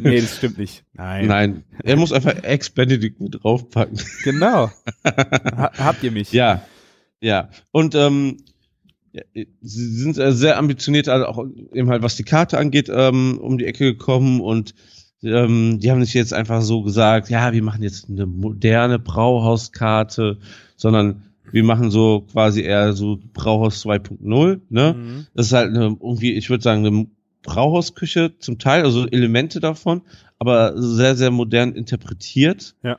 Nee, 0.00 0.20
das 0.20 0.36
stimmt 0.38 0.58
nicht. 0.58 0.82
Nein. 0.94 1.26
Nein, 1.26 1.64
er 1.84 1.96
muss 1.96 2.12
einfach 2.12 2.42
Ex-Benedict 2.42 3.20
mit 3.20 3.42
draufpacken. 3.42 3.98
Genau. 4.24 4.70
ha 5.04 5.70
habt 5.78 6.02
ihr 6.02 6.10
mich? 6.10 6.32
Ja, 6.32 6.62
ja. 7.20 7.50
Und 7.72 7.94
ähm, 7.94 8.38
ja, 9.12 9.22
sie 9.60 9.86
sind 9.86 10.18
äh, 10.18 10.32
sehr 10.32 10.58
ambitioniert, 10.58 11.08
also 11.08 11.26
auch 11.26 11.46
eben 11.72 11.90
halt, 11.90 12.02
was 12.02 12.16
die 12.16 12.24
Karte 12.24 12.58
angeht, 12.58 12.90
ähm, 12.92 13.38
um 13.38 13.58
die 13.58 13.66
Ecke 13.66 13.92
gekommen 13.92 14.40
und 14.40 14.74
ähm, 15.22 15.78
die 15.80 15.90
haben 15.90 15.98
nicht 15.98 16.14
jetzt 16.14 16.32
einfach 16.32 16.62
so 16.62 16.82
gesagt, 16.82 17.28
ja, 17.30 17.52
wir 17.52 17.62
machen 17.62 17.82
jetzt 17.82 18.08
eine 18.08 18.26
moderne 18.26 18.98
Brauhauskarte, 18.98 20.38
sondern 20.76 21.22
wir 21.50 21.64
machen 21.64 21.90
so 21.90 22.26
quasi 22.30 22.62
eher 22.62 22.92
so 22.92 23.18
Brauhaus 23.32 23.84
2.0, 23.84 24.60
ne? 24.68 24.94
Mhm. 24.96 25.26
Das 25.34 25.46
ist 25.46 25.52
halt 25.52 25.74
eine, 25.74 25.96
irgendwie, 26.00 26.32
ich 26.32 26.50
würde 26.50 26.62
sagen, 26.62 26.86
eine 26.86 27.06
Brauhausküche 27.42 28.38
zum 28.38 28.58
Teil, 28.58 28.84
also 28.84 29.06
Elemente 29.06 29.60
davon, 29.60 30.02
aber 30.38 30.74
sehr, 30.76 31.16
sehr 31.16 31.30
modern 31.30 31.72
interpretiert. 31.72 32.76
Ja. 32.82 32.98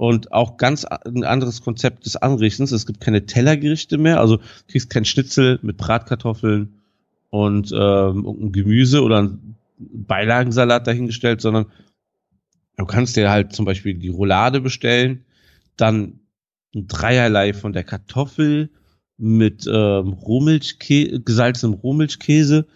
Und 0.00 0.32
auch 0.32 0.56
ganz 0.56 0.86
ein 0.86 1.24
anderes 1.24 1.60
Konzept 1.60 2.06
des 2.06 2.16
Anrichtens. 2.16 2.72
Es 2.72 2.86
gibt 2.86 3.02
keine 3.02 3.26
Tellergerichte 3.26 3.98
mehr, 3.98 4.18
also 4.18 4.38
du 4.38 4.42
kriegst 4.66 4.88
kein 4.88 5.04
Schnitzel 5.04 5.58
mit 5.60 5.76
Bratkartoffeln 5.76 6.80
und 7.28 7.70
ähm, 7.78 8.50
Gemüse 8.50 9.02
oder 9.02 9.20
ein 9.20 9.56
Beilagensalat 9.76 10.86
dahingestellt, 10.86 11.42
sondern 11.42 11.66
du 12.78 12.86
kannst 12.86 13.14
dir 13.14 13.28
halt 13.28 13.52
zum 13.52 13.66
Beispiel 13.66 13.92
die 13.92 14.08
Roulade 14.08 14.62
bestellen, 14.62 15.26
dann 15.76 16.20
ein 16.74 16.86
Dreierlei 16.88 17.52
von 17.52 17.74
der 17.74 17.84
Kartoffel 17.84 18.70
mit 19.18 19.66
ähm, 19.66 20.14
Rohmilchkäse, 20.14 21.20
gesalzenem 21.20 21.74
Rohmilchkäse 21.74 22.66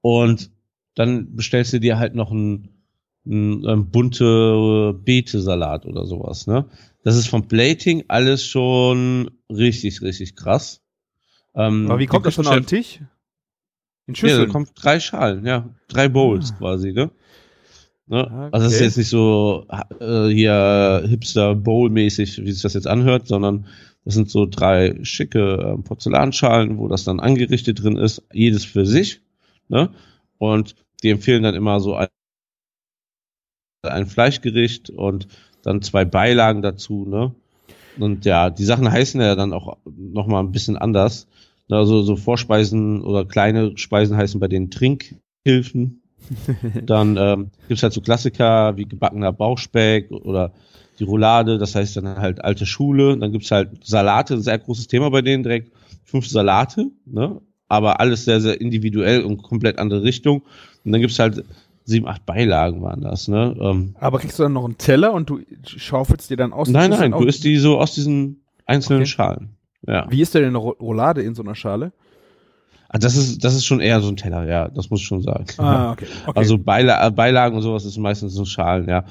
und 0.00 0.52
dann 0.94 1.34
bestellst 1.34 1.72
du 1.72 1.80
dir 1.80 1.98
halt 1.98 2.14
noch 2.14 2.30
ein, 2.30 2.68
ähm, 3.26 3.88
bunte 3.90 4.94
Beete-Salat 5.04 5.86
oder 5.86 6.06
sowas, 6.06 6.46
ne? 6.46 6.66
Das 7.04 7.16
ist 7.16 7.28
vom 7.28 7.48
Plating 7.48 8.04
alles 8.08 8.44
schon 8.46 9.30
richtig, 9.48 10.02
richtig 10.02 10.36
krass. 10.36 10.82
Ähm, 11.54 11.86
Aber 11.90 11.98
wie 11.98 12.06
kommt 12.06 12.26
das 12.26 12.34
schon 12.34 12.46
auf 12.46 12.54
den 12.54 12.66
Tisch? 12.66 13.00
In 14.06 14.14
ja, 14.14 14.18
Schüsseln? 14.20 14.46
da 14.46 14.52
kommt 14.52 14.70
drei 14.74 15.00
Schalen, 15.00 15.44
ja. 15.46 15.68
Drei 15.88 16.08
Bowls 16.08 16.52
Ah. 16.52 16.58
quasi, 16.58 16.92
ne? 16.92 17.10
ne? 18.06 18.28
Ah, 18.30 18.48
Also 18.52 18.64
das 18.66 18.72
ist 18.72 18.78
okay. 18.78 18.84
jetzt 18.86 18.96
nicht 18.98 19.08
so 19.08 19.66
äh, 20.00 20.28
hier 20.28 21.04
Hipster 21.08 21.54
Bowl-mäßig, 21.54 22.44
wie 22.44 22.52
sich 22.52 22.62
das 22.62 22.74
jetzt 22.74 22.86
anhört, 22.86 23.26
sondern 23.28 23.66
das 24.04 24.14
sind 24.14 24.30
so 24.30 24.46
drei 24.46 24.98
schicke 25.02 25.76
äh, 25.78 25.82
Porzellanschalen, 25.82 26.78
wo 26.78 26.88
das 26.88 27.04
dann 27.04 27.20
angerichtet 27.20 27.82
drin 27.82 27.96
ist, 27.96 28.22
jedes 28.32 28.64
für 28.64 28.86
sich, 28.86 29.20
ne? 29.68 29.90
Und 30.38 30.74
die 31.02 31.10
empfehlen 31.10 31.42
dann 31.44 31.54
immer 31.54 31.78
so 31.80 31.94
ein, 31.94 32.08
ein 33.90 34.06
Fleischgericht 34.06 34.90
und 34.90 35.26
dann 35.62 35.82
zwei 35.82 36.04
Beilagen 36.04 36.62
dazu, 36.62 37.04
ne? 37.08 37.34
Und 37.98 38.24
ja, 38.24 38.48
die 38.48 38.64
Sachen 38.64 38.90
heißen 38.90 39.20
ja 39.20 39.34
dann 39.34 39.52
auch 39.52 39.76
noch 39.84 40.26
mal 40.26 40.40
ein 40.40 40.52
bisschen 40.52 40.76
anders. 40.76 41.26
Also 41.68 42.02
so 42.02 42.16
Vorspeisen 42.16 43.02
oder 43.02 43.24
kleine 43.24 43.76
Speisen 43.76 44.16
heißen 44.16 44.40
bei 44.40 44.48
den 44.48 44.70
Trinkhilfen. 44.70 46.02
Dann 46.84 47.16
ähm, 47.16 47.50
gibt's 47.66 47.82
halt 47.82 47.92
so 47.92 48.00
Klassiker 48.00 48.76
wie 48.76 48.84
gebackener 48.84 49.32
Bauchspeck 49.32 50.10
oder 50.10 50.52
die 50.98 51.04
Roulade, 51.04 51.58
das 51.58 51.74
heißt 51.74 51.96
dann 51.96 52.18
halt 52.18 52.44
alte 52.44 52.66
Schule. 52.66 53.16
Dann 53.16 53.32
gibt's 53.32 53.50
halt 53.50 53.84
Salate, 53.84 54.40
sehr 54.40 54.58
großes 54.58 54.86
Thema 54.86 55.10
bei 55.10 55.22
denen, 55.22 55.42
direkt 55.42 55.72
fünf 56.04 56.28
Salate, 56.28 56.90
ne? 57.06 57.40
aber 57.68 58.00
alles 58.00 58.26
sehr, 58.26 58.40
sehr 58.40 58.60
individuell 58.60 59.22
und 59.22 59.42
komplett 59.42 59.78
andere 59.78 60.02
Richtung. 60.02 60.42
Und 60.84 60.92
dann 60.92 61.00
gibt's 61.00 61.18
halt 61.18 61.42
sieben, 61.84 62.06
acht 62.06 62.24
Beilagen 62.26 62.82
waren 62.82 63.00
das. 63.00 63.28
Ne? 63.28 63.56
Ähm, 63.60 63.96
Aber 63.98 64.18
kriegst 64.18 64.38
du 64.38 64.42
dann 64.44 64.52
noch 64.52 64.64
einen 64.64 64.78
Teller 64.78 65.12
und 65.12 65.28
du 65.30 65.40
schaufelst 65.64 66.30
dir 66.30 66.36
dann 66.36 66.52
aus 66.52 66.68
nein, 66.68 66.90
nein, 66.90 67.12
du 67.12 67.24
isst 67.24 67.44
die 67.44 67.56
so 67.56 67.78
aus 67.78 67.94
diesen 67.94 68.42
einzelnen 68.66 69.02
Okay. 69.02 69.10
Schalen. 69.10 69.50
Ja. 69.86 70.06
Wie 70.10 70.20
ist 70.22 70.34
denn 70.34 70.44
eine 70.44 70.58
Ro- 70.58 70.76
Roulade 70.80 71.22
in 71.22 71.34
so 71.34 71.42
einer 71.42 71.54
Schale? 71.56 71.92
Ah, 72.88 72.98
Das 72.98 73.16
ist, 73.16 73.42
das 73.44 73.54
ist 73.54 73.64
schon 73.64 73.80
eher 73.80 74.00
so 74.00 74.08
ein 74.08 74.16
Teller, 74.16 74.46
ja, 74.46 74.68
das 74.68 74.90
muss 74.90 75.00
ich 75.00 75.06
schon 75.06 75.22
sagen. 75.22 75.44
Ah, 75.58 75.92
okay. 75.92 76.06
okay. 76.26 76.38
Also 76.38 76.58
Beila 76.58 77.06
äh, 77.06 77.10
Beilagen 77.10 77.56
und 77.56 77.62
sowas 77.62 77.84
ist 77.84 77.96
meistens 77.98 78.34
so 78.34 78.44
Schalen, 78.44 78.88
ja. 78.88 79.04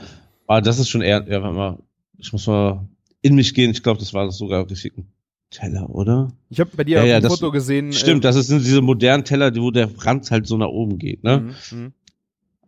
Aber 0.47 0.61
das 0.61 0.79
ist 0.79 0.89
schon 0.89 1.01
eher, 1.01 1.25
ja, 1.27 1.41
warte 1.41 1.55
mal, 1.55 1.77
ich 2.17 2.31
muss 2.31 2.45
mal 2.47 2.87
in 3.21 3.35
mich 3.35 3.53
gehen, 3.53 3.71
ich 3.71 3.83
glaube, 3.83 3.99
das 3.99 4.13
war 4.13 4.29
sogar 4.31 4.69
richtig 4.69 4.97
ein 4.97 5.07
Teller, 5.49 5.89
oder? 5.89 6.31
ich 6.49 6.59
habe 6.59 6.69
bei 6.77 6.83
dir 6.85 6.99
Ja, 6.99 7.03
ja, 7.05 7.19
das- 7.19 7.33
Foto 7.33 7.51
gesehen. 7.51 7.91
Stimmt, 7.91 8.23
das 8.23 8.35
sind 8.35 8.63
diese 8.63 8.81
modernen 8.81 9.25
Teller, 9.25 9.53
wo 9.55 9.71
der 9.71 9.89
Rand 10.05 10.29
halt 10.31 10.47
so 10.47 10.57
nach 10.57 10.67
oben 10.69 10.97
geht, 10.97 11.23
ne? 11.23 11.39
Mhm, 11.71 11.77
mhm. 11.77 11.93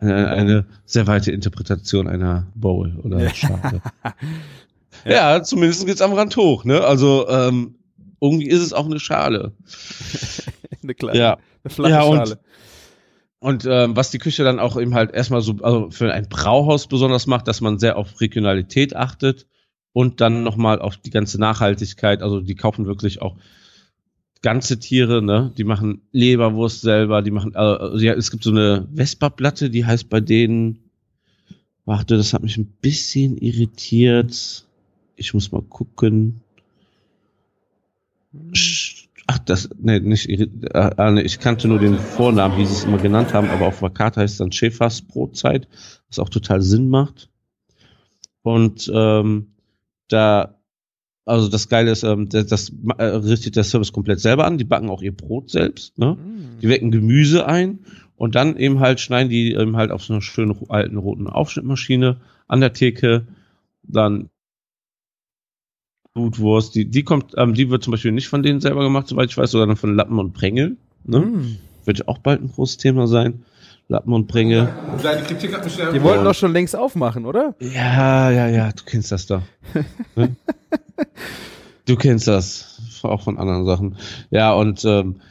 Eine, 0.03 0.27
eine 0.29 0.65
sehr 0.85 1.07
weite 1.07 1.31
Interpretation 1.31 2.07
einer 2.07 2.47
Bowl 2.55 2.95
oder 3.03 3.19
Ja. 3.23 3.33
Schale. 3.33 3.81
ja. 5.05 5.43
zumindest 5.43 5.85
geht's 5.85 6.01
am 6.01 6.13
Rand 6.13 6.35
hoch, 6.37 6.65
ne? 6.65 6.81
Also, 6.83 7.27
ähm, 7.29 7.75
irgendwie 8.21 8.47
ist 8.47 8.61
es 8.61 8.73
auch 8.73 8.85
eine 8.85 8.99
Schale. 8.99 9.53
Eine 10.83 10.95
kleine, 10.95 11.17
Ja. 11.19 11.37
eine 11.63 11.73
flache 11.73 11.91
Ja, 11.91 12.01
und- 12.03 12.17
Schale. 12.27 12.39
Und 13.39 13.65
ähm, 13.69 13.95
was 13.97 14.09
die 14.09 14.19
Küche 14.19 14.43
dann 14.45 14.59
auch 14.59 14.79
eben 14.79 14.95
halt 14.95 15.11
erstmal 15.13 15.41
so, 15.41 15.55
also 15.61 15.89
für 15.91 16.13
ein 16.13 16.29
Brauhaus 16.29 16.87
besonders 16.87 17.27
macht, 17.27 17.45
dass 17.49 17.59
man 17.59 17.77
sehr 17.77 17.97
auf 17.97 18.21
Regionalität 18.21 18.95
achtet 18.95 19.47
und 19.91 20.21
dann 20.21 20.43
nochmal 20.43 20.79
auf 20.79 20.95
die 20.95 21.09
ganze 21.09 21.37
Nachhaltigkeit. 21.41 22.21
Also 22.21 22.39
die 22.39 22.55
kaufen 22.55 22.85
wirklich 22.85 23.21
auch 23.21 23.35
ganze 24.43 24.77
Tiere, 24.77 25.23
ne? 25.23 25.51
Die 25.57 25.63
machen 25.63 26.01
Leberwurst 26.11 26.81
selber, 26.81 27.23
die 27.23 27.31
machen, 27.31 27.53
äh, 27.55 27.57
also 27.57 27.97
ja, 27.97 28.13
es 28.13 28.29
gibt 28.29 28.43
so 28.43 28.51
eine 28.51 28.87
Vespa-Platte, 28.93 29.71
die 29.71 29.85
heißt 29.85 30.09
bei 30.09 30.19
denen, 30.19 30.79
warte, 31.85 32.17
das 32.17 32.33
hat 32.33 32.43
mich 32.43 32.57
ein 32.57 32.67
bisschen 32.81 33.37
irritiert. 33.37 34.67
ich 35.15 35.33
muss 35.33 35.51
mal 35.51 35.61
gucken. 35.61 36.41
Ach, 39.27 39.39
das, 39.39 39.69
nee, 39.79 39.99
nicht, 39.99 40.29
äh, 40.29 41.11
nee, 41.11 41.21
ich 41.21 41.39
kannte 41.39 41.67
nur 41.67 41.79
den 41.79 41.97
Vornamen, 41.97 42.57
wie 42.57 42.65
sie 42.65 42.73
es 42.73 42.83
immer 42.83 42.97
genannt 42.97 43.33
haben, 43.33 43.49
aber 43.49 43.67
auf 43.67 43.81
Karte 43.93 44.19
heißt 44.19 44.33
es 44.33 44.37
dann 44.39 44.51
Schäfers 44.51 45.01
Brotzeit, 45.01 45.67
was 46.09 46.19
auch 46.19 46.29
total 46.29 46.61
Sinn 46.61 46.89
macht. 46.89 47.29
Und 48.41 48.91
ähm, 48.93 49.53
da, 50.09 50.59
also 51.25 51.47
das 51.47 51.69
Geile 51.69 51.91
ist, 51.91 52.03
ähm, 52.03 52.29
das, 52.29 52.47
das 52.47 52.71
äh, 52.97 53.03
richtet 53.03 53.55
der 53.55 53.63
Service 53.63 53.93
komplett 53.93 54.19
selber 54.19 54.45
an. 54.45 54.57
Die 54.57 54.65
backen 54.65 54.89
auch 54.89 55.01
ihr 55.01 55.15
Brot 55.15 55.49
selbst. 55.49 55.97
Ne? 55.97 56.15
Mm. 56.15 56.59
Die 56.61 56.69
wecken 56.69 56.91
Gemüse 56.91 57.45
ein 57.45 57.79
und 58.17 58.35
dann 58.35 58.57
eben 58.57 58.79
halt 58.79 58.99
schneiden 58.99 59.29
die 59.29 59.53
eben 59.53 59.77
halt 59.77 59.91
auf 59.91 60.03
so 60.03 60.13
einer 60.13 60.21
schönen 60.21 60.55
alten 60.69 60.97
roten 60.97 61.27
Aufschnittmaschine 61.27 62.17
an 62.47 62.59
der 62.59 62.73
Theke. 62.73 63.27
Dann 63.83 64.29
Blutwurst, 66.13 66.75
die, 66.75 66.85
die 66.85 67.03
kommt, 67.03 67.33
ähm, 67.37 67.53
die 67.53 67.69
wird 67.69 67.83
zum 67.83 67.91
Beispiel 67.91 68.11
nicht 68.11 68.27
von 68.27 68.43
denen 68.43 68.61
selber 68.61 68.83
gemacht, 68.83 69.07
soweit 69.07 69.29
ich 69.29 69.37
weiß, 69.37 69.51
sondern 69.51 69.77
von 69.77 69.95
Lappen 69.95 70.19
und 70.19 70.33
Prängel. 70.33 70.77
Ne? 71.05 71.19
Mm. 71.19 71.57
Wird 71.85 72.07
auch 72.07 72.17
bald 72.17 72.41
ein 72.41 72.51
großes 72.51 72.77
Thema 72.77 73.07
sein. 73.07 73.43
Lappen 73.87 74.13
und 74.13 74.27
Prängel. 74.27 74.73
Kleine 74.99 75.23
Kritik 75.23 75.53
hat 75.53 75.63
mich 75.63 75.73
schnell. 75.73 75.91
Die 75.91 76.01
wollten 76.01 76.23
doch 76.23 76.35
schon 76.35 76.53
längst 76.53 76.75
aufmachen, 76.75 77.25
oder? 77.25 77.55
Ja, 77.59 78.31
ja, 78.31 78.47
ja, 78.47 78.71
du 78.71 78.83
kennst 78.85 79.11
das 79.11 79.25
doch. 79.25 79.41
Ne? 80.15 80.35
Du 81.85 81.95
kennst 81.95 82.27
das. 82.27 82.81
Auch 83.03 83.21
von 83.21 83.37
anderen 83.37 83.65
Sachen. 83.65 83.97
Ja, 84.31 84.53
und 84.53 84.85
ähm, 84.85 85.21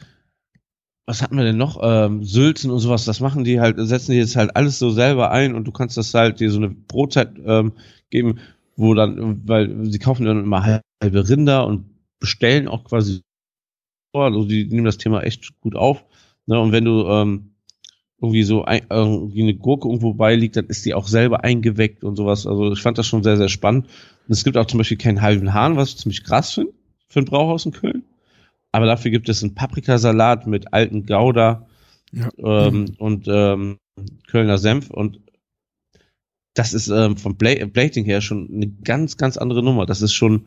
was 1.05 1.21
hatten 1.21 1.37
wir 1.37 1.43
denn 1.43 1.57
noch? 1.57 1.79
Ähm, 1.81 2.23
Sülzen 2.23 2.69
und 2.69 2.79
sowas, 2.79 3.05
das 3.05 3.19
machen 3.19 3.43
die 3.43 3.59
halt, 3.59 3.77
setzen 3.79 4.11
die 4.11 4.19
jetzt 4.19 4.35
halt 4.35 4.55
alles 4.55 4.77
so 4.79 4.91
selber 4.91 5.31
ein 5.31 5.55
und 5.55 5.65
du 5.65 5.71
kannst 5.71 5.97
das 5.97 6.13
halt 6.13 6.39
dir 6.39 6.51
so 6.51 6.57
eine 6.57 6.69
Brotzeit 6.69 7.31
ähm, 7.45 7.73
geben, 8.09 8.39
wo 8.75 8.93
dann, 8.93 9.41
weil 9.47 9.85
sie 9.85 9.99
kaufen 9.99 10.25
dann 10.25 10.43
immer 10.43 10.63
halbe 11.01 11.27
Rinder 11.29 11.65
und 11.65 11.85
bestellen 12.19 12.67
auch 12.67 12.83
quasi 12.83 13.21
also 14.13 14.45
die 14.45 14.65
nehmen 14.65 14.85
das 14.85 14.97
Thema 14.97 15.21
echt 15.23 15.59
gut 15.61 15.75
auf. 15.75 16.05
Ne? 16.45 16.59
Und 16.59 16.71
wenn 16.71 16.85
du 16.85 17.07
ähm, 17.07 17.55
irgendwie 18.21 18.43
so 18.43 18.63
ein, 18.63 18.85
irgendwie 18.89 19.41
eine 19.41 19.55
Gurke 19.55 19.87
irgendwo 19.87 20.13
beiliegt, 20.13 20.55
dann 20.55 20.67
ist 20.67 20.85
die 20.85 20.93
auch 20.93 21.07
selber 21.07 21.43
eingeweckt 21.43 22.03
und 22.03 22.15
sowas. 22.15 22.47
Also 22.47 22.71
ich 22.71 22.81
fand 22.81 22.97
das 22.97 23.07
schon 23.07 23.23
sehr, 23.23 23.37
sehr 23.37 23.49
spannend. 23.49 23.87
Und 24.27 24.33
es 24.33 24.43
gibt 24.43 24.57
auch 24.57 24.65
zum 24.65 24.77
Beispiel 24.77 24.97
keinen 24.97 25.21
halben 25.21 25.53
Hahn, 25.53 25.75
was 25.75 25.89
ich 25.89 25.97
ziemlich 25.97 26.23
krass 26.23 26.53
finde 26.53 26.73
für 27.07 27.19
ein 27.19 27.25
Brauhaus 27.25 27.65
in 27.65 27.71
Köln. 27.71 28.03
Aber 28.71 28.85
dafür 28.85 29.11
gibt 29.11 29.29
es 29.29 29.43
einen 29.43 29.53
Paprikasalat 29.53 30.47
mit 30.47 30.73
alten 30.73 31.05
Gouda 31.05 31.67
Ja. 32.11 32.29
ähm, 32.37 32.95
und 32.97 33.27
ähm, 33.27 33.77
Kölner 34.27 34.57
Senf 34.57 34.89
und 34.89 35.19
das 36.55 36.73
ist 36.73 36.87
ähm, 36.87 37.17
vom 37.17 37.35
Bla 37.35 37.65
Plating 37.65 38.05
her 38.05 38.21
schon 38.21 38.49
eine 38.53 38.67
ganz, 38.67 39.17
ganz 39.17 39.37
andere 39.37 39.63
Nummer. 39.63 39.85
Das 39.85 40.01
ist 40.01 40.13
schon 40.13 40.45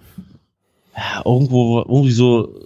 ja, 0.97 1.22
irgendwo, 1.24 1.81
irgendwie 1.81 2.12
so, 2.12 2.59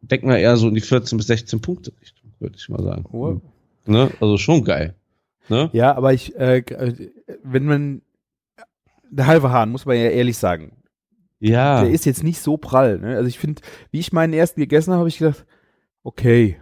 denken 0.00 0.28
wir 0.28 0.38
eher 0.38 0.56
so 0.56 0.68
in 0.68 0.74
die 0.74 0.80
14 0.80 1.16
bis 1.16 1.28
16 1.28 1.60
Punkte 1.60 1.92
Richtung, 2.00 2.32
würde 2.38 2.56
ich 2.58 2.68
mal 2.68 2.82
sagen. 2.82 3.04
Wow. 3.10 3.40
Ne? 3.86 4.10
Also 4.20 4.36
schon 4.36 4.64
geil. 4.64 4.94
Ne? 5.48 5.70
Ja, 5.72 5.94
aber 5.96 6.12
ich, 6.12 6.34
äh, 6.36 6.62
wenn 7.44 7.64
man, 7.64 8.02
der 9.10 9.26
halbe 9.26 9.50
Hahn, 9.50 9.70
muss 9.70 9.86
man 9.86 9.96
ja 9.96 10.04
ehrlich 10.10 10.36
sagen, 10.38 10.76
Ja. 11.38 11.82
der 11.82 11.90
ist 11.90 12.04
jetzt 12.06 12.22
nicht 12.24 12.40
so 12.40 12.56
prall. 12.56 12.98
Ne? 12.98 13.16
Also 13.16 13.28
ich 13.28 13.38
finde, 13.38 13.62
wie 13.90 14.00
ich 14.00 14.12
meinen 14.12 14.32
ersten 14.32 14.60
gegessen 14.60 14.92
habe, 14.92 15.00
habe 15.00 15.08
ich 15.08 15.18
gedacht, 15.18 15.44
okay, 16.02 16.58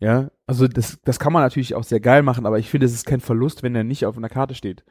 ja, 0.00 0.30
also 0.46 0.68
das, 0.68 0.98
das 1.04 1.18
kann 1.18 1.32
man 1.32 1.42
natürlich 1.42 1.74
auch 1.74 1.84
sehr 1.84 2.00
geil 2.00 2.22
machen, 2.22 2.46
aber 2.46 2.58
ich 2.58 2.70
finde, 2.70 2.86
es 2.86 2.94
ist 2.94 3.06
kein 3.06 3.20
Verlust, 3.20 3.62
wenn 3.62 3.74
der 3.74 3.84
nicht 3.84 4.06
auf 4.06 4.16
einer 4.16 4.28
Karte 4.28 4.54
steht. 4.54 4.84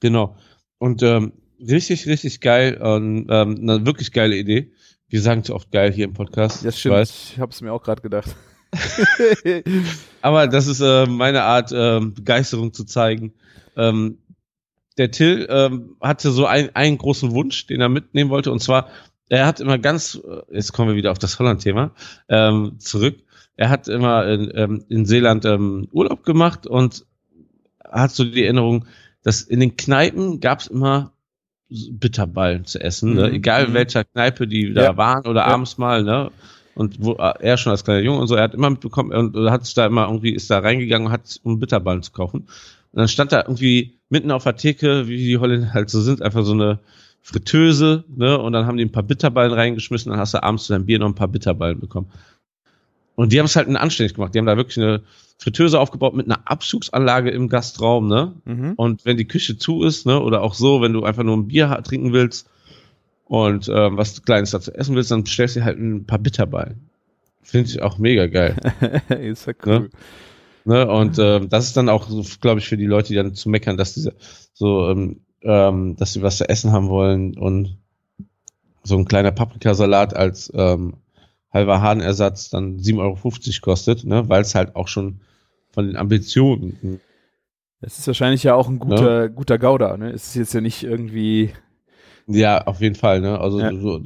Genau. 0.00 0.36
Und 0.78 1.02
ähm, 1.02 1.32
richtig, 1.60 2.06
richtig 2.06 2.40
geil. 2.40 2.76
Und, 2.80 3.26
ähm, 3.30 3.58
eine 3.60 3.86
wirklich 3.86 4.12
geile 4.12 4.36
Idee. 4.36 4.72
Wir 5.08 5.20
sagen 5.22 5.44
zu 5.44 5.54
oft 5.54 5.70
geil 5.70 5.92
hier 5.92 6.04
im 6.04 6.14
Podcast. 6.14 6.64
Das 6.64 6.74
ich 6.74 6.80
stimmt, 6.80 6.96
weiß. 6.96 7.10
ich 7.10 7.38
habe 7.40 7.52
es 7.52 7.60
mir 7.60 7.72
auch 7.72 7.82
gerade 7.82 8.02
gedacht. 8.02 8.34
Aber 10.22 10.48
das 10.48 10.66
ist 10.66 10.80
äh, 10.80 11.06
meine 11.06 11.42
Art, 11.42 11.70
ähm, 11.74 12.14
Begeisterung 12.14 12.72
zu 12.72 12.84
zeigen. 12.84 13.32
Ähm, 13.76 14.18
der 14.98 15.10
Till 15.10 15.46
ähm, 15.50 15.96
hatte 16.00 16.30
so 16.30 16.46
ein, 16.46 16.74
einen 16.74 16.98
großen 16.98 17.32
Wunsch, 17.32 17.66
den 17.66 17.80
er 17.80 17.88
mitnehmen 17.88 18.30
wollte. 18.30 18.50
Und 18.52 18.60
zwar, 18.60 18.88
er 19.28 19.46
hat 19.46 19.60
immer 19.60 19.78
ganz, 19.78 20.14
äh, 20.14 20.54
jetzt 20.54 20.72
kommen 20.72 20.88
wir 20.90 20.96
wieder 20.96 21.10
auf 21.12 21.18
das 21.18 21.38
Holland-Thema, 21.38 21.92
ähm, 22.28 22.76
zurück. 22.78 23.16
Er 23.56 23.70
hat 23.70 23.88
immer 23.88 24.26
in, 24.26 24.52
ähm, 24.54 24.84
in 24.88 25.06
Seeland 25.06 25.44
ähm, 25.44 25.88
Urlaub 25.92 26.24
gemacht 26.24 26.66
und 26.66 27.06
hat 27.84 28.10
so 28.10 28.24
die 28.24 28.44
Erinnerung, 28.44 28.86
dass 29.22 29.42
in 29.42 29.60
den 29.60 29.76
Kneipen 29.76 30.40
gab 30.40 30.60
es 30.60 30.66
immer 30.66 31.12
Bitterballen 31.68 32.64
zu 32.64 32.80
essen, 32.80 33.14
ne? 33.14 33.28
Mhm, 33.28 33.34
egal 33.34 33.64
in 33.64 33.70
mhm. 33.70 33.74
welcher 33.74 34.04
Kneipe 34.04 34.46
die 34.46 34.72
da 34.72 34.84
Ja. 34.84 34.96
waren 34.96 35.26
oder 35.26 35.40
Ja. 35.40 35.46
abends 35.48 35.78
mal, 35.78 36.04
ne? 36.04 36.30
Und 36.74 37.02
wo 37.02 37.14
äh, 37.14 37.32
er 37.40 37.56
schon 37.56 37.72
als 37.72 37.84
kleiner 37.84 38.02
Junge 38.02 38.20
und 38.20 38.26
so, 38.28 38.36
er 38.36 38.44
hat 38.44 38.54
immer 38.54 38.70
mitbekommen 38.70 39.10
und 39.12 39.50
hat 39.50 39.64
sich 39.64 39.74
da 39.74 39.86
immer 39.86 40.06
irgendwie, 40.06 40.32
ist 40.32 40.50
da 40.50 40.58
reingegangen 40.58 41.06
und 41.08 41.12
hat, 41.12 41.40
um 41.42 41.58
Bitterballen 41.58 42.02
zu 42.02 42.12
kaufen. 42.12 42.48
Und 42.96 43.00
dann 43.00 43.08
stand 43.08 43.30
da 43.30 43.42
irgendwie 43.42 43.98
mitten 44.08 44.30
auf 44.30 44.44
der 44.44 44.56
Theke, 44.56 45.06
wie 45.06 45.18
die 45.18 45.36
Holländer 45.36 45.74
halt 45.74 45.90
so 45.90 46.00
sind, 46.00 46.22
einfach 46.22 46.42
so 46.44 46.54
eine 46.54 46.78
Fritteuse, 47.20 48.04
ne? 48.08 48.38
Und 48.38 48.54
dann 48.54 48.64
haben 48.64 48.78
die 48.78 48.86
ein 48.86 48.90
paar 48.90 49.02
Bitterballen 49.02 49.52
reingeschmissen, 49.52 50.10
dann 50.10 50.18
hast 50.18 50.32
du 50.32 50.42
abends 50.42 50.64
zu 50.64 50.72
deinem 50.72 50.86
Bier 50.86 50.98
noch 50.98 51.08
ein 51.08 51.14
paar 51.14 51.28
Bitterballen 51.28 51.78
bekommen. 51.78 52.10
Und 53.14 53.34
die 53.34 53.38
haben 53.38 53.44
es 53.44 53.54
halt 53.54 53.68
anständig 53.68 54.14
gemacht. 54.14 54.34
Die 54.34 54.38
haben 54.38 54.46
da 54.46 54.56
wirklich 54.56 54.78
eine 54.78 55.02
Fritteuse 55.36 55.78
aufgebaut 55.78 56.14
mit 56.14 56.24
einer 56.24 56.40
Abzugsanlage 56.46 57.28
im 57.28 57.50
Gastraum, 57.50 58.08
ne? 58.08 58.32
Mhm. 58.46 58.72
Und 58.76 59.04
wenn 59.04 59.18
die 59.18 59.28
Küche 59.28 59.58
zu 59.58 59.82
ist, 59.82 60.06
ne, 60.06 60.18
oder 60.18 60.40
auch 60.40 60.54
so, 60.54 60.80
wenn 60.80 60.94
du 60.94 61.04
einfach 61.04 61.22
nur 61.22 61.36
ein 61.36 61.48
Bier 61.48 61.78
trinken 61.84 62.14
willst 62.14 62.48
und 63.26 63.68
ähm, 63.68 63.98
was 63.98 64.22
Kleines 64.22 64.52
dazu 64.52 64.72
essen 64.72 64.96
willst, 64.96 65.10
dann 65.10 65.24
bestellst 65.24 65.56
du 65.56 65.60
dir 65.60 65.66
halt 65.66 65.78
ein 65.78 66.06
paar 66.06 66.18
Bitterballen. 66.18 66.88
Finde 67.42 67.68
ich 67.68 67.82
auch 67.82 67.98
mega 67.98 68.26
geil. 68.26 68.56
ist 69.20 69.46
ja 69.46 69.52
cool. 69.66 69.80
ne? 69.80 69.90
Und 70.66 71.18
ähm, 71.18 71.48
das 71.48 71.66
ist 71.66 71.76
dann 71.76 71.88
auch, 71.88 72.08
glaube 72.40 72.60
ich, 72.60 72.68
für 72.68 72.76
die 72.76 72.86
Leute, 72.86 73.08
die 73.08 73.14
dann 73.14 73.34
zu 73.34 73.48
meckern, 73.48 73.76
dass 73.76 73.94
diese 73.94 74.14
so, 74.52 74.88
ähm, 74.88 75.20
ähm, 75.42 75.96
dass 75.96 76.12
sie 76.12 76.22
was 76.22 76.38
zu 76.38 76.48
essen 76.48 76.72
haben 76.72 76.88
wollen 76.88 77.38
und 77.38 77.78
so 78.82 78.96
ein 78.96 79.04
kleiner 79.04 79.32
Paprikasalat 79.32 80.14
als 80.14 80.52
ähm, 80.54 80.94
halber 81.52 81.80
Hahnersatz 81.80 82.50
dann 82.50 82.78
7,50 82.78 82.98
Euro 82.98 83.18
kostet, 83.62 84.04
ne, 84.04 84.28
weil 84.28 84.42
es 84.42 84.54
halt 84.54 84.76
auch 84.76 84.88
schon 84.88 85.20
von 85.72 85.86
den 85.86 85.96
Ambitionen 85.96 87.00
Das 87.80 87.98
ist 87.98 88.06
wahrscheinlich 88.06 88.42
ja 88.42 88.54
auch 88.54 88.68
ein 88.68 88.78
guter, 88.78 89.28
guter 89.28 89.58
Gouda, 89.58 89.96
ne? 89.96 90.10
Es 90.10 90.28
ist 90.28 90.34
jetzt 90.34 90.54
ja 90.54 90.60
nicht 90.60 90.82
irgendwie. 90.82 91.52
Ja, 92.26 92.62
auf 92.66 92.80
jeden 92.80 92.94
Fall, 92.96 93.20
ne? 93.20 93.38
Also 93.38 93.60
Ja. 93.60 93.70
so, 93.72 94.00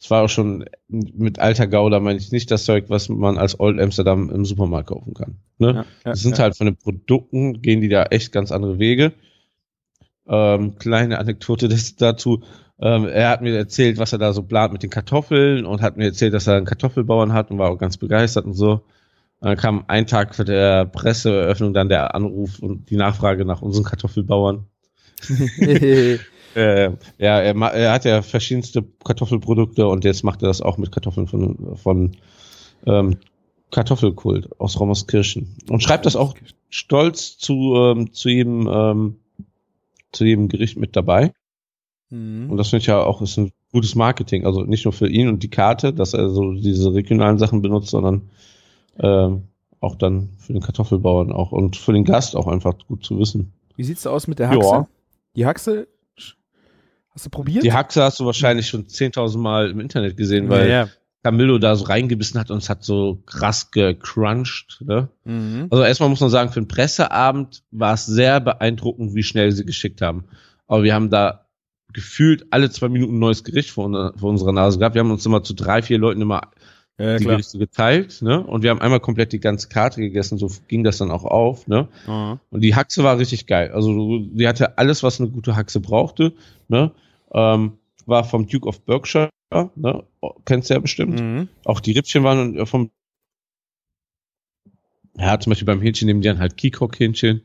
es 0.00 0.10
war 0.10 0.24
auch 0.24 0.28
schon 0.28 0.64
mit 0.88 1.38
alter 1.38 1.66
Gouda 1.66 2.00
meine 2.00 2.18
ich 2.18 2.30
nicht 2.30 2.50
das 2.50 2.64
Zeug, 2.64 2.86
was 2.88 3.08
man 3.08 3.38
als 3.38 3.58
Old 3.58 3.80
Amsterdam 3.80 4.30
im 4.30 4.44
Supermarkt 4.44 4.88
kaufen 4.88 5.14
kann. 5.14 5.38
Ne? 5.58 5.68
Ja, 5.68 5.74
ja, 5.74 5.84
das 6.04 6.20
sind 6.20 6.36
ja. 6.36 6.44
halt 6.44 6.56
von 6.56 6.66
den 6.66 6.76
Produkten, 6.76 7.62
gehen 7.62 7.80
die 7.80 7.88
da 7.88 8.04
echt 8.04 8.32
ganz 8.32 8.52
andere 8.52 8.78
Wege. 8.78 9.12
Ähm, 10.26 10.76
kleine 10.78 11.18
Anekdote 11.18 11.68
des, 11.70 11.96
dazu. 11.96 12.42
Ähm, 12.80 13.06
er 13.06 13.30
hat 13.30 13.40
mir 13.40 13.56
erzählt, 13.56 13.98
was 13.98 14.12
er 14.12 14.18
da 14.18 14.32
so 14.32 14.42
plant 14.42 14.72
mit 14.72 14.82
den 14.82 14.90
Kartoffeln 14.90 15.64
und 15.64 15.80
hat 15.80 15.96
mir 15.96 16.06
erzählt, 16.06 16.34
dass 16.34 16.46
er 16.46 16.56
einen 16.56 16.66
Kartoffelbauern 16.66 17.32
hat 17.32 17.50
und 17.50 17.58
war 17.58 17.70
auch 17.70 17.78
ganz 17.78 17.96
begeistert 17.96 18.44
und 18.44 18.54
so. 18.54 18.82
Und 19.40 19.48
dann 19.48 19.56
kam 19.56 19.84
ein 19.86 20.06
Tag 20.06 20.34
für 20.34 20.44
der 20.44 20.84
Presseeröffnung 20.86 21.72
dann 21.72 21.88
der 21.88 22.14
Anruf 22.14 22.58
und 22.58 22.90
die 22.90 22.96
Nachfrage 22.96 23.44
nach 23.44 23.62
unseren 23.62 23.84
Kartoffelbauern. 23.84 24.66
Äh, 26.54 26.90
ja, 27.18 27.40
er, 27.40 27.54
er 27.54 27.92
hat 27.92 28.04
ja 28.04 28.22
verschiedenste 28.22 28.84
Kartoffelprodukte 29.04 29.86
und 29.86 30.04
jetzt 30.04 30.22
macht 30.24 30.42
er 30.42 30.48
das 30.48 30.60
auch 30.60 30.78
mit 30.78 30.92
Kartoffeln 30.92 31.26
von, 31.26 31.76
von 31.76 32.16
ähm, 32.86 33.16
Kartoffelkult 33.70 34.60
aus 34.60 34.78
Rommerskirchen. 34.78 35.56
Und 35.68 35.82
schreibt 35.82 36.06
das 36.06 36.16
auch 36.16 36.34
stolz 36.70 37.38
zu, 37.38 37.74
ähm, 37.76 38.12
zu 38.12 38.28
jedem 38.28 38.68
ähm, 38.72 39.16
zu 40.12 40.24
jedem 40.24 40.48
Gericht 40.48 40.78
mit 40.78 40.96
dabei. 40.96 41.32
Und 42.10 42.48
Mhm. 42.50 42.56
das 42.56 42.68
finde 42.68 42.82
ich 42.82 42.86
ja 42.86 43.02
auch 43.02 43.22
ist 43.22 43.38
ein 43.38 43.50
gutes 43.72 43.94
Marketing. 43.96 44.46
Also 44.46 44.62
nicht 44.62 44.84
nur 44.84 44.92
für 44.92 45.08
ihn 45.08 45.28
und 45.28 45.42
die 45.42 45.50
Karte, 45.50 45.92
dass 45.92 46.14
er 46.14 46.28
so 46.28 46.52
diese 46.52 46.94
regionalen 46.94 47.38
Sachen 47.38 47.60
benutzt, 47.62 47.88
sondern 47.90 48.30
ähm, 49.00 49.44
auch 49.80 49.96
dann 49.96 50.30
für 50.38 50.52
den 50.52 50.62
Kartoffelbauern 50.62 51.32
auch 51.32 51.50
und 51.50 51.76
für 51.76 51.92
den 51.92 52.04
Gast 52.04 52.36
auch 52.36 52.46
einfach 52.46 52.74
gut 52.86 53.04
zu 53.04 53.18
wissen. 53.18 53.52
Wie 53.76 53.82
sieht's 53.82 54.06
aus 54.06 54.28
mit 54.28 54.38
der 54.38 54.50
Haxe? 54.50 54.68
Ja. 54.68 54.88
Die 55.34 55.46
Haxe, 55.46 55.88
hast 57.14 57.26
du 57.26 57.30
probiert? 57.30 57.64
Die 57.64 57.72
Haxe 57.72 58.02
hast 58.02 58.20
du 58.20 58.26
wahrscheinlich 58.26 58.68
schon 58.68 58.86
10.000 58.86 59.38
Mal 59.38 59.70
im 59.70 59.80
Internet 59.80 60.16
gesehen, 60.16 60.48
weil 60.48 60.68
ja, 60.68 60.84
ja. 60.84 60.88
Camillo 61.22 61.58
da 61.58 61.74
so 61.74 61.84
reingebissen 61.84 62.38
hat 62.38 62.50
und 62.50 62.58
es 62.58 62.68
hat 62.68 62.84
so 62.84 63.22
krass 63.24 63.70
gecrunched. 63.70 64.82
Ne? 64.84 65.08
Mhm. 65.24 65.68
Also 65.70 65.82
erstmal 65.84 66.08
muss 66.10 66.20
man 66.20 66.30
sagen, 66.30 66.50
für 66.50 66.60
einen 66.60 66.68
Presseabend 66.68 67.62
war 67.70 67.94
es 67.94 68.06
sehr 68.06 68.40
beeindruckend, 68.40 69.14
wie 69.14 69.22
schnell 69.22 69.52
sie 69.52 69.64
geschickt 69.64 70.02
haben. 70.02 70.24
Aber 70.66 70.82
wir 70.82 70.94
haben 70.94 71.10
da 71.10 71.46
gefühlt 71.92 72.46
alle 72.50 72.70
zwei 72.70 72.88
Minuten 72.88 73.14
ein 73.14 73.20
neues 73.20 73.44
Gericht 73.44 73.70
vor, 73.70 74.12
vor 74.16 74.30
unserer 74.30 74.52
Nase 74.52 74.78
gehabt. 74.78 74.94
Wir 74.94 75.00
haben 75.00 75.10
uns 75.10 75.24
immer 75.24 75.42
zu 75.42 75.54
drei, 75.54 75.80
vier 75.80 75.98
Leuten 75.98 76.20
immer 76.20 76.42
Ja, 76.98 77.16
die 77.16 77.24
klar. 77.24 77.36
Gerichte 77.36 77.58
geteilt, 77.58 78.22
ne? 78.22 78.44
Und 78.44 78.62
wir 78.62 78.70
haben 78.70 78.80
einmal 78.80 79.00
komplett 79.00 79.32
die 79.32 79.40
ganze 79.40 79.68
Karte 79.68 80.00
gegessen, 80.00 80.38
so 80.38 80.50
ging 80.68 80.84
das 80.84 80.98
dann 80.98 81.10
auch 81.10 81.24
auf, 81.24 81.66
ne? 81.66 81.88
Mhm. 82.06 82.38
Und 82.50 82.60
die 82.60 82.74
Haxe 82.74 83.02
war 83.02 83.18
richtig 83.18 83.46
geil. 83.46 83.70
Also 83.72 84.20
die 84.20 84.46
hatte 84.46 84.78
alles, 84.78 85.02
was 85.02 85.20
eine 85.20 85.30
gute 85.30 85.56
Haxe 85.56 85.80
brauchte, 85.80 86.34
ne? 86.68 86.92
Ähm, 87.34 87.78
war 88.06 88.24
vom 88.24 88.46
Duke 88.46 88.68
of 88.68 88.82
Berkshire, 88.82 89.30
ne? 89.74 90.04
kennst 90.44 90.70
du 90.70 90.74
ja 90.74 90.80
bestimmt. 90.80 91.20
Mhm. 91.20 91.48
Auch 91.64 91.80
die 91.80 91.92
Rippchen 91.92 92.24
waren 92.24 92.56
äh, 92.56 92.66
vom 92.66 92.90
ja, 95.16 95.38
zum 95.38 95.50
Beispiel 95.50 95.66
beim 95.66 95.80
Hähnchen 95.80 96.06
nehmen 96.06 96.20
die 96.20 96.28
dann 96.28 96.38
halt 96.38 96.56
Kikok-Hähnchen. 96.56 97.42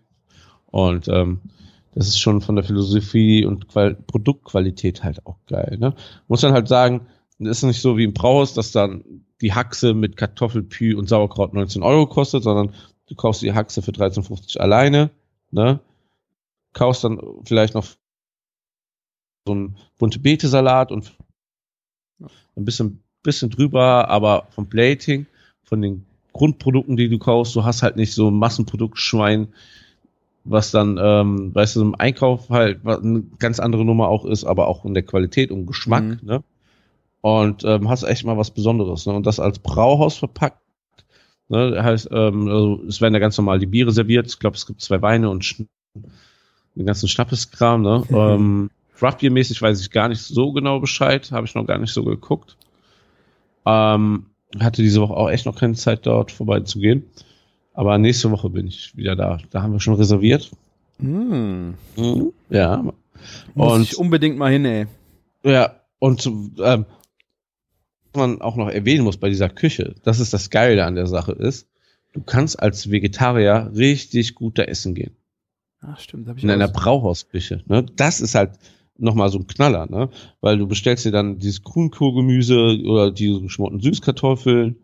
Und 0.67 1.07
ähm, 1.07 1.41
das 1.93 2.07
ist 2.07 2.19
schon 2.19 2.41
von 2.41 2.55
der 2.55 2.63
Philosophie 2.63 3.45
und 3.45 3.67
Qual 3.67 3.95
Produktqualität 3.95 5.03
halt 5.03 5.25
auch 5.25 5.37
geil. 5.47 5.77
Ne? 5.79 5.93
Muss 6.27 6.41
dann 6.41 6.53
halt 6.53 6.67
sagen, 6.67 7.07
es 7.39 7.49
ist 7.49 7.63
nicht 7.63 7.81
so 7.81 7.97
wie 7.97 8.03
im 8.03 8.13
Brauhaus, 8.13 8.53
dass 8.53 8.71
dann 8.71 9.03
die 9.41 9.53
Haxe 9.53 9.93
mit 9.93 10.17
Kartoffelpü 10.17 10.95
und 10.95 11.07
Sauerkraut 11.07 11.53
19 11.53 11.83
Euro 11.83 12.07
kostet, 12.07 12.43
sondern 12.43 12.75
du 13.07 13.15
kaufst 13.15 13.41
die 13.41 13.53
Haxe 13.53 13.81
für 13.81 13.91
13,50 13.91 14.57
alleine, 14.57 15.11
ne? 15.51 15.79
Kaufst 16.73 17.03
dann 17.03 17.19
vielleicht 17.45 17.73
noch 17.73 17.85
so 19.45 19.53
einen 19.53 19.77
bunte 19.97 20.19
Beete-Salat 20.19 20.91
und 20.91 21.15
ein 22.55 22.65
bisschen, 22.65 23.01
bisschen 23.23 23.49
drüber, 23.49 24.09
aber 24.09 24.47
vom 24.51 24.67
Plating, 24.67 25.25
von 25.63 25.81
den 25.81 26.05
Grundprodukten, 26.33 26.97
die 26.97 27.09
du 27.09 27.17
kaufst, 27.17 27.55
du 27.55 27.63
hast 27.63 27.83
halt 27.83 27.95
nicht 27.95 28.13
so 28.13 28.29
ein 28.29 28.35
Massenproduktschwein, 28.35 29.49
was 30.43 30.71
dann, 30.71 30.99
ähm, 31.01 31.53
weißt 31.53 31.75
du, 31.75 31.81
im 31.81 31.95
Einkauf 31.95 32.49
halt 32.49 32.79
was 32.83 33.01
eine 33.01 33.23
ganz 33.39 33.59
andere 33.59 33.85
Nummer 33.85 34.07
auch 34.07 34.25
ist, 34.25 34.45
aber 34.45 34.67
auch 34.67 34.85
in 34.85 34.93
der 34.93 35.03
Qualität 35.03 35.51
und 35.51 35.65
Geschmack, 35.65 36.03
Mhm. 36.03 36.19
ne? 36.23 36.43
Und 37.21 37.65
ähm, 37.65 37.89
hast 37.89 38.03
echt 38.03 38.23
mal 38.23 38.37
was 38.37 38.51
Besonderes, 38.51 39.05
ne? 39.05 39.13
Und 39.13 39.25
das 39.25 39.41
als 39.41 39.59
Brauhaus 39.59 40.17
verpackt, 40.17 40.61
ne? 41.49 41.83
Heißt, 41.83 42.09
ähm, 42.11 42.47
also 42.47 42.81
es 42.87 43.01
werden 43.01 43.13
ja 43.13 43.19
ganz 43.19 43.37
normal 43.37 43.59
die 43.59 43.65
Biere 43.65 43.91
serviert. 43.91 44.27
Ich 44.27 44.39
glaube, 44.39 44.55
es 44.55 44.65
gibt 44.65 44.81
zwei 44.81 45.01
Weine 45.01 45.29
und 45.29 45.43
Schn 45.43 45.67
den 46.75 46.85
ganzen 46.85 47.09
Schnappeskram, 47.09 47.81
ne? 47.81 48.03
Mhm. 48.09 48.15
ähm, 48.15 48.69
Craftbeer-mäßig 48.99 49.61
weiß 49.61 49.79
ich 49.81 49.91
gar 49.91 50.09
nicht 50.09 50.21
so 50.21 50.51
genau 50.51 50.79
Bescheid, 50.79 51.31
habe 51.31 51.45
ich 51.47 51.55
noch 51.55 51.65
gar 51.65 51.77
nicht 51.77 51.93
so 51.93 52.03
geguckt. 52.03 52.57
Ähm, 53.65 54.25
hatte 54.59 54.81
diese 54.81 55.01
Woche 55.01 55.13
auch 55.13 55.29
echt 55.29 55.45
noch 55.45 55.57
keine 55.57 55.73
Zeit, 55.75 56.05
dort 56.05 56.31
vorbeizugehen. 56.31 57.03
Aber 57.73 57.97
nächste 57.97 58.29
Woche 58.31 58.49
bin 58.49 58.67
ich 58.67 58.95
wieder 58.97 59.15
da. 59.15 59.37
Da 59.51 59.61
haben 59.61 59.71
wir 59.73 59.79
schon 59.79 59.93
reserviert. 59.93 60.51
Mhm. 60.97 61.75
Mhm. 61.95 62.33
Ja. 62.49 62.83
Muss 63.53 63.73
Und- 63.73 63.81
ich 63.83 63.97
unbedingt 63.97 64.37
mal 64.37 64.51
hin, 64.51 64.65
ey. 64.65 64.87
Ja, 65.43 65.79
und 65.99 66.25
ähm, 66.25 66.55
was 66.57 66.85
man 68.13 68.41
auch 68.41 68.55
noch 68.57 68.69
erwähnen 68.69 69.03
muss 69.05 69.17
bei 69.17 69.29
dieser 69.29 69.49
Küche, 69.49 69.95
das 70.03 70.19
ist 70.19 70.33
das 70.33 70.49
Geile 70.49 70.83
an 70.83 70.95
der 70.95 71.07
Sache 71.07 71.31
ist, 71.31 71.67
du 72.13 72.21
kannst 72.21 72.59
als 72.61 72.89
Vegetarier 72.91 73.71
richtig 73.75 74.35
gut 74.35 74.57
da 74.57 74.63
essen 74.63 74.95
gehen. 74.95 75.15
Ach, 75.81 75.99
stimmt, 75.99 76.27
hab 76.27 76.37
ich 76.37 76.43
In 76.43 76.49
einer 76.49 76.67
Brauhausküche. 76.67 77.61
Ne? 77.67 77.85
Das 77.95 78.19
ist 78.19 78.35
halt 78.35 78.51
nochmal 78.99 79.29
so 79.29 79.39
ein 79.39 79.47
Knaller, 79.47 79.85
ne? 79.89 80.09
Weil 80.41 80.57
du 80.57 80.67
bestellst 80.67 81.05
dir 81.05 81.11
dann 81.11 81.39
dieses 81.39 81.63
Grünkohlgemüse 81.63 82.79
oder 82.85 83.11
die 83.11 83.41
geschmorten 83.41 83.79
Süßkartoffeln, 83.81 84.77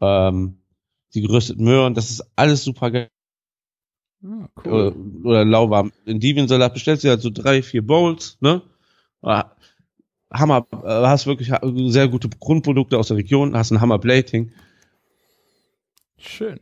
ähm, 0.00 0.56
die 1.14 1.22
gerösteten 1.22 1.64
Möhren, 1.64 1.94
das 1.94 2.10
ist 2.10 2.24
alles 2.36 2.64
super 2.64 2.90
geil. 2.90 3.08
Ah, 4.22 4.48
Oder, 4.64 4.94
cool. 4.94 5.20
oder 5.24 5.44
lauwarm 5.44 5.92
Endivensalat, 6.04 6.74
bestellst 6.74 7.04
dir 7.04 7.10
halt 7.10 7.22
so 7.22 7.30
drei, 7.30 7.62
vier 7.62 7.86
Bowls, 7.86 8.36
ne? 8.40 8.62
Ah, 9.22 9.52
Hammer, 10.32 10.66
äh, 10.72 10.86
hast 10.86 11.26
wirklich 11.26 11.50
sehr 11.92 12.08
gute 12.08 12.28
Grundprodukte 12.28 12.98
aus 12.98 13.08
der 13.08 13.16
Region, 13.16 13.56
hast 13.56 13.70
ein 13.72 13.80
Hammer 13.80 13.98
Plating. 13.98 14.52
Schön. 16.18 16.58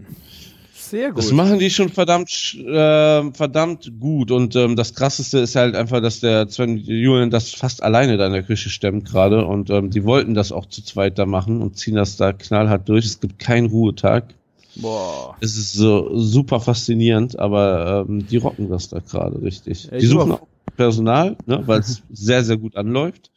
Sehr 0.89 1.11
gut. 1.11 1.18
Das 1.18 1.32
machen 1.32 1.59
die 1.59 1.70
schon 1.70 1.91
verdammt, 1.91 2.55
äh, 2.55 3.32
verdammt 3.32 3.93
gut. 4.01 4.30
Und 4.30 4.57
ähm, 4.57 4.74
das 4.74 4.95
krasseste 4.95 5.39
ist 5.39 5.55
halt 5.55 5.76
einfach, 5.76 6.01
dass 6.01 6.20
der 6.20 6.49
Sven 6.49 6.78
Julian 6.78 7.30
das 7.30 7.51
fast 7.51 7.82
alleine 7.82 8.16
da 8.16 8.26
in 8.26 8.32
der 8.32 8.43
Küche 8.43 8.70
stemmt 8.70 9.05
gerade. 9.05 9.45
Und 9.45 9.68
ähm, 9.70 9.91
die 9.91 10.05
wollten 10.05 10.34
das 10.34 10.51
auch 10.51 10.66
zu 10.66 10.82
zweit 10.82 11.18
da 11.18 11.26
machen 11.26 11.61
und 11.61 11.76
ziehen 11.76 11.95
das 11.95 12.16
da 12.16 12.32
knallhart 12.32 12.89
durch. 12.89 13.05
Es 13.05 13.20
gibt 13.20 13.39
keinen 13.39 13.66
Ruhetag. 13.66 14.34
Boah. 14.76 15.36
Es 15.41 15.57
ist 15.57 15.74
so 15.74 16.16
super 16.16 16.61
faszinierend, 16.61 17.39
aber 17.39 18.07
ähm, 18.09 18.26
die 18.26 18.36
rocken 18.36 18.70
das 18.70 18.89
da 18.89 19.01
gerade 19.01 19.43
richtig. 19.43 19.89
Ich 19.93 19.99
die 19.99 20.07
suchen 20.07 20.32
auch 20.32 20.47
Personal, 20.76 21.36
ne, 21.47 21.62
weil 21.66 21.80
es 21.80 22.03
sehr, 22.11 22.45
sehr 22.45 22.57
gut 22.57 22.76
anläuft. 22.76 23.30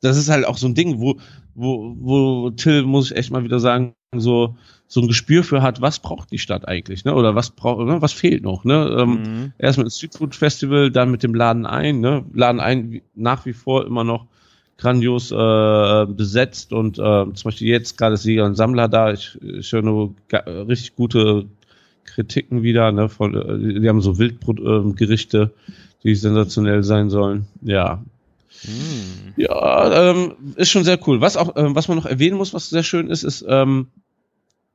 Das 0.00 0.16
ist 0.16 0.28
halt 0.28 0.46
auch 0.46 0.56
so 0.56 0.66
ein 0.66 0.74
Ding, 0.74 1.00
wo, 1.00 1.16
wo, 1.54 1.94
wo 1.98 2.50
Till, 2.50 2.82
muss 2.82 3.10
ich 3.10 3.16
echt 3.16 3.30
mal 3.30 3.44
wieder 3.44 3.60
sagen, 3.60 3.94
so, 4.14 4.56
so 4.88 5.00
ein 5.00 5.08
Gespür 5.08 5.42
für 5.42 5.62
hat, 5.62 5.80
was 5.80 5.98
braucht 5.98 6.30
die 6.30 6.38
Stadt 6.38 6.68
eigentlich, 6.68 7.04
ne? 7.04 7.14
Oder 7.14 7.34
was 7.34 7.50
braucht, 7.50 7.86
ne? 7.86 8.00
was 8.02 8.12
fehlt 8.12 8.42
noch, 8.42 8.64
ne? 8.64 8.96
Ähm, 8.98 9.10
Mhm. 9.10 9.52
Erst 9.58 9.78
mit 9.78 9.86
dem 9.86 9.90
Street 9.90 10.14
Food 10.14 10.34
Festival, 10.34 10.90
dann 10.90 11.10
mit 11.10 11.22
dem 11.22 11.34
Laden 11.34 11.66
ein, 11.66 12.00
ne? 12.00 12.24
Laden 12.34 12.60
ein 12.60 13.00
nach 13.14 13.46
wie 13.46 13.52
vor 13.52 13.86
immer 13.86 14.04
noch 14.04 14.26
grandios 14.78 15.32
äh, 15.32 16.06
besetzt 16.06 16.72
und 16.72 16.98
äh, 16.98 17.02
zum 17.02 17.34
Beispiel 17.44 17.68
jetzt 17.68 17.96
gerade 17.98 18.14
ist 18.14 18.22
Sieger 18.22 18.44
und 18.44 18.54
Sammler 18.56 18.88
da. 18.88 19.12
Ich, 19.12 19.38
ich 19.42 19.72
höre 19.72 19.82
nur 19.82 20.14
richtig 20.32 20.94
gute 20.94 21.46
Kritiken 22.04 22.62
wieder, 22.62 22.92
ne? 22.92 23.08
Von, 23.08 23.34
äh, 23.34 23.80
die 23.80 23.88
haben 23.88 24.00
so 24.02 24.18
Wildgerichte, 24.18 25.50
die 26.04 26.14
sensationell 26.14 26.84
sein 26.84 27.10
sollen. 27.10 27.46
Ja, 27.62 28.02
Mhm. 28.64 29.34
ja, 29.36 30.10
ähm, 30.10 30.32
ist 30.56 30.70
schon 30.70 30.84
sehr 30.84 30.98
cool. 31.06 31.20
Was 31.20 31.36
auch, 31.36 31.56
ähm, 31.56 31.74
was 31.74 31.88
man 31.88 31.98
noch 31.98 32.06
erwähnen 32.06 32.36
muss, 32.36 32.54
was 32.54 32.70
sehr 32.70 32.82
schön 32.82 33.08
ist, 33.08 33.22
ist, 33.22 33.44
ähm, 33.46 33.88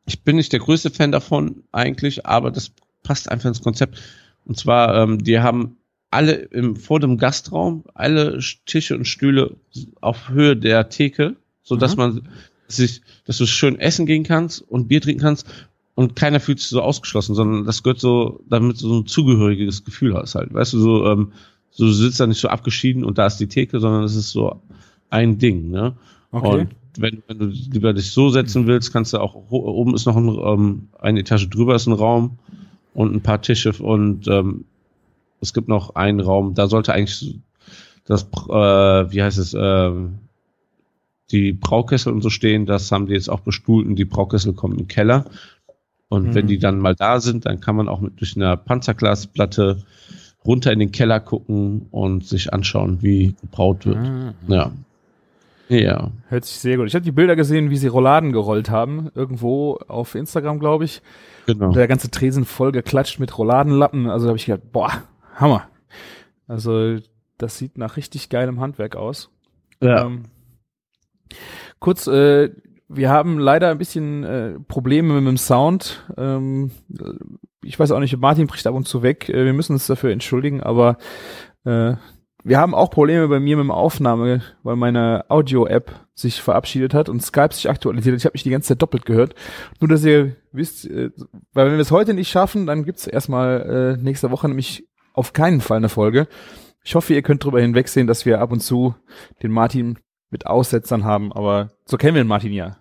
ich 0.06 0.24
bin 0.24 0.36
nicht 0.36 0.52
der 0.52 0.60
größte 0.60 0.90
Fan 0.90 1.12
davon 1.12 1.64
eigentlich, 1.72 2.26
aber 2.26 2.52
das 2.52 2.72
passt 3.04 3.32
einfach 3.32 3.50
ins 3.50 3.62
Konzept. 3.62 4.02
Und 4.46 4.58
zwar, 4.58 4.96
ähm, 4.96 5.24
die 5.24 5.40
haben 5.40 5.78
alle 6.10 6.34
im, 6.34 6.76
vor 6.76 7.00
dem 7.00 7.18
Gastraum 7.18 7.84
alle 7.94 8.40
Tische 8.66 8.96
und 8.96 9.06
Stühle 9.06 9.56
auf 10.02 10.30
Höhe 10.30 10.58
der 10.58 10.90
Theke, 10.90 11.36
so 11.64 11.76
dass 11.76 11.96
Mhm. 11.96 12.02
man 12.02 12.30
sich, 12.68 13.02
dass 13.26 13.38
du 13.38 13.46
schön 13.46 13.80
essen 13.80 14.06
gehen 14.06 14.24
kannst 14.24 14.62
und 14.62 14.88
Bier 14.88 15.02
trinken 15.02 15.22
kannst 15.22 15.48
und 15.96 16.16
keiner 16.16 16.40
fühlt 16.40 16.60
sich 16.60 16.70
so 16.70 16.82
ausgeschlossen, 16.82 17.36
sondern 17.36 17.66
das 17.66 17.84
gehört 17.84 18.00
so, 18.00 18.42
damit 18.50 18.82
du 18.82 18.88
so 18.88 19.00
ein 19.00 19.06
zugehöriges 19.06 19.84
Gefühl 19.86 20.16
hast 20.16 20.36
halt. 20.36 20.54
Weißt 20.54 20.74
du, 20.74 20.80
so, 20.80 21.06
ähm, 21.06 21.32
so 21.70 21.86
du 21.86 21.92
sitzt 21.92 22.20
da 22.20 22.28
nicht 22.28 22.40
so 22.40 22.50
abgeschieden 22.50 23.04
und 23.06 23.18
da 23.18 23.28
ist 23.28 23.38
die 23.38 23.48
Theke, 23.48 23.80
sondern 23.80 24.04
es 24.04 24.16
ist 24.16 24.32
so 24.32 24.62
ein 25.10 25.38
Ding, 25.38 25.70
ne? 25.70 25.96
Okay. 26.32 26.62
Und 26.62 26.70
wenn, 26.98 27.24
wenn 27.28 27.40
du 27.40 27.46
lieber 27.46 27.94
dich 27.94 28.12
so 28.12 28.30
setzen 28.30 28.68
willst, 28.68 28.92
kannst 28.94 29.14
du 29.14 29.20
auch, 29.20 29.36
oben 29.50 29.96
ist 29.96 30.06
noch 30.06 30.16
ein, 30.18 30.28
ähm, 30.28 30.88
eine 31.00 31.20
Etage 31.22 31.50
drüber 31.50 31.76
ist 31.76 31.88
ein 31.88 31.94
Raum 31.94 32.38
und 32.94 33.14
ein 33.14 33.22
paar 33.22 33.42
Tische 33.42 33.72
und 33.82 34.28
ähm, 34.28 34.66
es 35.40 35.54
gibt 35.54 35.68
noch 35.68 35.96
einen 35.96 36.20
Raum, 36.20 36.54
da 36.54 36.68
sollte 36.68 36.94
eigentlich 36.94 37.40
das, 38.06 38.24
äh, 38.24 39.12
wie 39.12 39.22
heißt 39.24 39.38
es, 39.38 39.56
ähm, 39.58 40.20
die 41.32 41.54
Braukessel 41.54 42.12
und 42.12 42.22
so 42.22 42.30
stehen, 42.30 42.66
das 42.66 42.92
haben 42.92 43.08
die 43.08 43.14
jetzt 43.14 43.30
auch 43.30 43.40
bestuhlt 43.40 43.88
und 43.88 43.96
die 43.96 44.06
Braukessel 44.06 44.54
kommen 44.54 44.78
im 44.78 44.88
Keller. 44.88 45.26
Und 46.10 46.28
Mhm. 46.28 46.34
wenn 46.36 46.48
die 46.48 46.60
dann 46.60 46.80
mal 46.80 46.94
da 46.94 47.22
sind, 47.22 47.46
dann 47.46 47.62
kann 47.62 47.78
man 47.78 47.88
auch 47.88 48.02
mit 48.02 48.20
durch 48.20 48.36
eine 48.36 48.58
Panzerglasplatte 48.58 49.84
runter 50.44 50.74
in 50.74 50.80
den 50.80 50.92
Keller 50.92 51.22
gucken 51.22 51.88
und 51.92 52.26
sich 52.26 52.52
anschauen, 52.52 52.98
wie 53.02 53.34
gebraut 53.40 53.86
wird. 53.86 53.98
Ah. 53.98 54.34
Ja. 54.48 54.72
Ja. 55.72 56.12
Hört 56.28 56.44
sich 56.44 56.60
sehr 56.60 56.76
gut. 56.76 56.88
Ich 56.88 56.96
habe 56.96 57.06
die 57.06 57.14
Bilder 57.14 57.38
gesehen, 57.38 57.70
wie 57.70 57.78
sie 57.78 57.88
Rouladen 57.88 58.34
gerollt 58.34 58.70
haben. 58.70 59.10
Irgendwo 59.16 59.76
auf 59.88 60.16
Instagram, 60.16 60.60
glaube 60.60 60.84
ich. 60.84 61.02
Genau. 61.46 61.68
Und 61.68 61.76
der 61.78 61.88
ganze 61.88 62.12
Tresen 62.12 62.44
voll 62.44 62.74
geklatscht 62.74 63.20
mit 63.20 63.38
Rouladenlappen. 63.38 64.10
Also 64.10 64.28
habe 64.28 64.38
ich 64.38 64.48
gedacht, 64.48 64.72
boah, 64.74 64.92
Hammer. 65.36 65.70
Also 66.46 66.98
das 67.38 67.58
sieht 67.58 67.78
nach 67.78 67.96
richtig 67.96 68.28
geilem 68.28 68.60
Handwerk 68.60 68.98
aus. 68.98 69.30
Ja. 69.82 70.06
Ähm, 70.06 70.26
kurz, 71.80 72.06
äh, 72.08 72.50
wir 72.90 73.10
haben 73.10 73.40
leider 73.40 73.70
ein 73.70 73.78
bisschen 73.78 74.24
äh, 74.26 74.60
Probleme 74.68 75.14
mit 75.22 75.28
dem 75.28 75.38
Sound. 75.38 76.06
Ähm, 76.18 76.72
äh, 77.00 77.14
ich 77.64 77.80
weiß 77.80 77.92
auch 77.92 78.00
nicht, 78.00 78.18
Martin 78.18 78.48
bricht 78.48 78.68
ab 78.68 78.76
und 78.76 78.90
zu 78.90 79.04
weg. 79.04 79.30
Äh, 79.30 79.46
wir 79.46 79.54
müssen 79.54 79.74
uns 79.74 79.88
dafür 79.88 80.12
entschuldigen, 80.12 80.62
aber 80.62 80.98
äh, 81.64 81.94
wir 82.44 82.58
haben 82.58 82.74
auch 82.74 82.90
Probleme 82.90 83.28
bei 83.28 83.40
mir 83.40 83.58
mit 83.58 83.66
dem 83.66 83.72
Aufnahme, 83.72 84.42
weil 84.64 84.76
meine 84.76 85.26
Audio-App 85.30 85.94
sich 86.14 86.42
verabschiedet 86.42 86.94
hat 86.94 87.10
und 87.10 87.22
Skype 87.22 87.54
sich 87.54 87.70
aktualisiert 87.70 88.14
hat. 88.14 88.20
Ich 88.20 88.26
habe 88.26 88.34
mich 88.34 88.44
die 88.44 88.50
ganze 88.50 88.70
Zeit 88.70 88.82
doppelt 88.82 89.06
gehört. 89.06 89.36
Nur, 89.80 89.90
dass 89.90 90.04
ihr 90.04 90.36
wisst, 90.52 90.86
äh, 90.90 91.12
weil 91.54 91.68
wenn 91.68 91.74
wir 91.74 91.80
es 91.80 91.92
heute 91.92 92.14
nicht 92.14 92.30
schaffen, 92.30 92.66
dann 92.66 92.84
gibt's 92.84 93.08
erstmal 93.08 93.98
äh, 94.00 94.04
nächste 94.04 94.32
Woche 94.32 94.48
nämlich 94.48 94.88
auf 95.14 95.34
keinen 95.34 95.62
Fall 95.62 95.78
eine 95.78 95.90
Folge. 95.90 96.28
Ich 96.84 96.96
hoffe, 96.96 97.14
ihr 97.14 97.22
könnt 97.22 97.44
darüber 97.44 97.62
hinwegsehen, 97.62 98.08
dass 98.08 98.26
wir 98.26 98.42
ab 98.42 98.52
und 98.52 98.62
zu 98.62 98.96
den 99.44 99.52
Martin 99.52 100.00
mit 100.30 100.48
Aussetzern 100.48 101.04
haben, 101.04 101.32
aber 101.32 101.72
so 101.86 101.98
kennen 101.98 102.16
wir 102.16 102.24
den 102.24 102.28
Martin 102.28 102.54
ja. 102.54 102.78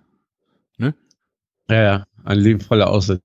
Ja, 1.71 1.83
ja. 1.83 2.05
Ein 2.25 2.39
Leben 2.39 2.61
voller 2.61 2.91
Aussicht. 2.91 3.23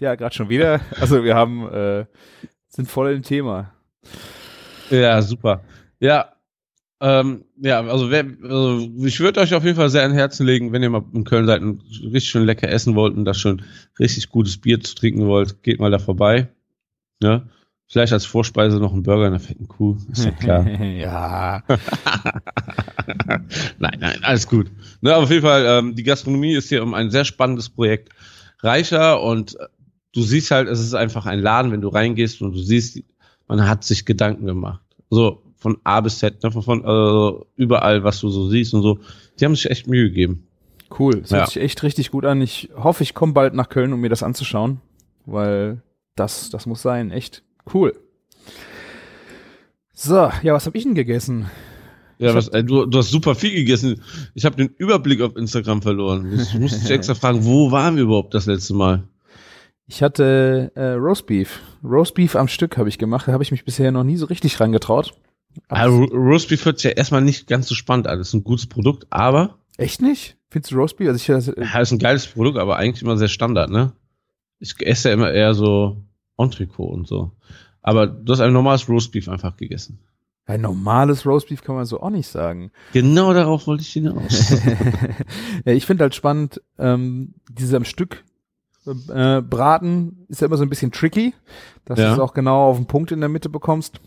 Ja, 0.00 0.14
gerade 0.14 0.34
schon 0.34 0.48
wieder. 0.48 0.80
Also 1.00 1.24
wir 1.24 1.34
haben 1.34 1.68
äh, 1.68 2.06
sind 2.68 2.88
voll 2.88 3.12
im 3.12 3.22
Thema. 3.22 3.72
Ja, 4.90 5.20
super. 5.22 5.62
Ja. 6.00 6.32
Ähm, 7.00 7.44
ja, 7.60 7.80
also, 7.80 8.10
wer, 8.10 8.26
also 8.42 8.88
ich 9.04 9.20
würde 9.20 9.40
euch 9.40 9.54
auf 9.54 9.64
jeden 9.64 9.76
Fall 9.76 9.88
sehr 9.88 10.04
an 10.04 10.12
Herzen 10.12 10.46
legen, 10.46 10.72
wenn 10.72 10.82
ihr 10.82 10.90
mal 10.90 11.04
in 11.14 11.22
Köln 11.22 11.46
seid 11.46 11.62
und 11.62 11.82
richtig 12.02 12.30
schön 12.30 12.44
lecker 12.44 12.68
essen 12.68 12.96
wollt 12.96 13.16
und 13.16 13.24
da 13.24 13.34
schon 13.34 13.62
richtig 14.00 14.30
gutes 14.30 14.58
Bier 14.58 14.80
zu 14.80 14.96
trinken 14.96 15.26
wollt, 15.26 15.62
geht 15.62 15.78
mal 15.78 15.92
da 15.92 16.00
vorbei. 16.00 16.48
Ne? 17.20 17.48
Vielleicht 17.86 18.12
als 18.12 18.26
Vorspeise 18.26 18.80
noch 18.80 18.92
ein 18.92 19.02
Burger 19.02 19.26
in 19.26 19.32
der 19.32 19.40
fetten 19.40 19.68
Kuh. 19.68 19.96
Ist 20.10 20.24
ja 20.24 20.32
klar. 20.32 20.68
ja. 20.82 21.62
nein, 23.78 23.96
nein, 23.98 24.18
alles 24.22 24.46
gut. 24.46 24.70
Ne, 25.00 25.14
auf 25.14 25.30
jeden 25.30 25.42
Fall, 25.42 25.64
ähm, 25.66 25.94
die 25.94 26.02
Gastronomie 26.02 26.54
ist 26.54 26.68
hier 26.68 26.82
um 26.82 26.94
ein 26.94 27.10
sehr 27.10 27.24
spannendes 27.24 27.70
Projekt 27.70 28.10
reicher 28.60 29.22
und 29.22 29.56
du 30.12 30.22
siehst 30.22 30.50
halt, 30.50 30.68
es 30.68 30.80
ist 30.80 30.94
einfach 30.94 31.24
ein 31.26 31.38
Laden, 31.38 31.72
wenn 31.72 31.80
du 31.80 31.88
reingehst 31.88 32.42
und 32.42 32.52
du 32.52 32.58
siehst, 32.58 33.00
man 33.48 33.66
hat 33.68 33.84
sich 33.84 34.04
Gedanken 34.04 34.46
gemacht. 34.46 34.80
So 35.10 35.42
von 35.56 35.78
A 35.82 36.00
bis 36.00 36.18
Z, 36.20 36.42
ne, 36.44 36.52
von, 36.52 36.62
von 36.62 36.84
äh, 36.84 37.44
überall, 37.56 38.04
was 38.04 38.20
du 38.20 38.28
so 38.28 38.48
siehst 38.48 38.74
und 38.74 38.82
so. 38.82 38.98
Die 39.40 39.44
haben 39.44 39.56
sich 39.56 39.68
echt 39.70 39.88
Mühe 39.88 40.08
gegeben. 40.08 40.46
Cool. 40.96 41.20
Das 41.22 41.30
Ja. 41.30 41.38
hört 41.38 41.48
sich 41.50 41.62
echt 41.62 41.82
richtig 41.82 42.10
gut 42.10 42.24
an. 42.24 42.40
Ich 42.40 42.70
hoffe, 42.76 43.02
ich 43.02 43.14
komme 43.14 43.32
bald 43.32 43.54
nach 43.54 43.68
Köln, 43.68 43.92
um 43.92 44.00
mir 44.00 44.08
das 44.08 44.22
anzuschauen, 44.22 44.80
weil 45.26 45.82
das, 46.14 46.50
das 46.50 46.66
muss 46.66 46.82
sein. 46.82 47.10
Echt 47.10 47.42
cool. 47.74 47.92
So, 49.92 50.30
ja, 50.42 50.52
was 50.54 50.66
habe 50.66 50.78
ich 50.78 50.84
denn 50.84 50.94
gegessen? 50.94 51.46
Ja, 52.18 52.34
was, 52.34 52.48
äh, 52.48 52.64
du, 52.64 52.86
du 52.86 52.98
hast 52.98 53.10
super 53.10 53.34
viel 53.34 53.52
gegessen. 53.54 54.00
Ich 54.34 54.44
habe 54.44 54.56
den 54.56 54.68
Überblick 54.76 55.20
auf 55.20 55.36
Instagram 55.36 55.82
verloren. 55.82 56.32
Ich 56.40 56.54
musste 56.58 56.80
dich 56.80 56.90
extra 56.90 57.14
fragen, 57.14 57.44
wo 57.44 57.70
waren 57.70 57.96
wir 57.96 58.04
überhaupt 58.04 58.34
das 58.34 58.46
letzte 58.46 58.74
Mal? 58.74 59.04
Ich 59.90 60.02
hatte 60.02 60.70
äh, 60.74 60.92
Roastbeef. 60.92 61.60
Roastbeef 61.82 62.36
am 62.36 62.46
Stück 62.48 62.76
habe 62.76 62.88
ich 62.90 62.98
gemacht. 62.98 63.26
Da 63.26 63.32
habe 63.32 63.42
ich 63.42 63.50
mich 63.50 63.64
bisher 63.64 63.90
noch 63.90 64.04
nie 64.04 64.16
so 64.18 64.26
richtig 64.26 64.60
rangetraut. 64.60 65.14
Ro- 65.72 66.04
Roastbeef 66.12 66.64
hört 66.66 66.78
sich 66.78 66.90
ja 66.90 66.96
erstmal 66.96 67.22
nicht 67.22 67.46
ganz 67.48 67.66
so 67.68 67.74
spannend 67.74 68.06
an. 68.06 68.18
Das 68.18 68.28
ist 68.28 68.34
ein 68.34 68.44
gutes 68.44 68.66
Produkt, 68.66 69.06
aber 69.10 69.56
Echt 69.78 70.02
nicht? 70.02 70.36
Findest 70.50 70.72
du 70.72 70.76
Roastbeef? 70.76 71.08
Also 71.08 71.16
ich, 71.18 71.26
das, 71.26 71.46
ja, 71.56 71.80
ist 71.80 71.92
ein 71.92 71.98
geiles 71.98 72.26
Produkt, 72.26 72.58
aber 72.58 72.76
eigentlich 72.76 73.02
immer 73.02 73.16
sehr 73.16 73.28
Standard, 73.28 73.70
ne? 73.70 73.92
Ich 74.60 74.74
esse 74.84 75.08
ja 75.08 75.14
immer 75.14 75.30
eher 75.32 75.54
so 75.54 76.02
Entrecot 76.36 76.92
und 76.92 77.06
so. 77.08 77.32
Aber 77.80 78.06
du 78.06 78.32
hast 78.32 78.40
ein 78.40 78.52
normales 78.52 78.88
Roastbeef 78.88 79.28
einfach 79.28 79.56
gegessen. 79.56 80.00
ein 80.46 80.60
normales 80.60 81.24
Roastbeef 81.24 81.62
kann 81.62 81.76
man 81.76 81.84
so 81.86 82.00
auch 82.00 82.10
nicht 82.10 82.26
sagen. 82.28 82.72
Genau 82.92 83.32
darauf 83.32 83.66
wollte 83.66 83.82
ich 83.82 83.92
hinaus. 83.92 84.50
ja, 85.64 85.72
ich 85.72 85.86
finde 85.86 86.02
halt 86.04 86.14
spannend, 86.14 86.60
ähm, 86.78 87.34
dieses 87.50 87.72
am 87.74 87.84
Stück 87.84 88.24
äh, 89.08 89.42
Braten 89.42 90.24
ist 90.28 90.40
ja 90.40 90.46
immer 90.46 90.56
so 90.56 90.62
ein 90.62 90.68
bisschen 90.68 90.92
tricky, 90.92 91.34
dass 91.84 91.98
Ja. 91.98 92.08
du 92.08 92.12
es 92.14 92.18
auch 92.18 92.34
genau 92.34 92.68
auf 92.70 92.76
den 92.76 92.86
Punkt 92.86 93.12
in 93.12 93.20
der 93.20 93.28
Mitte 93.28 93.48
bekommst. 93.48 94.00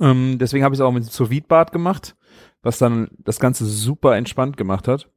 Ähm, 0.00 0.38
deswegen 0.38 0.64
habe 0.64 0.74
ich 0.74 0.80
es 0.80 0.84
auch 0.84 0.92
mit 0.92 1.04
sous 1.04 1.28
bad 1.48 1.72
gemacht, 1.72 2.16
was 2.62 2.78
dann 2.78 3.08
das 3.18 3.38
Ganze 3.40 3.64
super 3.66 4.16
entspannt 4.16 4.56
gemacht 4.56 4.88
hat. 4.88 5.08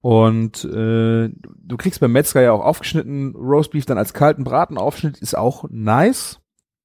Und 0.00 0.64
äh, 0.66 1.30
du 1.30 1.76
kriegst 1.78 2.00
beim 2.00 2.12
Metzger 2.12 2.42
ja 2.42 2.52
auch 2.52 2.62
aufgeschnitten 2.64 3.34
Roastbeef 3.34 3.86
dann 3.86 3.96
als 3.96 4.12
kalten 4.12 4.44
Bratenaufschnitt, 4.44 5.18
ist 5.18 5.36
auch 5.36 5.64
nice, 5.70 6.40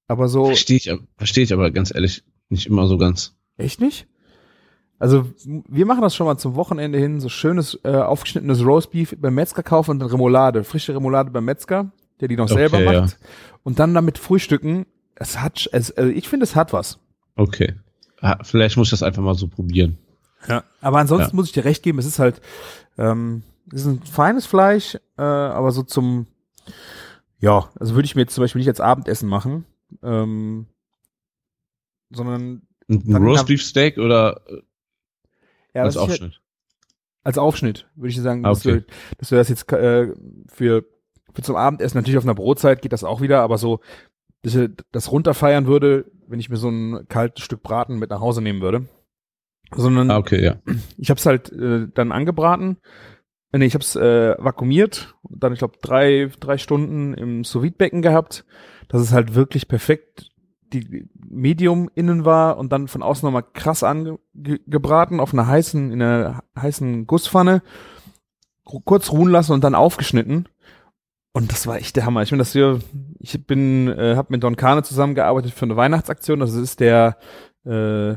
aber 0.07 0.29
so 0.29 0.45
Verstehe 0.45 0.77
ich, 0.77 0.89
verstehe 1.17 1.43
ich 1.43 1.51
aber 1.51 1.69
ganz 1.71 1.93
ehrlich 1.93 2.23
nicht 2.47 2.67
immer 2.67 2.87
so 2.87 2.97
ganz. 2.97 3.35
Echt 3.57 3.81
nicht? 3.81 4.07
Also 4.99 5.25
wir 5.43 5.85
machen 5.85 6.01
das 6.01 6.13
schon 6.15 6.27
mal 6.27 6.37
zum 6.37 6.55
Wochenende 6.55 6.99
hin, 6.99 7.19
so 7.21 7.29
schönes 7.29 7.79
äh, 7.83 7.95
aufgeschnittenes 7.95 8.63
Roastbeef 8.65 9.15
beim 9.17 9.33
Metzger 9.33 9.63
kaufen 9.63 9.91
und 9.91 9.99
dann 9.99 10.09
Remoulade, 10.09 10.63
frische 10.65 10.93
Remoulade 10.93 11.31
beim 11.31 11.45
Metzger, 11.45 11.91
der 12.19 12.27
die 12.27 12.35
noch 12.35 12.45
Okay, 12.51 12.55
selber 12.69 12.81
ja. 12.81 13.01
macht 13.01 13.17
und 13.63 13.79
dann 13.79 13.93
damit 13.93 14.17
frühstücken. 14.17 14.85
Es 15.15 15.39
hat, 15.39 15.69
es, 15.71 15.91
also 15.91 16.11
ich 16.11 16.27
finde, 16.27 16.43
es 16.43 16.55
hat 16.55 16.73
was. 16.73 16.99
Okay. 17.35 17.75
Vielleicht 18.43 18.75
muss 18.75 18.87
ich 18.87 18.91
das 18.91 19.03
einfach 19.03 19.23
mal 19.23 19.35
so 19.35 19.47
probieren. 19.47 19.97
Ja. 20.47 20.63
Aber 20.81 20.99
ansonsten 20.99 21.31
Ja. 21.31 21.35
muss 21.35 21.47
ich 21.47 21.53
dir 21.53 21.63
recht 21.63 21.83
geben, 21.83 21.99
es 21.99 22.05
ist 22.05 22.19
halt, 22.19 22.41
ähm, 22.97 23.43
es 23.73 23.81
ist 23.81 23.87
ein 23.87 24.01
feines 24.03 24.45
Fleisch, 24.45 24.95
äh, 25.17 25.21
aber 25.21 25.71
so 25.71 25.83
zum, 25.83 26.27
ja, 27.39 27.69
also 27.79 27.95
würde 27.95 28.05
ich 28.05 28.15
mir 28.15 28.23
jetzt 28.23 28.33
zum 28.35 28.43
Beispiel 28.43 28.59
nicht 28.59 28.67
als 28.67 28.81
Abendessen 28.81 29.29
machen, 29.29 29.63
ähm, 30.03 30.65
sondern 32.09 32.63
Ein, 32.89 33.03
ein 33.07 33.23
Roastbeef 33.23 33.61
Steak 33.63 33.97
oder 33.97 34.41
ja, 35.79 35.85
als 35.85 35.95
ich 35.95 36.01
halt- 36.01 36.09
Aufschnitt? 36.11 36.41
als 37.23 37.37
Aufschnitt, 37.37 37.87
würde 37.95 38.09
ich 38.09 38.19
sagen, 38.21 38.45
Ah, 38.45 38.49
dass, 38.49 38.65
okay. 38.65 38.79
du, 38.81 38.85
dass 39.17 39.29
du 39.29 39.35
das 39.35 39.49
jetzt 39.49 39.71
äh, 39.73 40.13
für, 40.47 40.85
für 41.33 41.41
zum 41.41 41.55
Abendessen, 41.57 41.97
natürlich 41.97 42.17
auf 42.17 42.23
einer 42.23 42.33
Brotzeit 42.35 42.81
geht 42.81 42.93
das 42.93 43.03
auch 43.03 43.21
wieder, 43.21 43.41
aber 43.41 43.57
so, 43.57 43.81
dass 44.41 44.55
ich 44.55 44.69
das 44.93 45.11
runterfeiern 45.11 45.67
würde, 45.67 46.05
wenn 46.27 46.39
ich 46.39 46.49
mir 46.49 46.55
so 46.57 46.69
ein 46.69 47.07
kaltes 47.09 47.43
Stück 47.43 47.61
Braten 47.61 47.99
mit 47.99 48.09
nach 48.09 48.21
Hause 48.21 48.41
nehmen 48.41 48.61
würde. 48.61 48.87
Sondern 49.75 50.09
Ah, 50.09 50.17
okay, 50.17 50.43
ja. 50.43 50.55
ich 50.97 51.09
habe 51.09 51.19
es 51.19 51.25
halt 51.25 51.51
äh, 51.51 51.87
dann 51.93 52.11
angebraten. 52.11 52.77
Äh, 53.51 53.57
Nee, 53.57 53.65
ich 53.65 53.73
habe 53.73 53.83
es 53.83 53.95
äh, 53.95 54.35
vakuumiert 54.37 55.15
und 55.23 55.43
dann, 55.43 55.53
ich 55.53 55.59
glaube, 55.59 55.77
drei, 55.81 56.29
drei 56.39 56.57
Stunden 56.59 57.13
im 57.15 57.43
sous 57.43 57.71
becken 57.71 58.01
gehabt, 58.03 58.45
dass 58.89 59.01
es 59.01 59.11
halt 59.11 59.33
wirklich 59.35 59.67
perfekt 59.67 60.29
die 60.73 61.07
Medium 61.27 61.89
innen 61.95 62.25
war 62.25 62.57
und 62.57 62.71
dann 62.71 62.87
von 62.87 63.03
außen 63.03 63.25
nochmal 63.25 63.45
krass 63.53 63.83
angebraten 63.83 65.19
auf 65.19 65.33
einer 65.33 65.47
heißen, 65.47 65.91
in 65.91 66.01
einer 66.01 66.43
heißen 66.57 67.07
Gusspfanne, 67.07 67.61
ku- 68.63 68.81
kurz 68.81 69.11
ruhen 69.11 69.29
lassen 69.31 69.53
und 69.53 69.63
dann 69.63 69.75
aufgeschnitten. 69.75 70.47
Und 71.31 71.51
das 71.51 71.67
war 71.67 71.77
echt 71.77 71.95
der 71.95 72.05
Hammer. 72.05 72.23
Ich 72.23 72.31
bin 72.31 72.39
das 72.39 72.53
hier, 72.53 72.79
ich 73.19 73.45
bin, 73.45 73.87
äh, 73.87 74.15
habe 74.15 74.29
mit 74.31 74.43
Don 74.43 74.55
Kane 74.55 74.81
zusammengearbeitet 74.83 75.53
für 75.53 75.65
eine 75.65 75.75
Weihnachtsaktion. 75.75 76.39
Das 76.39 76.53
ist 76.53 76.79
der 76.79 77.17
äh, 77.65 78.15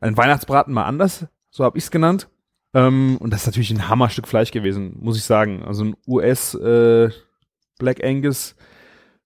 ein 0.00 0.16
Weihnachtsbraten 0.16 0.72
mal 0.72 0.84
anders, 0.84 1.26
so 1.50 1.64
habe 1.64 1.78
ich 1.78 1.84
es 1.84 1.90
genannt. 1.90 2.28
Ähm, 2.74 3.16
und 3.18 3.32
das 3.32 3.40
ist 3.42 3.46
natürlich 3.46 3.70
ein 3.70 3.88
Hammerstück 3.88 4.26
Fleisch 4.28 4.50
gewesen, 4.50 4.96
muss 5.00 5.16
ich 5.16 5.24
sagen. 5.24 5.62
Also 5.62 5.84
ein 5.84 5.96
US 6.06 6.54
äh, 6.54 7.10
Black 7.78 8.02
Angus 8.04 8.56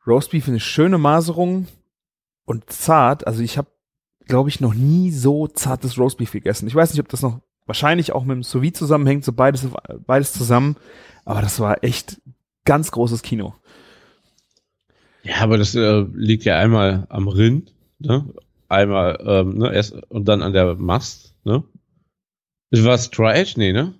Roastbeef, 0.06 0.48
eine 0.48 0.60
schöne 0.60 0.98
Maserung 0.98 1.66
und 2.50 2.68
zart. 2.68 3.28
Also 3.28 3.44
ich 3.44 3.56
habe, 3.56 3.68
glaube 4.26 4.48
ich, 4.48 4.60
noch 4.60 4.74
nie 4.74 5.12
so 5.12 5.46
zartes 5.46 5.96
Roastbeef 5.96 6.32
gegessen. 6.32 6.66
Ich 6.66 6.74
weiß 6.74 6.92
nicht, 6.92 7.00
ob 7.00 7.08
das 7.08 7.22
noch 7.22 7.40
wahrscheinlich 7.66 8.10
auch 8.10 8.24
mit 8.24 8.34
dem 8.34 8.42
Sous 8.42 8.72
zusammenhängt, 8.72 9.24
so 9.24 9.32
beides, 9.32 9.68
beides 10.04 10.32
zusammen. 10.32 10.74
Aber 11.24 11.42
das 11.42 11.60
war 11.60 11.84
echt 11.84 12.20
ganz 12.64 12.90
großes 12.90 13.22
Kino. 13.22 13.54
Ja, 15.22 15.36
aber 15.42 15.58
das 15.58 15.76
äh, 15.76 16.04
liegt 16.12 16.44
ja 16.44 16.58
einmal 16.58 17.06
am 17.08 17.28
Rind, 17.28 17.72
ne? 18.00 18.26
Einmal, 18.68 19.22
ähm, 19.24 19.58
ne, 19.58 19.72
erst 19.72 19.92
und 20.08 20.26
dann 20.26 20.42
an 20.42 20.52
der 20.52 20.74
Mast, 20.74 21.36
ne? 21.44 21.62
War 22.72 22.94
es 22.94 23.10
Dry 23.10 23.32
Edge? 23.32 23.54
Nee, 23.58 23.72
ne? 23.72 23.94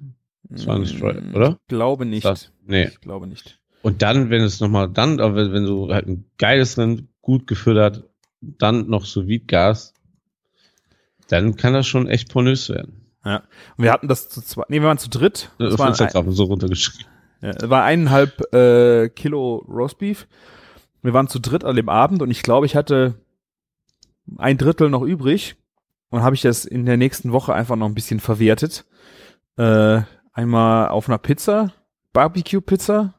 Das 0.44 0.66
war 0.66 0.76
nicht 0.78 1.01
Dry, 1.01 1.16
oder? 1.34 1.51
Ich 1.51 1.68
glaube 1.68 2.05
nicht. 2.05 2.24
Das, 2.24 2.51
nee. 2.66 2.86
Ich 2.86 3.01
glaube 3.01 3.28
nicht. 3.28 3.61
Und 3.82 4.03
dann, 4.03 4.28
wenn 4.28 4.42
es 4.42 4.59
nochmal, 4.59 4.88
dann, 4.88 5.18
wenn, 5.18 5.53
wenn 5.53 5.66
du 5.66 5.92
halt 5.92 6.09
ein 6.09 6.24
geiles 6.36 6.76
Rind, 6.78 7.05
gut 7.20 7.46
gefüttert, 7.46 8.09
dann 8.41 8.88
noch 8.88 9.05
so 9.05 9.26
wie 9.26 9.41
Gas, 9.41 9.95
dann 11.28 11.57
kann 11.57 11.72
das 11.72 11.86
schon 11.86 12.09
echt 12.09 12.30
pornös 12.30 12.68
werden. 12.68 13.07
Ja. 13.24 13.43
Und 13.76 13.84
wir 13.84 13.93
hatten 13.93 14.09
das 14.09 14.28
zu 14.28 14.41
zweit. 14.41 14.70
Nee, 14.70 14.80
wir 14.80 14.88
waren 14.88 14.99
zu 14.99 15.11
dritt. 15.11 15.51
Das 15.59 15.78
waren 15.78 15.88
Instagram 15.88 16.32
so 16.32 16.45
runtergeschrieben. 16.45 17.07
Ja, 17.43 17.51
es 17.51 17.70
war 17.70 17.84
eineinhalb 17.84 18.53
äh, 18.55 19.09
Kilo 19.11 19.64
Roastbeef. 19.68 20.26
Wir 21.03 21.14
waren 21.14 21.28
zu 21.28 21.38
dritt 21.38 21.64
an 21.64 21.76
dem 21.76 21.88
Abend 21.88 22.22
und 22.22 22.30
ich 22.30 22.43
glaube, 22.43 22.66
ich 22.66 22.76
hatte 22.76 23.14
ein 24.36 24.59
Drittel 24.59 24.91
noch 24.91 25.03
übrig 25.03 25.57
und 26.11 26.22
habe 26.22 26.34
ich 26.34 26.43
das 26.43 26.64
in 26.64 26.84
der 26.84 26.97
nächsten 26.97 27.32
Woche 27.32 27.55
einfach 27.55 27.76
noch 27.76 27.86
ein 27.86 27.95
bisschen 27.95 28.20
verwertet. 28.20 28.84
Äh, 29.57 30.03
einmal 30.32 30.88
auf 30.88 31.09
einer 31.09 31.18
Pizza, 31.18 31.72
Barbecue-Pizza 32.12 33.14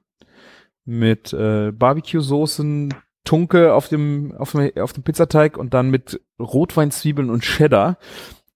mit 0.85 1.33
äh, 1.33 1.71
Barbecue-Soßen, 1.71 2.93
Tunke 3.23 3.73
auf 3.73 3.87
dem, 3.87 4.33
auf 4.37 4.51
dem, 4.51 4.71
auf 4.77 4.93
dem 4.93 5.03
Pizzateig 5.03 5.57
und 5.57 5.73
dann 5.73 5.89
mit 5.89 6.19
Rotweinzwiebeln 6.39 7.29
und 7.29 7.43
Cheddar. 7.43 7.97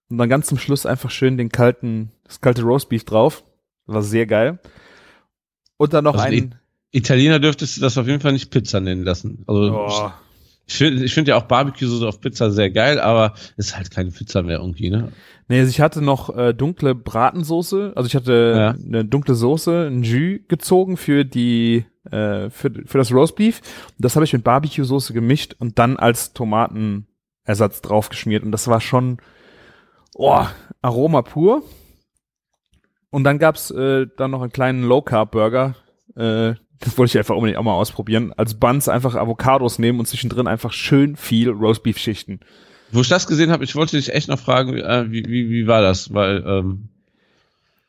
Und 0.09 0.17
dann 0.17 0.29
ganz 0.29 0.47
zum 0.47 0.57
Schluss 0.57 0.85
einfach 0.85 1.09
schön 1.11 1.37
den 1.37 1.49
kalten, 1.49 2.11
das 2.25 2.41
kalte 2.41 2.63
Roastbeef 2.63 3.05
drauf. 3.05 3.43
War 3.85 4.01
sehr 4.01 4.25
geil. 4.25 4.59
Und 5.77 5.93
dann 5.93 6.03
noch 6.03 6.15
Also 6.15 6.27
ein. 6.27 6.55
Italiener 6.91 7.39
dürftest 7.39 7.77
du 7.77 7.81
das 7.81 7.97
auf 7.97 8.07
jeden 8.07 8.21
Fall 8.21 8.31
nicht 8.33 8.51
Pizza 8.51 8.79
nennen 8.79 9.03
lassen. 9.03 9.43
Also 9.47 9.73
Oh, 9.75 10.11
ich 10.67 10.75
finde 10.75 11.03
ich 11.03 11.13
find 11.13 11.27
ja 11.27 11.35
auch 11.35 11.43
Barbecue-Soße 11.43 12.07
auf 12.07 12.21
Pizza 12.21 12.49
sehr 12.51 12.71
geil, 12.71 12.99
aber 12.99 13.33
ist 13.57 13.75
halt 13.75 13.91
keine 13.91 14.11
Pizza 14.11 14.41
mehr 14.43 14.59
irgendwie, 14.59 14.89
ne? 14.89 15.11
nee, 15.47 15.59
also 15.59 15.69
ich 15.69 15.81
hatte 15.81 16.01
noch 16.01 16.35
äh, 16.35 16.53
dunkle 16.53 16.95
Bratensoße. 16.95 17.93
Also 17.95 18.07
ich 18.07 18.15
hatte 18.15 18.53
Ja. 18.57 18.69
eine 18.71 19.03
dunkle 19.05 19.35
Soße, 19.35 19.87
ein 19.87 20.03
Jus 20.03 20.39
gezogen 20.47 20.95
für 20.97 21.25
die 21.25 21.85
äh, 22.11 22.49
für, 22.49 22.71
für 22.85 22.97
das 22.97 23.11
Roastbeef. 23.11 23.61
Das 23.97 24.15
habe 24.15 24.25
ich 24.25 24.33
mit 24.33 24.43
Barbecue-Soße 24.43 25.13
gemischt 25.13 25.55
und 25.59 25.79
dann 25.79 25.97
als 25.97 26.33
Tomatenersatz 26.33 27.81
draufgeschmiert. 27.81 28.43
Und 28.43 28.51
das 28.51 28.67
war 28.67 28.81
schon 28.81 29.17
oh, 30.15 30.45
Aroma 30.81 31.21
pur. 31.21 31.63
Und 33.09 33.23
dann 33.23 33.39
gab's 33.39 33.71
äh, 33.71 34.07
dann 34.17 34.31
noch 34.31 34.41
einen 34.41 34.51
kleinen 34.51 34.83
Low-Carb-Burger. 34.83 35.75
Äh, 36.15 36.55
das 36.79 36.97
wollte 36.97 37.11
ich 37.11 37.17
einfach 37.17 37.35
unbedingt 37.35 37.57
auch 37.57 37.63
mal 37.63 37.73
ausprobieren. 37.73 38.33
Als 38.33 38.55
Buns 38.55 38.89
einfach 38.89 39.15
Avocados 39.15 39.79
nehmen 39.79 39.99
und 39.99 40.05
zwischendrin 40.07 40.47
einfach 40.47 40.73
schön 40.73 41.15
viel 41.15 41.49
Roastbeef 41.49 41.97
schichten. 41.97 42.41
Wo 42.91 43.01
ich 43.01 43.07
das 43.09 43.25
gesehen 43.27 43.51
habe, 43.51 43.63
ich 43.63 43.75
wollte 43.75 43.95
dich 43.97 44.13
echt 44.13 44.27
noch 44.27 44.39
fragen, 44.39 44.75
äh, 44.77 45.05
wie, 45.09 45.23
wie, 45.25 45.49
wie 45.49 45.67
war 45.67 45.81
das? 45.81 46.13
Weil 46.13 46.43
ähm, 46.45 46.89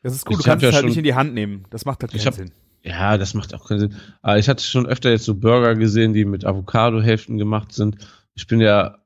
Das 0.03 0.15
ist 0.15 0.25
gut, 0.25 0.37
Ich 0.39 0.45
du 0.45 0.49
kannst 0.51 0.63
ja 0.63 0.69
es 0.71 0.75
halt 0.77 0.87
nicht 0.87 0.97
in 0.97 1.05
die 1.05 1.15
Hand 1.15 1.35
nehmen. 1.35 1.65
Das 1.71 1.85
macht 1.85 2.03
halt 2.03 2.15
Ich 2.15 2.21
keinen 2.23 2.27
hab- 2.29 2.35
Sinn. 2.35 2.53
Ja, 2.87 3.19
das 3.19 3.35
macht 3.35 3.53
auch 3.55 3.67
keinen 3.69 3.81
Sinn. 3.81 3.95
Aber 4.23 4.39
ich 4.39 4.49
hatte 4.49 4.63
schon 4.63 4.87
öfter 4.87 5.11
jetzt 5.11 5.25
so 5.25 5.35
Burger 5.35 5.75
gesehen, 5.75 6.13
die 6.13 6.25
mit 6.25 6.45
Avocado-Hälften 6.45 7.37
gemacht 7.37 7.73
sind. 7.73 7.97
Ich 8.35 8.47
bin 8.47 8.61
ja 8.61 8.99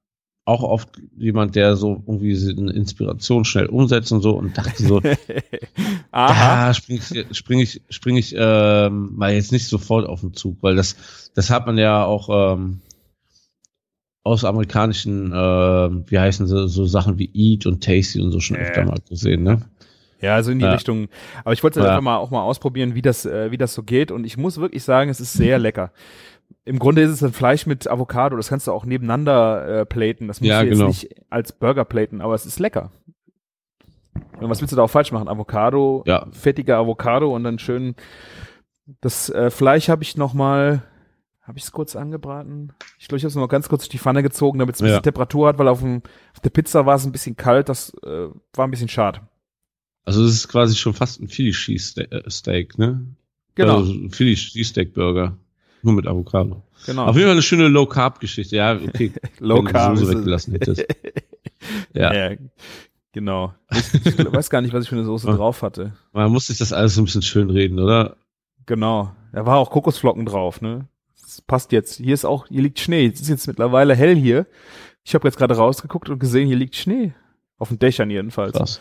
auch 0.45 0.63
oft 0.63 0.89
jemand, 1.17 1.55
der 1.55 1.77
so 1.77 2.03
irgendwie 2.07 2.37
eine 2.59 2.73
Inspiration 2.73 3.45
schnell 3.45 3.67
umsetzt 3.67 4.11
und 4.13 4.21
so 4.21 4.37
und 4.37 4.59
dachte 4.59 4.83
so, 4.83 5.01
da 6.13 6.75
springe 6.75 7.01
ich, 7.01 7.37
spring 7.37 7.61
ich, 7.61 7.83
spring 7.89 8.17
ich 8.17 8.35
ähm, 8.37 9.15
mal 9.17 9.33
jetzt 9.33 9.53
nicht 9.53 9.69
sofort 9.69 10.07
auf 10.09 10.21
den 10.21 10.35
Zug, 10.35 10.59
weil 10.63 10.77
das, 10.77 11.31
das 11.35 11.51
hat 11.51 11.67
man 11.67 11.79
ja 11.79 12.05
auch 12.05 12.57
ähm, 12.57 12.81
aus 14.25 14.45
amerikanischen, 14.45 15.33
äh, 15.33 16.11
wie 16.11 16.19
heißen 16.19 16.47
sie, 16.47 16.69
so 16.69 16.85
Sachen 16.85 17.19
wie 17.19 17.31
Eat 17.33 17.67
und 17.67 17.83
Tasty 17.83 18.21
und 18.21 18.33
so 18.33 18.41
schon 18.41 18.57
Ja. 18.57 18.63
öfter 18.63 18.85
mal 18.85 18.99
gesehen, 19.09 19.43
ne? 19.45 19.63
Ja, 20.21 20.35
also 20.35 20.51
in 20.53 20.59
die 20.59 20.65
Ja. 20.65 20.73
Richtung. 20.73 21.09
Aber 21.45 21.53
ich 21.53 21.63
wollte 21.63 21.81
Ja. 21.81 21.87
einfach 21.89 22.03
mal 22.03 22.17
auch 22.17 22.31
mal 22.31 22.43
ausprobieren, 22.43 22.95
wie 22.95 23.03
das, 23.03 23.25
äh, 23.27 23.51
wie 23.51 23.59
das 23.59 23.75
so 23.75 23.83
geht. 23.83 24.11
Und 24.11 24.25
ich 24.25 24.37
muss 24.37 24.59
wirklich 24.61 24.83
sagen, 24.85 25.11
es 25.11 25.21
ist 25.21 25.33
sehr 25.33 25.59
lecker. 25.59 25.93
Im 26.65 26.79
Grunde 26.79 27.03
ist 27.03 27.11
es 27.11 27.23
ein 27.23 27.33
Fleisch 27.33 27.67
mit 27.67 27.89
Avocado. 27.89 28.37
Das 28.37 28.49
kannst 28.49 28.67
du 28.67 28.73
auch 28.73 28.85
nebeneinander 28.85 29.81
äh, 29.81 29.87
platen. 29.87 30.29
Das 30.29 30.41
musst 30.41 30.49
Ja, 30.51 30.61
du 30.61 30.67
jetzt 30.69 30.77
genau. 30.79 30.89
nicht 30.89 31.09
als 31.31 31.53
Burger 31.53 31.85
platen, 31.85 32.21
aber 32.21 32.35
es 32.35 32.45
ist 32.47 32.59
lecker. 32.59 32.91
Und 34.41 34.51
was 34.51 34.61
willst 34.61 34.73
du 34.73 34.77
da 34.77 34.83
auch 34.83 34.91
falsch 34.91 35.13
machen? 35.13 35.29
Avocado, 35.29 36.03
Ja. 36.07 36.27
fettiger 36.33 36.79
Avocado 36.79 37.35
und 37.35 37.45
dann 37.45 37.59
schön. 37.59 37.95
Das 39.01 39.31
äh, 39.31 39.51
Fleisch 39.51 39.89
habe 39.89 40.03
ich 40.03 40.17
noch 40.17 40.35
mal, 40.35 40.83
habe 41.43 41.59
ich 41.59 41.65
es 41.65 41.73
kurz 41.73 41.95
angebraten? 41.95 42.73
Ich 42.99 43.07
glaube, 43.09 43.19
ich 43.19 43.23
habe 43.25 43.29
es 43.29 43.37
noch 43.37 43.49
ganz 43.49 43.69
kurz 43.69 43.83
durch 43.83 43.89
die 43.91 43.99
Pfanne 43.99 44.23
gezogen, 44.23 44.59
damit 44.59 44.75
es 44.75 44.81
ein 44.81 44.85
bisschen 44.85 44.97
Ja. 44.97 45.03
Temperatur 45.03 45.49
hat, 45.49 45.59
weil 45.59 45.69
auf, 45.69 45.81
dem, 45.81 46.03
auf 46.35 46.41
der 46.41 46.51
Pizza 46.51 46.87
war 46.87 46.97
es 46.97 47.05
ein 47.05 47.13
bisschen 47.13 47.37
kalt. 47.37 47.69
Das 47.69 47.93
äh, 48.05 48.27
war 48.55 48.67
ein 48.67 48.71
bisschen 48.71 48.89
schade. 48.89 49.21
Also 50.05 50.25
es 50.25 50.33
ist 50.35 50.49
quasi 50.49 50.77
schon 50.77 50.95
fast 50.95 51.21
ein 51.21 51.29
Philly 51.29 51.53
Cheesesteak, 51.53 52.79
ne? 52.79 53.05
Genau, 53.55 53.79
Also 53.79 53.93
ein 53.93 54.11
Philly 54.11 54.35
Cheesesteak 54.35 54.95
Burger. 54.95 55.37
Nur 55.83 55.95
mit 55.95 56.07
Avocado. 56.07 56.63
genau. 56.87 57.07
Auf 57.07 57.15
jeden 57.17 57.27
Fall 57.27 57.33
eine 57.33 57.43
schöne 57.43 57.69
Low 57.69 57.87
Carb 57.87 58.21
Geschichte. 58.21 58.57
Ja, 58.57 58.75
okay. 58.77 59.13
Low 59.39 59.59
wenn 59.59 59.65
du 59.67 59.73
Carb 59.73 59.95
ist 59.95 60.03
es. 60.03 60.09
weggelassen 60.09 60.53
hättest. 60.53 60.85
Ja. 61.93 62.15
Ja, 62.15 62.37
genau. 63.13 63.53
Ich, 63.71 63.93
weiß 64.33 64.49
gar 64.49 64.63
nicht, 64.63 64.73
was 64.73 64.85
ich 64.85 64.89
für 64.89 64.97
eine 64.97 65.05
Soße 65.05 65.27
drauf 65.27 65.61
hatte. 65.63 65.93
Man 66.13 66.33
muss 66.33 66.47
sich 66.47 66.57
das 66.59 66.73
alles 66.73 66.95
so 66.95 67.03
ein 67.03 67.05
bisschen 67.05 67.21
schön 67.23 67.51
reden, 67.51 67.79
oder? 67.79 68.17
Genau. 68.65 69.13
Da 69.33 69.45
war 69.45 69.59
auch 69.59 69.71
Kokosflocken 69.71 70.25
drauf, 70.25 70.63
ne? 70.63 70.89
Das 71.21 71.43
passt 71.43 71.73
jetzt. 71.73 71.97
Hier 71.99 72.15
ist 72.15 72.25
auch, 72.25 72.47
hier 72.49 72.63
liegt 72.63 72.79
Schnee. 72.81 73.07
Es 73.13 73.21
ist 73.21 73.29
jetzt 73.29 73.47
mittlerweile 73.47 73.95
hell 73.95 74.17
hier. 74.17 74.47
Ich 75.05 75.15
habe 75.15 75.29
jetzt 75.29 75.37
gerade 75.37 75.55
rausgeguckt 75.57 76.09
und 76.09 76.19
gesehen, 76.19 76.47
hier 76.47 76.57
liegt 76.57 76.77
Schnee. 76.77 77.13
Auf 77.59 77.69
den 77.69 77.79
Dächern 77.79 78.09
jedenfalls. 78.11 78.57
Krass. 78.57 78.81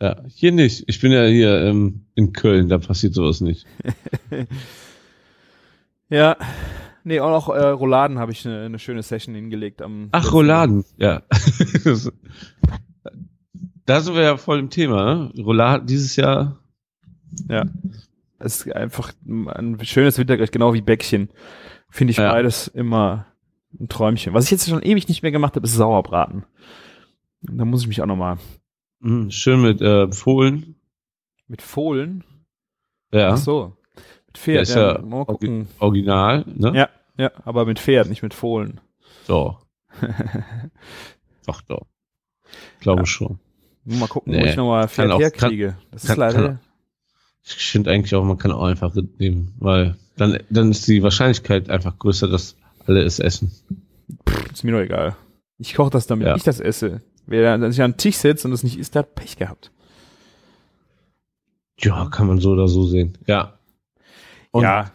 Ja, 0.00 0.22
hier 0.28 0.52
nicht. 0.52 0.84
Ich 0.86 1.00
bin 1.00 1.12
ja 1.12 1.26
hier 1.26 1.60
ähm, 1.62 2.06
in 2.14 2.32
Köln, 2.32 2.68
da 2.68 2.78
passiert 2.78 3.14
sowas 3.14 3.40
nicht. 3.40 3.66
Ja. 6.12 6.36
Nee, 7.04 7.20
auch 7.20 7.30
noch 7.30 7.48
äh, 7.54 7.66
Rouladen 7.68 8.18
habe 8.18 8.32
ich 8.32 8.44
eine, 8.46 8.64
eine 8.64 8.78
schöne 8.78 9.02
Session 9.02 9.34
hingelegt 9.34 9.80
am. 9.80 10.08
Ach, 10.12 10.32
Rouladen, 10.32 10.84
ja. 10.98 11.22
da 13.86 14.00
sind 14.00 14.14
wir 14.14 14.22
ja 14.22 14.36
voll 14.36 14.58
im 14.58 14.70
Thema. 14.70 15.14
Ne? 15.14 15.32
Rouladen 15.42 15.86
dieses 15.86 16.16
Jahr. 16.16 16.58
Ja. 17.48 17.64
Es 18.38 18.66
ist 18.66 18.74
einfach 18.74 19.12
ein 19.26 19.78
schönes 19.82 20.18
Wintergericht, 20.18 20.52
genau 20.52 20.74
wie 20.74 20.82
Bäckchen. 20.82 21.30
Finde 21.88 22.10
ich 22.10 22.16
Ja. 22.18 22.32
beides 22.32 22.68
immer 22.68 23.26
ein 23.78 23.88
Träumchen. 23.88 24.34
Was 24.34 24.44
ich 24.46 24.50
jetzt 24.50 24.68
schon 24.68 24.82
ewig 24.82 25.08
nicht 25.08 25.22
mehr 25.22 25.32
gemacht 25.32 25.56
habe, 25.56 25.66
ist 25.66 25.74
Sauerbraten. 25.74 26.44
Da 27.42 27.64
muss 27.64 27.82
ich 27.82 27.88
mich 27.88 28.02
auch 28.02 28.06
noch 28.06 28.16
mal 29.00 29.24
Mh, 29.24 29.30
schön 29.30 29.62
mit 29.62 29.80
äh, 29.80 30.10
Fohlen. 30.12 30.76
mit 31.48 31.62
Fohlen. 31.62 32.24
Ja, 33.12 33.30
Ach 33.32 33.36
so. 33.36 33.76
Mit 34.26 34.38
Pferd. 34.38 34.56
Ja, 34.56 34.62
ist 34.62 34.74
Ja, 34.74 34.92
ja 34.94 35.02
mal 35.02 35.24
gucken. 35.24 35.68
original. 35.78 36.44
Ne? 36.46 36.72
Ja, 36.76 36.88
ja, 37.18 37.30
aber 37.44 37.64
mit 37.66 37.78
Pferd, 37.80 38.08
nicht 38.08 38.22
mit 38.22 38.34
Fohlen. 38.34 38.80
So, 39.26 39.58
doch, 41.46 41.60
doch. 41.62 41.86
Glaube 42.80 43.00
Ja. 43.02 43.06
schon. 43.06 43.38
mal 43.84 44.06
gucken, 44.08 44.32
wo 44.32 44.36
Nee, 44.38 44.50
ich 44.50 44.56
nochmal 44.56 44.88
Pferd 44.88 45.08
kann 45.08 45.16
auch- 45.16 45.20
herkriege. 45.20 45.76
Das 45.90 46.04
ist 46.04 46.08
kann- 46.08 46.18
leider. 46.18 46.42
kann- 46.42 46.60
Ich 47.44 47.54
finde 47.70 47.90
eigentlich 47.90 48.14
auch, 48.14 48.24
man 48.24 48.38
kann 48.38 48.52
auch 48.52 48.62
einfach 48.64 48.94
nehmen, 49.18 49.54
weil 49.58 49.96
dann, 50.16 50.38
dann 50.50 50.70
ist 50.70 50.86
die 50.86 51.02
Wahrscheinlichkeit 51.02 51.70
einfach 51.70 51.98
größer, 51.98 52.28
dass 52.28 52.56
alle 52.86 53.02
es 53.02 53.18
essen. 53.18 53.50
ist 54.52 54.62
mir 54.64 54.72
nur 54.72 54.82
egal. 54.82 55.16
Ich 55.58 55.74
koche 55.74 55.90
das, 55.90 56.06
damit 56.06 56.26
Ja. 56.26 56.36
ich 56.36 56.42
das 56.42 56.60
esse. 56.60 57.00
Wer 57.30 57.70
sich 57.72 57.80
an 57.82 57.92
den 57.92 57.96
Tisch 57.96 58.16
setzt 58.16 58.44
und 58.44 58.52
es 58.52 58.62
nicht 58.62 58.78
isst, 58.78 58.94
der 58.94 59.00
hat 59.00 59.14
Pech 59.14 59.36
gehabt. 59.36 59.70
Ja, 61.78 62.06
kann 62.10 62.26
man 62.26 62.38
so 62.38 62.50
oder 62.50 62.68
so 62.68 62.84
sehen. 62.84 63.16
Ja. 63.26 63.54
Und, 64.50 64.62
ja, 64.64 64.90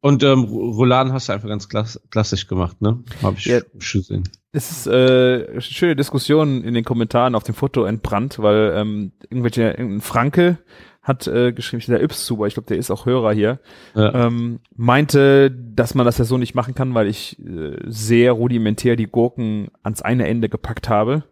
Und 0.00 0.22
ähm, 0.22 0.44
Rouladen 0.44 1.12
hast 1.12 1.28
du 1.28 1.32
einfach 1.32 1.48
ganz 1.48 1.68
klass 1.68 2.00
klassisch 2.10 2.46
gemacht, 2.48 2.80
ne? 2.82 3.02
Habe 3.22 3.36
ich 3.38 3.46
Ja. 3.46 3.60
schon 3.78 4.00
gesehen. 4.02 4.28
es 4.52 4.70
ist 4.70 4.86
äh, 4.86 5.60
schöne 5.60 5.94
Diskussion 5.96 6.62
in 6.64 6.74
den 6.74 6.84
Kommentaren 6.84 7.34
auf 7.34 7.44
dem 7.44 7.54
Foto 7.54 7.84
entbrannt, 7.84 8.38
weil 8.40 8.72
ähm, 8.76 9.12
irgendwelche 9.30 9.62
irgendein 9.70 10.00
Franke 10.00 10.58
hat 11.02 11.26
äh, 11.26 11.52
geschrieben, 11.52 11.82
der 11.88 12.02
Yps 12.02 12.24
zu, 12.24 12.38
weil 12.38 12.48
ich 12.48 12.54
glaube, 12.54 12.66
der 12.66 12.78
ist 12.78 12.90
auch 12.90 13.04
Hörer 13.06 13.32
hier, 13.34 13.60
Ja. 13.94 14.26
ähm, 14.26 14.60
meinte, 14.74 15.50
dass 15.50 15.94
man 15.94 16.06
das 16.06 16.16
ja 16.18 16.24
so 16.24 16.38
nicht 16.38 16.54
machen 16.54 16.74
kann, 16.74 16.94
weil 16.94 17.08
ich 17.08 17.38
äh, 17.46 17.76
sehr 17.84 18.32
rudimentär 18.32 18.96
die 18.96 19.06
Gurken 19.06 19.68
ans 19.82 20.00
eine 20.02 20.26
Ende 20.26 20.48
gepackt 20.48 20.88
habe 20.88 21.24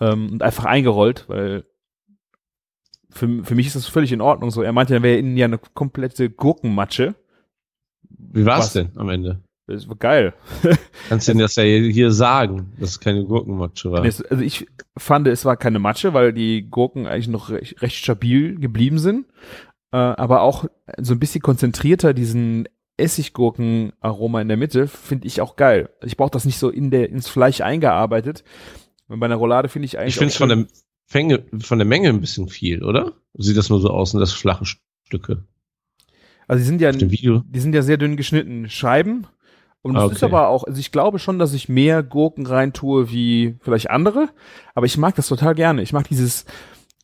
ähm, 0.00 0.32
und 0.32 0.42
einfach 0.42 0.64
eingerollt, 0.64 1.24
weil 1.28 1.64
für, 3.10 3.44
für 3.44 3.54
mich 3.54 3.66
ist 3.66 3.76
das 3.76 3.86
völlig 3.86 4.12
in 4.12 4.20
Ordnung 4.20 4.50
so. 4.50 4.62
Er 4.62 4.72
meinte, 4.72 4.94
dann 4.94 5.02
wäre 5.02 5.18
innen 5.18 5.36
ja 5.36 5.46
eine 5.46 5.58
komplette 5.58 6.30
Gurkenmatsche. 6.30 7.14
Wie 8.10 8.44
war's 8.44 8.66
was? 8.66 8.72
denn 8.74 8.90
am 8.96 9.08
Ende? 9.08 9.42
Das 9.66 9.86
war 9.86 9.96
geil. 9.96 10.32
Kannst 11.08 11.28
du 11.28 11.32
denn 11.32 11.40
das 11.40 11.56
ja 11.56 11.62
hier 11.62 12.10
sagen, 12.10 12.72
dass 12.80 12.90
es 12.90 13.00
keine 13.00 13.24
Gurkenmatsche 13.24 13.92
war? 13.92 14.02
Also 14.02 14.24
ich 14.40 14.66
fand, 14.96 15.26
es 15.28 15.44
war 15.44 15.56
keine 15.58 15.78
Matsche, 15.78 16.14
weil 16.14 16.32
die 16.32 16.68
Gurken 16.70 17.06
eigentlich 17.06 17.28
noch 17.28 17.50
recht, 17.50 17.82
recht 17.82 17.96
stabil 17.96 18.58
geblieben 18.58 18.98
sind. 18.98 19.26
Äh, 19.92 19.98
aber 19.98 20.40
auch 20.40 20.64
so 20.98 21.12
ein 21.12 21.18
bisschen 21.18 21.42
konzentrierter, 21.42 22.14
diesen 22.14 22.66
Essiggurkenaroma 22.96 24.40
in 24.40 24.48
der 24.48 24.56
Mitte, 24.56 24.88
finde 24.88 25.26
ich 25.26 25.40
auch 25.40 25.56
geil. 25.56 25.90
Ich 26.02 26.16
brauche 26.16 26.30
das 26.30 26.46
nicht 26.46 26.58
so 26.58 26.70
in 26.70 26.90
der, 26.90 27.10
ins 27.10 27.28
Fleisch 27.28 27.60
eingearbeitet. 27.60 28.44
Und 29.08 29.20
bei 29.20 29.26
einer 29.26 29.36
Roulade 29.36 29.68
finde 29.68 29.86
ich 29.86 29.98
eigentlich. 29.98 30.14
Ich 30.14 30.18
finde 30.18 30.32
es 30.32 30.36
von 30.36 30.48
der, 30.48 30.66
Fänge, 31.06 31.44
von 31.60 31.78
der 31.78 31.86
Menge 31.86 32.10
ein 32.10 32.20
bisschen 32.20 32.48
viel, 32.48 32.84
oder? 32.84 33.12
Sieht 33.34 33.56
das 33.56 33.70
nur 33.70 33.80
so 33.80 33.90
aus, 33.90 34.10
sind 34.10 34.20
das 34.20 34.32
flache 34.32 34.64
Stücke? 35.06 35.44
Also 36.46 36.60
die 36.60 36.66
sind 36.66 36.80
ja, 36.80 36.92
die 36.92 37.60
sind 37.60 37.74
ja 37.74 37.82
sehr 37.82 37.96
dünn 37.96 38.16
geschnitten. 38.16 38.68
Scheiben. 38.68 39.26
Und 39.80 39.96
es 39.96 40.02
Ah, 40.02 40.06
ist 40.06 40.22
okay. 40.22 40.24
aber 40.26 40.48
auch, 40.48 40.64
also 40.64 40.78
ich 40.80 40.92
glaube 40.92 41.18
schon, 41.18 41.38
dass 41.38 41.54
ich 41.54 41.68
mehr 41.68 42.02
Gurken 42.02 42.46
reintue 42.46 43.10
wie 43.10 43.56
vielleicht 43.60 43.90
andere. 43.90 44.28
Aber 44.74 44.86
ich 44.86 44.98
mag 44.98 45.14
das 45.14 45.28
total 45.28 45.54
gerne. 45.54 45.82
Ich 45.82 45.92
mag 45.92 46.08
dieses 46.08 46.44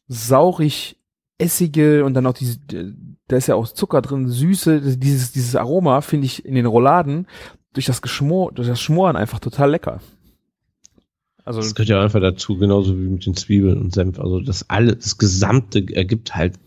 saurig 0.08 0.96
essige 1.38 2.04
und 2.04 2.14
dann 2.14 2.26
auch 2.26 2.34
diese, 2.34 2.58
da 3.28 3.36
ist 3.36 3.46
ja 3.48 3.54
auch 3.54 3.66
Zucker 3.68 4.02
drin, 4.02 4.28
Süße, 4.28 4.96
dieses, 4.98 5.32
dieses 5.32 5.56
Aroma 5.56 6.00
finde 6.00 6.26
ich 6.26 6.44
in 6.44 6.54
den 6.54 6.66
Rouladen 6.66 7.26
durch 7.72 7.86
das 7.86 8.02
Geschmor, 8.02 8.52
durch 8.52 8.68
das 8.68 8.80
Schmoren 8.80 9.16
einfach 9.16 9.40
total 9.40 9.70
lecker. 9.70 10.00
Also, 11.44 11.60
Das 11.60 11.74
gehört 11.74 11.88
ja 11.90 12.02
einfach 12.02 12.20
dazu, 12.20 12.56
genauso 12.56 12.94
wie 12.96 13.06
mit 13.08 13.26
den 13.26 13.34
Zwiebeln 13.36 13.78
und 13.80 13.92
Senf. 13.94 14.18
Also 14.18 14.40
das 14.40 14.70
alle, 14.70 14.96
das 14.96 15.18
Gesamte 15.18 15.84
ergibt 15.94 16.34
halt 16.34 16.58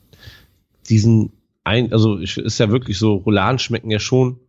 diesen 0.89 1.31
ein, 1.63 1.91
also 1.91 2.19
ich, 2.19 2.37
ist 2.37 2.59
ja 2.59 2.69
wirklich 2.69 2.97
so, 2.97 3.15
Rouladen 3.15 3.59
schmecken 3.59 3.89
ja 3.91 3.99
schon, 3.99 4.39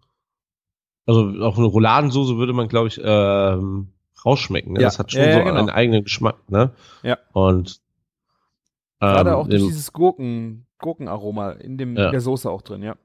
also 1.07 1.22
auch 1.43 1.57
eine 1.57 1.66
Rouladensoße 1.66 2.37
würde 2.37 2.53
man, 2.53 2.68
glaube 2.68 2.89
ich, 2.89 3.01
ähm, 3.03 3.89
rausschmecken. 4.24 4.74
Ne? 4.74 4.81
Ja. 4.81 4.87
Das 4.89 4.99
hat 4.99 5.11
schon 5.12 5.22
Ja, 5.22 5.29
ja, 5.29 5.33
so 5.39 5.45
genau. 5.45 5.55
einen 5.59 5.70
eigenen 5.70 6.05
Geschmack, 6.05 6.51
ne? 6.51 6.72
Ja. 7.03 7.18
Und 7.33 7.81
gerade 9.01 9.31
ähm, 9.31 9.37
auch 9.37 9.49
durch 9.49 9.62
im- 9.62 9.68
dieses 9.68 9.93
Gurken, 9.93 10.66
Gurkenaroma 10.79 11.53
in 11.53 11.79
dem, 11.79 11.91
in 11.91 12.11
der 12.12 12.20
Soße 12.20 12.51
auch 12.51 12.62
drin, 12.62 12.83
ja. 12.83 12.97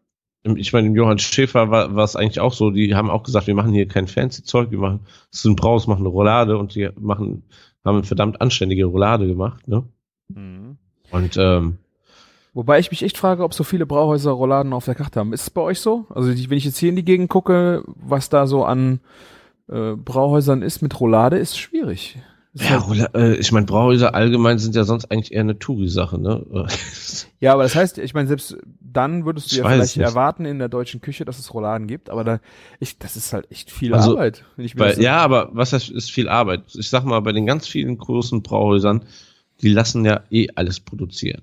Ich 0.43 0.73
meine, 0.73 0.87
im 0.87 0.95
Johann 0.95 1.19
Schäfer 1.19 1.71
war, 1.71 1.95
war 1.95 2.03
es 2.03 2.15
eigentlich 2.15 2.39
auch 2.39 2.53
so, 2.53 2.69
die 2.71 2.95
haben 2.95 3.09
auch 3.09 3.23
gesagt, 3.23 3.47
wir 3.47 3.55
machen 3.55 3.71
hier 3.73 3.87
kein 3.87 4.07
fancy 4.07 4.43
Zeug, 4.43 4.71
wir 4.71 4.77
machen, 4.79 5.01
es 5.31 5.45
ein 5.45 5.55
Braus, 5.55 5.87
machen 5.87 6.01
eine 6.01 6.09
Roulade 6.09 6.57
und 6.57 6.75
die 6.75 6.89
machen, 6.99 7.43
haben 7.85 7.97
eine 7.97 8.03
verdammt 8.03 8.41
anständige 8.41 8.85
Roulade 8.85 9.25
gemacht, 9.27 9.67
ne? 9.67 9.83
Und 11.11 11.37
ähm, 11.37 11.77
Wobei 12.55 12.77
ich 12.79 12.91
mich 12.91 13.01
echt 13.03 13.17
frage, 13.17 13.43
ob 13.43 13.53
so 13.53 13.63
viele 13.63 13.85
Brauhäuser 13.85 14.31
Rouladen 14.31 14.73
auf 14.73 14.85
der 14.85 14.93
Karte 14.95 15.19
haben. 15.19 15.33
Ist 15.33 15.41
es 15.41 15.49
bei 15.49 15.61
euch 15.61 15.79
so? 15.79 16.05
Also 16.13 16.33
die, 16.33 16.49
wenn 16.49 16.57
ich 16.57 16.65
jetzt 16.65 16.77
hier 16.77 16.89
in 16.89 16.95
die 16.95 17.05
Gegend 17.05 17.29
gucke, 17.29 17.83
was 17.87 18.29
da 18.29 18.45
so 18.45 18.63
an 18.63 18.99
äh, 19.69 19.93
Brauhäusern 19.95 20.61
ist 20.61 20.81
mit 20.81 20.99
Roulade, 20.99 21.37
ist 21.39 21.57
schwierig. 21.57 22.19
Ist 22.53 22.63
Ja, 22.65 22.71
halt, 22.71 22.83
Rola- 22.87 23.09
äh, 23.15 23.35
ich 23.37 23.51
meine, 23.51 23.65
Brauhäuser 23.65 24.13
allgemein 24.13 24.59
sind 24.59 24.75
ja 24.75 24.83
sonst 24.83 25.09
eigentlich 25.11 25.33
eher 25.33 25.41
eine 25.41 25.57
Touri-Sache, 25.57 26.19
ne? 26.21 26.45
ja, 27.43 27.53
aber 27.53 27.63
das 27.63 27.75
heißt, 27.75 27.97
ich 27.97 28.13
meine, 28.13 28.27
selbst 28.27 28.57
dann 28.79 29.25
würdest 29.25 29.51
du 29.51 29.55
Ich 29.55 29.61
ja 29.61 29.67
vielleicht 29.67 29.97
erwarten 29.97 30.45
in 30.45 30.59
der 30.59 30.69
deutschen 30.69 31.01
Küche, 31.01 31.25
dass 31.25 31.39
es 31.39 31.53
Rouladen 31.53 31.87
gibt, 31.87 32.09
aber 32.09 32.23
da, 32.23 32.39
ich, 32.79 32.97
das 32.97 33.15
ist 33.17 33.33
halt 33.33 33.51
echt 33.51 33.69
viel 33.69 33.93
Also, 33.93 34.11
Arbeit. 34.11 34.43
Das- 34.95 35.03
ja, 35.03 35.17
aber 35.17 35.49
was 35.51 35.73
heißt, 35.73 35.89
ist 35.89 36.11
viel 36.11 36.29
Arbeit. 36.29 36.63
Ich 36.73 36.89
sag 36.89 37.03
mal, 37.05 37.19
bei 37.19 37.31
den 37.33 37.45
ganz 37.45 37.67
vielen 37.67 37.97
großen 37.97 38.41
Brauhäusern, 38.43 39.03
die 39.61 39.69
lassen 39.69 40.05
ja 40.05 40.21
eh 40.31 40.47
alles 40.55 40.79
produzieren. 40.79 41.41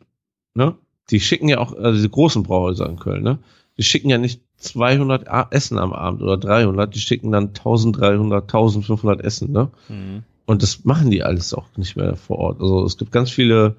Ne? 0.54 0.74
Die 1.10 1.20
schicken 1.20 1.48
ja 1.48 1.58
auch, 1.58 1.72
also 1.74 1.92
diese 1.92 2.08
großen 2.08 2.42
Brauhäuser 2.44 2.88
in 2.88 2.98
Köln, 2.98 3.22
ne? 3.22 3.38
die 3.76 3.82
schicken 3.82 4.10
ja 4.10 4.18
nicht 4.18 4.40
200 4.56 5.28
A- 5.28 5.48
Essen 5.50 5.78
am 5.78 5.92
Abend 5.92 6.22
oder 6.22 6.36
300, 6.36 6.94
die 6.94 6.98
schicken 7.00 7.30
dann 7.32 7.48
1300, 7.48 8.42
1500 8.44 9.20
Essen, 9.22 9.52
ne? 9.52 9.70
Mhm. 9.88 10.22
Und 10.46 10.62
das 10.62 10.84
machen 10.84 11.10
die 11.10 11.22
alles 11.22 11.54
auch 11.54 11.66
nicht 11.76 11.96
mehr 11.96 12.16
vor 12.16 12.38
Ort. 12.38 12.60
Also 12.60 12.84
es 12.84 12.96
gibt 12.98 13.12
ganz 13.12 13.30
viele 13.30 13.76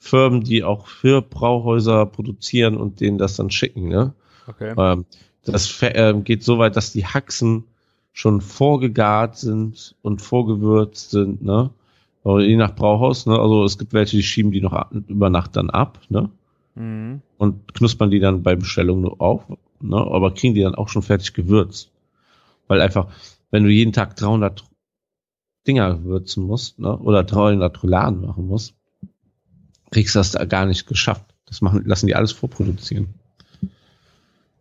Firmen, 0.00 0.42
die 0.42 0.64
auch 0.64 0.86
für 0.86 1.20
Brauhäuser 1.22 2.06
produzieren 2.06 2.76
und 2.76 3.00
denen 3.00 3.18
das 3.18 3.36
dann 3.36 3.50
schicken, 3.50 3.88
ne? 3.88 4.14
Okay. 4.48 4.74
Ähm, 4.76 5.04
das 5.44 5.78
ähm, 5.82 6.24
geht 6.24 6.42
so 6.42 6.58
weit, 6.58 6.74
dass 6.76 6.92
die 6.92 7.06
Haxen 7.06 7.64
schon 8.12 8.40
vorgegart 8.40 9.36
sind 9.36 9.94
und 10.02 10.22
vorgewürzt 10.22 11.10
sind, 11.10 11.42
ne? 11.42 11.70
Aber 12.24 12.42
je 12.42 12.56
nach 12.56 12.74
Brauhaus, 12.74 13.26
ne? 13.26 13.38
Also 13.38 13.64
es 13.64 13.78
gibt 13.78 13.92
welche, 13.92 14.16
die 14.16 14.22
schieben 14.22 14.52
die 14.52 14.60
noch 14.62 14.72
ab- 14.72 14.92
über 15.08 15.30
Nacht 15.30 15.54
dann 15.56 15.70
ab, 15.70 16.00
ne? 16.08 16.30
Mhm. 16.74 17.20
Und 17.36 17.74
knuspern 17.74 18.10
die 18.10 18.20
dann 18.20 18.42
bei 18.42 18.56
Bestellung 18.56 19.02
nur 19.02 19.20
auf, 19.20 19.44
ne? 19.80 19.96
Aber 19.96 20.32
kriegen 20.32 20.54
die 20.54 20.62
dann 20.62 20.74
auch 20.74 20.88
schon 20.88 21.02
fertig 21.02 21.34
gewürzt. 21.34 21.90
Weil 22.68 22.80
einfach, 22.80 23.08
wenn 23.50 23.64
du 23.64 23.70
jeden 23.70 23.92
Tag 23.92 24.16
300 24.16 24.64
Dinger 25.66 26.04
würzen 26.04 26.44
musst, 26.44 26.78
ne? 26.78 26.96
Oder 26.98 27.22
300 27.22 27.82
Rouladen 27.82 28.22
machen 28.22 28.46
musst, 28.46 28.74
kriegst 29.90 30.14
du 30.14 30.18
das 30.20 30.32
da 30.32 30.44
gar 30.44 30.66
nicht 30.66 30.86
geschafft. 30.86 31.34
Das 31.46 31.60
machen, 31.60 31.84
lassen 31.84 32.06
die 32.06 32.14
alles 32.14 32.32
vorproduzieren. 32.32 33.14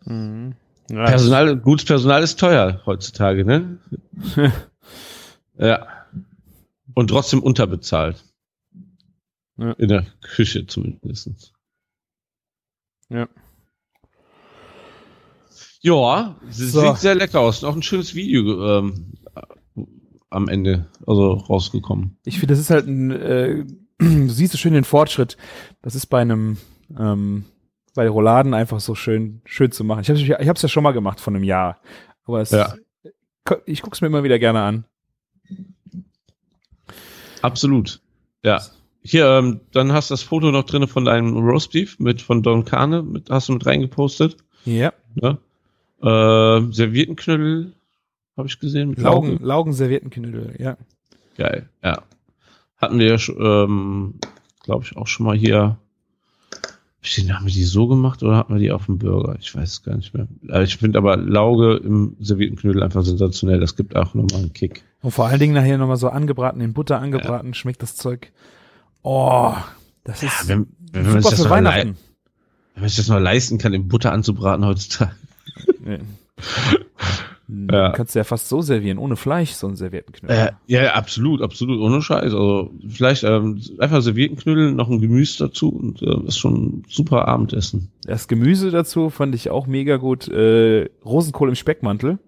Mhm. 0.05 0.55
Ja, 0.89 1.05
Personal, 1.05 1.55
gutes 1.57 1.85
Personal 1.85 2.23
ist 2.23 2.39
teuer 2.39 2.81
heutzutage, 2.85 3.45
ne? 3.45 3.77
ja. 5.57 5.87
Und 6.95 7.09
trotzdem 7.09 7.43
unterbezahlt. 7.43 8.23
Ja. 9.57 9.73
In 9.73 9.87
der 9.89 10.05
Küche 10.21 10.65
zumindest. 10.65 11.53
Ja. 13.09 13.27
Ja, 15.81 16.35
sie 16.49 16.67
So. 16.67 16.81
sieht 16.81 16.97
sehr 16.97 17.15
lecker 17.15 17.39
aus. 17.39 17.63
Auch 17.63 17.75
ein 17.75 17.83
schönes 17.83 18.15
Video 18.15 18.79
ähm, 18.79 19.13
am 20.29 20.47
Ende, 20.47 20.87
also 21.05 21.33
rausgekommen. 21.33 22.17
Ich 22.25 22.39
finde, 22.39 22.53
das 22.53 22.59
ist 22.59 22.69
halt 22.69 22.87
ein, 22.87 23.11
äh, 23.11 23.65
du 24.27 24.29
siehst 24.29 24.51
so 24.53 24.57
schön 24.57 24.73
den 24.73 24.83
Fortschritt. 24.83 25.37
Das 25.81 25.95
ist 25.95 26.07
bei 26.07 26.21
einem, 26.21 26.57
ähm, 26.97 27.45
bei 27.95 28.07
Rouladen 28.07 28.53
einfach 28.53 28.79
so 28.79 28.95
schön, 28.95 29.41
schön 29.45 29.71
zu 29.71 29.83
machen. 29.83 30.01
Ich 30.01 30.09
habe 30.09 30.19
ich 30.19 30.47
hab's 30.47 30.61
ja 30.61 30.69
schon 30.69 30.83
mal 30.83 30.91
gemacht 30.91 31.19
von 31.19 31.35
einem 31.35 31.43
Jahr. 31.43 31.79
Aber 32.25 32.41
es, 32.41 32.51
Ja. 32.51 32.73
ich 33.65 33.81
guck's 33.81 34.01
mir 34.01 34.07
immer 34.07 34.23
wieder 34.23 34.39
gerne 34.39 34.61
an. 34.61 34.85
Absolut. 37.41 38.01
Ja. 38.43 38.61
Hier, 39.01 39.25
ähm, 39.27 39.61
dann 39.71 39.93
hast 39.93 40.09
du 40.09 40.13
das 40.13 40.23
Foto 40.23 40.51
noch 40.51 40.63
drinne 40.63 40.87
von 40.87 41.05
deinem 41.05 41.37
Roastbeef 41.37 41.99
mit 41.99 42.21
von 42.21 42.43
Don 42.43 42.65
Carne, 42.65 43.01
mit, 43.01 43.29
hast 43.29 43.49
du 43.49 43.53
mit 43.53 43.65
reingepostet. 43.65 44.37
Ja. 44.65 44.93
Ne? 45.15 45.37
Äh, 46.01 46.71
Serviettenknödel 46.71 47.73
habe 48.37 48.47
ich 48.47 48.59
gesehen. 48.59 48.89
Mit 48.89 48.99
Laugen, 48.99 49.31
Laugen. 49.31 49.43
Laugenservietenknödel, 49.45 50.55
ja. 50.59 50.77
Geil, 51.37 51.69
ja. 51.83 52.03
Hatten 52.79 52.99
wir, 52.99 53.15
ja 53.15 53.63
ähm, 53.63 54.15
glaube 54.63 54.85
ich, 54.85 54.97
auch 54.97 55.07
schon 55.07 55.25
mal 55.25 55.37
hier. 55.37 55.77
Haben 57.01 57.45
wir 57.45 57.53
die 57.53 57.63
so 57.63 57.87
gemacht 57.87 58.21
oder 58.23 58.35
hatten 58.35 58.53
wir 58.53 58.59
die 58.59 58.71
auf 58.71 58.85
dem 58.85 58.99
Burger? 58.99 59.35
Ich 59.39 59.55
weiß 59.55 59.71
es 59.71 59.83
gar 59.83 59.95
nicht 59.95 60.13
mehr. 60.13 60.27
Aber 60.49 60.63
ich 60.63 60.77
finde 60.77 60.97
aber 60.97 61.15
Lauge 61.15 61.77
im 61.77 62.17
Serviettenknödel 62.19 62.83
einfach 62.83 63.03
sensationell. 63.03 63.59
Das 63.59 63.77
gibt 63.77 63.95
auch 63.95 64.13
nochmal 64.13 64.41
einen 64.41 64.53
Kick. 64.53 64.83
Und 65.01 65.11
vor 65.11 65.27
allen 65.27 65.39
Dingen 65.39 65.53
nachher 65.53 65.77
nochmal 65.77 65.97
so 65.97 66.09
angebraten, 66.09 66.61
in 66.61 66.73
Butter 66.73 66.99
angebraten, 66.99 67.53
schmeckt 67.53 67.81
das 67.81 67.95
Zeug. 67.95 68.31
Oh, 69.01 69.53
das 70.03 70.23
ist 70.23 70.47
wenn, 70.49 70.67
wenn, 70.91 71.03
man 71.03 71.13
sich 71.13 71.23
super 71.23 71.35
das 71.35 71.43
für 71.43 71.49
Weihnachten. 71.49 71.97
wenn 72.73 72.81
man 72.81 72.89
sich 72.89 72.97
das 72.97 73.07
noch 73.07 73.19
leisten 73.19 73.57
kann, 73.57 73.73
in 73.73 73.87
Butter 73.87 74.11
anzubraten 74.11 74.65
heutzutage. 74.65 75.15
Nee. 75.83 75.99
Ja. 77.49 77.91
Kannst 77.93 78.13
du 78.13 78.19
ja 78.19 78.23
fast 78.23 78.47
so 78.47 78.61
servieren, 78.61 78.99
ohne 78.99 79.15
Fleisch, 79.15 79.51
so 79.51 79.67
ein 79.67 79.75
Serviettenknödel. 79.75 80.37
Äh, 80.37 80.51
ja, 80.67 80.83
ja, 80.83 80.93
absolut, 80.93 81.41
absolut, 81.41 81.79
ohne 81.79 81.99
Scheiß. 81.99 82.21
Also 82.25 82.71
vielleicht 82.87 83.23
ähm, 83.23 83.59
einfach 83.79 84.03
Serviettenknödel, 84.03 84.71
noch 84.71 84.87
ein 84.87 85.01
Gemüse 85.01 85.47
dazu 85.47 85.69
und 85.69 86.01
äh, 86.03 86.27
ist 86.27 86.37
schon 86.37 86.53
ein 86.53 86.83
super 86.87 87.27
Abendessen. 87.27 87.89
Das 88.03 88.27
Gemüse 88.27 88.69
dazu 88.69 89.09
fand 89.09 89.33
ich 89.33 89.49
auch 89.49 89.65
mega 89.65 89.97
gut. 89.97 90.27
Äh, 90.27 90.89
Rosenkohl 91.03 91.49
im 91.49 91.55
Speckmantel. 91.55 92.19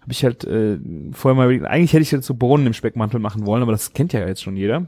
Habe 0.00 0.12
ich 0.12 0.24
halt 0.24 0.44
äh, 0.44 0.78
vorher 1.12 1.36
mal 1.36 1.44
überlegt, 1.44 1.66
eigentlich 1.66 1.92
hätte 1.92 2.02
ich 2.02 2.10
jetzt 2.10 2.26
so 2.26 2.34
Bohnen 2.34 2.66
im 2.66 2.74
Speckmantel 2.74 3.20
machen 3.20 3.46
wollen, 3.46 3.62
aber 3.62 3.72
das 3.72 3.92
kennt 3.92 4.12
ja 4.12 4.26
jetzt 4.26 4.42
schon 4.42 4.56
jeder. 4.56 4.86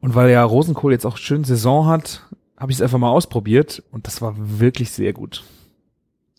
Und 0.00 0.14
weil 0.16 0.30
ja 0.30 0.42
Rosenkohl 0.42 0.92
jetzt 0.92 1.06
auch 1.06 1.16
schön 1.16 1.44
Saison 1.44 1.86
hat, 1.86 2.26
habe 2.56 2.72
ich 2.72 2.78
es 2.78 2.82
einfach 2.82 2.98
mal 2.98 3.10
ausprobiert 3.10 3.84
und 3.92 4.08
das 4.08 4.20
war 4.20 4.34
wirklich 4.36 4.90
sehr 4.90 5.12
gut. 5.12 5.44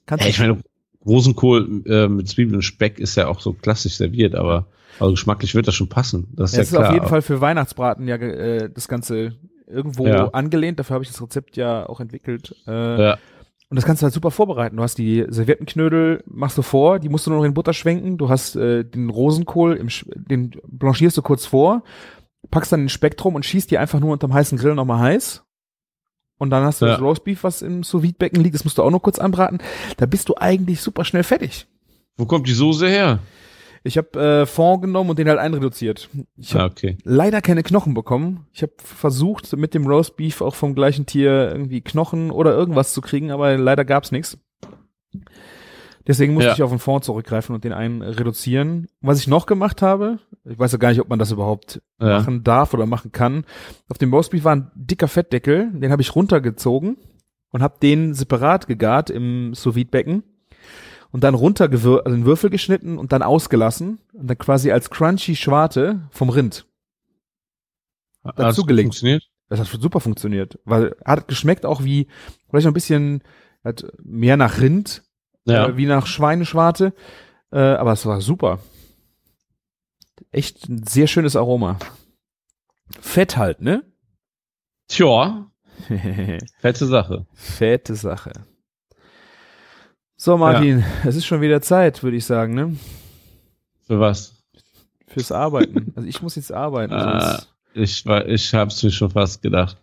Kannst 0.05 0.25
Ja, 0.25 0.29
ich 0.29 0.39
meine, 0.39 0.59
Rosenkohl 1.07 1.83
äh, 1.87 2.07
mit 2.07 2.27
Zwiebeln 2.27 2.55
und 2.55 2.61
Speck 2.63 2.99
ist 2.99 3.15
ja 3.15 3.27
auch 3.27 3.39
so 3.39 3.53
klassisch 3.53 3.95
serviert, 3.95 4.35
aber 4.35 4.67
also 4.99 5.11
geschmacklich 5.11 5.55
wird 5.55 5.67
das 5.67 5.75
schon 5.75 5.89
passen. 5.89 6.27
Das 6.35 6.51
ist 6.53 6.57
es 6.57 6.57
ja 6.57 6.63
ist 6.63 6.69
klar. 6.71 6.87
auf 6.89 6.93
jeden 6.93 7.07
Fall 7.07 7.21
für 7.21 7.39
Weihnachtsbraten 7.41 8.07
ja 8.07 8.15
äh, 8.15 8.69
das 8.73 8.87
Ganze 8.87 9.35
irgendwo 9.67 10.07
Ja. 10.07 10.27
angelehnt. 10.29 10.79
Dafür 10.79 10.95
habe 10.95 11.03
ich 11.03 11.09
das 11.11 11.21
Rezept 11.21 11.57
ja 11.57 11.87
auch 11.87 11.99
entwickelt. 11.99 12.55
Äh, 12.67 13.01
Ja, 13.01 13.17
Und 13.69 13.75
das 13.75 13.85
kannst 13.85 14.01
du 14.01 14.05
halt 14.05 14.13
super 14.13 14.31
vorbereiten. 14.31 14.77
Du 14.77 14.83
hast 14.83 14.97
die 14.97 15.25
Serviettenknödel, 15.29 16.23
machst 16.25 16.57
du 16.57 16.61
vor, 16.61 16.99
die 16.99 17.09
musst 17.09 17.25
du 17.27 17.31
nur 17.31 17.39
noch 17.39 17.45
in 17.45 17.53
Butter 17.53 17.73
schwenken. 17.73 18.17
Du 18.17 18.29
hast 18.29 18.55
äh, 18.55 18.83
den 18.85 19.09
Rosenkohl, 19.09 19.75
im, 19.75 19.89
den 20.15 20.51
blanchierst 20.67 21.17
du 21.17 21.21
kurz 21.21 21.45
vor, 21.45 21.83
packst 22.49 22.71
dann 22.71 22.81
den 22.83 22.89
Spektrum 22.89 23.35
und 23.35 23.45
schießt 23.45 23.69
die 23.69 23.77
einfach 23.77 23.99
nur 23.99 24.13
unterm 24.13 24.33
heißen 24.33 24.57
Grill 24.57 24.73
nochmal 24.73 24.99
heiß. 24.99 25.43
Und 26.37 26.49
dann 26.51 26.63
hast 26.63 26.81
du 26.81 26.85
Ja. 26.85 26.91
das 26.93 27.01
Roastbeef, 27.01 27.43
was 27.43 27.61
im 27.61 27.83
sous 27.83 28.01
becken 28.13 28.43
liegt, 28.43 28.55
das 28.55 28.63
musst 28.63 28.77
du 28.77 28.83
auch 28.83 28.91
noch 28.91 29.01
kurz 29.01 29.17
anbraten. 29.19 29.59
Da 29.97 30.05
bist 30.05 30.29
du 30.29 30.35
eigentlich 30.37 30.81
super 30.81 31.03
schnell 31.05 31.23
fertig. 31.23 31.67
wo 32.17 32.25
kommt 32.25 32.47
die 32.47 32.53
Soße 32.53 32.87
her? 32.87 33.19
Ich 33.83 33.97
habe 33.97 34.19
äh, 34.19 34.45
Fond 34.47 34.81
genommen 34.81 35.11
und 35.11 35.19
den 35.19 35.29
halt 35.29 35.39
einreduziert. 35.39 36.09
Ich 36.35 36.53
habe 36.55 36.63
Ah, 36.63 36.67
okay. 36.67 36.97
leider 37.03 37.41
keine 37.41 37.63
Knochen 37.63 37.93
bekommen. 37.93 38.47
Ich 38.51 38.61
habe 38.63 38.73
versucht, 38.77 39.55
mit 39.55 39.73
dem 39.73 39.85
Roastbeef 39.87 40.41
auch 40.41 40.55
vom 40.55 40.73
gleichen 40.75 41.05
Tier 41.05 41.49
irgendwie 41.51 41.81
Knochen 41.81 42.31
oder 42.31 42.53
irgendwas 42.53 42.91
zu 42.93 43.01
kriegen, 43.01 43.31
aber 43.31 43.55
leider 43.57 43.85
gab's 43.85 44.11
nichts. 44.11 44.37
Deswegen 46.07 46.33
musste 46.33 46.49
Ja. 46.49 46.53
ich 46.55 46.63
auf 46.63 46.69
den 46.69 46.79
Fond 46.79 47.03
zurückgreifen 47.03 47.53
und 47.53 47.63
den 47.63 47.73
einen 47.73 48.01
reduzieren. 48.01 48.87
Was 49.01 49.19
ich 49.19 49.27
noch 49.27 49.45
gemacht 49.45 49.81
habe, 49.81 50.19
ich 50.49 50.57
weiß 50.59 50.71
ja 50.71 50.77
gar 50.77 50.89
nicht, 50.89 51.01
ob 51.01 51.09
man 51.09 51.19
das 51.19 51.31
überhaupt 51.31 51.81
Ja. 51.99 52.19
machen 52.19 52.43
darf 52.43 52.73
oder 52.73 52.85
machen 52.85 53.11
kann. 53.11 53.45
Auf 53.89 53.97
dem 53.97 54.13
Roastbeef 54.13 54.43
war 54.43 54.55
ein 54.55 54.71
dicker 54.75 55.07
Fettdeckel, 55.07 55.71
den 55.73 55.91
habe 55.91 56.01
ich 56.01 56.15
runtergezogen 56.15 56.97
und 57.51 57.61
habe 57.61 57.75
den 57.81 58.13
separat 58.13 58.67
gegart 58.67 59.09
im 59.09 59.53
sous 59.53 59.75
becken 59.89 60.23
und 61.11 61.23
dann 61.23 61.33
runtergewür 61.35 62.05
also 62.05 62.15
in 62.15 62.25
Würfel 62.25 62.49
geschnitten 62.49 62.97
und 62.97 63.11
dann 63.11 63.23
ausgelassen 63.23 63.99
und 64.13 64.27
dann 64.29 64.37
quasi 64.37 64.71
als 64.71 64.89
crunchy 64.89 65.35
Schwarte 65.35 66.07
vom 66.11 66.29
Rind. 66.29 66.65
Dazugelegt. 68.35 68.87
Funktioniert? 68.87 69.23
Das 69.49 69.59
hat 69.59 69.67
super 69.67 70.01
funktioniert, 70.01 70.59
weil 70.65 70.95
hat 71.05 71.27
geschmeckt 71.29 71.65
auch 71.65 71.83
wie 71.83 72.07
vielleicht 72.49 72.65
noch 72.65 72.71
ein 72.71 72.73
bisschen 72.73 73.23
halt 73.63 73.87
mehr 74.03 74.35
nach 74.35 74.59
Rind, 74.59 75.03
Ja. 75.45 75.67
äh, 75.69 75.77
wie 75.77 75.85
nach 75.85 76.05
Schweineschwarte, 76.05 76.93
äh, 77.51 77.57
aber 77.59 77.93
es 77.93 78.05
war 78.05 78.19
super. 78.19 78.59
Echt 80.31 80.67
ein 80.69 80.83
sehr 80.85 81.07
schönes 81.07 81.35
Aroma. 81.35 81.79
Fett 83.01 83.37
halt, 83.37 83.61
ne? 83.61 83.83
Tja, 84.87 85.49
fette 86.59 86.85
Sache. 86.85 87.25
Fette 87.33 87.95
Sache. 87.95 88.31
So, 90.15 90.37
Martin, 90.37 90.83
es 91.05 91.15
ist 91.15 91.25
schon 91.25 91.41
wieder 91.41 91.61
Zeit, 91.61 92.01
würde 92.01 92.17
ich 92.17 92.25
sagen, 92.25 92.55
ne? 92.55 92.75
Für 93.85 93.99
was? 93.99 94.33
Fürs 95.07 95.31
Arbeiten. 95.31 95.93
Also 95.95 96.07
ich 96.07 96.21
muss 96.21 96.35
jetzt 96.35 96.51
arbeiten. 96.51 96.93
Ah, 96.93 97.41
ich 97.73 98.05
war, 98.05 98.27
ich 98.27 98.53
hab's 98.53 98.81
mir 98.83 98.91
schon 98.91 99.11
fast 99.11 99.41
gedacht. 99.41 99.77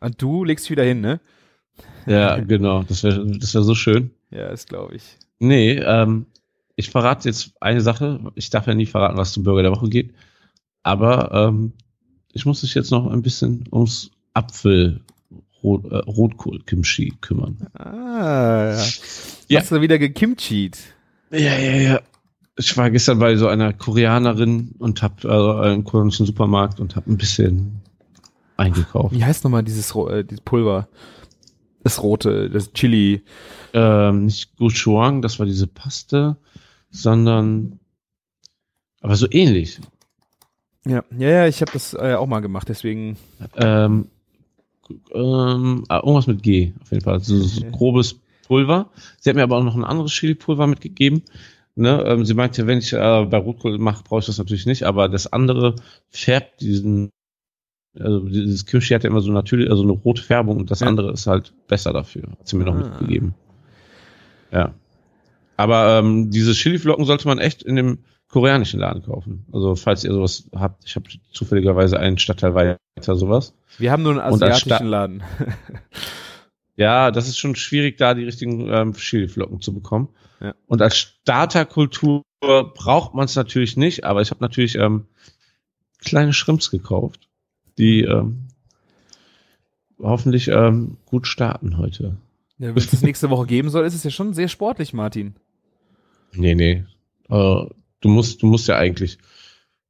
und 0.00 0.20
du 0.20 0.44
legst 0.44 0.70
wieder 0.70 0.84
hin, 0.84 1.00
ne? 1.00 1.20
Ja, 2.06 2.38
genau. 2.38 2.82
Das 2.84 3.02
wäre 3.02 3.26
das 3.38 3.54
wär 3.54 3.62
so 3.62 3.74
schön. 3.74 4.10
Ja, 4.30 4.48
das 4.48 4.66
glaube 4.66 4.96
ich. 4.96 5.18
Nee, 5.38 5.72
ähm, 5.78 6.26
ich 6.76 6.90
verrate 6.90 7.28
jetzt 7.28 7.52
eine 7.60 7.80
Sache. 7.80 8.32
Ich 8.34 8.50
darf 8.50 8.66
ja 8.66 8.74
nie 8.74 8.86
verraten, 8.86 9.16
was 9.16 9.32
zum 9.32 9.44
Burger 9.44 9.62
der 9.62 9.72
Woche 9.72 9.88
geht. 9.88 10.14
Aber 10.82 11.32
ähm, 11.32 11.72
ich 12.32 12.46
muss 12.46 12.62
mich 12.62 12.74
jetzt 12.74 12.90
noch 12.90 13.06
ein 13.06 13.22
bisschen 13.22 13.64
ums 13.72 14.10
Apfel 14.34 15.00
Rot, 15.62 15.84
äh, 15.90 15.96
Rotkohl-Kimchi 15.96 17.14
kümmern. 17.20 17.56
Ah, 17.74 18.74
ja. 18.76 18.84
Ja. 19.48 19.60
Hast 19.60 19.70
du 19.70 19.80
wieder 19.80 19.98
gekimchied? 19.98 20.78
Ja, 21.30 21.56
ja, 21.56 21.76
ja. 21.76 22.00
Ich 22.56 22.76
war 22.76 22.90
gestern 22.90 23.18
bei 23.18 23.36
so 23.36 23.48
einer 23.48 23.72
Koreanerin 23.72 24.74
und 24.78 25.02
hab 25.02 25.24
also 25.24 25.52
einen 25.54 25.84
koreanischen 25.84 26.26
Supermarkt 26.26 26.80
und 26.80 26.94
hab 26.94 27.06
ein 27.06 27.16
bisschen 27.16 27.80
eingekauft. 28.56 29.14
Wie 29.14 29.24
heißt 29.24 29.42
nochmal 29.42 29.64
dieses, 29.64 29.94
äh, 29.94 30.24
dieses 30.24 30.40
Pulver? 30.42 30.88
Das 31.82 32.02
rote, 32.02 32.48
das 32.50 32.72
Chili. 32.72 33.22
Ähm, 33.72 34.26
nicht 34.26 34.56
Gochujang, 34.56 35.20
das 35.20 35.38
war 35.38 35.46
diese 35.46 35.66
Paste, 35.66 36.36
sondern 36.94 37.78
aber 39.00 39.16
so 39.16 39.26
ähnlich. 39.30 39.80
Ja, 40.86 41.04
ja, 41.18 41.28
ja 41.28 41.46
ich 41.46 41.60
habe 41.60 41.72
das 41.72 41.94
äh, 41.94 42.14
auch 42.14 42.26
mal 42.26 42.40
gemacht, 42.40 42.68
deswegen. 42.68 43.16
Ähm, 43.56 44.08
ähm, 45.12 45.84
ah, 45.88 45.96
irgendwas 45.98 46.26
mit 46.26 46.42
G, 46.42 46.72
auf 46.82 46.90
jeden 46.90 47.04
Fall. 47.04 47.20
So, 47.20 47.38
so 47.40 47.64
grobes 47.70 48.16
Pulver. 48.46 48.90
Sie 49.18 49.28
hat 49.30 49.36
mir 49.36 49.42
aber 49.42 49.56
auch 49.56 49.64
noch 49.64 49.74
ein 49.74 49.84
anderes 49.84 50.12
Chili-Pulver 50.12 50.66
mitgegeben. 50.66 51.22
Ne, 51.76 52.02
ähm, 52.06 52.24
sie 52.24 52.34
meinte, 52.34 52.66
wenn 52.66 52.78
ich 52.78 52.92
äh, 52.92 53.26
bei 53.28 53.38
Rotkohl 53.38 53.78
mache, 53.78 54.04
brauche 54.04 54.20
ich 54.20 54.26
das 54.26 54.38
natürlich 54.38 54.66
nicht, 54.66 54.84
aber 54.84 55.08
das 55.08 55.32
andere 55.32 55.74
färbt 56.10 56.60
diesen, 56.60 57.10
also 57.98 58.20
dieses 58.28 58.64
Kimchi 58.64 58.94
hat 58.94 59.02
ja 59.02 59.10
immer 59.10 59.20
so 59.22 59.32
natürlich, 59.32 59.68
also 59.70 59.82
eine 59.82 59.92
rote 59.92 60.22
Färbung 60.22 60.58
und 60.58 60.70
das 60.70 60.80
Ja. 60.80 60.86
andere 60.86 61.12
ist 61.12 61.26
halt 61.26 61.52
besser 61.66 61.92
dafür. 61.92 62.22
Hat 62.30 62.46
sie 62.46 62.56
mir 62.56 62.64
noch 62.64 62.76
Ah. 62.76 62.78
mitgegeben. 62.90 63.34
Ja. 64.52 64.72
Aber 65.56 65.98
ähm, 65.98 66.30
diese 66.30 66.52
Chili-Flocken 66.52 67.04
sollte 67.04 67.28
man 67.28 67.38
echt 67.38 67.62
in 67.62 67.76
dem 67.76 67.98
koreanischen 68.28 68.80
Laden 68.80 69.02
kaufen. 69.02 69.46
Also 69.52 69.76
falls 69.76 70.02
ihr 70.02 70.12
sowas 70.12 70.48
habt, 70.54 70.84
ich 70.84 70.96
habe 70.96 71.08
zufälligerweise 71.32 71.98
einen 71.98 72.18
Stadtteil 72.18 72.54
weiter 72.54 72.78
sowas. 73.14 73.54
Wir 73.78 73.92
haben 73.92 74.02
nur 74.02 74.12
einen 74.12 74.20
asiatischen 74.20 74.86
Laden. 74.86 75.22
Ja, 76.76 77.10
das 77.10 77.28
ist 77.28 77.38
schon 77.38 77.54
schwierig, 77.54 77.98
da 77.98 78.14
die 78.14 78.24
richtigen 78.24 78.68
ähm, 78.68 78.94
Chili-Flocken 78.94 79.60
zu 79.60 79.72
bekommen. 79.72 80.08
Ja. 80.40 80.54
Und 80.66 80.82
als 80.82 80.96
Starterkultur 80.98 82.22
braucht 82.40 83.14
man 83.14 83.26
es 83.26 83.36
natürlich 83.36 83.76
nicht, 83.76 84.04
aber 84.04 84.22
ich 84.22 84.30
habe 84.30 84.42
natürlich 84.42 84.74
ähm, 84.76 85.06
kleine 86.00 86.32
Shrimps 86.32 86.70
gekauft, 86.70 87.28
die 87.78 88.02
ähm, 88.02 88.48
hoffentlich 90.00 90.48
ähm, 90.48 90.96
gut 91.06 91.26
starten 91.26 91.78
heute. 91.78 92.16
Ja, 92.58 92.68
Wenn 92.74 92.76
es 92.76 93.02
nächste 93.02 93.30
Woche 93.30 93.46
geben 93.46 93.68
soll, 93.70 93.84
ist 93.84 93.94
es 93.94 94.04
ja 94.04 94.10
schon 94.10 94.32
sehr 94.32 94.48
sportlich, 94.48 94.92
Martin. 94.92 95.34
Nee, 96.32 96.54
nee. 96.54 96.84
Äh, 97.28 97.66
du 98.00 98.08
musst, 98.08 98.42
du 98.42 98.46
musst 98.46 98.68
ja 98.68 98.76
eigentlich 98.76 99.18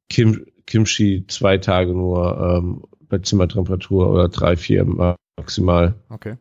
Kim, 0.08 0.46
Kimchi 0.66 1.24
zwei 1.28 1.58
Tage 1.58 1.92
nur 1.92 2.38
ähm, 2.38 2.82
bei 3.08 3.18
Zimmertemperatur 3.18 4.10
oder 4.10 4.28
drei, 4.28 4.56
vier 4.56 4.84
ma- 4.84 5.16
maximal. 5.36 5.94
Okay. 6.08 6.36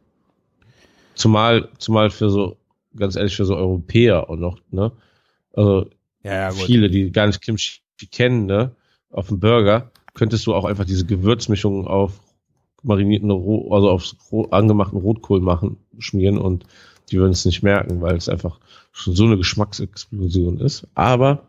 Zumal, 1.16 1.70
zumal 1.78 2.10
für 2.10 2.30
so, 2.30 2.58
ganz 2.96 3.16
ehrlich, 3.16 3.36
für 3.36 3.46
so 3.46 3.56
Europäer 3.56 4.30
auch 4.30 4.36
noch, 4.36 4.60
ne? 4.72 4.92
Also 5.54 5.90
Ja, 6.24 6.34
ja, 6.34 6.52
viele, 6.52 6.90
die 6.90 7.12
gar 7.12 7.28
nicht 7.28 7.42
Kimchi 7.42 7.80
kennen, 8.12 8.46
ne? 8.46 8.76
Auf 9.12 9.28
dem 9.28 9.40
Burger 9.40 9.92
könntest 10.14 10.48
du 10.48 10.54
auch 10.56 10.66
einfach 10.66 10.86
diese 10.86 11.06
Gewürzmischung 11.06 11.88
auf 11.88 12.20
marinierten, 12.84 13.32
Ro 13.32 13.74
also 13.74 13.90
auf 13.90 14.04
ro 14.32 14.44
angemachten 14.52 15.00
Rotkohl 15.00 15.42
machen, 15.42 15.78
schmieren 16.00 16.38
und 16.38 16.66
die 17.12 17.18
würden 17.18 17.32
es 17.32 17.46
nicht 17.46 17.64
merken, 17.64 18.02
weil 18.02 18.16
es 18.16 18.30
einfach 18.30 18.60
schon 18.92 19.16
so 19.16 19.26
eine 19.26 19.38
Geschmacksexplosion 19.38 20.60
ist. 20.60 20.88
Aber 20.96 21.44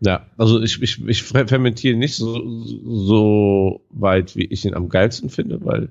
ja, 0.00 0.26
also 0.36 0.60
ich, 0.62 0.82
ich, 0.82 1.06
ich 1.06 1.22
fer- 1.22 1.46
fermentiere 1.48 1.96
nicht 1.96 2.16
so, 2.16 2.42
so 2.84 3.80
weit, 3.90 4.36
wie 4.36 4.44
ich 4.44 4.64
ihn 4.64 4.74
am 4.74 4.88
geilsten 4.88 5.30
finde, 5.30 5.64
weil 5.64 5.88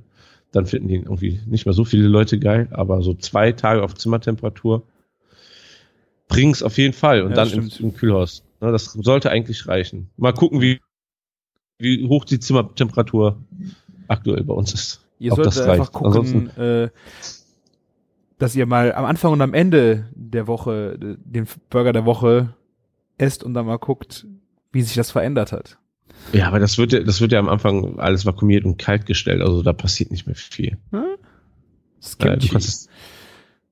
dann 0.51 0.65
finden 0.67 0.89
ihn 0.89 1.03
irgendwie 1.03 1.39
nicht 1.47 1.65
mehr 1.65 1.73
so 1.73 1.85
viele 1.85 2.07
Leute 2.07 2.39
geil, 2.39 2.67
aber 2.71 3.01
so 3.01 3.13
zwei 3.13 3.51
Tage 3.51 3.83
auf 3.83 3.95
Zimmertemperatur 3.95 4.83
bring's 6.27 6.63
auf 6.63 6.77
jeden 6.77 6.93
Fall 6.93 7.21
und 7.21 7.31
Ja, 7.31 7.37
dann 7.37 7.51
im, 7.51 7.71
im 7.79 7.93
Kühlhaus. 7.93 8.43
Ne, 8.61 8.71
das 8.71 8.85
sollte 8.85 9.29
eigentlich 9.31 9.67
reichen. 9.67 10.09
Mal 10.17 10.33
gucken, 10.33 10.61
wie, 10.61 10.79
wie 11.77 12.07
hoch 12.07 12.25
die 12.25 12.39
Zimmertemperatur 12.39 13.37
aktuell 14.07 14.43
bei 14.43 14.53
uns 14.53 14.73
ist. 14.73 15.05
Ihr 15.19 15.33
solltet 15.33 15.61
einfach 15.67 15.91
gucken, 15.91 16.49
äh, 16.57 16.89
dass 18.37 18.55
ihr 18.55 18.65
mal 18.65 18.93
am 18.93 19.05
Anfang 19.05 19.31
und 19.31 19.41
am 19.41 19.53
Ende 19.53 20.07
der 20.13 20.47
Woche 20.47 20.97
äh, 21.01 21.15
den 21.23 21.47
Burger 21.69 21.93
der 21.93 22.05
Woche 22.05 22.53
esst 23.17 23.43
und 23.43 23.53
dann 23.53 23.65
mal 23.65 23.77
guckt, 23.77 24.25
wie 24.71 24.81
sich 24.81 24.95
das 24.95 25.11
verändert 25.11 25.51
hat. 25.51 25.77
Ja, 26.33 26.47
aber 26.47 26.59
das 26.59 26.77
wird 26.77 26.91
ja, 26.91 27.01
das 27.01 27.21
wird 27.21 27.31
ja 27.31 27.39
am 27.39 27.49
Anfang 27.49 27.99
alles 27.99 28.25
vakuumiert 28.25 28.65
und 28.65 28.77
kalt 28.77 29.05
gestellt, 29.05 29.41
also 29.41 29.61
da 29.63 29.73
passiert 29.73 30.11
nicht 30.11 30.25
mehr 30.25 30.35
viel. 30.35 30.77
Das 32.01 32.15
Äh, 32.19 32.37
kannst 32.47 32.89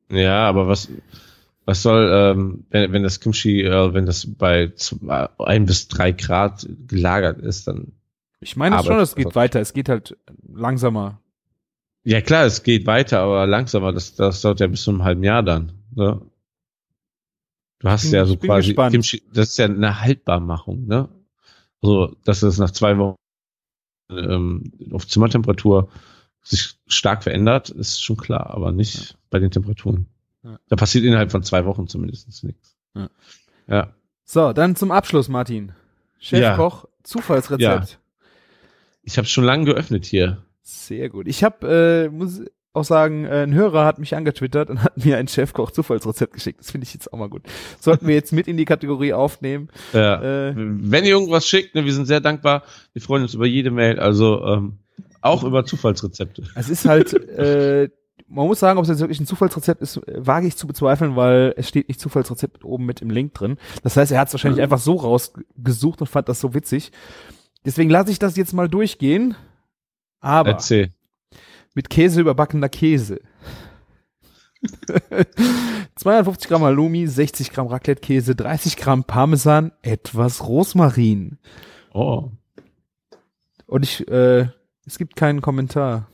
ja, 0.09 0.47
aber 0.47 0.67
was, 0.67 0.89
was 1.65 1.81
soll, 1.81 2.09
ähm, 2.13 2.65
wenn, 2.69 2.91
wenn 2.93 3.03
das 3.03 3.19
Kimchi, 3.19 3.61
äh, 3.61 3.93
wenn 3.93 4.05
das 4.05 4.27
bei 4.27 4.71
zwei, 4.75 5.29
ein 5.39 5.65
bis 5.65 5.88
drei 5.88 6.11
Grad 6.11 6.67
gelagert 6.88 7.39
ist, 7.39 7.67
dann 7.67 7.93
ich 8.43 8.55
meine 8.55 8.75
aber- 8.77 8.85
schon, 8.85 8.99
es 8.99 9.15
geht 9.15 9.35
weiter. 9.35 9.59
Es 9.61 9.73
geht 9.73 9.89
halt 9.89 10.17
langsamer. 10.47 11.19
Ja 12.03 12.21
klar, 12.21 12.45
es 12.45 12.63
geht 12.63 12.85
weiter, 12.85 13.19
aber 13.19 13.47
langsamer. 13.47 13.93
Das, 13.93 14.15
das 14.15 14.41
dauert 14.41 14.59
ja 14.59 14.67
bis 14.67 14.83
zu 14.83 14.91
einem 14.91 15.03
halben 15.03 15.23
Jahr 15.23 15.41
dann. 15.43 15.71
Ne? 15.95 16.21
Du 17.79 17.89
hast 17.89 18.03
bin- 18.03 18.13
ja 18.13 18.25
so 18.25 18.37
quasi. 18.37 18.73
Kimchi, 18.75 19.23
das 19.33 19.49
ist 19.49 19.57
ja 19.57 19.65
eine 19.65 20.01
Haltbarmachung, 20.01 20.85
ne? 20.85 21.09
Also, 21.81 22.15
dass 22.23 22.43
es 22.43 22.57
nach 22.57 22.71
zwei 22.71 22.97
Wochen 22.97 23.15
ähm, 24.09 24.71
auf 24.91 25.07
Zimmertemperatur 25.07 25.89
sich 26.41 26.75
stark 26.87 27.23
verändert, 27.23 27.69
ist 27.69 28.03
schon 28.03 28.17
klar, 28.17 28.49
aber 28.51 28.71
nicht 28.71 29.17
bei 29.29 29.39
den 29.39 29.51
Temperaturen. 29.51 30.07
Ja. 30.43 30.59
Da 30.67 30.75
passiert 30.75 31.05
innerhalb 31.05 31.31
von 31.31 31.43
zwei 31.43 31.65
Wochen 31.65 31.87
zumindest 31.87 32.43
nichts. 32.43 32.75
Ja. 32.95 33.09
Ja. 33.67 33.93
So, 34.25 34.51
dann 34.53 34.75
zum 34.75 34.91
Abschluss, 34.91 35.29
Martin. 35.29 35.71
Chefkoch, 36.19 36.85
Zufallsrezept. 37.03 37.99
Ich 39.03 39.17
habe 39.17 39.27
schon 39.27 39.43
lange 39.43 39.65
geöffnet 39.65 40.05
hier. 40.05 40.43
Sehr 40.61 41.09
gut. 41.09 41.27
Ich 41.27 41.43
habe, 41.43 42.07
äh, 42.07 42.09
muss 42.09 42.41
auch 42.73 42.83
sagen, 42.83 43.25
äh, 43.25 43.43
ein 43.43 43.53
Hörer 43.53 43.85
hat 43.85 43.99
mich 43.99 44.15
angetwittert 44.15 44.69
und 44.69 44.83
hat 44.83 45.05
mir 45.05 45.17
ein 45.17 45.27
Chefkoch-Zufallsrezept 45.27 46.33
geschickt. 46.33 46.59
Das 46.59 46.71
finde 46.71 46.85
ich 46.85 46.93
jetzt 46.93 47.13
auch 47.13 47.19
mal 47.19 47.29
gut. 47.29 47.43
Sollten 47.79 48.07
wir 48.07 48.15
jetzt 48.15 48.33
mit 48.33 48.47
in 48.47 48.57
die 48.57 48.65
Kategorie 48.65 49.13
aufnehmen. 49.13 49.69
Ja. 49.93 50.21
Äh, 50.21 50.53
Wenn 50.55 51.03
ihr 51.03 51.11
irgendwas 51.11 51.47
schickt, 51.47 51.75
ne, 51.75 51.85
wir 51.85 51.93
sind 51.93 52.05
sehr 52.05 52.21
dankbar. 52.21 52.63
Wir 52.93 53.01
freuen 53.01 53.23
uns 53.23 53.33
über 53.35 53.45
jede 53.45 53.71
Mail, 53.71 53.99
also 53.99 54.43
ähm, 54.45 54.79
auch 55.21 55.43
über 55.43 55.65
Zufallsrezepte. 55.65 56.43
es 56.55 56.69
ist 56.69 56.85
halt, 56.85 57.13
äh, 57.13 57.89
man 58.27 58.47
muss 58.47 58.59
sagen, 58.59 58.79
ob 58.79 58.83
es 58.83 58.89
jetzt 58.89 58.99
wirklich 58.99 59.19
ein 59.19 59.27
Zufallsrezept 59.27 59.81
ist, 59.81 60.01
wage 60.07 60.47
ich 60.47 60.57
zu 60.57 60.65
bezweifeln, 60.65 61.15
weil 61.15 61.53
es 61.55 61.69
steht 61.69 61.87
nicht 61.87 61.99
Zufallsrezept 61.99 62.65
oben 62.65 62.85
mit 62.85 63.01
im 63.01 63.11
Link 63.11 63.33
drin. 63.35 63.57
Das 63.83 63.95
heißt, 63.95 64.11
er 64.11 64.19
hat 64.19 64.29
es 64.29 64.33
wahrscheinlich 64.33 64.61
einfach 64.61 64.79
so 64.79 64.95
rausgesucht 64.95 66.01
und 66.01 66.07
fand 66.07 66.27
das 66.29 66.39
so 66.39 66.53
witzig. 66.53 66.91
Deswegen 67.66 67.89
lasse 67.89 68.11
ich 68.11 68.20
das 68.20 68.36
jetzt 68.36 68.53
mal 68.53 68.68
durchgehen. 68.70 69.36
Aber 70.20 70.51
Erzähl. 70.51 70.89
mit 71.74 71.89
Käse 71.89 72.22
überbackener 72.22 72.70
Käse. 72.70 73.20
250 75.95 76.47
Gramm 76.49 76.64
Halloumi, 76.64 77.07
60 77.07 77.51
Gramm 77.51 77.68
Raclette-Käse, 77.68 78.36
30 78.36 78.78
Gramm 78.78 79.03
Parmesan, 79.03 79.72
etwas 79.82 80.47
Rosmarin. 80.47 81.38
Oh. 81.93 82.30
Und 83.68 83.84
ich, 83.84 84.07
äh, 84.07 84.47
es 84.86 84.97
gibt 84.97 85.16
keinen 85.16 85.41
Kommentar. 85.41 86.09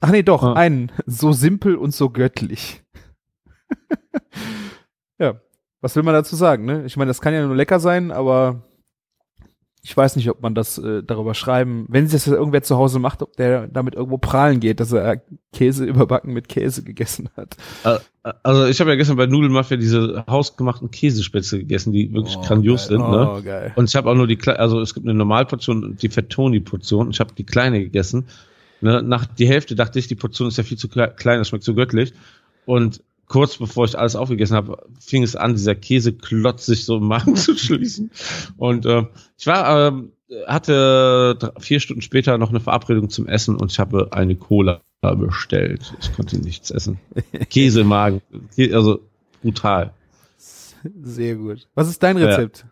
Ach 0.00 0.10
nee, 0.10 0.22
doch, 0.22 0.42
Ah. 0.42 0.54
einen. 0.54 0.90
So 1.06 1.32
simpel 1.32 1.76
und 1.76 1.94
so 1.94 2.10
göttlich. 2.10 2.82
ja, 5.18 5.40
was 5.80 5.94
will 5.96 6.02
man 6.02 6.14
dazu 6.14 6.34
sagen, 6.36 6.64
ne? 6.64 6.84
Ich 6.86 6.96
meine, 6.96 7.08
das 7.10 7.20
kann 7.20 7.34
ja 7.34 7.46
nur 7.46 7.54
lecker 7.56 7.78
sein, 7.80 8.10
aber 8.10 8.62
ich 9.84 9.96
weiß 9.96 10.14
nicht, 10.14 10.30
ob 10.30 10.40
man 10.42 10.54
das 10.54 10.78
äh, 10.78 11.02
darüber 11.02 11.34
schreiben, 11.34 11.86
wenn 11.88 12.06
sich 12.06 12.22
das 12.24 12.32
irgendwer 12.32 12.62
zu 12.62 12.76
Hause 12.76 13.00
macht, 13.00 13.20
ob 13.20 13.36
der 13.36 13.66
damit 13.66 13.94
irgendwo 13.96 14.16
prahlen 14.16 14.60
geht, 14.60 14.78
dass 14.78 14.92
er 14.92 15.20
Käse 15.52 15.84
überbacken 15.84 16.32
mit 16.32 16.48
Käse 16.48 16.84
gegessen 16.84 17.28
hat. 17.36 17.56
Also 18.44 18.66
ich 18.66 18.78
habe 18.80 18.90
ja 18.90 18.96
gestern 18.96 19.16
bei 19.16 19.26
Nudelmafia 19.26 19.76
diese 19.76 20.24
hausgemachten 20.30 20.90
Käsespätzle 20.92 21.58
gegessen, 21.58 21.92
die 21.92 22.12
wirklich 22.14 22.36
Oh, 22.36 22.42
grandios 22.42 22.88
geil. 22.88 22.98
sind. 22.98 23.10
Ne? 23.10 23.30
Oh, 23.36 23.42
geil. 23.42 23.72
Und 23.74 23.88
ich 23.88 23.96
habe 23.96 24.08
auch 24.08 24.14
nur 24.14 24.28
die 24.28 24.36
kleine, 24.36 24.60
also 24.60 24.80
es 24.80 24.94
gibt 24.94 25.04
eine 25.06 25.14
Normalportion 25.14 25.82
und 25.82 26.02
die 26.02 26.08
Fettoni-Portion. 26.08 27.10
Ich 27.10 27.18
habe 27.18 27.34
die 27.36 27.44
kleine 27.44 27.80
gegessen. 27.80 28.26
Ne? 28.82 29.02
Nach 29.02 29.26
die 29.26 29.48
Hälfte 29.48 29.74
dachte 29.74 29.98
ich, 29.98 30.06
die 30.06 30.14
Portion 30.14 30.46
ist 30.46 30.58
ja 30.58 30.64
viel 30.64 30.78
zu 30.78 30.86
kle- 30.86 31.10
klein, 31.10 31.38
das 31.38 31.48
schmeckt 31.48 31.64
so 31.64 31.74
göttlich. 31.74 32.12
Und 32.66 33.02
kurz 33.32 33.56
bevor 33.56 33.86
ich 33.86 33.98
alles 33.98 34.14
aufgegessen 34.14 34.54
habe, 34.56 34.76
fing 35.00 35.22
es 35.22 35.36
an, 35.36 35.54
dieser 35.54 35.74
Käseklotz 35.74 36.66
sich 36.66 36.84
so 36.84 36.98
im 36.98 37.04
Magen 37.04 37.34
zu 37.36 37.56
schließen. 37.56 38.10
Und 38.58 38.84
äh, 38.84 39.06
ich 39.38 39.46
war, 39.46 39.88
ähm, 39.88 40.12
hatte 40.46 41.54
vier 41.58 41.80
Stunden 41.80 42.02
später 42.02 42.36
noch 42.36 42.50
eine 42.50 42.60
Verabredung 42.60 43.08
zum 43.08 43.26
Essen 43.26 43.56
und 43.56 43.72
ich 43.72 43.78
habe 43.78 44.12
eine 44.12 44.36
Cola 44.36 44.82
bestellt. 45.00 45.94
Ich 46.02 46.12
konnte 46.12 46.36
nichts 46.38 46.70
essen. 46.70 47.00
Käse 47.48 47.80
im 47.80 47.86
Magen. 47.86 48.20
Also 48.72 49.00
brutal. 49.40 49.94
Sehr 51.02 51.36
gut. 51.36 51.66
Was 51.74 51.88
ist 51.88 52.02
dein 52.02 52.18
Ja. 52.18 52.26
Rezept? 52.26 52.66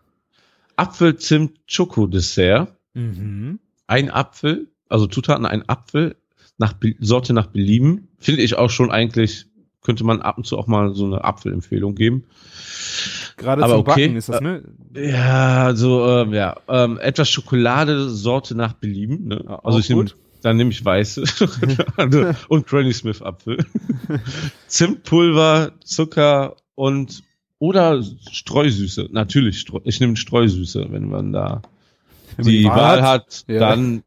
Apfel-Zimt-Schoko-Dessert. 0.75 2.71
Mhm. 2.93 3.59
ein 3.87 4.11
Apfel, 4.11 4.67
also 4.89 5.07
Zutaten, 5.07 5.45
ein 5.45 5.67
Apfel, 5.67 6.17
nach 6.57 6.75
Sorte 6.99 7.33
nach 7.33 7.47
Belieben. 7.47 8.09
Finde 8.19 8.41
ich 8.43 8.55
auch 8.55 8.69
schon 8.69 8.91
eigentlich, 8.91 9.47
könnte 9.81 10.03
man 10.03 10.21
ab 10.21 10.37
und 10.37 10.45
zu 10.45 10.57
auch 10.57 10.67
mal 10.67 10.93
so 10.93 11.05
eine 11.05 11.23
Apfelempfehlung 11.23 11.95
geben. 11.95 12.25
Gerade 13.37 13.63
Aber 13.63 13.73
zum 13.73 13.81
okay. 13.81 14.01
Backen 14.03 14.15
ist 14.15 14.29
das, 14.29 14.41
ne? 14.41 14.63
Ja, 14.93 15.73
so, 15.75 16.07
ähm, 16.07 16.33
ja, 16.33 16.57
ähm, 16.67 16.99
etwas 16.99 17.29
Schokolade, 17.29 18.09
Sorte 18.09 18.55
nach 18.55 18.73
Belieben. 18.73 19.27
Ne? 19.27 19.59
Also 19.63 19.77
auch 19.77 19.79
ich 19.79 19.89
nehme, 19.89 20.05
dann 20.41 20.57
nehme 20.57 20.71
ich 20.71 20.83
weiße 20.83 21.23
und 22.49 22.67
Granny 22.67 22.93
Smith 22.93 23.21
Apfel. 23.21 23.65
Zimtpulver, 24.67 25.71
Zucker 25.83 26.55
und 26.75 27.23
oder 27.59 28.01
Streusüße. 28.31 29.09
Natürlich, 29.11 29.65
ich 29.83 29.99
nehme 29.99 30.15
Streusüße, 30.15 30.87
wenn 30.89 31.09
man 31.09 31.31
da 31.31 31.61
Wenn 32.35 32.45
man 32.45 32.53
die 32.53 32.65
Wahl 32.65 33.01
hat, 33.03 33.45
Ja. 33.47 33.59
dann 33.59 34.03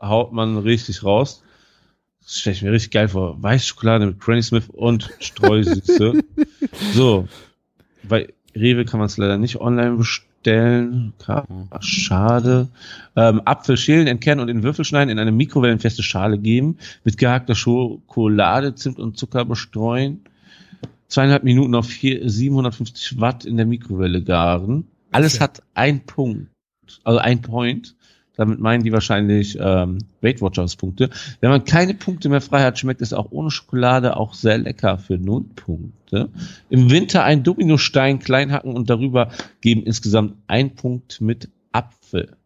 haut 0.00 0.32
man 0.32 0.58
richtig 0.58 1.04
raus. 1.04 1.42
Das 2.26 2.40
stelle 2.40 2.56
ich 2.56 2.62
mir 2.62 2.72
richtig 2.72 2.90
geil 2.90 3.08
vor. 3.08 3.40
Weißschokolade 3.40 4.06
mit 4.06 4.18
Granny 4.20 4.42
Smith 4.42 4.68
und 4.72 5.10
Streusüße. 5.20 6.24
so. 6.92 7.28
Bei 8.02 8.32
Rewe 8.54 8.84
kann 8.84 8.98
man 8.98 9.06
es 9.06 9.16
leider 9.16 9.38
nicht 9.38 9.60
online 9.60 9.96
bestellen. 9.96 11.12
Ach, 11.70 11.82
schade. 11.82 12.68
Ähm, 13.14 13.42
Apfel 13.44 13.76
schälen, 13.76 14.06
entkernen 14.06 14.42
und 14.42 14.48
in 14.48 14.62
Würfel 14.62 14.84
schneiden, 14.84 15.10
in 15.10 15.18
eine 15.18 15.32
mikrowellenfeste 15.32 16.02
Schale 16.02 16.38
geben, 16.38 16.78
mit 17.04 17.18
gehackter 17.18 17.54
Schokolade, 17.54 18.74
Zimt 18.74 18.98
und 18.98 19.16
Zucker 19.16 19.44
bestreuen. 19.44 20.22
Zweieinhalb 21.08 21.44
Minuten 21.44 21.74
auf 21.74 21.86
vier, 21.86 22.28
750 22.28 23.20
Watt 23.20 23.44
in 23.44 23.56
der 23.56 23.66
Mikrowelle 23.66 24.22
garen. 24.22 24.86
Alles 25.12 25.34
Okay. 25.34 25.44
hat 25.44 25.62
ein 25.74 26.00
Punkt, 26.04 26.48
also 27.04 27.18
ein 27.20 27.40
Point. 27.40 27.95
Damit 28.36 28.60
meinen 28.60 28.84
die 28.84 28.92
wahrscheinlich 28.92 29.58
ähm, 29.60 29.98
Weight 30.20 30.40
Watchers 30.40 30.76
Punkte. 30.76 31.10
Wenn 31.40 31.50
man 31.50 31.64
keine 31.64 31.94
Punkte 31.94 32.28
mehr 32.28 32.40
frei 32.40 32.62
hat, 32.62 32.78
schmeckt 32.78 33.00
es 33.00 33.12
auch 33.12 33.28
ohne 33.30 33.50
Schokolade 33.50 34.16
auch 34.16 34.34
sehr 34.34 34.58
lecker 34.58 34.98
für 34.98 35.18
null 35.18 35.44
Punkte. 35.56 36.28
Im 36.68 36.90
Winter 36.90 37.24
ein 37.24 37.42
Dominostein 37.42 38.18
klein 38.18 38.52
hacken 38.52 38.74
und 38.74 38.90
darüber 38.90 39.30
geben 39.60 39.82
insgesamt 39.84 40.34
ein 40.46 40.74
Punkt 40.74 41.20
mit 41.20 41.48
Apfel. 41.72 42.36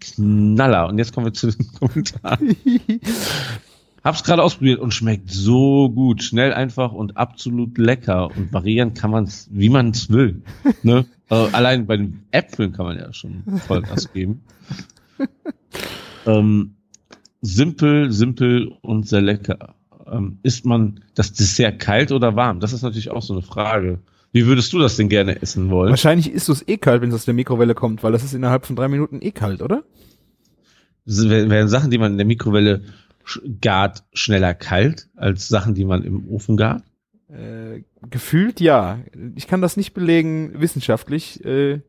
Knaller. 0.00 0.88
Und 0.88 0.98
jetzt 0.98 1.12
kommen 1.12 1.26
wir 1.26 1.32
zu 1.32 1.50
den 1.50 1.72
Kommentaren. 1.78 2.56
Hab's 4.04 4.22
gerade 4.22 4.42
ausprobiert 4.42 4.78
und 4.78 4.94
schmeckt 4.94 5.30
so 5.30 5.90
gut. 5.90 6.22
Schnell, 6.22 6.52
einfach 6.52 6.92
und 6.92 7.16
absolut 7.16 7.78
lecker. 7.78 8.34
Und 8.34 8.52
variieren 8.52 8.94
kann 8.94 9.10
man's, 9.10 9.48
wie 9.50 9.68
man's 9.68 10.08
will. 10.10 10.42
Ne? 10.82 11.04
Also 11.28 11.48
allein 11.52 11.86
bei 11.86 11.96
den 11.96 12.22
Äpfeln 12.30 12.72
kann 12.72 12.86
man 12.86 12.98
ja 12.98 13.12
schon 13.12 13.42
Vollgas 13.66 14.12
geben. 14.12 14.42
ähm, 16.26 16.74
simpel, 17.40 18.12
simpel 18.12 18.72
und 18.82 19.08
sehr 19.08 19.20
lecker. 19.20 19.74
Ähm, 20.10 20.38
isst 20.42 20.64
man 20.64 21.00
das 21.14 21.32
Dessert 21.32 21.78
kalt 21.78 22.12
oder 22.12 22.36
warm? 22.36 22.60
Das 22.60 22.72
ist 22.72 22.82
natürlich 22.82 23.10
auch 23.10 23.22
so 23.22 23.34
eine 23.34 23.42
Frage. 23.42 24.00
Wie 24.32 24.46
würdest 24.46 24.72
du 24.72 24.78
das 24.78 24.96
denn 24.96 25.08
gerne 25.08 25.40
essen 25.40 25.70
wollen? 25.70 25.90
Wahrscheinlich 25.90 26.30
ist 26.30 26.48
es 26.48 26.66
eh 26.66 26.76
kalt, 26.76 27.02
wenn 27.02 27.08
es 27.08 27.14
aus 27.14 27.24
der 27.24 27.34
Mikrowelle 27.34 27.74
kommt, 27.74 28.02
weil 28.02 28.12
das 28.12 28.24
ist 28.24 28.34
innerhalb 28.34 28.66
von 28.66 28.76
drei 28.76 28.88
Minuten 28.88 29.20
eh 29.22 29.30
kalt, 29.30 29.62
oder? 29.62 29.84
Das 31.06 31.26
wären 31.28 31.68
Sachen, 31.68 31.90
die 31.90 31.98
man 31.98 32.12
in 32.12 32.18
der 32.18 32.26
Mikrowelle 32.26 32.82
gart, 33.60 34.04
schneller 34.12 34.54
kalt 34.54 35.08
als 35.16 35.48
Sachen, 35.48 35.74
die 35.74 35.84
man 35.84 36.02
im 36.02 36.28
Ofen 36.28 36.56
gart? 36.56 36.82
Äh, 37.28 37.82
gefühlt 38.10 38.60
ja. 38.60 39.00
Ich 39.34 39.46
kann 39.46 39.60
das 39.60 39.76
nicht 39.76 39.94
belegen 39.94 40.60
wissenschaftlich. 40.60 41.44
Äh, 41.44 41.80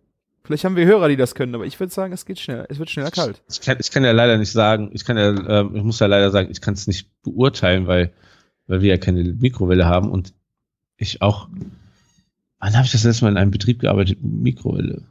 vielleicht 0.50 0.66
haben 0.66 0.76
wir 0.76 0.88
Hörer, 0.88 1.10
die 1.10 1.16
das 1.16 1.36
können, 1.36 1.54
aber 1.54 1.68
ich 1.68 1.80
würde 1.80 1.93
sagen, 1.93 2.12
es 2.12 2.26
geht 2.26 2.39
schneller. 2.39 2.66
Es 2.70 2.80
wird 2.80 2.89
schneller 2.89 3.12
kalt. 3.12 3.39
Ich 3.47 3.62
kann, 3.62 3.78
ich 3.80 3.91
kann 3.91 4.04
ja 4.04 4.14
leider 4.14 4.36
nicht 4.36 4.52
sagen, 4.52 4.89
ich 4.93 5.06
kann 5.06 5.16
ja, 5.16 5.30
ähm, 5.30 5.76
ich 5.76 5.84
muss 5.84 6.00
ja 6.00 6.08
leider 6.08 6.32
sagen, 6.32 6.50
ich 6.50 6.60
kann 6.60 6.74
es 6.74 6.88
nicht 6.88 7.08
beurteilen, 7.22 7.86
weil, 7.86 8.12
weil 8.66 8.82
wir 8.82 8.89
ja 8.89 8.97
keine 8.97 9.24
Mikrowelle 9.24 9.86
haben 9.86 10.10
und 10.10 10.34
ich 10.97 11.22
auch. 11.22 11.50
Wann 12.58 12.74
habe 12.74 12.84
ich 12.84 12.91
das 12.91 13.04
letzte 13.04 13.26
Mal 13.26 13.32
in 13.32 13.38
einem 13.38 13.52
Betrieb 13.52 13.82
gearbeitet 13.82 14.24
mit 14.24 14.41
Mikrowelle? 14.41 15.04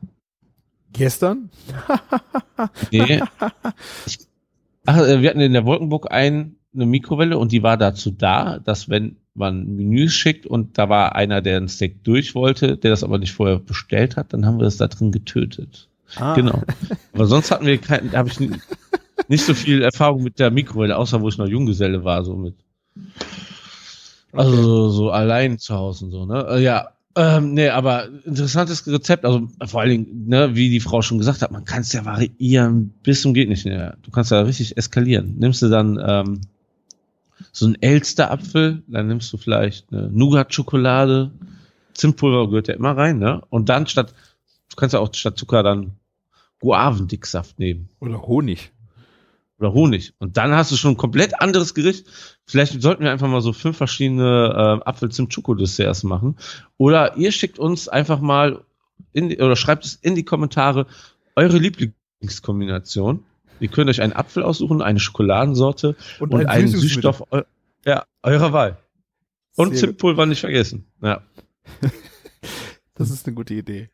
Gestern? 0.92 1.50
Nee. 2.90 3.22
ich, 4.06 4.18
ach, 4.86 4.98
äh, 4.98 5.22
wir 5.22 5.30
hatten 5.30 5.40
in 5.40 5.52
der 5.52 5.64
Wolkenburg 5.64 6.10
ein, 6.10 6.56
eine 6.74 6.86
Mikrowelle 6.86 7.38
und 7.38 7.52
die 7.52 7.62
war 7.62 7.76
dazu 7.76 8.10
da, 8.10 8.58
dass 8.58 8.88
wenn 8.88 9.16
man 9.34 9.76
Menüs 9.76 10.12
schickt 10.12 10.46
und 10.46 10.78
da 10.78 10.88
war 10.88 11.14
einer, 11.14 11.40
der 11.40 11.58
ein 11.58 11.68
Steak 11.68 12.04
durch 12.04 12.34
wollte, 12.34 12.76
der 12.76 12.90
das 12.90 13.04
aber 13.04 13.18
nicht 13.18 13.32
vorher 13.32 13.58
bestellt 13.58 14.16
hat, 14.16 14.32
dann 14.32 14.44
haben 14.44 14.58
wir 14.58 14.64
das 14.64 14.76
da 14.76 14.88
drin 14.88 15.12
getötet. 15.12 15.88
Ah. 16.16 16.34
Genau. 16.34 16.62
Aber 17.14 17.26
sonst 17.26 17.50
hatten 17.50 17.66
wir 17.66 17.78
kein, 17.78 18.12
habe 18.12 18.28
ich 18.28 18.40
nicht 19.28 19.44
so 19.44 19.54
viel 19.54 19.82
Erfahrung 19.82 20.22
mit 20.22 20.38
der 20.38 20.50
Mikrowelle, 20.50 20.96
außer 20.96 21.20
wo 21.20 21.28
ich 21.28 21.38
noch 21.38 21.48
Junggeselle 21.48 22.04
war, 22.04 22.24
so 22.24 22.34
mit. 22.34 22.54
Also 24.32 24.62
so, 24.62 24.88
so 24.90 25.10
allein 25.10 25.58
zu 25.58 25.74
Hause 25.74 26.06
und 26.06 26.10
so, 26.10 26.26
ne? 26.26 26.46
Äh, 26.50 26.62
Ja, 26.62 26.88
ähm, 27.16 27.54
nee, 27.54 27.68
aber 27.68 28.08
interessantes 28.24 28.86
Rezept, 28.86 29.24
also 29.24 29.48
vor 29.66 29.80
allen 29.80 29.90
Dingen, 29.90 30.28
ne, 30.28 30.54
wie 30.54 30.70
die 30.70 30.80
Frau 30.80 31.02
schon 31.02 31.18
gesagt 31.18 31.42
hat, 31.42 31.50
man 31.50 31.64
kann 31.64 31.80
es 31.80 31.92
ja 31.92 32.04
variieren 32.04 32.94
bis 33.02 33.22
zum 33.22 33.34
geht 33.34 33.48
nicht 33.48 33.64
mehr. 33.64 33.96
Du 34.02 34.10
kannst 34.10 34.30
ja 34.30 34.40
richtig 34.42 34.76
eskalieren. 34.76 35.34
Nimmst 35.38 35.60
du 35.62 35.68
dann 35.68 35.98
ähm, 36.00 36.40
so 37.52 37.66
einen 37.66 37.80
Elsterapfel, 37.80 38.82
dann 38.86 39.08
nimmst 39.08 39.32
du 39.32 39.36
vielleicht 39.36 39.92
eine 39.92 40.08
Nougat-Schokolade, 40.10 41.32
Zimtpulver 41.94 42.48
gehört 42.48 42.68
ja 42.68 42.74
immer 42.74 42.96
rein, 42.96 43.18
ne? 43.18 43.42
Und 43.50 43.68
dann 43.68 43.86
statt, 43.86 44.14
du 44.70 44.76
kannst 44.76 44.94
ja 44.94 45.00
auch 45.00 45.12
statt 45.12 45.36
Zucker 45.36 45.62
dann 45.62 45.92
Guavendicksaft 46.60 47.58
nehmen 47.58 47.88
Oder 48.00 48.22
Honig. 48.22 48.72
oder 49.58 49.72
Honig. 49.72 50.14
Und 50.18 50.36
dann 50.36 50.52
hast 50.52 50.70
du 50.72 50.76
schon 50.76 50.92
ein 50.92 50.96
komplett 50.96 51.40
anderes 51.40 51.74
Gericht. 51.74 52.06
Vielleicht 52.46 52.80
sollten 52.80 53.02
wir 53.02 53.10
einfach 53.10 53.28
mal 53.28 53.40
so 53.40 53.52
fünf 53.52 53.76
verschiedene 53.76 54.80
äh, 54.84 54.88
Apfel-Zimt-Schoko-Desserts 54.88 56.04
machen. 56.04 56.36
Oder 56.76 57.16
ihr 57.16 57.32
schickt 57.32 57.58
uns 57.58 57.88
einfach 57.88 58.20
mal 58.20 58.64
in 59.12 59.32
oder 59.40 59.56
schreibt 59.56 59.84
es 59.84 59.94
in 59.94 60.14
die 60.14 60.24
Kommentare 60.24 60.86
eure 61.36 61.58
Lieblingskombination. 61.58 63.24
Ihr 63.60 63.68
könnt 63.68 63.90
euch 63.90 64.00
einen 64.00 64.12
Apfel 64.12 64.42
aussuchen, 64.42 64.82
eine 64.82 65.00
Schokoladensorte 65.00 65.96
und, 66.20 66.34
ein 66.34 66.46
einen. 66.46 66.68
Süßstoff 66.68 67.24
eu 67.30 67.42
ja, 67.84 68.04
eurer 68.22 68.52
Wahl. 68.52 68.78
Und 69.56 69.70
Sehr 69.70 69.88
Zimtpulver 69.88 70.26
nicht 70.26 70.40
vergessen. 70.40 70.86
Ja, 71.02 71.22
Das 72.94 73.10
ist 73.10 73.26
eine 73.26 73.34
gute 73.34 73.54
Idee. 73.54 73.90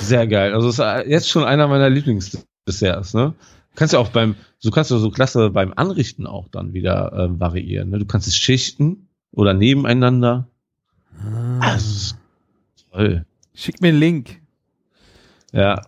sehr 0.00 0.26
geil. 0.26 0.54
Also 0.54 0.68
ist 0.68 0.78
äh, 0.78 1.08
jetzt 1.08 1.28
schon 1.28 1.44
einer 1.44 1.68
meiner 1.68 1.90
Lieblingsdesserts, 1.90 3.14
ne? 3.14 3.34
Du 3.70 3.76
kannst 3.76 3.94
ja 3.94 4.00
auch 4.00 4.08
beim, 4.08 4.36
du 4.62 4.70
kannst 4.70 4.90
ja 4.90 4.98
so 4.98 5.10
klasse 5.10 5.50
beim 5.50 5.72
Anrichten 5.74 6.26
auch 6.26 6.48
dann 6.48 6.72
wieder 6.72 7.12
ähm, 7.14 7.40
variieren. 7.40 7.90
Ne? 7.90 7.98
Du 7.98 8.06
kannst 8.06 8.26
es 8.26 8.36
schichten 8.36 9.08
oder 9.30 9.54
nebeneinander. 9.54 10.48
Ah. 11.18 11.74
Ist 11.74 12.16
toll. 12.90 13.24
Schick 13.54 13.80
mir 13.80 13.88
einen 13.88 13.98
Link. 13.98 14.42
Ja. 15.52 15.82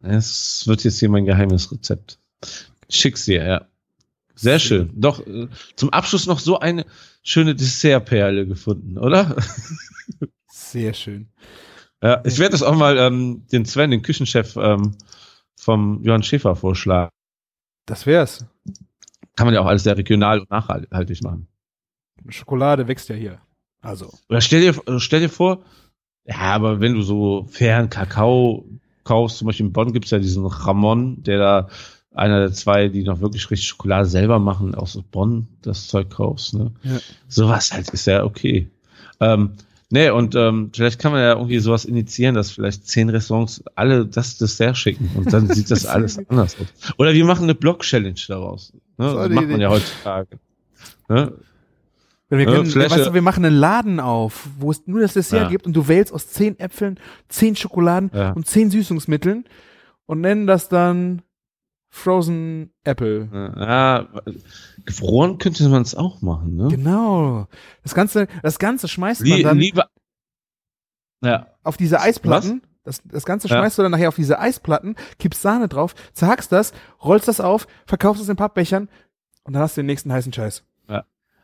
Es 0.00 0.68
wird 0.68 0.84
jetzt 0.84 1.00
hier 1.00 1.08
mein 1.08 1.24
geheimes 1.24 1.72
Rezept. 1.72 2.20
Schick's 2.88 3.24
dir, 3.24 3.44
ja. 3.44 3.66
Sehr 4.34 4.58
schön. 4.58 4.90
Doch, 4.94 5.26
äh, 5.26 5.48
zum 5.76 5.90
Abschluss 5.90 6.26
noch 6.26 6.38
so 6.38 6.58
eine 6.58 6.84
schöne 7.22 7.54
Dessertperle 7.54 8.46
gefunden, 8.46 8.98
oder? 8.98 9.36
Sehr 10.48 10.92
schön. 10.92 11.28
Ja, 12.02 12.22
ich 12.24 12.38
werde 12.38 12.52
das 12.52 12.62
auch 12.62 12.76
mal 12.76 12.98
ähm, 12.98 13.46
den 13.50 13.64
Sven, 13.64 13.90
den 13.90 14.02
Küchenchef 14.02 14.56
ähm, 14.56 14.96
vom 15.56 16.02
Johann 16.02 16.22
Schäfer 16.22 16.54
vorschlagen. 16.54 17.10
Das 17.86 18.04
wär's. 18.04 18.44
Kann 19.36 19.46
man 19.46 19.54
ja 19.54 19.60
auch 19.60 19.66
alles 19.66 19.84
sehr 19.84 19.96
regional 19.96 20.40
und 20.40 20.50
nachhaltig 20.50 21.22
machen. 21.22 21.48
Schokolade 22.28 22.88
wächst 22.88 23.08
ja 23.08 23.14
hier. 23.14 23.40
Also. 23.80 24.12
Oder 24.28 24.40
stell 24.40 24.60
dir, 24.60 24.80
äh, 24.86 24.98
stell 24.98 25.20
dir 25.20 25.30
vor, 25.30 25.64
ja, 26.24 26.36
aber 26.36 26.80
wenn 26.80 26.94
du 26.94 27.02
so 27.02 27.46
fairen 27.50 27.88
Kakao 27.88 28.68
kaufst, 29.04 29.38
zum 29.38 29.46
Beispiel 29.46 29.66
in 29.66 29.72
Bonn 29.72 29.92
gibt's 29.92 30.10
ja 30.10 30.18
diesen 30.18 30.44
Ramon, 30.44 31.22
der 31.22 31.38
da 31.38 31.68
einer 32.16 32.40
der 32.40 32.52
zwei, 32.52 32.88
die 32.88 33.02
noch 33.02 33.20
wirklich 33.20 33.50
richtig 33.50 33.68
Schokolade 33.68 34.06
selber 34.06 34.38
machen, 34.38 34.74
aus 34.74 34.98
Bonn 35.10 35.46
das 35.62 35.86
Zeug 35.88 36.10
kaufst, 36.10 36.54
ne? 36.54 36.70
Ja. 36.82 36.98
Sowas 37.28 37.72
halt 37.72 37.88
ist 37.90 38.06
ja 38.06 38.24
okay. 38.24 38.68
Ähm, 39.20 39.50
nee, 39.90 40.10
und 40.10 40.34
ähm, 40.34 40.70
vielleicht 40.74 40.98
kann 40.98 41.12
man 41.12 41.20
ja 41.22 41.32
irgendwie 41.34 41.58
sowas 41.58 41.84
initiieren, 41.84 42.34
dass 42.34 42.50
vielleicht 42.50 42.86
zehn 42.86 43.08
Restaurants 43.08 43.62
alle 43.74 44.06
das 44.06 44.38
Dessert 44.38 44.76
schicken 44.76 45.10
und 45.14 45.32
dann 45.32 45.48
sieht 45.52 45.70
das 45.70 45.86
alles 45.86 46.18
anders 46.28 46.56
aus. 46.60 46.94
Oder 46.98 47.12
wir 47.14 47.24
machen 47.24 47.44
eine 47.44 47.54
Blog-Challenge 47.54 48.20
daraus. 48.28 48.72
Ne? 48.98 49.12
Das 49.14 49.28
macht 49.30 49.48
man 49.48 49.60
ja 49.60 49.68
heutzutage. 49.70 50.38
Ne? 51.08 51.32
Wenn 52.28 52.38
wir, 52.40 52.46
Ja, 52.46 52.52
können, 52.54 52.66
vielleicht- 52.66 52.90
weißt 52.96 53.06
du, 53.06 53.14
wir 53.14 53.22
machen 53.22 53.44
einen 53.44 53.56
Laden 53.56 54.00
auf, 54.00 54.48
wo 54.58 54.70
es 54.72 54.82
nur 54.86 55.00
das 55.00 55.12
Dessert 55.12 55.42
Ja. 55.44 55.48
gibt 55.48 55.64
und 55.66 55.74
du 55.74 55.86
wählst 55.86 56.12
aus 56.12 56.26
zehn 56.28 56.58
Äpfeln, 56.58 56.98
zehn 57.28 57.54
Schokoladen 57.54 58.10
Ja. 58.12 58.32
und 58.32 58.46
zehn 58.48 58.70
Süßungsmitteln 58.70 59.44
und 60.06 60.20
nennen 60.22 60.46
das 60.48 60.68
dann 60.68 61.22
Frozen 61.96 62.72
Apple. 62.84 63.28
Ja, 63.58 64.06
gefroren 64.84 65.38
könnte 65.38 65.66
man 65.68 65.80
es 65.82 65.94
auch 65.94 66.20
machen, 66.20 66.54
ne? 66.56 66.68
Genau. 66.68 67.48
Das 67.82 67.94
Ganze, 67.94 68.28
das 68.42 68.58
Ganze 68.58 68.86
schmeißt 68.86 69.22
man 69.22 69.30
Lie 69.38 69.42
dann 69.42 69.58
lieber. 69.58 69.88
Ja, 71.24 71.46
auf 71.62 71.76
diese 71.78 72.00
Eisplatten. 72.00 72.60
Das, 72.84 73.00
das 73.04 73.24
Ganze 73.24 73.48
Ja. 73.48 73.56
schmeißt 73.56 73.78
du 73.78 73.82
dann 73.82 73.90
nachher 73.92 74.08
auf 74.08 74.14
diese 74.16 74.38
Eisplatten, 74.38 74.94
kippst 75.18 75.40
Sahne 75.40 75.68
drauf, 75.68 75.94
zerhackst 76.12 76.52
das, 76.52 76.72
rollst 77.02 77.28
das 77.28 77.40
auf, 77.40 77.66
verkaufst 77.86 78.22
es 78.22 78.28
in 78.28 78.36
Pappbechern 78.36 78.88
und 79.44 79.54
dann 79.54 79.62
hast 79.62 79.76
du 79.76 79.80
den 79.80 79.86
nächsten 79.86 80.12
heißen 80.12 80.32
Scheiß. 80.32 80.64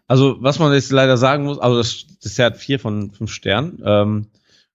also 0.07 0.37
was 0.41 0.59
man 0.59 0.73
jetzt 0.75 0.93
leider 0.93 1.17
sagen 1.17 1.45
muss, 1.45 1.59
also 1.59 1.79
das 1.79 2.07
Dessert 2.23 2.55
hat 2.55 2.61
vier 2.61 2.79
von 2.79 3.11
fünf 3.13 3.31
Sternen. 3.33 3.83
Ähm, 3.85 4.27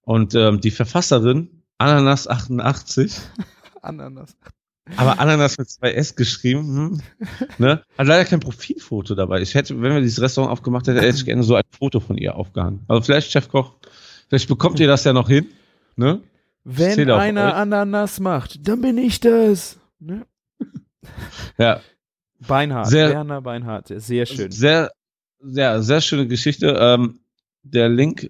und 0.01 0.33
ähm, 0.33 0.59
die 0.59 0.71
Verfasserin, 0.71 1.61
Ananas 1.77 2.27
88, 2.27 3.15
Ananas. 3.83 4.35
Aber 4.95 5.19
Ananas 5.19 5.57
mit 5.57 5.69
zwei 5.69 5.91
S 5.91 6.15
geschrieben, 6.15 6.61
hm, 6.61 7.01
ne, 7.57 7.83
hat 7.97 8.07
leider 8.07 8.25
kein 8.25 8.39
Profilfoto 8.39 9.15
dabei. 9.15 9.41
Ich 9.41 9.53
hätte, 9.55 9.79
wenn 9.81 9.93
wir 9.93 10.01
dieses 10.01 10.21
Restaurant 10.21 10.51
aufgemacht 10.51 10.87
hätten, 10.87 10.99
hätte 10.99 11.17
ich 11.17 11.25
gerne 11.25 11.43
so 11.43 11.55
ein 11.55 11.63
Foto 11.77 11.99
von 11.99 12.17
ihr 12.17 12.35
aufgehangen. 12.35 12.81
Also 12.87 13.01
vielleicht, 13.01 13.31
Chefkoch, 13.31 13.75
vielleicht 14.29 14.47
bekommt 14.47 14.79
ihr 14.79 14.87
das 14.87 15.03
ja 15.03 15.13
noch 15.13 15.27
hin, 15.27 15.47
ne? 15.95 16.21
Wenn 16.63 17.09
einer. 17.11 17.55
Ananas 17.55 18.19
macht, 18.19 18.67
dann 18.67 18.81
bin 18.81 18.97
ich 18.97 19.19
das. 19.19 19.79
Ne? 19.99 20.25
Ja. 21.57 21.81
Beinhardt, 22.45 22.87
Sehr- 22.87 23.09
Werner 23.09 23.41
Beinhardt, 23.41 23.87
sehr 23.87 24.25
schön. 24.25 24.51
Sehr, 24.51 24.91
sehr, 25.39 25.81
sehr 25.81 26.01
schöne 26.01 26.27
Geschichte. 26.27 26.77
Ähm, 26.79 27.19
der 27.63 27.89
Link 27.89 28.29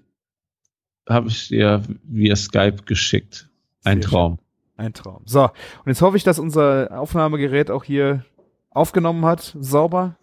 habe 1.08 1.28
ich 1.28 1.48
dir 1.48 1.82
via 2.04 2.36
Skype 2.36 2.84
geschickt. 2.86 3.48
Ein 3.84 4.00
Sehr 4.02 4.10
Traum. 4.10 4.38
Ein 4.78 4.94
Traum. 4.94 5.22
So, 5.26 5.42
und 5.42 5.86
jetzt 5.86 6.00
hoffe 6.02 6.16
ich, 6.16 6.22
dass 6.22 6.38
unser 6.38 6.98
Aufnahmegerät 6.98 7.68
auch 7.68 7.82
hier 7.82 8.24
aufgenommen 8.70 9.26
hat, 9.26 9.56
sauber. 9.58 10.16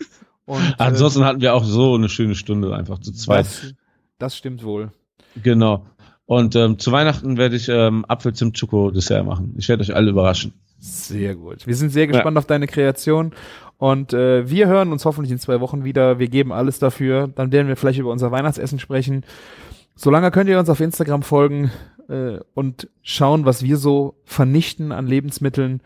Und, 0.46 0.62
äh, 0.62 0.74
Ansonsten 0.78 1.26
hatten 1.26 1.42
wir 1.42 1.54
auch 1.54 1.66
so 1.66 1.96
eine 1.96 2.08
schöne 2.08 2.36
Stunde 2.36 2.74
einfach 2.74 3.00
zu 3.00 3.12
zweit. 3.12 3.46
das, 3.46 3.74
das 4.18 4.38
stimmt 4.38 4.64
wohl. 4.64 4.92
Genau. 5.44 5.86
Und 6.26 6.56
ähm, 6.56 6.80
zu 6.80 6.94
Weihnachten 6.94 7.36
werde 7.38 7.58
ich 7.58 7.68
ähm, 7.68 8.06
Apfel-Zimt-Schoko-Dessert 8.08 9.26
machen. 9.26 9.54
Ich 9.58 9.68
werde 9.68 9.84
euch 9.84 9.94
alle 9.94 10.10
überraschen. 10.10 10.54
Sehr 10.80 11.36
gut. 11.36 11.68
Wir 11.68 11.76
sind 11.76 11.90
sehr 11.90 12.08
gespannt 12.08 12.38
auf 12.38 12.46
deine 12.46 12.68
Kreation 12.68 13.34
und 13.78 14.14
äh, 14.14 14.50
wir 14.50 14.68
hören 14.68 14.94
uns 14.94 15.04
hoffentlich 15.04 15.32
in 15.32 15.40
zwei 15.40 15.60
Wochen 15.60 15.84
wieder. 15.84 16.18
Wir 16.18 16.30
geben 16.30 16.54
alles 16.54 16.80
dafür. 16.80 17.28
Dann 17.28 17.52
werden 17.52 17.68
wir 17.68 17.76
vielleicht 17.76 18.00
über 18.00 18.12
unser 18.12 18.32
Weihnachtsessen 18.32 18.80
sprechen. 18.80 19.26
Solange 19.96 20.32
könnt 20.32 20.50
ihr 20.50 20.60
uns 20.60 20.70
auf 20.70 20.80
Instagram 20.80 21.24
folgen 21.24 21.72
äh, 22.10 22.40
und 22.54 22.90
schauen, 23.02 23.46
was 23.46 23.64
wir 23.64 23.78
so 23.78 24.16
vernichten 24.26 24.92
an 24.92 25.08
Lebensmitteln. 25.08 25.82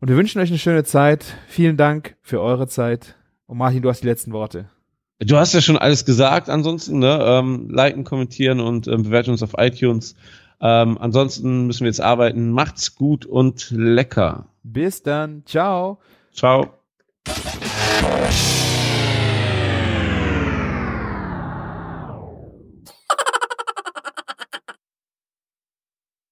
Und 0.00 0.08
wir 0.08 0.16
wünschen 0.16 0.40
euch 0.40 0.50
eine 0.50 0.58
schöne 0.58 0.84
Zeit. 0.84 1.24
Vielen 1.48 1.76
Dank 1.76 2.16
für 2.22 2.40
eure 2.40 2.68
Zeit. 2.68 3.16
Und 3.46 3.58
Martin, 3.58 3.82
du 3.82 3.88
hast 3.88 4.02
die 4.02 4.06
letzten 4.06 4.32
Worte. 4.32 4.70
Du 5.18 5.36
hast 5.36 5.52
ja 5.52 5.60
schon 5.60 5.76
alles 5.76 6.06
gesagt, 6.06 6.48
ansonsten, 6.48 6.98
ne? 6.98 7.18
Ähm, 7.22 7.68
liken, 7.70 8.04
kommentieren 8.04 8.60
und 8.60 8.88
ähm, 8.88 9.02
bewerten 9.02 9.30
uns 9.30 9.42
auf 9.42 9.52
iTunes. 9.58 10.14
Ähm, 10.62 10.96
ansonsten 10.98 11.66
müssen 11.66 11.80
wir 11.80 11.88
jetzt 11.88 12.00
arbeiten. 12.00 12.50
Macht's 12.50 12.94
gut 12.94 13.26
und 13.26 13.70
lecker. 13.70 14.46
Bis 14.62 15.02
dann. 15.02 15.42
Ciao. 15.44 16.00
Ciao. 16.32 16.70